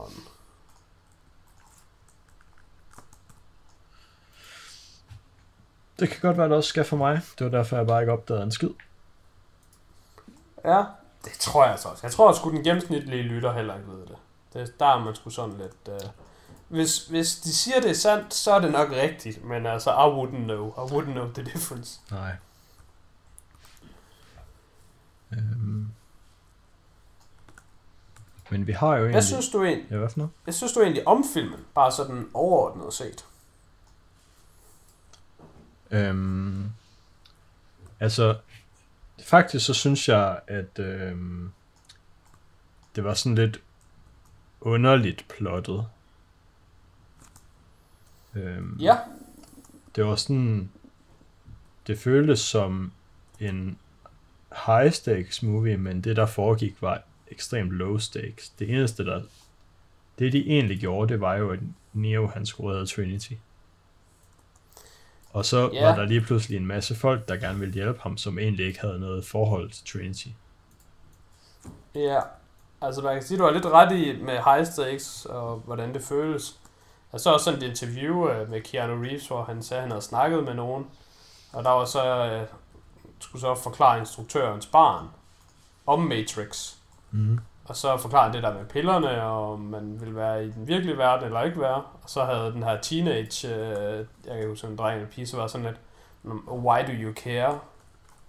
Det 5.99 6.11
kan 6.11 6.20
godt 6.20 6.38
være, 6.38 6.49
det 6.49 6.57
også 6.57 6.68
skal 6.68 6.84
for 6.84 6.96
mig. 6.96 7.20
Det 7.38 7.44
var 7.44 7.51
derfor, 7.59 7.76
jeg 7.76 7.86
bare 7.86 8.03
ikke 8.03 8.12
opdagede 8.12 8.42
en 8.42 8.53
skid. 8.53 8.70
Ja, 10.64 10.84
det 11.24 11.32
tror 11.32 11.62
jeg 11.62 11.72
altså 11.72 11.88
også. 11.88 12.01
Jeg 12.07 12.12
tror 12.12 12.32
sgu 12.32 12.51
den 12.51 12.64
gennemsnitlige 12.64 13.22
lytter 13.22 13.53
heller 13.53 13.74
ikke 13.76 13.88
ved 13.88 14.07
det. 14.07 14.16
det 14.53 14.80
der 14.80 14.86
er 14.86 15.05
man 15.05 15.14
sgu 15.14 15.30
sådan 15.30 15.57
lidt... 15.59 16.03
Øh, 16.03 16.09
hvis, 16.68 17.07
hvis 17.07 17.36
de 17.36 17.55
siger, 17.55 17.80
det 17.80 17.90
er 17.90 17.94
sandt, 17.94 18.34
så 18.34 18.53
er 18.53 18.61
det 18.61 18.72
nok 18.72 18.90
rigtigt. 18.90 19.44
Men 19.44 19.66
altså, 19.66 19.90
I 19.90 19.94
wouldn't 19.94 20.44
know. 20.44 20.68
I 20.68 20.92
wouldn't 20.92 21.12
know 21.12 21.32
the 21.32 21.44
difference. 21.44 22.01
Nej. 22.11 22.32
Øhm. 25.32 25.88
Men 28.51 28.66
vi 28.66 28.72
har 28.72 28.88
jo 28.88 28.94
egentlig... 28.94 29.12
Hvad 29.12 29.22
synes 29.22 29.49
du 29.49 29.64
egentlig, 29.64 29.90
Ja, 29.90 29.96
hvad 29.96 30.09
for 30.09 30.18
noget? 30.18 30.32
hvad 30.44 30.55
synes 30.55 30.72
du 30.72 30.80
egentlig 30.80 31.09
om 31.09 31.24
filmen? 31.34 31.61
Bare 31.74 31.92
sådan 31.92 32.28
overordnet 32.34 32.94
set. 32.94 33.24
Øhm, 35.91 36.64
altså, 38.01 38.36
faktisk 39.24 39.66
så 39.66 39.74
synes 39.74 40.09
jeg, 40.09 40.41
at 40.47 40.78
øhm, 40.78 41.51
det 42.97 43.05
var 43.05 43.14
sådan 43.14 43.34
lidt 43.34 43.61
underligt 44.61 45.26
plottet. 45.28 45.86
Øhm, 48.34 48.76
Ja, 48.80 48.97
Det 49.97 50.05
var 50.05 50.14
sådan, 50.16 50.70
det 51.86 51.99
føltes 51.99 52.41
som 52.41 52.93
en 53.41 53.78
high 54.66 54.93
stakes 54.93 55.43
movie, 55.43 55.76
men 55.76 56.01
det 56.01 56.16
der 56.16 56.26
foregik 56.26 56.82
var 56.82 57.03
ekstremt 57.30 57.70
low 57.72 57.99
stakes. 57.99 58.49
Det 58.51 58.70
eneste 58.70 59.05
der, 59.05 59.22
det 60.18 60.32
de 60.32 60.47
egentlig 60.47 60.78
gjorde, 60.80 61.12
det 61.12 61.20
var 61.20 61.34
jo, 61.34 61.51
at 61.51 61.61
Neo 61.93 62.26
han 62.26 62.43
redde 62.43 62.86
Trinity. 62.86 63.32
Og 65.33 65.45
så 65.45 65.70
Ja. 65.72 65.89
var 65.89 65.95
der 65.97 66.05
lige 66.05 66.20
pludselig 66.20 66.57
en 66.57 66.66
masse 66.66 66.95
folk, 66.95 67.29
der 67.29 67.37
gerne 67.37 67.59
ville 67.59 67.74
hjælpe 67.74 68.01
ham, 68.03 68.16
som 68.16 68.39
egentlig 68.39 68.66
ikke 68.66 68.81
havde 68.81 69.01
noget 69.01 69.24
forhold 69.24 69.70
til 69.70 69.87
Trinity. 69.93 70.29
ja. 71.95 72.20
Altså 72.83 73.03
man 73.03 73.14
kan 73.14 73.22
sige, 73.22 73.39
du 73.39 73.45
har 73.45 73.51
lidt 73.51 73.66
ret 73.66 73.93
i 73.93 74.22
med 74.22 74.33
high 74.45 74.66
og 75.37 75.57
hvordan 75.57 75.95
det 75.95 76.03
føles. 76.03 76.57
Jeg 77.12 77.20
så 77.20 77.33
også 77.33 77.45
sådan 77.45 77.62
et 77.62 77.68
interview 77.68 78.29
øh, 78.29 78.51
med 78.51 78.61
Keanu 78.61 79.03
Reeves, 79.03 79.29
hvor 79.29 79.45
han 79.45 79.62
sagde, 79.62 79.79
at 79.79 79.83
han 79.83 79.91
havde 79.91 80.03
snakket 80.05 80.45
med 80.45 80.55
nogen. 80.55 80.87
Og 81.53 81.64
der 81.64 81.70
var 81.70 81.85
så, 81.85 82.05
øh, 82.26 82.47
skulle 83.20 83.41
så 83.41 83.55
forklare 83.55 83.99
instruktørens 83.99 84.66
barn 84.66 85.07
om 85.87 86.01
Matrix. 86.01 86.74
Mm. 87.11 87.39
Og 87.69 87.77
så 87.77 87.97
forklare 87.97 88.25
han 88.25 88.33
det 88.33 88.43
der 88.43 88.55
med 88.55 88.64
pillerne, 88.64 89.23
og 89.23 89.53
om 89.53 89.61
man 89.61 90.01
vil 90.01 90.16
være 90.16 90.45
i 90.45 90.51
den 90.51 90.66
virkelige 90.69 90.99
verden 90.99 91.27
eller 91.27 91.43
ikke 91.43 91.61
være. 91.61 91.83
Og 92.03 92.11
så 92.11 92.25
havde 92.25 92.53
den 92.53 92.62
her 92.62 92.81
teenage, 92.81 93.55
øh, 93.55 94.07
jeg 94.27 94.39
kan 94.39 94.49
huske 94.49 94.66
en 94.66 94.79
dreng 94.79 95.03
og 95.03 95.09
pige, 95.09 95.27
så 95.27 95.37
var 95.37 95.47
sådan 95.47 95.66
lidt, 95.66 95.81
why 96.49 96.81
do 96.87 96.93
you 96.93 97.12
care? 97.14 97.61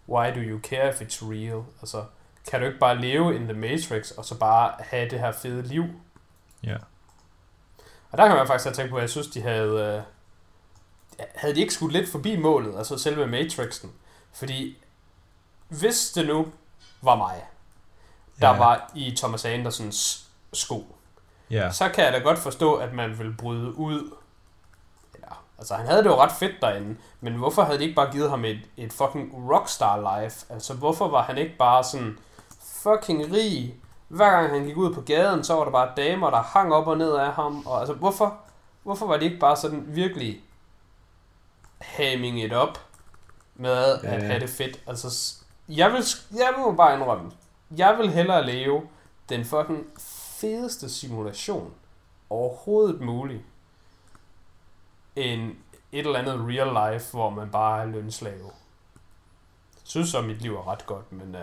Why 0.09 0.35
do 0.35 0.39
you 0.39 0.59
care 0.59 0.89
if 0.89 1.01
it's 1.01 1.25
real? 1.31 1.63
Altså, 1.81 2.03
kan 2.49 2.59
du 2.59 2.65
ikke 2.65 2.79
bare 2.79 2.97
leve 2.97 3.35
in 3.35 3.43
the 3.43 3.53
matrix, 3.53 4.11
og 4.11 4.25
så 4.25 4.39
bare 4.39 4.73
have 4.79 5.09
det 5.09 5.19
her 5.19 5.31
fede 5.31 5.61
liv? 5.61 5.85
Ja. 6.63 6.77
Og 8.11 8.17
der 8.17 8.27
kan 8.27 8.35
man 8.35 8.47
faktisk 8.47 8.65
have 8.65 8.75
tænkt 8.75 8.91
på, 8.91 8.97
at 8.97 9.01
jeg 9.01 9.09
synes, 9.09 9.27
de 9.27 9.41
havde... 9.41 9.95
Øh, 9.97 10.01
havde 11.35 11.55
de 11.55 11.59
ikke 11.59 11.73
skudt 11.73 11.91
lidt 11.91 12.09
forbi 12.09 12.37
målet, 12.37 12.77
altså 12.77 12.97
selve 12.97 13.27
Matrixen? 13.27 13.91
Fordi 14.33 14.77
hvis 15.67 16.11
det 16.11 16.27
nu 16.27 16.47
var 17.01 17.15
mig, 17.15 17.45
der 18.41 18.49
Ja. 18.49 18.57
var 18.57 18.91
i 18.95 19.15
Thomas 19.17 19.45
Andersons 19.45 20.27
sko, 20.53 20.95
Ja, 21.51 21.71
så 21.71 21.89
kan 21.89 22.03
jeg 22.03 22.13
da 22.13 22.19
godt 22.19 22.39
forstå, 22.39 22.73
at 22.75 22.93
man 22.93 23.19
vil 23.19 23.33
bryde 23.37 23.75
ud. 23.79 24.11
Ja, 25.19 25.33
altså 25.57 25.75
han 25.75 25.85
havde 25.87 26.03
det 26.03 26.09
jo 26.09 26.15
ret 26.21 26.31
fedt 26.31 26.61
derinde, 26.61 26.95
men 27.21 27.33
hvorfor 27.33 27.61
havde 27.63 27.77
de 27.79 27.83
ikke 27.83 27.95
bare 27.95 28.11
givet 28.11 28.29
ham 28.29 28.45
et, 28.45 28.59
et 28.77 28.93
fucking 28.93 29.51
rockstar 29.51 30.21
life? 30.21 30.45
Altså 30.49 30.73
hvorfor 30.73 31.07
var 31.07 31.21
han 31.21 31.37
ikke 31.37 31.57
bare 31.57 31.83
sådan 31.83 32.17
fucking 32.83 33.33
rig? 33.33 33.75
Hver 34.07 34.29
gang 34.31 34.49
han 34.49 34.63
gik 34.63 34.77
ud 34.77 34.93
på 34.93 35.01
gaden, 35.01 35.43
så 35.43 35.53
var 35.53 35.63
der 35.63 35.71
bare 35.71 35.91
damer, 35.97 36.29
der 36.29 36.41
hang 36.41 36.73
op 36.73 36.87
og 36.87 36.97
ned 36.97 37.11
af 37.15 37.31
ham. 37.33 37.67
Og 37.67 37.79
altså 37.79 37.93
hvorfor, 37.93 38.37
hvorfor 38.83 39.07
var 39.07 39.17
de 39.17 39.25
ikke 39.25 39.39
bare 39.39 39.55
sådan 39.57 39.83
virkelig 39.87 40.41
hamming 41.81 42.41
it 42.43 42.53
up 42.53 42.77
med 43.55 43.71
at 43.71 44.03
Ja. 44.03 44.19
have 44.25 44.39
det 44.39 44.49
fedt? 44.49 44.79
Altså 44.87 45.33
jeg 45.69 45.91
vil, 45.93 46.03
jeg 46.37 46.53
må 46.57 46.71
bare 46.71 46.93
indrømme, 46.95 47.31
jeg 47.77 47.97
vil 47.97 48.09
hellere 48.09 48.45
leve 48.45 48.87
den 49.29 49.45
fucking 49.45 49.85
fedeste 50.39 50.89
simulation 50.89 51.73
overhovedet 52.29 53.01
mulig, 53.01 53.43
end 55.15 55.55
et 55.91 56.05
eller 56.05 56.19
andet 56.19 56.39
real 56.47 56.93
life, 56.93 57.11
hvor 57.11 57.29
man 57.29 57.49
bare 57.51 57.81
er 57.81 57.85
lønslave. 57.85 58.51
Synes 59.83 60.09
så, 60.09 60.21
mit 60.21 60.41
liv 60.41 60.55
er 60.55 60.67
ret 60.67 60.85
godt, 60.85 61.11
men 61.11 61.35
uh, 61.35 61.41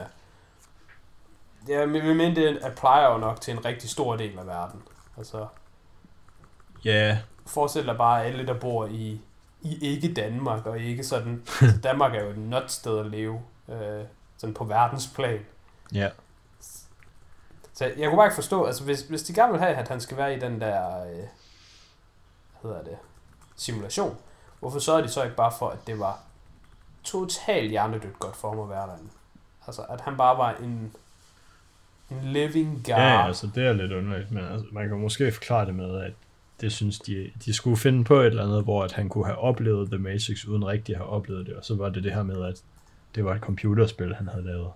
jeg 1.69 1.93
vil 1.93 2.17
mene, 2.17 2.35
det 2.35 2.59
applier 2.63 3.13
jo 3.13 3.19
nok 3.19 3.41
til 3.41 3.53
en 3.53 3.65
rigtig 3.65 3.91
stor 3.91 4.17
del 4.17 4.39
af 4.39 4.47
verden. 4.47 4.83
Altså, 5.17 5.47
ja, 6.85 7.19
forestil 7.47 7.87
dig 7.87 7.97
bare 7.97 8.25
alle, 8.25 8.47
der 8.47 8.61
bor 8.61 8.87
i, 8.87 9.21
i 9.63 9.79
ikke 9.81 10.15
Danmark, 10.15 10.67
og 10.67 10.81
ikke 10.81 11.05
sådan... 11.05 11.47
Danmark 11.83 12.15
er 12.15 12.25
jo 12.25 12.31
et 12.31 12.39
not 12.39 12.71
sted 12.71 12.99
at 12.99 13.07
leve, 13.07 13.43
øh, 13.69 14.05
sådan 14.37 14.55
på 14.55 14.65
verdensplan. 14.65 15.41
Ja. 15.95 16.11
Så 17.73 17.85
jeg 17.85 18.09
kunne 18.09 18.17
bare 18.17 18.27
ikke 18.27 18.35
forstå, 18.35 18.65
altså 18.65 18.85
hvis, 18.85 19.03
hvis 19.03 19.23
de 19.23 19.35
gerne 19.35 19.53
vil 19.53 19.61
have, 19.61 19.75
at 19.75 19.89
han 19.89 20.01
skal 20.01 20.17
være 20.17 20.37
i 20.37 20.41
den 20.41 20.61
der, 20.61 21.03
øh, 21.03 21.17
hvad 22.61 22.71
hedder 22.71 22.83
det, 22.83 22.97
simulation, 23.57 24.17
hvorfor 24.61 24.79
sørger 24.79 25.03
de 25.03 25.09
så 25.09 25.23
ikke 25.23 25.37
bare 25.37 25.53
for, 25.59 25.69
at 25.69 25.79
det 25.87 25.99
var 25.99 26.19
totalt 27.05 27.71
hjernedødt 27.71 28.19
godt 28.19 28.37
for 28.37 28.49
ham 28.49 28.61
at 28.61 28.69
være 28.69 28.87
derinde? 28.87 29.11
Altså, 29.67 29.83
at 29.83 30.01
han 30.01 30.17
bare 30.17 30.39
var 30.39 30.55
en, 30.55 30.93
en 32.11 32.21
living 32.23 32.75
god. 32.75 32.95
Ja, 32.95 33.03
ja, 33.03 33.27
altså 33.27 33.51
det 33.55 33.67
er 33.67 33.73
lidt 33.73 33.93
underligt, 33.93 34.31
men 34.31 34.45
altså, 34.45 34.67
man 34.73 34.89
kan 34.89 34.99
måske 34.99 35.33
forklare 35.33 35.67
det 35.67 35.75
med, 35.75 36.01
at 36.01 36.13
det 36.61 36.73
synes 36.73 36.99
de, 36.99 37.31
de 37.45 37.53
skulle 37.53 37.77
finde 37.77 38.05
på 38.05 38.15
et 38.15 38.27
eller 38.27 38.45
andet, 38.45 38.65
hvor 38.65 38.85
at 38.85 38.93
han 38.93 39.09
kunne 39.09 39.27
have 39.27 39.39
oplevet 39.39 39.91
The 39.91 39.99
Matrix, 39.99 40.45
uden 40.45 40.67
rigtig 40.67 40.95
at 40.95 40.99
have 40.99 41.11
oplevet 41.11 41.47
det, 41.47 41.57
og 41.57 41.65
så 41.65 41.75
var 41.75 41.89
det 41.89 42.05
det 42.05 42.15
her 42.15 42.23
med, 42.23 42.45
at 42.45 42.63
det 43.15 43.25
var 43.25 43.35
et 43.35 43.41
computerspil, 43.41 44.15
han 44.15 44.29
havde 44.29 44.47
lavet. 44.47 44.71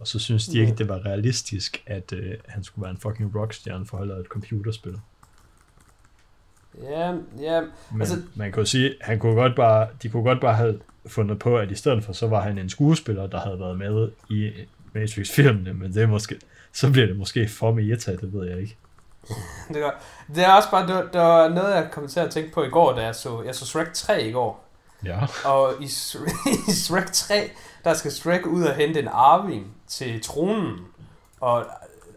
Og 0.00 0.06
så 0.06 0.18
synes 0.18 0.46
de 0.46 0.58
ikke, 0.58 0.74
det 0.74 0.88
var 0.88 1.06
realistisk, 1.06 1.82
at 1.86 2.12
øh, 2.12 2.34
han 2.48 2.64
skulle 2.64 2.82
være 2.82 2.90
en 2.90 2.98
fucking 2.98 3.36
rockstjerne 3.36 3.86
for 3.86 4.04
lavet 4.04 4.20
et 4.20 4.26
computerspil. 4.26 4.98
Ja, 6.82 7.12
ja, 7.40 7.60
Men 7.92 8.00
Altså- 8.00 8.22
man 8.34 8.52
kan 8.52 8.60
jo 8.60 8.66
sige, 8.66 8.94
han 9.00 9.18
kunne 9.18 9.34
godt 9.34 9.56
bare, 9.56 9.88
de 10.02 10.08
kunne 10.08 10.22
godt 10.22 10.40
bare 10.40 10.54
have 10.54 10.80
fundet 11.06 11.38
på, 11.38 11.58
at 11.58 11.70
i 11.70 11.74
stedet 11.74 12.04
for, 12.04 12.12
så 12.12 12.26
var 12.28 12.40
han 12.40 12.58
en 12.58 12.68
skuespiller, 12.68 13.26
der 13.26 13.40
havde 13.40 13.60
været 13.60 13.78
med 13.78 14.10
i 14.30 14.52
Matrix-filmene, 14.94 15.74
men 15.74 15.94
det 15.94 16.02
er 16.02 16.06
måske, 16.06 16.40
så 16.72 16.90
bliver 16.92 17.06
det 17.06 17.16
måske 17.16 17.48
for 17.48 17.72
meta, 17.74 18.12
det 18.12 18.32
ved 18.32 18.48
jeg 18.48 18.60
ikke. 18.60 18.76
det, 19.74 19.82
var, 19.82 20.00
det 20.34 20.44
er 20.44 20.52
også 20.52 20.70
bare, 20.70 20.86
det 21.02 21.12
det 21.12 21.20
var 21.20 21.48
noget, 21.48 21.74
jeg 21.74 21.88
kom 21.92 22.08
til 22.08 22.20
at 22.20 22.30
tænke 22.30 22.52
på 22.52 22.62
i 22.64 22.68
går, 22.68 22.92
da 22.92 23.02
jeg 23.04 23.14
så, 23.14 23.42
jeg 23.42 23.54
så 23.54 23.66
Shrek 23.66 23.92
3 23.92 24.22
i 24.28 24.32
går. 24.32 24.68
Ja. 25.04 25.26
Og 25.44 25.72
i, 25.80 25.84
i 26.68 26.72
Shrek 26.72 27.12
3, 27.12 27.50
der 27.84 27.94
skal 27.94 28.12
Shrek 28.12 28.46
ud 28.46 28.62
og 28.62 28.74
hente 28.74 29.00
en 29.00 29.08
arving 29.08 29.75
til 29.88 30.22
tronen. 30.22 30.86
Og 31.40 31.64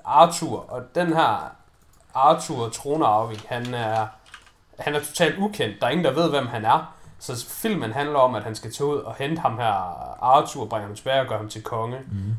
Arthur, 0.06 0.66
og 0.70 0.96
den 0.96 1.14
her 1.14 1.52
Arthur 2.14 2.70
tronarving, 2.70 3.42
han 3.48 3.74
er, 3.74 4.08
han 4.80 4.96
er 4.96 5.00
totalt 5.00 5.38
ukendt. 5.38 5.82
Der 5.82 5.88
er 5.88 5.92
ingen, 5.92 6.06
der 6.06 6.14
ved, 6.14 6.30
hvem 6.30 6.48
han 6.48 6.66
er. 6.66 6.94
Så 7.20 7.46
filmen 7.50 7.92
handler 7.92 8.20
om, 8.20 8.36
at 8.36 8.44
han 8.44 8.56
skal 8.56 8.74
tage 8.74 8.88
ud 8.88 8.98
og 8.98 9.16
hente 9.16 9.42
ham 9.42 9.58
her, 9.58 9.74
Arthur, 10.24 10.66
bringe 10.66 10.88
ham 10.88 10.96
tilbage 10.96 11.22
og 11.22 11.28
gøre 11.28 11.38
ham 11.38 11.50
til 11.50 11.64
konge. 11.64 12.00
Mm. 12.12 12.36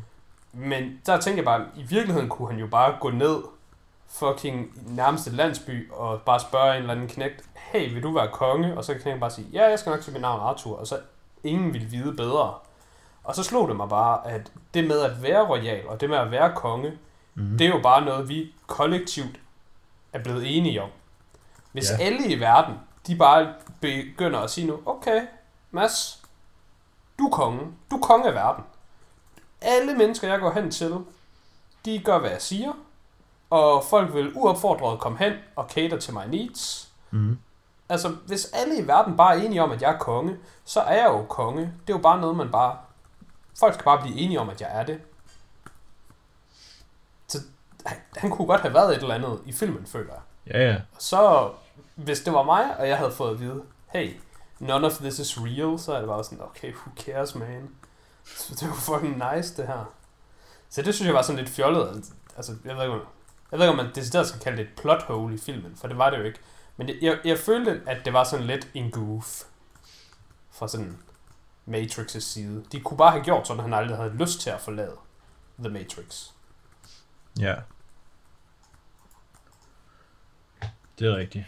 Men 0.53 1.01
der 1.05 1.19
tænker 1.19 1.37
jeg 1.37 1.45
bare, 1.45 1.65
i 1.75 1.83
virkeligheden 1.83 2.29
kunne 2.29 2.49
han 2.49 2.59
jo 2.59 2.67
bare 2.67 2.95
gå 2.99 3.09
ned 3.09 3.43
fucking 4.07 4.71
nærmeste 4.95 5.31
landsby 5.31 5.91
og 5.91 6.21
bare 6.21 6.39
spørge 6.39 6.75
en 6.75 6.81
eller 6.81 6.93
anden 6.93 7.07
knægt, 7.07 7.43
hey, 7.55 7.93
vil 7.93 8.03
du 8.03 8.13
være 8.13 8.27
konge? 8.27 8.77
Og 8.77 8.85
så 8.85 8.93
kan 8.93 9.01
knægten 9.01 9.19
bare 9.19 9.31
sige, 9.31 9.47
ja, 9.53 9.69
jeg 9.69 9.79
skal 9.79 9.89
nok 9.89 10.01
til 10.01 10.13
mit 10.13 10.21
navn 10.21 10.41
Arthur. 10.41 10.77
Og 10.77 10.87
så 10.87 10.99
ingen 11.43 11.73
ville 11.73 11.87
vide 11.87 12.13
bedre. 12.13 12.53
Og 13.31 13.35
så 13.35 13.43
slog 13.43 13.67
det 13.67 13.75
mig 13.75 13.89
bare, 13.89 14.27
at 14.27 14.51
det 14.73 14.87
med 14.87 14.99
at 15.01 15.23
være 15.23 15.47
royal 15.49 15.87
og 15.87 16.01
det 16.01 16.09
med 16.09 16.17
at 16.17 16.31
være 16.31 16.51
konge, 16.55 16.91
Mm. 17.33 17.57
det 17.57 17.67
er 17.67 17.69
jo 17.71 17.79
bare 17.83 18.05
noget, 18.05 18.29
vi 18.29 18.53
kollektivt 18.67 19.39
er 20.13 20.23
blevet 20.23 20.57
enige 20.57 20.81
om. 20.81 20.89
Hvis 21.71 21.91
Ja. 21.99 22.03
alle 22.03 22.27
i 22.27 22.39
verden, 22.39 22.73
de 23.07 23.15
bare 23.15 23.53
begynder 23.81 24.39
at 24.39 24.49
sige 24.51 24.67
nu, 24.67 24.79
okay, 24.85 25.21
Mads, 25.71 26.21
du 27.19 27.23
er 27.27 27.31
konge. 27.31 27.59
Du 27.91 27.95
er 27.95 28.01
konge 28.01 28.27
af 28.27 28.33
verden. 28.33 28.63
Alle 29.61 29.93
mennesker, 29.93 30.27
jeg 30.27 30.39
går 30.39 30.51
hen 30.51 30.71
til, 30.71 30.95
de 31.85 31.99
gør, 31.99 32.19
hvad 32.19 32.29
jeg 32.29 32.41
siger. 32.41 32.71
Og 33.49 33.83
folk 33.83 34.13
vil 34.13 34.31
uopfordret 34.35 34.99
komme 34.99 35.17
hen 35.17 35.33
og 35.55 35.69
cater 35.69 35.99
til 35.99 36.13
my 36.13 36.35
needs. 36.37 36.89
Mm. 37.11 37.37
Altså, 37.89 38.09
hvis 38.27 38.45
alle 38.53 38.77
i 38.79 38.87
verden 38.87 39.17
bare 39.17 39.37
er 39.37 39.41
enige 39.41 39.63
om, 39.63 39.71
at 39.71 39.81
jeg 39.81 39.91
er 39.93 39.97
konge, 39.97 40.37
så 40.65 40.81
er 40.81 40.95
jeg 40.95 41.05
jo 41.09 41.23
konge. 41.29 41.61
Det 41.61 41.93
er 41.93 41.97
jo 41.97 42.01
bare 42.03 42.21
noget, 42.21 42.35
man 42.37 42.51
bare... 42.51 42.77
Folk 43.61 43.73
skal 43.73 43.83
bare 43.83 44.01
blive 44.01 44.17
enige 44.17 44.39
om, 44.39 44.49
at 44.49 44.61
jeg 44.61 44.69
er 44.79 44.83
det. 44.83 45.01
Så 47.27 47.37
han, 47.85 47.97
han 48.17 48.29
kunne 48.29 48.47
godt 48.47 48.61
have 48.61 48.73
været 48.73 48.95
et 48.95 49.01
eller 49.01 49.15
andet 49.15 49.41
i 49.45 49.51
filmen, 49.51 49.85
føler 49.85 50.13
jeg. 50.13 50.21
Ja, 50.53 50.71
ja. 50.71 50.75
Og 50.75 51.01
så, 51.01 51.51
hvis 51.95 52.19
det 52.19 52.33
var 52.33 52.43
mig, 52.43 52.77
og 52.77 52.87
jeg 52.87 52.97
havde 52.97 53.11
fået 53.11 53.31
at 53.31 53.39
vide, 53.39 53.63
hey, 53.93 54.15
none 54.59 54.87
of 54.87 54.97
this 54.97 55.19
is 55.19 55.37
real, 55.37 55.79
så 55.79 55.93
er 55.93 55.99
det 55.99 56.07
bare 56.07 56.23
sådan, 56.23 56.41
okay, 56.41 56.73
who 56.73 56.91
cares, 56.95 57.35
man? 57.35 57.69
Så 58.23 58.55
det 58.55 58.69
var 58.69 58.75
fucking 58.75 59.23
nice, 59.33 59.57
det 59.57 59.67
her. 59.67 59.93
Så 60.69 60.81
det 60.81 60.95
synes 60.95 61.07
jeg 61.07 61.15
var 61.15 61.21
sådan 61.21 61.39
lidt 61.39 61.49
fjollet. 61.49 62.05
Altså, 62.35 62.55
jeg 62.65 62.75
ved 62.75 62.83
ikke, 62.83 62.93
om, 62.93 63.01
jeg 63.51 63.59
ved 63.59 63.65
ikke, 63.65 63.79
om 63.79 63.85
man 63.85 63.95
decideret 63.95 64.27
skal 64.27 64.41
kalde 64.41 64.57
det 64.57 64.63
et 64.63 64.81
plot 64.81 65.03
hole 65.03 65.35
i 65.35 65.37
filmen, 65.37 65.75
for 65.75 65.87
det 65.87 65.97
var 65.97 66.09
det 66.09 66.17
jo 66.17 66.23
ikke. 66.23 66.39
Men 66.77 66.89
jeg, 66.89 66.97
jeg, 67.01 67.17
jeg 67.25 67.37
følte, 67.37 67.81
at 67.87 68.05
det 68.05 68.13
var 68.13 68.23
sådan 68.23 68.45
lidt 68.45 68.67
en 68.73 68.91
goof 68.91 69.43
fra 70.51 70.67
sådan 70.67 70.97
Matrix' 71.67 72.19
side. 72.19 72.65
De 72.71 72.79
kunne 72.79 72.97
bare 72.97 73.11
have 73.11 73.23
gjort 73.23 73.47
sådan, 73.47 73.59
at 73.59 73.63
han 73.63 73.73
aldrig 73.73 73.97
havde 73.97 74.13
lyst 74.17 74.41
til 74.41 74.49
at 74.49 74.61
forlade 74.61 74.95
The 75.59 75.69
Matrix. 75.69 76.29
Ja. 77.39 77.55
det 80.99 81.07
er 81.07 81.15
rigtigt. 81.15 81.45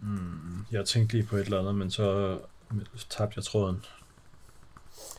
Mm, 0.00 0.66
jeg 0.70 0.86
tænkte 0.86 1.16
lige 1.16 1.26
på 1.26 1.36
et 1.36 1.44
eller 1.44 1.58
andet, 1.60 1.74
men 1.74 1.90
så 1.90 2.38
tabte 3.10 3.32
jeg 3.38 3.44
tråden. 3.44 3.84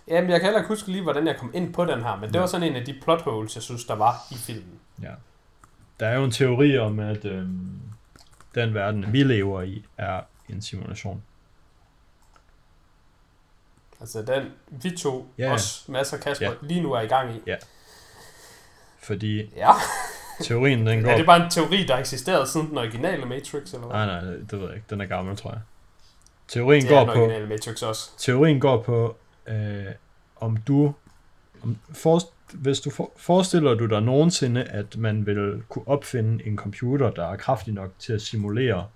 Jamen, 0.08 0.30
jeg 0.30 0.40
kan 0.40 0.46
heller 0.46 0.60
ikke 0.60 0.68
huske 0.68 0.92
lige, 0.92 1.04
hvordan 1.04 1.28
jeg 1.28 1.38
kom 1.40 1.52
ind 1.54 1.74
på 1.74 1.86
den 1.86 2.02
her, 2.04 2.16
men 2.16 2.30
det 2.30 2.36
Ja. 2.36 2.40
var 2.40 2.48
sådan 2.48 2.68
en 2.68 2.76
af 2.76 2.86
de 2.86 3.00
plot 3.02 3.22
holes, 3.22 3.56
jeg 3.56 3.64
synes, 3.64 3.86
der 3.86 3.96
var 3.96 4.16
i 4.32 4.36
filmen. 4.36 4.80
Ja. 5.02 5.14
Der 6.00 6.08
er 6.08 6.16
jo 6.18 6.24
en 6.24 6.32
teori 6.32 6.78
om, 6.78 7.00
at 7.00 7.26
øhm, 7.26 7.80
den 8.56 8.74
verden, 8.74 9.14
vi 9.14 9.24
lever 9.24 9.62
i, 9.62 9.86
er 9.98 10.22
en 10.50 10.62
simulation. 10.62 11.24
Altså 14.06 14.22
den, 14.22 14.44
vi 14.70 14.98
to, 14.98 15.28
Ja, 15.38 15.44
ja, 15.46 15.52
også 15.54 15.92
masser 15.92 16.18
af 16.18 16.24
Kasper, 16.24 16.46
Ja. 16.46 16.52
lige 16.62 16.82
nu 16.82 16.94
er 16.94 17.02
i 17.02 17.08
gang 17.08 17.36
i. 17.36 17.42
Ja. 17.48 17.56
Fordi 19.00 19.54
Ja. 19.56 19.72
teorien, 20.42 20.88
den 20.88 21.02
går... 21.04 21.10
Er 21.12 21.18
det 21.18 21.26
bare 21.26 21.44
en 21.46 21.50
teori, 21.52 21.86
der 21.86 21.94
har 21.94 22.00
eksisteret 22.00 22.50
siden 22.50 22.70
den 22.70 22.78
originale 22.78 23.26
Matrix, 23.26 23.74
eller 23.74 23.88
hvad? 23.88 23.96
Nej, 23.96 24.06
nej, 24.06 24.22
det 24.22 24.52
ved 24.52 24.68
jeg 24.68 24.76
ikke. 24.76 24.86
Den 24.90 25.02
er 25.02 25.06
gammel, 25.06 25.38
tror 25.38 25.52
jeg. 25.52 25.60
Teorien 26.48 26.82
det 26.82 26.90
går 26.90 27.00
den 27.00 27.08
på... 27.08 27.20
originale 27.20 27.48
Matrix 27.48 27.82
også. 27.82 28.10
Teorien 28.18 28.60
går 28.60 28.82
på, 28.82 29.16
øh, 29.48 29.86
om 30.36 30.58
du... 30.58 30.94
Om, 31.64 31.78
for, 31.94 32.22
hvis 32.54 32.80
du 32.80 32.90
for, 32.90 33.12
forestiller 33.18 33.74
du 33.74 33.86
dig 33.86 34.02
nogensinde, 34.02 34.64
at 34.64 34.98
man 34.98 35.26
vil 35.26 35.64
kunne 35.70 35.88
opfinde 35.88 36.46
en 36.48 36.58
computer, 36.58 37.12
der 37.12 37.26
er 37.32 37.36
kraftig 37.36 37.74
nok 37.74 37.90
til 38.00 38.14
at 38.14 38.22
simulere 38.22 38.88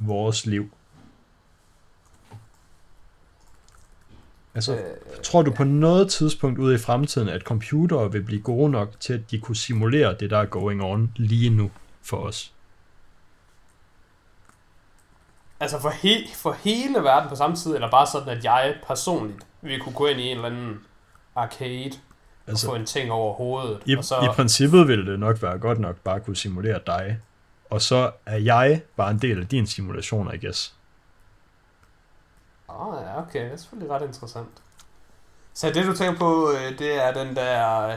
vores 0.00 0.46
liv. 0.46 0.70
Altså, 4.54 4.74
Øh, 4.74 4.80
tror 5.22 5.42
du 5.42 5.50
på 5.50 5.64
noget 5.64 6.10
tidspunkt 6.10 6.58
ude 6.58 6.74
i 6.74 6.78
fremtiden, 6.78 7.28
at 7.28 7.42
computere 7.42 8.12
vil 8.12 8.22
blive 8.22 8.40
gode 8.40 8.70
nok 8.70 9.00
til, 9.00 9.12
at 9.12 9.30
de 9.30 9.38
kunne 9.38 9.56
simulere 9.56 10.16
det, 10.20 10.30
der 10.30 10.38
er 10.38 10.46
going 10.46 10.82
on 10.82 11.12
lige 11.16 11.50
nu 11.50 11.70
for 12.02 12.16
os? 12.16 12.54
altså 15.60 15.80
for, 15.80 15.90
he, 15.90 16.34
for 16.34 16.52
hele 16.52 16.98
verden 16.98 17.28
på 17.28 17.36
samme 17.36 17.56
tid, 17.56 17.74
eller 17.74 17.90
bare 17.90 18.06
sådan, 18.06 18.28
at 18.28 18.44
jeg 18.44 18.74
personligt 18.86 19.46
vil 19.62 19.80
kunne 19.80 19.94
gå 19.94 20.06
ind 20.06 20.20
i 20.20 20.22
en 20.22 20.36
eller 20.36 20.48
anden 20.48 20.80
arcade 21.34 21.92
altså, 22.46 22.66
og 22.66 22.72
få 22.72 22.76
en 22.76 22.86
ting 22.86 23.12
over 23.12 23.34
hovedet. 23.34 23.80
i, 23.86 23.96
og 23.96 24.04
så, 24.04 24.14
i 24.14 24.28
princippet 24.34 24.88
ville 24.88 25.12
det 25.12 25.20
nok 25.20 25.42
være 25.42 25.58
godt 25.58 25.78
nok 25.78 25.96
bare 25.96 26.20
kunne 26.20 26.36
simulere 26.36 26.80
dig. 26.86 27.18
Og 27.70 27.82
så 27.82 28.10
er 28.26 28.36
jeg 28.36 28.82
bare 28.96 29.10
en 29.10 29.18
del 29.18 29.40
af 29.40 29.48
din 29.48 29.66
simulation, 29.66 30.34
I 30.34 30.46
guess. 30.46 30.74
Ah, 32.80 33.02
ja, 33.06 33.22
okay, 33.22 33.44
det 33.44 33.52
er 33.52 33.56
selvfølgelig 33.56 33.94
ret 33.94 34.02
interessant. 34.06 34.48
Så 35.54 35.70
det 35.70 35.86
du 35.86 35.96
tænker 35.96 36.18
på, 36.18 36.50
øh, 36.52 36.78
det 36.78 37.04
er 37.06 37.12
den 37.24 37.36
der 37.36 37.88
øh, 37.88 37.94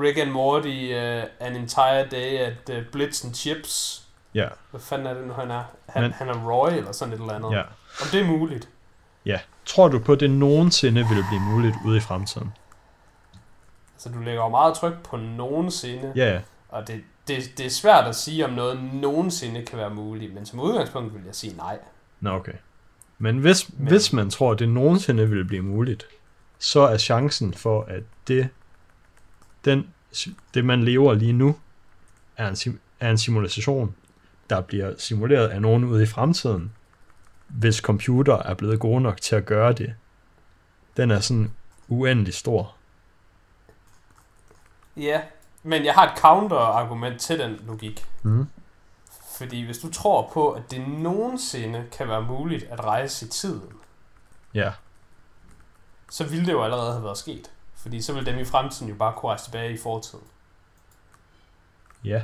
Rick 0.00 0.18
and 0.18 0.30
Morty, 0.30 0.92
uh, 0.92 1.46
An 1.46 1.56
Entire 1.56 2.06
Day 2.10 2.38
at 2.38 2.70
uh, 2.78 2.84
Blitz 2.92 3.24
and 3.24 3.34
Chips. 3.34 4.02
Ja, 4.34 4.48
Hvad 4.70 4.80
fanden 4.80 5.06
er 5.06 5.14
det 5.14 5.26
nu, 5.26 5.32
han 5.32 5.50
er? 5.50 5.64
Han, 5.88 6.02
Men- 6.02 6.12
han 6.12 6.28
er 6.28 6.50
Roy 6.50 6.70
eller 6.70 6.92
sådan 6.92 7.14
et 7.14 7.20
eller 7.20 7.34
andet. 7.34 7.52
ja. 7.52 7.60
Om 8.00 8.06
det 8.12 8.20
er 8.20 8.24
muligt. 8.26 8.68
Tror 9.66 9.88
du 9.88 9.98
på, 9.98 10.12
at 10.12 10.20
det 10.20 10.30
nogensinde 10.30 11.00
vil 11.08 11.24
blive 11.28 11.40
muligt 11.40 11.76
ude 11.84 11.96
i 11.96 12.00
fremtiden? 12.00 12.52
Altså, 13.94 14.08
du 14.08 14.18
lægger 14.18 14.42
jo 14.42 14.48
meget 14.48 14.74
tryk 14.74 15.02
på 15.02 15.16
nogensinde. 15.16 16.12
Ja, 16.16 16.32
ja. 16.32 16.40
Og 16.68 16.86
det, 16.88 17.00
det, 17.28 17.42
det 17.58 17.66
er 17.66 17.70
svært 17.70 18.04
at 18.06 18.16
sige, 18.16 18.44
om 18.44 18.50
noget 18.50 18.82
nogensinde 18.92 19.64
kan 19.66 19.78
være 19.78 19.90
muligt. 19.90 20.34
Men 20.34 20.46
som 20.46 20.60
udgangspunkt 20.60 21.14
vil 21.14 21.22
jeg 21.26 21.34
sige 21.34 21.56
nej. 21.56 21.78
Nå, 22.20 22.30
okay. 22.30 22.52
Men 23.22 23.38
hvis, 23.38 23.72
Men... 23.72 23.88
Hvis 23.88 24.12
man 24.12 24.30
tror, 24.30 24.52
at 24.52 24.58
det 24.58 24.68
nogensinde 24.68 25.28
vil 25.28 25.44
blive 25.44 25.62
muligt, 25.62 26.06
så 26.58 26.80
er 26.80 26.98
chancen 26.98 27.54
for, 27.54 27.82
at 27.82 28.02
det, 28.28 28.48
den, 29.64 29.86
det 30.54 30.64
man 30.64 30.82
lever 30.82 31.14
lige 31.14 31.32
nu, 31.32 31.56
er 32.36 32.48
en, 32.48 32.54
sim- 32.54 32.78
er 33.00 33.10
en 33.10 33.18
simulation, 33.18 33.94
der 34.50 34.60
bliver 34.60 34.94
simuleret 34.98 35.48
af 35.48 35.62
nogen 35.62 35.84
ude 35.84 36.02
i 36.02 36.06
fremtiden, 36.06 36.72
hvis 37.48 37.76
computer 37.76 38.36
er 38.36 38.54
blevet 38.54 38.80
gode 38.80 39.00
nok 39.00 39.20
til 39.20 39.36
at 39.36 39.46
gøre 39.46 39.72
det. 39.72 39.94
Den 40.96 41.10
er 41.10 41.20
sådan 41.20 41.50
uendelig 41.88 42.34
stor. 42.34 42.74
Ja, 44.96 45.20
men 45.62 45.84
jeg 45.84 45.94
har 45.94 46.12
et 46.12 46.18
counter-argument 46.18 47.20
til 47.20 47.38
den 47.38 47.60
logik. 47.66 48.06
Mm. 48.22 48.46
Fordi 49.40 49.64
hvis 49.64 49.78
du 49.78 49.90
tror 49.92 50.30
på, 50.32 50.50
at 50.52 50.70
det 50.70 50.88
nogensinde 50.88 51.86
kan 51.98 52.08
være 52.08 52.22
muligt 52.22 52.64
at 52.64 52.84
rejse 52.84 53.26
i 53.26 53.28
tiden, 53.28 53.72
Ja, 54.54 54.72
så 56.10 56.24
ville 56.24 56.46
det 56.46 56.52
jo 56.52 56.62
allerede 56.64 56.92
have 56.92 57.04
været 57.04 57.18
sket. 57.18 57.50
Fordi 57.74 58.02
så 58.02 58.12
ville 58.12 58.32
dem 58.32 58.38
i 58.40 58.44
fremtiden 58.44 58.88
jo 58.88 58.94
bare 58.94 59.12
kunne 59.16 59.30
rejse 59.30 59.44
tilbage 59.44 59.72
i 59.72 59.78
fortiden. 59.78 60.24
ja. 62.04 62.22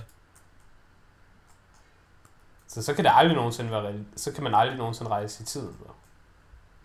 Så 2.69 2.83
så 2.83 2.95
kan 2.95 3.05
det 3.05 3.13
aldrig 3.15 3.37
nogensinde 3.37 3.71
være. 3.71 3.95
Så 4.17 4.33
kan 4.33 4.45
man 4.45 4.55
aldrig 4.55 4.79
nogensinde 4.79 5.11
rejse 5.11 5.43
i 5.43 5.47
tiden. 5.47 5.77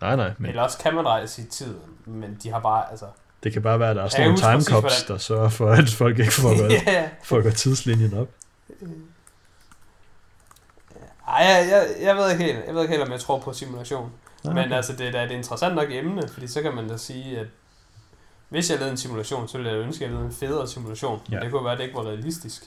Nej, 0.00 0.16
nej, 0.16 0.26
Men. 0.28 0.36
men 0.38 0.48
Eller 0.48 0.62
også 0.62 0.78
kan 0.78 0.94
man 0.94 1.06
rejse 1.06 1.42
i 1.42 1.44
tiden, 1.46 1.96
men 2.04 2.38
de 2.42 2.50
har 2.50 2.60
bare, 2.60 2.90
altså... 2.90 3.06
det 3.42 3.52
kan 3.52 3.62
bare 3.62 3.78
være, 3.80 3.90
at 3.90 3.96
der 3.96 4.02
er 4.02 4.08
sådan 4.08 4.26
nogle 4.26 4.40
timecops, 4.40 4.68
hvordan- 4.80 5.08
der 5.08 5.18
sørger 5.18 5.48
for, 5.48 5.70
at 5.70 5.90
folk 5.90 6.18
ikke 6.18 6.32
får 6.32 6.72
ja. 6.92 7.10
får 7.24 7.50
tidslinjen 7.50 8.14
op. 8.18 8.28
Ej, 11.32 11.38
jeg, 11.44 11.68
jeg, 11.70 11.96
jeg, 12.06 12.16
ved 12.16 12.30
ikke 12.32 12.44
helt, 12.44 12.66
jeg 12.66 12.74
ved 12.74 12.82
ikke 12.82 12.92
helt, 12.94 13.06
om 13.06 13.12
jeg 13.12 13.20
tror 13.20 13.38
på 13.38 13.52
simulation. 13.52 14.12
Nej, 14.44 14.54
Men 14.54 14.64
okay. 14.64 14.76
altså, 14.76 14.92
det 14.96 15.06
er 15.06 15.12
da 15.12 15.24
et 15.24 15.30
interessant 15.30 15.74
nok 15.74 15.86
emne, 15.90 16.28
fordi 16.28 16.46
så 16.46 16.62
kan 16.62 16.74
man 16.74 16.88
da 16.88 16.96
sige, 16.96 17.38
at 17.38 17.46
hvis 18.48 18.70
jeg 18.70 18.78
lavede 18.78 18.90
en 18.90 18.96
simulation, 18.96 19.48
så 19.48 19.58
ville 19.58 19.70
jeg 19.72 19.78
ønske, 19.80 20.04
at 20.04 20.08
jeg 20.10 20.14
lavede 20.14 20.26
en 20.28 20.34
federe 20.34 20.68
simulation. 20.68 21.20
Men 21.28 21.38
Ja. 21.38 21.44
det 21.44 21.50
kunne 21.52 21.64
være, 21.64 21.72
at 21.72 21.78
det 21.78 21.84
ikke 21.84 21.96
var 21.96 22.04
realistisk. 22.06 22.62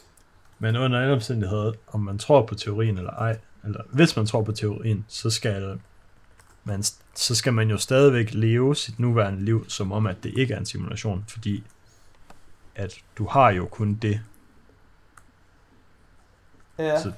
Men 0.59 0.76
under 0.76 1.01
alle 1.01 1.13
omstændigheder, 1.13 1.72
om 1.88 1.99
man 1.99 2.18
tror 2.18 2.45
på 2.45 2.55
teorien 2.55 2.97
eller 2.97 3.11
ej, 3.11 3.38
eller 3.63 3.82
hvis 3.91 4.16
man 4.16 4.26
tror 4.26 4.43
på 4.43 4.51
teorien, 4.51 5.05
så 5.07 5.30
skal 5.30 5.80
man, 6.63 6.84
så 7.16 7.36
skal 7.36 7.53
man 7.53 7.70
jo 7.70 7.78
stadigvæk 7.78 8.34
leve 8.34 8.76
sit 8.76 8.99
nuværende 8.99 9.45
liv, 9.45 9.66
som 9.70 9.91
om 9.91 10.07
at 10.07 10.24
det 10.24 10.34
ikke 10.38 10.53
er 10.53 10.57
en 10.59 10.66
simulation, 10.66 11.26
fordi 11.28 11.63
at 12.76 12.93
du 13.18 13.28
har 13.28 13.49
jo 13.51 13.66
kun 13.66 13.93
det. 13.93 14.22
Ja. 16.79 17.01
Så- 17.01 17.12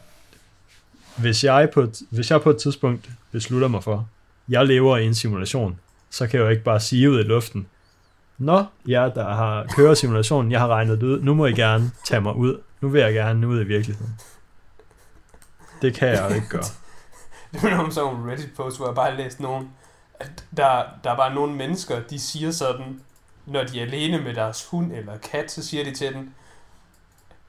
hvis 1.18 1.44
jeg, 1.44 1.70
på 1.74 1.82
et, 1.82 2.02
hvis 2.10 2.32
jeg 2.32 2.42
på 2.42 2.50
et 2.50 2.58
tidspunkt 2.58 3.10
beslutter 3.32 3.68
mig 3.68 3.84
for, 3.84 4.10
jeg 4.50 4.66
lever 4.66 4.98
i 4.98 5.06
en 5.06 5.16
simulation, 5.16 5.80
så 6.10 6.28
kan 6.28 6.40
jeg 6.40 6.46
jo 6.46 6.50
ikke 6.50 6.64
bare 6.64 6.80
sige 6.80 7.12
ud 7.12 7.20
i 7.20 7.24
luften, 7.24 7.68
Nå, 8.38 8.66
jeg 8.88 9.16
der 9.16 9.34
har 9.34 9.66
kører 9.76 9.94
simulationen, 9.94 10.52
jeg 10.52 10.60
har 10.60 10.68
regnet 10.68 11.02
det 11.02 11.08
ud, 11.08 11.22
nu 11.22 11.34
må 11.34 11.46
I 11.46 11.52
gerne 11.52 11.92
tage 12.06 12.22
mig 12.22 12.36
ud. 12.36 12.62
Nu 12.82 12.90
vil 12.90 13.02
jeg 13.02 13.14
gerne 13.14 13.48
ud 13.48 13.62
i 13.62 13.64
virkeligheden. 13.64 14.20
Det 15.82 15.94
kan 15.94 16.08
jeg 16.08 16.26
jo 16.30 16.36
ikke 16.36 16.48
gøre. 16.48 16.64
Det 17.54 17.64
var 17.64 17.78
om 17.78 17.92
sådan 17.92 18.16
en 18.16 18.32
Reddit-post, 18.32 18.78
hvor 18.78 18.88
jeg 18.88 18.96
bare 18.96 19.12
har 19.12 19.18
læst 19.18 19.40
nogen, 19.40 19.70
at 20.20 20.46
der, 20.58 20.84
der 21.04 21.12
er 21.12 21.16
bare 21.16 21.36
nogle 21.36 21.56
mennesker, 21.56 22.00
de 22.10 22.20
siger 22.20 22.52
sådan, 22.52 23.02
når 23.46 23.64
de 23.64 23.80
er 23.80 23.86
alene 23.86 24.22
med 24.22 24.34
deres 24.34 24.68
hund 24.72 24.92
eller 24.92 25.18
kat, 25.18 25.52
så 25.52 25.64
siger 25.64 25.84
de 25.84 25.96
til 25.96 26.14
den, 26.14 26.34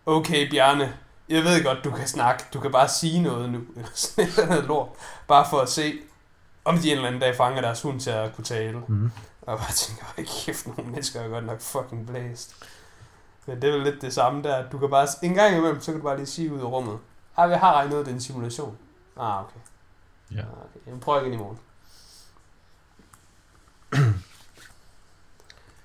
okay 0.06 0.50
Bjarne, 0.50 0.92
jeg 1.28 1.44
ved 1.44 1.64
godt, 1.64 1.84
du 1.84 1.90
kan 1.90 2.08
snakke, 2.08 2.44
du 2.54 2.60
kan 2.60 2.72
bare 2.72 2.88
sige 2.88 3.22
noget 3.22 3.50
nu, 3.50 3.58
eller 3.76 3.90
sådan 3.94 4.24
et 4.24 4.38
eller 4.38 4.52
andet 4.52 4.64
lort, 4.64 4.88
bare 5.28 5.46
for 5.50 5.60
at 5.60 5.68
se, 5.68 5.98
om 6.64 6.78
de 6.78 6.90
en 6.90 6.96
eller 6.96 7.08
anden 7.08 7.20
dag 7.20 7.36
fanger 7.36 7.60
deres 7.60 7.82
hund 7.82 8.00
til 8.00 8.10
at 8.10 8.34
kunne 8.34 8.44
tale. 8.44 8.82
Mm. 8.88 9.10
Og 9.42 9.52
jeg 9.52 9.58
bare 9.58 9.72
tænker, 9.72 10.04
hold 10.04 10.44
kæft, 10.44 10.66
nogle 10.66 10.90
mennesker 10.90 11.20
er 11.20 11.28
godt 11.28 11.46
nok 11.46 11.60
fucking 11.60 12.06
blæst. 12.06 12.54
Men 13.46 13.62
det 13.62 13.68
er 13.68 13.72
vel 13.72 13.82
lidt 13.82 14.02
det 14.02 14.14
samme 14.14 14.42
der, 14.42 14.68
du 14.70 14.78
kan 14.78 14.90
bare, 14.90 15.08
en 15.22 15.34
gang 15.34 15.56
imellem, 15.56 15.80
så 15.80 15.92
kan 15.92 16.00
du 16.00 16.06
bare 16.06 16.16
lige 16.16 16.26
sige 16.26 16.52
ud 16.52 16.60
i 16.60 16.62
rummet, 16.62 16.98
ah, 17.36 17.50
jeg 17.50 17.60
har 17.60 17.74
regnet 17.74 17.94
ud, 17.94 17.98
det 17.98 18.08
er 18.08 18.12
en 18.12 18.20
simulation. 18.20 18.78
Ah, 19.16 19.40
okay. 19.40 19.60
Ja. 20.34 20.40
Ah, 20.40 20.46
okay. 20.46 20.90
Jeg 20.92 21.00
prøver 21.00 21.20
igen 21.20 21.32
i 21.32 21.36
morgen. 21.36 21.58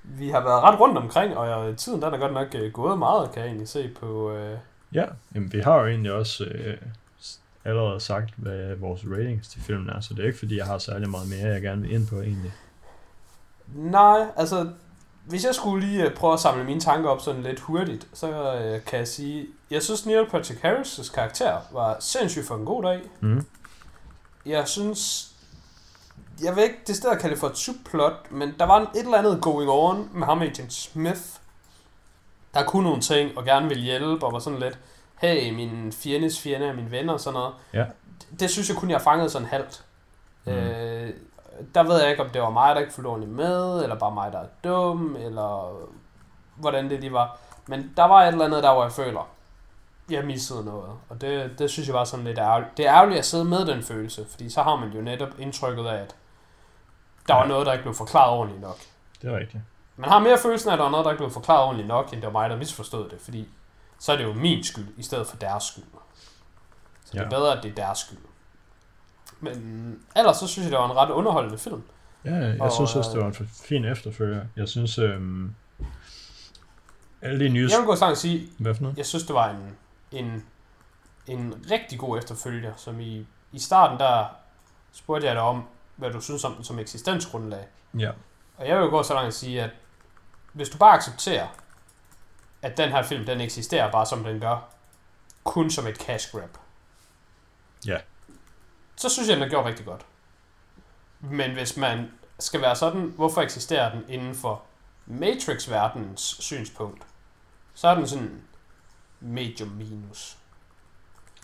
Vi 0.03 0.30
har 0.30 0.40
været 0.40 0.64
ret 0.64 0.80
rundt 0.80 0.98
omkring, 0.98 1.38
og 1.38 1.70
øh, 1.70 1.78
tiden 1.78 2.02
den 2.02 2.14
er 2.14 2.18
godt 2.18 2.34
nok 2.34 2.56
øh, 2.56 2.72
gået 2.72 2.99
meget, 2.99 3.32
kan 3.32 3.41
jeg 3.41 3.48
egentlig 3.48 3.70
se 3.70 3.95
på... 3.99 4.32
Øh, 4.32 4.57
Ja, 4.94 5.06
jamen, 5.36 5.53
vi 5.53 5.60
har 5.60 5.80
jo 5.80 5.88
egentlig 5.88 6.14
også 6.14 6.44
øh, 6.44 6.78
allerede 7.65 7.99
sagt, 7.99 8.34
hvad 8.38 8.76
vores 8.76 9.02
ratings 9.11 9.48
til 9.48 9.61
filmen 9.61 9.90
er, 9.90 9.99
så 9.99 10.14
det 10.14 10.24
er 10.24 10.28
ikke 10.28 10.40
fordi, 10.40 10.57
jeg 10.57 10.65
har 10.65 10.78
særlig 10.78 11.10
meget 11.10 11.30
mere, 11.30 11.53
jeg 11.53 11.61
gerne 11.61 11.82
vil 11.82 11.91
ind 11.91 12.07
på 12.07 12.22
egentlig. 12.22 12.53
nej, 13.76 14.26
altså, 14.36 14.70
hvis 15.26 15.45
jeg 15.45 15.56
skulle 15.56 15.88
lige 15.88 16.06
øh, 16.06 16.15
prøve 16.15 16.34
at 16.34 16.40
samle 16.40 16.64
mine 16.64 16.80
tanker 16.80 17.10
op 17.10 17.22
sådan 17.22 17.44
lidt 17.44 17.60
hurtigt, 17.60 18.07
så 18.14 18.56
øh, 18.56 18.86
kan 18.86 18.99
jeg 18.99 19.07
sige, 19.07 19.48
jeg 19.72 19.84
synes 19.84 20.06
Neil 20.06 20.26
Patrick 20.32 20.64
Harris' 20.65 21.14
karakter 21.14 21.57
var 21.72 21.98
sindssygt 21.99 22.48
for 22.48 22.56
en 22.56 22.65
god 22.65 22.84
dag. 22.84 23.02
Mm. 23.22 23.45
Jeg 24.45 24.68
synes, 24.68 25.32
jeg 26.44 26.56
vil 26.56 26.64
ikke 26.64 26.80
det 26.88 26.95
sted 26.95 27.10
at 27.10 27.20
kalde 27.20 27.34
det 27.34 27.40
for 27.40 27.48
et 27.48 27.57
subplot, 27.57 28.32
men 28.32 28.53
der 28.60 28.65
var 28.65 28.80
et 28.80 28.90
eller 28.95 29.18
andet 29.18 29.41
going 29.41 29.70
on 29.70 30.10
med 30.14 30.28
ham 30.28 30.41
Agent 30.41 30.74
Smith, 30.74 31.22
der 32.53 32.63
kunne 32.63 32.84
nogle 32.84 33.01
ting 33.01 33.38
og 33.38 33.45
gerne 33.45 33.67
ville 33.67 33.84
hjælpe 33.84 34.25
og 34.25 34.34
var 34.34 34.39
sådan 34.39 34.59
lidt, 34.59 34.80
hey, 35.21 35.53
min 35.53 35.91
fjendes 35.91 36.41
fjende 36.41 36.67
er 36.67 36.73
min 36.73 36.91
ven 36.91 37.09
og 37.09 37.19
sådan 37.19 37.34
noget. 37.34 37.53
Ja. 37.73 37.85
Det, 38.21 38.39
det 38.39 38.49
synes 38.49 38.69
jeg 38.69 38.77
kun, 38.77 38.89
jeg 38.89 39.01
fangede 39.01 39.30
sådan 39.30 39.47
halvt. 39.47 39.85
Mm. 40.45 40.51
Øh, 40.51 41.13
der 41.75 41.84
ved 41.84 42.01
jeg 42.01 42.09
ikke, 42.09 42.23
om 42.23 42.30
det 42.30 42.41
var 42.41 42.49
mig, 42.49 42.75
der 42.75 42.81
ikke 42.81 42.93
fulgte 42.93 43.07
ordentligt 43.07 43.35
med, 43.35 43.84
eller 43.84 43.99
bare 43.99 44.11
mig, 44.11 44.31
der 44.31 44.39
er 44.39 44.47
dum, 44.63 45.15
eller 45.19 45.80
hvordan 46.55 46.89
det 46.89 46.99
lige 46.99 47.13
var. 47.13 47.38
Men 47.67 47.93
der 47.97 48.03
var 48.03 48.23
et 48.23 48.27
eller 48.27 48.45
andet 48.45 48.63
der, 48.63 48.73
hvor 48.73 48.84
jeg 48.84 48.91
føler, 48.91 49.30
jeg 50.09 50.25
missede 50.25 50.65
noget. 50.65 50.89
Og 51.09 51.21
det, 51.21 51.59
det 51.59 51.69
synes 51.69 51.88
jeg 51.88 51.95
var 51.95 52.03
sådan 52.03 52.25
lidt 52.25 52.38
ærgerligt. 52.38 52.77
Det 52.77 52.88
er 52.88 52.93
ærgerligt 52.93 53.19
at 53.19 53.25
sidde 53.25 53.45
med 53.45 53.65
den 53.65 53.84
følelse, 53.84 54.25
fordi 54.30 54.49
så 54.49 54.63
har 54.63 54.75
man 54.75 54.89
jo 54.89 55.01
netop 55.01 55.39
indtrykket 55.39 55.85
af, 55.85 56.01
at 56.01 56.15
der 57.27 57.35
ja. 57.35 57.39
var 57.41 57.47
noget, 57.47 57.65
der 57.65 57.73
ikke 57.73 57.84
blev 57.84 57.95
forklaret 57.95 58.31
ordentligt 58.31 58.61
nok. 58.61 58.77
Det 59.21 59.31
er 59.31 59.38
rigtigt. 59.38 59.63
Man 59.98 60.10
har 60.10 60.20
mere 60.20 60.38
følelsen 60.38 60.70
af, 60.70 60.74
at 60.74 60.78
der 60.78 60.84
var 60.84 60.91
noget, 60.91 61.06
der 61.06 61.11
ikke 61.11 61.22
blev 61.22 61.32
forklaret 61.32 61.64
ordentligt 61.64 61.88
nok, 61.88 62.14
end 62.14 62.22
det 62.22 62.24
var 62.24 62.32
mig, 62.32 62.49
der 62.49 62.56
misforstod 62.56 63.10
det, 63.10 63.22
fordi 63.22 63.49
så 63.99 64.11
er 64.11 64.18
det 64.18 64.24
jo 64.24 64.34
min 64.34 64.64
skyld, 64.64 64.88
i 64.98 65.03
stedet 65.03 65.28
for 65.28 65.38
deres 65.38 65.64
skyld. 65.64 65.84
Så 67.06 67.11
ja. 67.14 67.20
det 67.20 67.26
er 67.26 67.30
bedre, 67.30 67.57
at 67.57 67.64
det 67.64 67.72
er 67.72 67.76
deres 67.76 67.99
skyld. 67.99 68.18
Men 69.40 69.99
ellers 70.15 70.38
så 70.38 70.48
synes 70.48 70.65
jeg, 70.65 70.72
det 70.72 70.80
var 70.80 70.91
en 70.91 70.98
ret 70.98 71.10
underholdende 71.10 71.57
film. 71.57 71.84
Ja, 72.26 72.36
jeg 72.36 72.61
og, 72.61 72.72
synes 72.72 72.95
også, 72.95 73.11
det 73.11 73.20
var 73.20 73.28
en 73.28 73.49
fin 73.68 73.86
efterfølger. 73.86 74.45
Jeg 74.56 74.68
synes, 74.68 74.98
øhm, 74.98 75.56
alle 77.22 77.45
de 77.45 77.49
nye... 77.49 77.70
Jeg 77.72 77.80
vil 77.80 77.86
gå 77.86 78.06
og 78.06 78.18
sige, 78.18 78.49
Hvad 78.60 78.76
for 78.76 78.82
noget? 78.82 78.98
jeg 78.98 79.06
synes, 79.06 79.24
det 79.24 79.36
var 79.36 79.49
en, 79.49 79.78
en, 80.11 80.45
en 81.28 81.65
rigtig 81.72 81.99
god 81.99 82.18
efterfølger, 82.18 82.74
som 82.76 82.99
i, 82.99 83.28
i 83.52 83.60
starten 83.60 83.99
der 83.99 84.26
spurgte 84.91 85.28
jeg 85.28 85.36
dig 85.36 85.44
om, 85.44 85.64
hvad 85.95 86.11
du 86.11 86.22
synes 86.22 86.44
om 86.44 86.53
den 86.56 86.64
som 86.64 86.80
eksistensgrundlag. 86.80 87.68
Ja. 87.99 88.11
Og 88.57 88.68
jeg 88.68 88.80
vil 88.80 88.90
gå 88.90 89.03
så 89.03 89.14
langt 89.14 89.28
at 89.28 89.34
sige, 89.34 89.64
at 89.64 89.70
hvis 90.53 90.69
du 90.69 90.77
bare 90.77 90.97
accepterer, 90.97 91.47
at 92.61 92.77
den 92.77 92.89
her 92.89 93.03
film, 93.03 93.25
den 93.25 93.41
eksisterer 93.41 93.91
bare 93.91 94.05
som 94.05 94.23
den 94.23 94.39
gør, 94.39 94.69
kun 95.43 95.71
som 95.71 95.88
et 95.88 95.97
cash 95.97 96.31
grab. 96.31 96.57
Ja. 97.85 97.97
Så 98.95 99.09
synes 99.09 99.30
jeg, 99.30 99.35
den 99.35 99.43
har 99.43 99.49
gjort 99.49 99.65
rigtig 99.65 99.85
godt. 99.85 100.05
Men 101.19 101.51
hvis 101.51 101.77
man 101.77 102.11
skal 102.39 102.61
være 102.61 102.75
sådan, 102.75 103.01
hvorfor 103.01 103.41
eksisterer 103.41 103.91
den 103.91 104.05
inden 104.09 104.35
for 104.35 104.63
Matrix-verdenens 105.05 106.38
synspunkt, 106.39 107.03
så 107.73 107.88
er 107.88 107.95
den 107.95 108.07
sådan 108.07 108.41
medium 109.19 109.69
minus. 109.69 110.38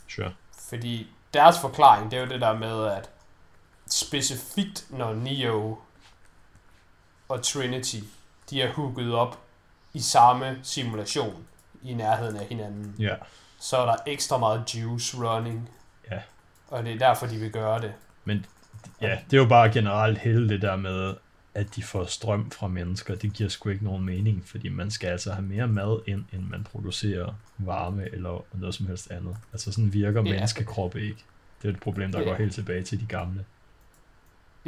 Sure. 0.07 0.33
Fordi 0.69 1.11
deres 1.33 1.59
forklaring, 1.59 2.11
det 2.11 2.17
er 2.17 2.21
jo 2.23 2.29
det 2.29 2.41
der 2.41 2.53
med, 2.53 2.85
at 2.85 3.09
specifikt 3.87 4.85
når 4.89 5.13
Neo 5.13 5.79
og 7.29 7.43
Trinity, 7.43 7.99
de 8.49 8.61
er 8.61 8.73
hooket 8.73 9.13
op 9.13 9.39
i 9.93 9.99
samme 9.99 10.59
simulation 10.63 11.45
i 11.83 11.93
nærheden 11.93 12.35
af 12.35 12.45
hinanden, 12.45 12.95
Ja. 12.99 13.15
så 13.59 13.77
er 13.77 13.85
der 13.85 13.95
ekstra 14.07 14.37
meget 14.37 14.75
juice 14.75 15.17
running. 15.17 15.69
Ja. 16.11 16.19
Og 16.67 16.83
det 16.83 16.93
er 16.93 16.97
derfor, 16.97 17.25
de 17.27 17.37
vil 17.37 17.51
gøre 17.51 17.81
det. 17.81 17.93
Men 18.25 18.45
ja, 19.01 19.17
det 19.31 19.37
er 19.37 19.41
jo 19.41 19.47
bare 19.47 19.71
generelt 19.73 20.17
hele 20.17 20.49
det 20.49 20.61
der 20.61 20.75
med, 20.75 21.13
at 21.53 21.75
de 21.75 21.83
får 21.83 22.03
strøm 22.05 22.51
fra 22.51 22.67
mennesker. 22.67 23.15
Det 23.15 23.33
giver 23.33 23.49
sgu 23.49 23.69
ikke 23.69 23.83
nogen 23.85 24.05
mening, 24.05 24.43
fordi 24.47 24.69
man 24.69 24.91
skal 24.91 25.07
altså 25.07 25.31
have 25.31 25.45
mere 25.45 25.67
mad 25.67 25.99
ind, 26.07 26.25
end 26.33 26.41
man 26.43 26.63
producerer 26.71 27.33
varme 27.57 28.05
eller 28.13 28.43
noget 28.53 28.75
som 28.75 28.87
helst 28.87 29.11
andet. 29.11 29.37
Altså 29.53 29.71
sådan 29.71 29.93
virker 29.93 30.21
Ja. 30.25 30.31
menneskekroppe 30.31 31.01
ikke. 31.01 31.23
Det 31.61 31.67
er 31.69 31.73
et 31.73 31.79
problem, 31.79 32.11
der 32.11 32.19
Ja. 32.19 32.25
går 32.25 32.35
helt 32.35 32.53
tilbage 32.53 32.83
til 32.83 32.99
de 32.99 33.05
gamle. 33.05 33.45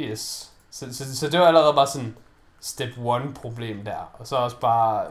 Yes. 0.00 0.52
Så, 0.70 0.94
så, 0.94 1.16
så 1.16 1.28
det 1.30 1.40
var 1.40 1.46
allerede 1.46 1.74
bare 1.74 1.86
sådan 1.86 2.14
step 2.62 2.98
one 2.98 3.34
problem 3.34 3.84
der. 3.84 4.10
Og 4.12 4.26
så 4.26 4.36
også 4.36 4.60
bare 4.60 5.06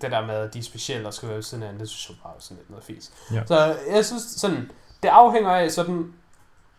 det 0.00 0.10
der 0.10 0.26
med, 0.26 0.34
at 0.34 0.54
de 0.54 0.58
er 0.58 0.62
specielle 0.62 1.06
og 1.06 1.14
skal 1.14 1.28
være 1.28 1.42
siden 1.42 1.62
af 1.62 1.68
hinanden, 1.68 1.80
det 1.80 1.88
synes 1.88 2.08
jeg 2.08 2.16
bare 2.22 2.32
er 2.36 2.40
sådan 2.40 2.56
lidt 2.56 2.70
noget 2.70 2.84
fis. 2.84 3.12
Ja. 3.32 3.46
Så 3.46 3.78
jeg 3.90 4.04
synes 4.04 4.22
sådan, 4.22 4.70
det 5.02 5.08
afhænger 5.08 5.50
af 5.50 5.70
sådan, 5.70 6.14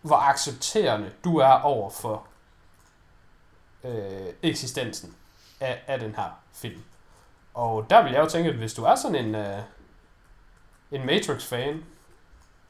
hvor 0.02 0.16
accepterende 0.16 1.12
du 1.24 1.38
er 1.38 1.52
over 1.52 1.90
for 1.90 2.28
øh, 3.84 4.28
eksistensen 4.44 5.16
af, 5.60 5.84
af 5.88 6.00
den 6.00 6.16
her 6.16 6.40
film. 6.54 6.82
Og 7.54 7.90
der 7.90 8.04
vil 8.04 8.12
jeg 8.12 8.24
jo 8.24 8.30
tænke, 8.30 8.50
at 8.50 8.56
hvis 8.56 8.74
du 8.74 8.84
er 8.84 8.96
sådan 8.96 9.26
en, 9.26 9.36
øh, 9.36 9.60
en 10.92 11.06
Matrix-fan, 11.06 11.84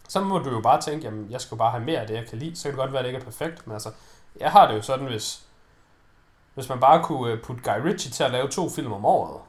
så 0.09 0.21
må 0.21 0.39
du 0.39 0.49
jo 0.49 0.61
bare 0.61 0.81
tænke, 0.81 1.05
jamen 1.05 1.31
jeg 1.31 1.41
skal 1.41 1.57
bare 1.57 1.71
have 1.71 1.83
mere 1.83 1.99
af 1.99 2.07
det, 2.07 2.15
jeg 2.15 2.27
kan 2.27 2.37
lide. 2.37 2.55
Så 2.55 2.63
kan 2.63 2.71
det 2.71 2.77
godt 2.77 2.91
være, 2.91 2.99
at 2.99 3.03
det 3.03 3.09
ikke 3.09 3.19
er 3.19 3.25
perfekt, 3.25 3.67
men 3.67 3.73
altså, 3.73 3.91
jeg 4.39 4.51
har 4.51 4.67
det 4.67 4.75
jo 4.75 4.81
sådan, 4.81 5.05
hvis, 5.05 5.46
hvis 6.57 6.69
man 6.69 6.79
bare 6.79 7.03
kunne 7.03 7.33
øh, 7.33 7.41
putte 7.41 7.63
Guy 7.63 7.79
Ritchie 7.85 8.11
til 8.11 8.23
at 8.23 8.31
lave 8.31 8.49
to 8.49 8.69
film 8.69 8.93
om 8.93 9.05
året, 9.05 9.41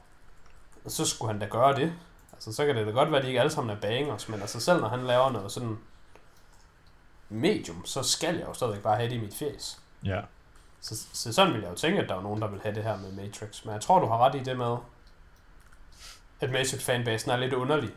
så 0.86 1.04
skulle 1.04 1.32
han 1.32 1.40
da 1.40 1.46
gøre 1.46 1.76
det. 1.76 1.92
Altså, 2.32 2.52
så 2.52 2.66
kan 2.66 2.76
det 2.76 2.86
da 2.86 2.92
godt 2.92 3.10
være, 3.10 3.18
at 3.18 3.24
de 3.24 3.28
ikke 3.28 3.40
alle 3.40 3.52
sammen 3.52 3.76
er 3.76 3.80
bangers, 3.80 4.28
men 4.28 4.40
altså 4.40 4.60
selv 4.60 4.80
når 4.80 4.88
han 4.88 5.04
laver 5.04 5.30
noget 5.30 5.52
sådan 5.52 5.78
medium, 7.28 7.86
så 7.86 8.02
skal 8.02 8.36
jeg 8.36 8.46
jo 8.46 8.54
stadigvæk 8.54 8.82
bare 8.82 8.96
have 8.96 9.08
det 9.08 9.16
i 9.16 9.20
mit 9.20 9.34
face. 9.34 9.78
Ja. 10.04 10.20
Så, 10.80 11.06
så 11.12 11.32
sådan 11.32 11.52
vil 11.52 11.60
jeg 11.60 11.70
jo 11.70 11.76
tænke, 11.76 12.02
at 12.02 12.08
der 12.08 12.16
er 12.16 12.22
nogen, 12.22 12.42
der 12.42 12.48
vil 12.48 12.60
have 12.62 12.74
det 12.74 12.82
her 12.82 12.96
med 12.96 13.12
Matrix. 13.12 13.64
Men 13.64 13.74
jeg 13.74 13.80
tror, 13.80 13.98
du 14.00 14.06
har 14.06 14.18
ret 14.18 14.34
i 14.34 14.42
det 14.42 14.58
med, 14.58 14.76
at 16.40 16.50
Matrix-fanbasen 16.50 17.30
er 17.30 17.36
lidt 17.36 17.52
underlig. 17.52 17.90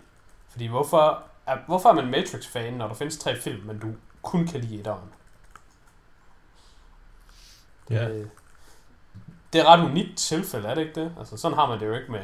Fordi 0.49 0.67
hvorfor 0.67 1.23
er, 1.45 1.57
hvorfor 1.67 1.89
er 1.89 1.93
man 1.93 2.11
Matrix-fan, 2.11 2.73
når 2.73 2.87
der 2.87 2.93
findes 2.93 3.17
tre 3.17 3.39
film, 3.41 3.63
men 3.63 3.79
du 3.79 3.87
kun 4.21 4.47
kan 4.47 4.59
lide 4.59 4.79
etteren? 4.79 5.13
Ja. 7.89 8.09
Det, 8.09 8.31
det 9.53 9.59
er 9.61 9.63
et 9.63 9.69
ret 9.69 9.85
unikt 9.89 10.17
tilfælde, 10.17 10.67
er 10.67 10.75
det 10.75 10.81
ikke 10.81 11.01
det? 11.01 11.11
Altså 11.19 11.37
sådan 11.37 11.57
har 11.57 11.67
man 11.67 11.79
det 11.79 11.85
jo 11.87 11.93
ikke 11.93 12.11
med 12.11 12.21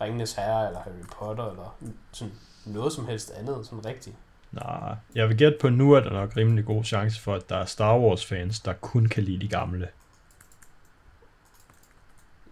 Ringenes 0.00 0.32
Herre, 0.32 0.66
eller 0.66 0.80
Harry 0.80 1.06
Potter, 1.18 1.50
eller 1.50 1.76
sådan 2.12 2.34
noget 2.64 2.92
som 2.92 3.06
helst 3.06 3.30
andet, 3.30 3.66
sådan 3.66 3.84
rigtigt. 3.86 4.16
Nej, 4.52 4.94
jeg 5.14 5.28
vil 5.28 5.38
gætte 5.38 5.58
på, 5.60 5.66
at 5.66 5.72
nu 5.72 5.92
er 5.92 6.00
der 6.00 6.10
nok 6.10 6.36
rimelig 6.36 6.64
god 6.64 6.84
chance 6.84 7.20
for, 7.20 7.34
at 7.34 7.48
der 7.48 7.56
er 7.56 7.64
Star 7.64 7.98
Wars-fans, 7.98 8.60
der 8.60 8.72
kun 8.72 9.06
kan 9.06 9.22
lide 9.22 9.40
de 9.40 9.48
gamle. 9.48 9.88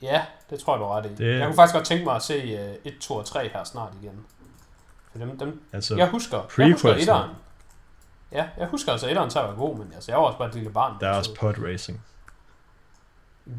Ja, 0.02 0.24
det 0.50 0.60
tror 0.60 0.74
jeg, 0.74 0.80
du 0.80 0.86
ret 0.86 1.06
i. 1.06 1.14
Det-. 1.24 1.38
Jeg 1.38 1.46
kunne 1.46 1.56
faktisk 1.56 1.74
godt 1.74 1.84
tænke 1.86 2.04
mig 2.04 2.16
at 2.16 2.22
se 2.22 2.68
uh, 2.70 2.76
1, 2.84 2.94
2 3.00 3.14
og 3.14 3.24
3 3.26 3.48
her 3.48 3.64
snart 3.64 3.92
igen. 4.02 4.26
For 5.12 5.18
dem, 5.18 5.38
dem, 5.38 5.62
Altså, 5.72 5.96
jeg 5.96 6.08
husker, 6.08 6.42
jeg 6.58 6.72
husker 6.72 6.94
etteren. 6.94 7.30
Ja, 8.32 8.48
jeg 8.58 8.66
husker 8.68 8.92
altså 8.92 9.08
etteren 9.08 9.28
at 9.28 9.34
være 9.34 9.54
god, 9.56 9.76
men 9.76 9.92
altså, 9.94 10.12
jeg 10.12 10.18
var 10.18 10.24
også 10.24 10.38
bare 10.38 10.48
et 10.48 10.54
lille 10.54 10.70
barn. 10.70 10.96
der 11.00 11.08
er 11.08 11.12
så- 11.12 11.18
også 11.30 11.40
pod 11.40 11.54
racing. 11.64 12.04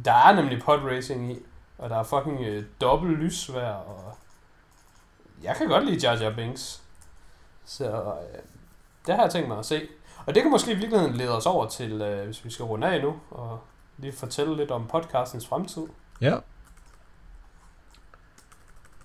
Der 0.06 0.14
er 0.14 0.36
nemlig 0.36 0.62
pod 0.62 0.80
racing 0.80 1.32
i, 1.32 1.40
og 1.78 1.90
der 1.90 1.96
er 1.96 2.04
fucking 2.04 2.42
øh, 2.42 2.66
dobbelt 2.82 3.18
lysvær, 3.18 3.72
og 3.72 4.18
jeg 5.44 5.56
kan 5.56 5.68
godt 5.68 5.86
lide 5.86 6.08
Jar 6.08 6.24
Jar 6.24 6.36
Binks. 6.36 6.84
Så 7.66 7.86
øh, 7.86 8.42
det 9.08 9.16
har 9.16 9.22
jeg 9.22 9.32
tænkt 9.32 9.48
mig 9.48 9.58
at 9.58 9.66
se. 9.66 9.88
Og 10.26 10.36
det 10.36 10.44
kan 10.44 10.52
måske 10.52 10.72
i 10.72 10.76
virkeligheden 10.76 11.16
lede 11.16 11.38
os 11.38 11.46
over 11.46 11.70
til, 11.70 12.02
øh, 12.02 12.26
hvis 12.26 12.46
vi 12.46 12.50
skal 12.50 12.66
runde 12.66 12.88
af 12.88 13.02
nu, 13.02 13.16
og 13.32 13.60
lige 13.98 14.14
fortælle 14.14 14.58
lidt 14.58 14.72
om 14.72 14.88
podcastens 14.88 15.48
fremtid. 15.48 15.84
Ja. 16.22 16.38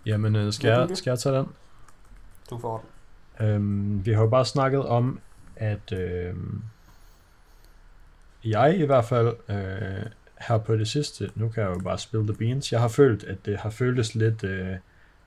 Jamen, 0.06 0.36
øh, 0.36 0.52
skal, 0.52 0.68
jeg, 0.68 0.96
skal 0.96 1.10
jeg 1.10 1.18
tage 1.18 1.36
den? 1.36 1.48
Du 2.50 2.58
får 2.58 2.84
den. 3.38 3.46
Øhm, 3.46 4.06
vi 4.06 4.12
har 4.12 4.22
jo 4.22 4.28
bare 4.28 4.44
snakket 4.44 4.86
om, 4.86 5.20
at 5.56 5.92
øhm, 5.92 6.64
jeg 8.44 8.78
i 8.78 8.84
hvert 8.86 9.04
fald 9.04 9.36
øh, 9.48 10.06
her 10.40 10.58
på 10.58 10.76
det 10.76 10.88
sidste, 10.88 11.30
nu 11.34 11.48
kan 11.48 11.62
jeg 11.62 11.70
jo 11.70 11.78
bare 11.78 11.98
spille 11.98 12.26
the 12.26 12.36
beans, 12.36 12.72
jeg 12.72 12.80
har 12.80 12.88
følt, 12.88 13.24
at 13.24 13.46
det 13.46 13.58
har 13.58 13.70
føltes 13.70 14.14
lidt 14.14 14.44
øh, 14.44 14.76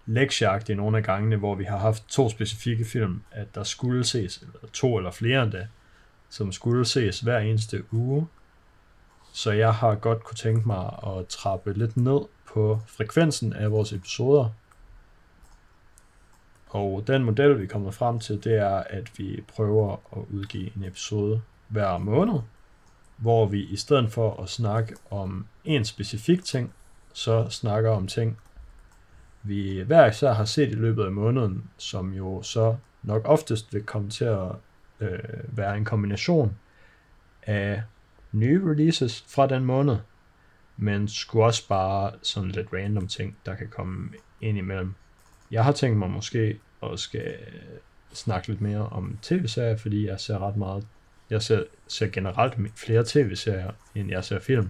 lektieagtigt 0.05 0.77
nogle 0.77 0.97
af 0.97 1.03
gangene, 1.03 1.35
hvor 1.35 1.55
vi 1.55 1.63
har 1.63 1.77
haft 1.77 2.07
to 2.07 2.29
specifikke 2.29 2.85
film, 2.85 3.21
at 3.31 3.55
der 3.55 3.63
skulle 3.63 4.03
ses, 4.03 4.37
eller 4.37 4.69
to 4.73 4.97
eller 4.97 5.11
flere 5.11 5.43
endda, 5.43 5.67
som 6.29 6.51
skulle 6.51 6.85
ses 6.85 7.19
hver 7.19 7.39
eneste 7.39 7.83
uge. 7.93 8.27
Så 9.33 9.51
jeg 9.51 9.73
har 9.73 9.95
godt 9.95 10.23
kunne 10.23 10.37
tænke 10.37 10.67
mig 10.67 10.99
at 11.07 11.27
trappe 11.27 11.73
lidt 11.73 11.97
ned 11.97 12.19
på 12.53 12.79
frekvensen 12.87 13.53
af 13.53 13.71
vores 13.71 13.93
episoder, 13.93 14.49
og 16.73 17.03
den 17.07 17.23
model, 17.23 17.61
vi 17.61 17.67
kommer 17.67 17.91
frem 17.91 18.19
til, 18.19 18.43
det 18.43 18.53
er, 18.53 18.75
at 18.75 19.11
vi 19.17 19.43
prøver 19.47 19.93
at 19.93 20.21
udgive 20.33 20.71
en 20.77 20.83
episode 20.83 21.41
hver 21.67 21.97
måned, 21.97 22.39
hvor 23.23 23.45
vi 23.45 23.63
i 23.63 23.75
stedet 23.75 24.11
for 24.11 24.43
at 24.43 24.49
snakke 24.49 24.95
om 25.09 25.45
en 25.63 25.85
specifik 25.85 26.43
ting, 26.43 26.73
så 27.13 27.49
snakker 27.49 27.91
om 27.91 28.07
ting, 28.07 28.37
vi 29.43 29.81
hver 29.81 30.05
især 30.05 30.33
har 30.33 30.45
set 30.45 30.69
i 30.69 30.75
løbet 30.75 31.05
af 31.05 31.11
måneden, 31.11 31.69
som 31.77 32.13
jo 32.13 32.41
så 32.41 32.75
nok 33.03 33.21
oftest 33.25 33.73
vil 33.73 33.83
komme 33.83 34.09
til 34.09 34.25
at 34.25 34.51
øh, 34.99 35.19
være 35.47 35.77
en 35.77 35.85
kombination 35.85 36.55
af 37.43 37.83
nye 38.31 38.71
releases 38.71 39.25
fra 39.27 39.47
den 39.47 39.65
måned, 39.65 39.97
men 40.77 41.07
skulle 41.07 41.45
også 41.45 41.67
bare 41.67 42.11
sådan 42.21 42.49
lidt 42.49 42.67
random 42.73 43.07
ting, 43.07 43.37
der 43.45 43.55
kan 43.55 43.67
komme 43.67 44.09
ind 44.41 44.57
imellem. 44.57 44.93
Jeg 45.51 45.63
har 45.63 45.71
tænkt 45.71 45.97
mig 45.97 46.09
måske 46.09 46.59
at 46.83 46.99
skal 46.99 47.35
snakke 48.13 48.47
lidt 48.47 48.61
mere 48.61 48.87
om 48.87 49.17
tv-serier, 49.21 49.77
fordi 49.77 50.07
jeg 50.07 50.19
ser 50.19 50.47
ret 50.47 50.57
meget, 50.57 50.87
jeg 51.33 51.41
ser, 51.41 51.63
ser 51.87 52.07
generelt 52.07 52.53
flere 52.75 53.03
tv-serier, 53.07 53.71
end 53.95 54.09
jeg 54.09 54.23
ser 54.23 54.39
film. 54.39 54.69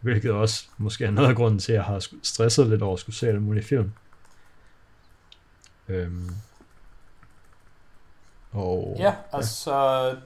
Hvilket 0.00 0.32
også 0.32 0.66
måske 0.78 1.04
er 1.04 1.10
noget 1.10 1.28
af 1.28 1.36
grunden 1.36 1.58
til, 1.58 1.72
at 1.72 1.76
jeg 1.76 1.84
har 1.84 2.06
stresset 2.22 2.66
lidt 2.66 2.82
over 2.82 2.92
at 2.92 3.00
skulle 3.00 3.16
se 3.16 3.28
alle 3.28 3.40
mulige 3.40 3.64
film. 3.64 3.92
Øhm. 5.88 6.30
Og, 8.52 8.96
Ja, 8.98 9.14
altså... 9.32 10.16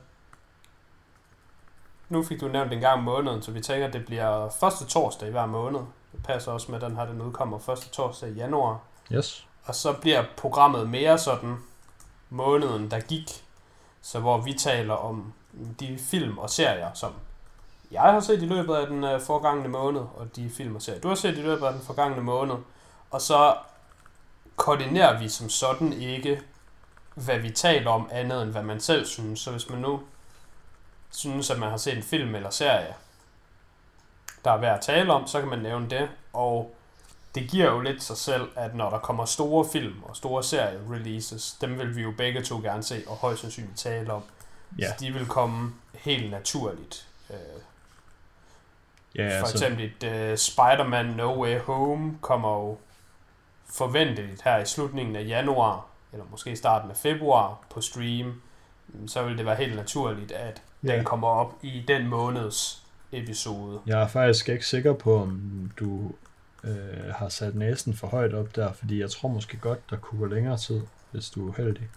Nu 2.08 2.22
fik 2.22 2.40
du 2.40 2.48
nævnt 2.48 2.72
en 2.72 2.80
gang 2.80 2.98
om 2.98 3.04
måneden, 3.04 3.42
så 3.42 3.52
vi 3.52 3.60
tænker, 3.60 3.86
at 3.86 3.92
det 3.92 4.06
bliver 4.06 4.50
første 4.60 4.86
torsdag 4.86 5.28
i 5.28 5.30
hver 5.30 5.46
måned. 5.46 5.80
Det 6.12 6.22
passer 6.24 6.52
også 6.52 6.70
med, 6.72 6.82
at 6.82 6.88
den 6.88 6.96
her 6.96 7.06
den 7.06 7.20
udkommer 7.20 7.58
første 7.58 7.90
torsdag 7.90 8.30
i 8.30 8.32
januar. 8.32 8.80
Yes. 9.12 9.46
og 9.64 9.74
så 9.74 9.92
bliver 9.92 10.24
programmet 10.36 10.90
mere 10.90 11.18
sådan 11.18 11.56
måneden, 12.30 12.90
der 12.90 13.00
gik. 13.00 13.44
Så 14.02 14.20
hvor 14.20 14.40
vi 14.40 14.52
taler 14.52 14.94
om 14.94 15.32
de 15.80 15.98
film 15.98 16.38
og 16.38 16.50
serier, 16.50 16.92
som 16.94 17.12
jeg 17.90 18.02
har 18.02 18.20
set 18.20 18.42
i 18.42 18.46
løbet 18.46 18.74
af 18.74 18.86
den 18.86 19.04
øh, 19.04 19.20
forgangne 19.20 19.68
måned, 19.68 20.00
og 20.00 20.36
de 20.36 20.50
film 20.50 20.76
og 20.76 20.82
serier, 20.82 21.00
du 21.00 21.08
har 21.08 21.14
set 21.14 21.38
i 21.38 21.42
løbet 21.42 21.66
af 21.66 21.72
den 21.72 21.82
forgangne 21.82 22.22
måned. 22.22 22.54
Og 23.10 23.20
så 23.20 23.56
koordinerer 24.56 25.18
vi 25.18 25.28
som 25.28 25.48
sådan 25.48 25.92
ikke, 25.92 26.40
hvad 27.14 27.38
vi 27.38 27.50
taler 27.50 27.90
om, 27.90 28.08
andet 28.12 28.42
end 28.42 28.50
hvad 28.50 28.62
man 28.62 28.80
selv 28.80 29.06
synes. 29.06 29.40
Så 29.40 29.50
hvis 29.50 29.70
man 29.70 29.78
nu 29.78 30.00
synes, 31.10 31.50
at 31.50 31.58
man 31.58 31.70
har 31.70 31.76
set 31.76 31.96
en 31.96 32.02
film 32.02 32.34
eller 32.34 32.50
serie, 32.50 32.94
der 34.44 34.50
er 34.50 34.56
værd 34.56 34.76
at 34.78 34.84
tale 34.84 35.12
om, 35.12 35.26
så 35.26 35.40
kan 35.40 35.48
man 35.48 35.58
nævne 35.58 35.90
det. 35.90 36.08
Og 36.32 36.74
det 37.34 37.50
giver 37.50 37.70
jo 37.70 37.80
lidt 37.80 38.02
sig 38.02 38.16
selv, 38.16 38.48
at 38.56 38.74
når 38.74 38.90
der 38.90 38.98
kommer 38.98 39.24
store 39.24 39.64
film 39.72 40.02
og 40.02 40.16
store 40.16 40.42
serie 40.42 40.80
releases, 40.90 41.56
dem 41.60 41.78
vil 41.78 41.96
vi 41.96 42.02
jo 42.02 42.12
begge 42.16 42.42
to 42.42 42.58
gerne 42.58 42.82
se 42.82 43.02
og 43.06 43.16
højst 43.16 43.40
sandsynligt 43.40 43.78
tale 43.78 44.12
om. 44.12 44.22
Ja. 44.78 44.88
Så 44.88 44.94
de 45.00 45.12
vil 45.12 45.26
komme 45.26 45.72
helt 45.94 46.30
naturligt. 46.30 47.08
Øh, 47.30 47.36
Ja, 49.16 49.28
For 49.40 49.46
altså, 49.46 49.54
eksempel 49.66 49.84
et 49.84 50.30
uh, 50.32 50.36
Spider-Man 50.38 51.06
No 51.06 51.42
Way 51.42 51.58
Home 51.60 52.18
kommer 52.20 52.56
jo 52.58 52.78
forventeligt 53.74 54.42
her 54.42 54.58
i 54.58 54.64
slutningen 54.66 55.16
af 55.16 55.24
januar, 55.26 55.86
eller 56.12 56.24
måske 56.30 56.56
starten 56.56 56.90
af 56.90 56.96
februar 56.96 57.58
på 57.70 57.80
stream. 57.80 58.42
Så 59.06 59.22
vil 59.22 59.38
det 59.38 59.46
være 59.46 59.56
helt 59.56 59.76
naturligt, 59.76 60.32
at 60.32 60.62
Ja. 60.84 60.96
den 60.96 61.04
kommer 61.04 61.28
op 61.28 61.54
i 61.62 61.84
den 61.88 62.08
måneds 62.08 62.82
episode. 63.12 63.80
jeg 63.86 64.02
er 64.02 64.06
faktisk 64.08 64.48
ikke 64.48 64.66
sikker 64.66 64.92
på, 64.92 65.22
om 65.22 65.70
du 65.80 66.12
øh, 66.64 67.14
har 67.16 67.28
sat 67.28 67.54
næsen 67.54 67.94
for 67.96 68.06
højt 68.06 68.34
op 68.34 68.56
der, 68.56 68.72
fordi 68.72 69.00
jeg 69.00 69.10
tror 69.10 69.28
måske 69.28 69.56
godt, 69.56 69.90
der 69.90 69.96
kunne 69.96 70.18
gå 70.18 70.26
længere 70.34 70.56
tid, 70.56 70.82
hvis 71.10 71.30
du 71.30 71.44
er 71.46 71.48
uheldig. 71.48 71.88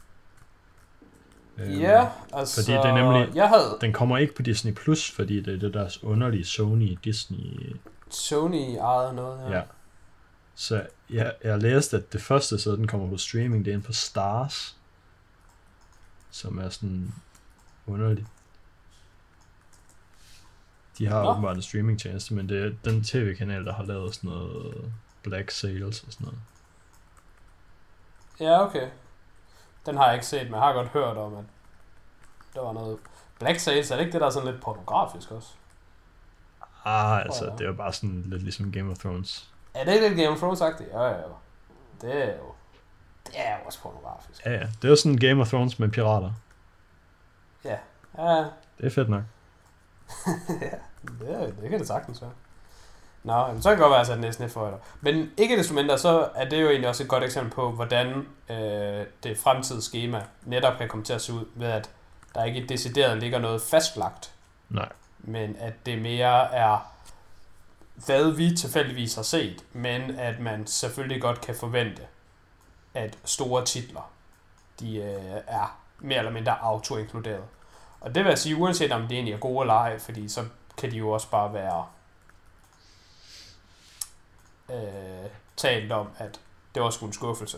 Øhm, 1.60 1.72
Ja, 1.80 2.10
altså... 2.34 2.62
fordi 2.64 2.72
det 2.78 2.86
er 2.86 2.94
nemlig- 2.96 3.36
Jeg 3.36 3.50
havde 3.50 3.78
Den 3.82 3.94
kommer 3.94 4.18
ikke 4.18 4.36
på 4.36 4.42
Disney 4.42 4.74
Plus, 4.74 5.12
fordi 5.12 5.42
det 5.42 5.54
er 5.54 5.60
det 5.60 5.74
der 5.74 5.98
underlige 6.04 6.46
Sony 6.46 6.98
Disney. 7.04 7.76
Sony 8.10 8.76
ejet 8.78 9.16
noget 9.16 9.40
her. 9.40 9.56
Ja. 9.58 9.62
Så 10.56 10.86
jeg, 11.10 11.34
jeg 11.44 11.58
læste, 11.58 11.98
at 11.98 12.14
det 12.14 12.22
første 12.22 12.60
sted, 12.60 12.78
den 12.78 12.88
kommer 12.88 13.10
på 13.10 13.18
streaming, 13.18 13.66
det 13.66 13.72
er 13.72 13.76
inde 13.76 13.86
på 13.86 13.94
Stars. 13.94 14.76
Som 16.32 16.58
er 16.58 16.70
sådan 16.70 17.14
underligt. 17.88 18.28
De 20.98 21.08
har 21.08 21.24
Nå. 21.24 21.30
åbenbart 21.30 21.56
en 21.56 21.62
streamingtjeneste, 21.62 22.34
men 22.34 22.50
det 22.50 22.66
er 22.66 22.72
den 22.92 23.04
tv-kanal, 23.04 23.66
der 23.66 23.74
har 23.74 23.84
lavet 23.84 24.16
sådan 24.16 24.30
noget 24.30 24.92
Black 25.24 25.52
Sales 25.52 26.04
og 26.04 26.14
sådan 26.14 26.26
noget. 26.26 26.40
Ja, 28.40 28.66
okay. 28.66 28.88
Den 29.88 29.98
har 29.98 30.06
jeg 30.06 30.14
ikke 30.14 30.26
set, 30.26 30.44
men 30.44 30.54
jeg 30.54 30.62
har 30.62 30.74
godt 30.74 30.88
hørt 30.88 31.18
om, 31.18 31.38
at 31.38 31.44
der 32.54 32.62
var 32.62 32.74
noget... 32.74 32.98
Black 33.40 33.60
Sails, 33.60 33.92
er 33.92 33.96
det 33.96 34.02
ikke 34.04 34.14
det, 34.14 34.22
der 34.22 34.28
er 34.28 34.32
sådan 34.32 34.52
lidt 34.52 34.62
pornografisk 34.64 35.32
også? 35.32 35.54
Ah, 36.86 37.18
altså, 37.22 37.44
Åh, 37.46 37.50
ja. 37.52 37.54
det 37.58 37.62
er 37.62 37.66
jo 37.70 37.74
bare 37.74 37.94
sådan 37.94 38.24
lidt 38.26 38.44
ligesom 38.44 38.72
Game 38.72 38.92
of 38.92 38.98
Thrones. 38.98 39.54
Er 39.74 39.84
det 39.86 39.94
ikke 39.94 40.08
lidt 40.10 40.20
Game 40.20 40.30
of 40.30 40.44
Thrones-agtigt? 40.44 40.98
Ja, 40.98 41.04
ja, 41.04 41.22
jo. 41.22 41.36
Det 42.02 42.24
er 42.30 42.36
jo... 42.36 42.44
Det 43.28 43.34
er 43.36 43.58
jo 43.60 43.66
også 43.66 43.82
pornografisk. 43.82 44.46
Ja, 44.46 44.52
ja. 44.52 44.60
Det 44.82 44.86
er 44.86 44.90
jo 44.90 44.96
sådan 44.96 45.18
Game 45.18 45.42
of 45.42 45.48
Thrones 45.50 45.80
med 45.80 45.90
pirater. 45.90 46.32
Ja, 47.66 47.78
ja 48.18 48.46
Det 48.78 48.86
er 48.86 48.90
fedt 48.90 49.10
nok. 49.10 49.24
det, 51.20 51.34
er- 51.34 51.52
det 51.62 51.70
kan 51.70 51.80
det 51.80 51.88
sagtens 51.88 52.22
være. 52.22 52.32
Nå, 53.28 53.34
jamen, 53.34 53.62
så 53.62 53.70
kan 53.70 53.78
det 53.78 53.84
godt 53.84 53.92
være, 53.92 54.02
at 54.02 54.10
jeg 54.10 54.18
næsten 54.18 54.50
for 54.50 54.60
højt 54.60 54.74
op. 54.74 54.86
Men 55.02 55.32
ikke 55.38 55.58
desto 55.58 55.74
mindre, 55.74 55.98
så 55.98 56.30
er 56.36 56.50
det 56.50 56.62
jo 56.62 56.70
egentlig 56.70 56.90
også 56.90 57.04
et 57.04 57.10
godt 57.10 57.24
eksempel 57.24 57.54
på, 57.54 57.72
hvordan 57.72 58.28
øh, 58.50 59.06
det 59.24 59.38
fremtidige 59.38 59.82
schema 59.82 60.24
netop 60.46 60.78
kan 60.78 60.88
komme 60.88 61.06
til 61.06 61.14
at 61.14 61.22
se 61.22 61.34
ud, 61.34 61.46
ved 61.56 61.68
at 61.68 61.90
der 62.36 62.44
ikke 62.44 62.66
decideret 62.70 63.18
ligger 63.18 63.40
noget 63.40 63.62
fastlagt, 63.62 64.34
Nej. 64.70 64.90
men 65.20 65.56
at 65.60 65.74
det 65.86 66.02
mere 66.02 66.54
er, 66.54 66.92
hvad 68.06 68.32
vi 68.32 68.56
tilfældigvis 68.56 69.16
har 69.16 69.22
set, 69.22 69.64
men 69.74 70.20
at 70.20 70.40
man 70.40 70.68
selvfølgelig 70.68 71.22
godt 71.22 71.42
kan 71.42 71.56
forvente, 71.56 72.02
at 72.94 73.18
store 73.26 73.66
titler, 73.66 74.12
de 74.80 74.98
øh, 74.98 75.42
er 75.48 75.78
mere 76.00 76.18
eller 76.18 76.32
mindre 76.32 76.60
auto-inkluderet. 76.62 77.44
Og 78.02 78.16
det 78.16 78.24
vil 78.24 78.30
jeg 78.30 78.40
sige, 78.40 78.56
uanset 78.56 78.92
om 78.92 79.02
det 79.02 79.12
egentlig 79.12 79.34
er 79.34 79.40
gode 79.40 79.64
eller 79.64 79.74
ej, 79.74 80.00
fordi 80.00 80.30
så 80.30 80.46
kan 80.78 80.92
de 80.92 80.98
jo 80.98 81.10
også 81.10 81.30
bare 81.30 81.54
være 81.54 81.86
øh, 84.74 85.30
talt 85.58 85.92
om, 85.92 86.08
at 86.18 86.40
det 86.76 86.84
var 86.84 86.90
sgu 86.90 87.06
en 87.06 87.14
skuffelse. 87.14 87.58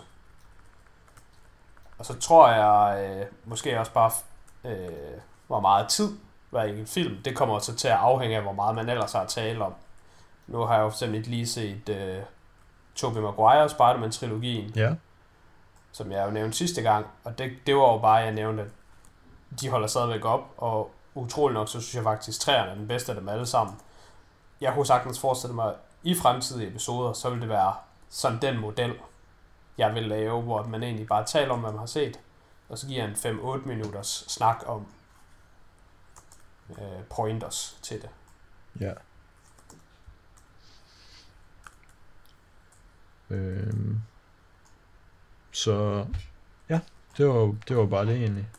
Og 1.97 2.05
så 2.05 2.19
tror 2.19 2.49
jeg 2.49 3.09
øh, 3.19 3.25
måske 3.45 3.79
også 3.79 3.91
bare, 3.91 4.11
øh, 4.63 4.89
hvor 5.47 5.59
meget 5.59 5.87
tid 5.89 6.17
hver 6.49 6.63
enkelt 6.63 6.89
film, 6.89 7.17
det 7.25 7.37
kommer 7.37 7.59
så 7.59 7.75
til 7.75 7.87
at 7.87 7.93
afhænge 7.97 8.35
af, 8.35 8.41
hvor 8.41 8.51
meget 8.51 8.75
man 8.75 8.89
ellers 8.89 9.11
har 9.13 9.21
at 9.21 9.27
tale 9.27 9.65
om. 9.65 9.73
Nu 10.47 10.59
har 10.61 10.75
jeg 10.75 11.01
jo 11.01 11.13
ikke 11.13 11.29
lige 11.29 11.47
set 11.47 11.89
øh, 11.89 12.23
Tobey 12.95 13.19
Maguire 13.19 13.69
Spider-Man-trilogien, 13.69 14.71
Ja. 14.75 14.95
som 15.91 16.11
jeg 16.11 16.25
jo 16.25 16.31
nævnte 16.31 16.57
sidste 16.57 16.81
gang, 16.81 17.05
og 17.23 17.37
det, 17.37 17.51
det 17.65 17.75
var 17.75 17.91
jo 17.91 17.97
bare, 17.97 18.15
jeg 18.15 18.31
nævnte, 18.31 18.63
at 18.63 18.69
de 19.61 19.69
holder 19.69 19.87
stadigvæk 19.87 20.25
op, 20.25 20.41
og 20.57 20.91
utrolig 21.15 21.53
nok, 21.53 21.67
så 21.67 21.81
synes 21.81 21.95
jeg 21.95 22.03
faktisk, 22.03 22.37
at 22.37 22.41
træerne 22.41 22.71
er 22.71 22.75
den 22.75 22.87
bedste 22.87 23.11
af 23.11 23.15
dem 23.15 23.29
alle 23.29 23.45
sammen. 23.45 23.75
Jeg 24.61 24.73
kunne 24.73 24.85
sagtens 24.85 25.19
forestille 25.19 25.55
mig, 25.55 25.73
i 26.03 26.15
fremtidige 26.15 26.67
episoder, 26.67 27.13
så 27.13 27.29
vil 27.29 27.41
det 27.41 27.49
være 27.49 27.75
sådan 28.09 28.41
den 28.41 28.59
model, 28.59 28.95
jeg 29.77 29.95
vil 29.95 30.03
lave, 30.03 30.41
hvor 30.41 30.63
man 30.63 30.83
egentlig 30.83 31.07
bare 31.07 31.25
taler 31.25 31.53
om, 31.53 31.59
hvad 31.59 31.71
man 31.71 31.79
har 31.79 31.85
set, 31.85 32.19
og 32.69 32.77
så 32.77 32.87
giver 32.87 33.05
en 33.05 33.13
5-8 33.13 33.67
minutters 33.67 34.25
snak 34.27 34.63
om 34.65 34.87
øh, 36.69 37.03
pointers 37.09 37.79
til 37.81 38.01
det. 38.01 38.09
Ja. 38.79 38.93
Øhm. 43.29 44.01
Så 45.51 46.05
ja, 46.69 46.79
det 47.17 47.27
var, 47.27 47.55
det 47.67 47.77
var 47.77 47.85
bare 47.85 48.05
det 48.05 48.15
egentlig. 48.15 48.49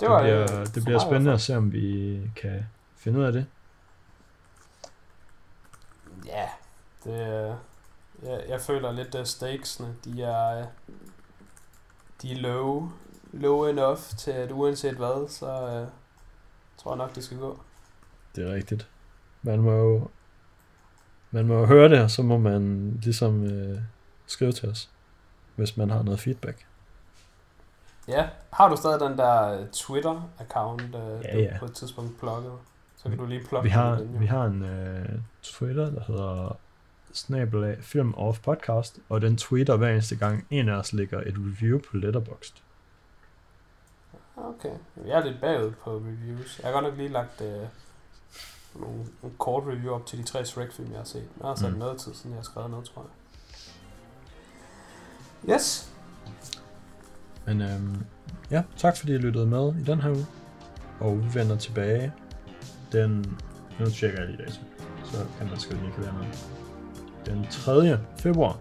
Det, 0.00 0.08
var 0.08 0.22
bliver, 0.22 0.46
det 0.46 0.72
bliver 0.72 0.88
i 0.88 0.92
hvert 0.92 1.02
spændende 1.02 1.32
at 1.32 1.40
se, 1.40 1.56
om 1.56 1.72
vi 1.72 2.20
kan 2.36 2.66
finde 2.96 3.18
ud 3.18 3.24
af 3.24 3.32
det. 3.32 3.46
Ja, 6.28 6.48
det, 7.04 7.12
øh, 7.12 7.54
jeg, 8.22 8.44
jeg 8.48 8.60
føler 8.60 8.92
lidt, 8.92 9.14
at 9.14 9.28
stakesene, 9.28 9.94
de 10.04 10.22
er, 10.22 10.60
øh, 10.60 10.66
de 12.22 12.32
er 12.32 12.36
low, 12.36 12.90
low 13.32 13.64
enough 13.64 14.00
til, 14.18 14.30
at 14.30 14.52
uanset 14.52 14.94
hvad, 14.94 15.28
så 15.28 15.46
øh, 15.46 15.88
tror 16.78 16.90
jeg 16.90 16.98
nok, 16.98 17.14
det 17.14 17.24
skal 17.24 17.38
gå. 17.38 17.60
Det 18.36 18.48
er 18.50 18.54
rigtigt. 18.54 18.88
Man 19.42 19.60
må 19.60 19.72
jo, 19.72 20.08
man 21.30 21.46
må 21.46 21.54
jo 21.54 21.66
høre 21.66 21.88
det, 21.88 22.02
og 22.02 22.10
så 22.10 22.22
må 22.22 22.38
man 22.38 22.92
ligesom 23.02 23.44
øh, 23.44 23.78
skrive 24.26 24.52
til 24.52 24.68
os, 24.68 24.90
hvis 25.56 25.76
man 25.76 25.90
har 25.90 26.02
noget 26.02 26.20
feedback. 26.20 26.66
Ja, 28.08 28.28
har 28.52 28.68
du 28.68 28.76
stadig 28.76 29.00
den 29.00 29.18
der 29.18 29.66
Twitter-account, 29.72 30.96
øh, 30.96 31.24
Ja, 31.24 31.34
du 31.34 31.38
ja. 31.38 31.58
på 31.58 31.64
et 31.64 31.74
tidspunkt 31.74 32.18
plukkede? 32.18 32.58
Så 33.02 33.08
kan 33.08 33.18
du 33.18 33.26
lige 33.26 33.44
plukke 33.44 33.64
Vi 33.64 33.70
har, 33.70 33.96
den 33.96 34.20
vi 34.20 34.26
har 34.26 34.44
en 34.44 34.62
øh, 34.62 35.08
Twitter, 35.42 35.90
der 35.90 36.02
hedder 36.06 36.56
snabelag 37.12 37.78
film 37.80 38.14
off 38.14 38.40
podcast, 38.40 38.98
og 39.08 39.20
den 39.20 39.36
tweeter 39.36 39.76
hver 39.76 39.88
eneste 39.88 40.16
gang 40.16 40.46
en 40.50 40.68
af 40.68 40.74
os 40.74 40.92
lægger 40.92 41.20
et 41.20 41.34
review 41.36 41.78
på 41.78 41.96
Letterboxd. 41.96 42.62
Okay, 44.36 44.74
jeg 45.06 45.18
er 45.18 45.24
lidt 45.24 45.40
bagud 45.40 45.70
på 45.70 45.96
reviews. 45.96 46.58
Jeg 46.58 46.66
har 46.66 46.72
godt 46.72 46.84
nok 46.84 46.96
lige 46.96 47.08
lagt 47.08 47.40
øh, 47.40 47.62
nogle, 48.74 49.06
nogle 49.22 49.36
kort 49.38 49.64
review 49.66 49.94
op 49.94 50.06
til 50.06 50.18
de 50.18 50.22
tre 50.22 50.44
Shrek-film, 50.44 50.90
jeg 50.90 50.98
har 50.98 51.04
set. 51.04 51.28
Jeg 51.40 51.48
har 51.48 51.54
sat 51.54 51.72
mm. 51.72 51.78
noget 51.78 51.98
tid, 51.98 52.14
siden 52.14 52.30
jeg 52.30 52.38
har 52.38 52.44
skrevet 52.44 52.70
noget, 52.70 52.86
tror 52.86 53.02
jeg. 53.02 53.10
Yes, 55.54 55.92
Men 57.46 57.60
øhm, 57.60 58.04
ja, 58.50 58.62
tak 58.76 58.96
fordi 58.96 59.14
I 59.14 59.18
lyttede 59.18 59.46
med 59.46 59.74
i 59.80 59.84
den 59.84 60.00
her 60.00 60.10
uge. 60.10 60.26
Og 61.00 61.24
vi 61.24 61.34
vender 61.34 61.56
tilbage 61.56 62.12
den... 62.92 63.38
Nu 63.78 63.86
tjekker 63.90 64.20
jeg 64.20 64.28
lige 64.28 64.44
dato, 64.44 64.60
så 65.04 65.16
kan 65.38 65.48
man 65.50 65.58
skrive, 65.58 65.80
at 65.80 66.12
I. 66.22 67.30
Den 67.30 67.46
3. 67.50 67.98
februar 68.16 68.58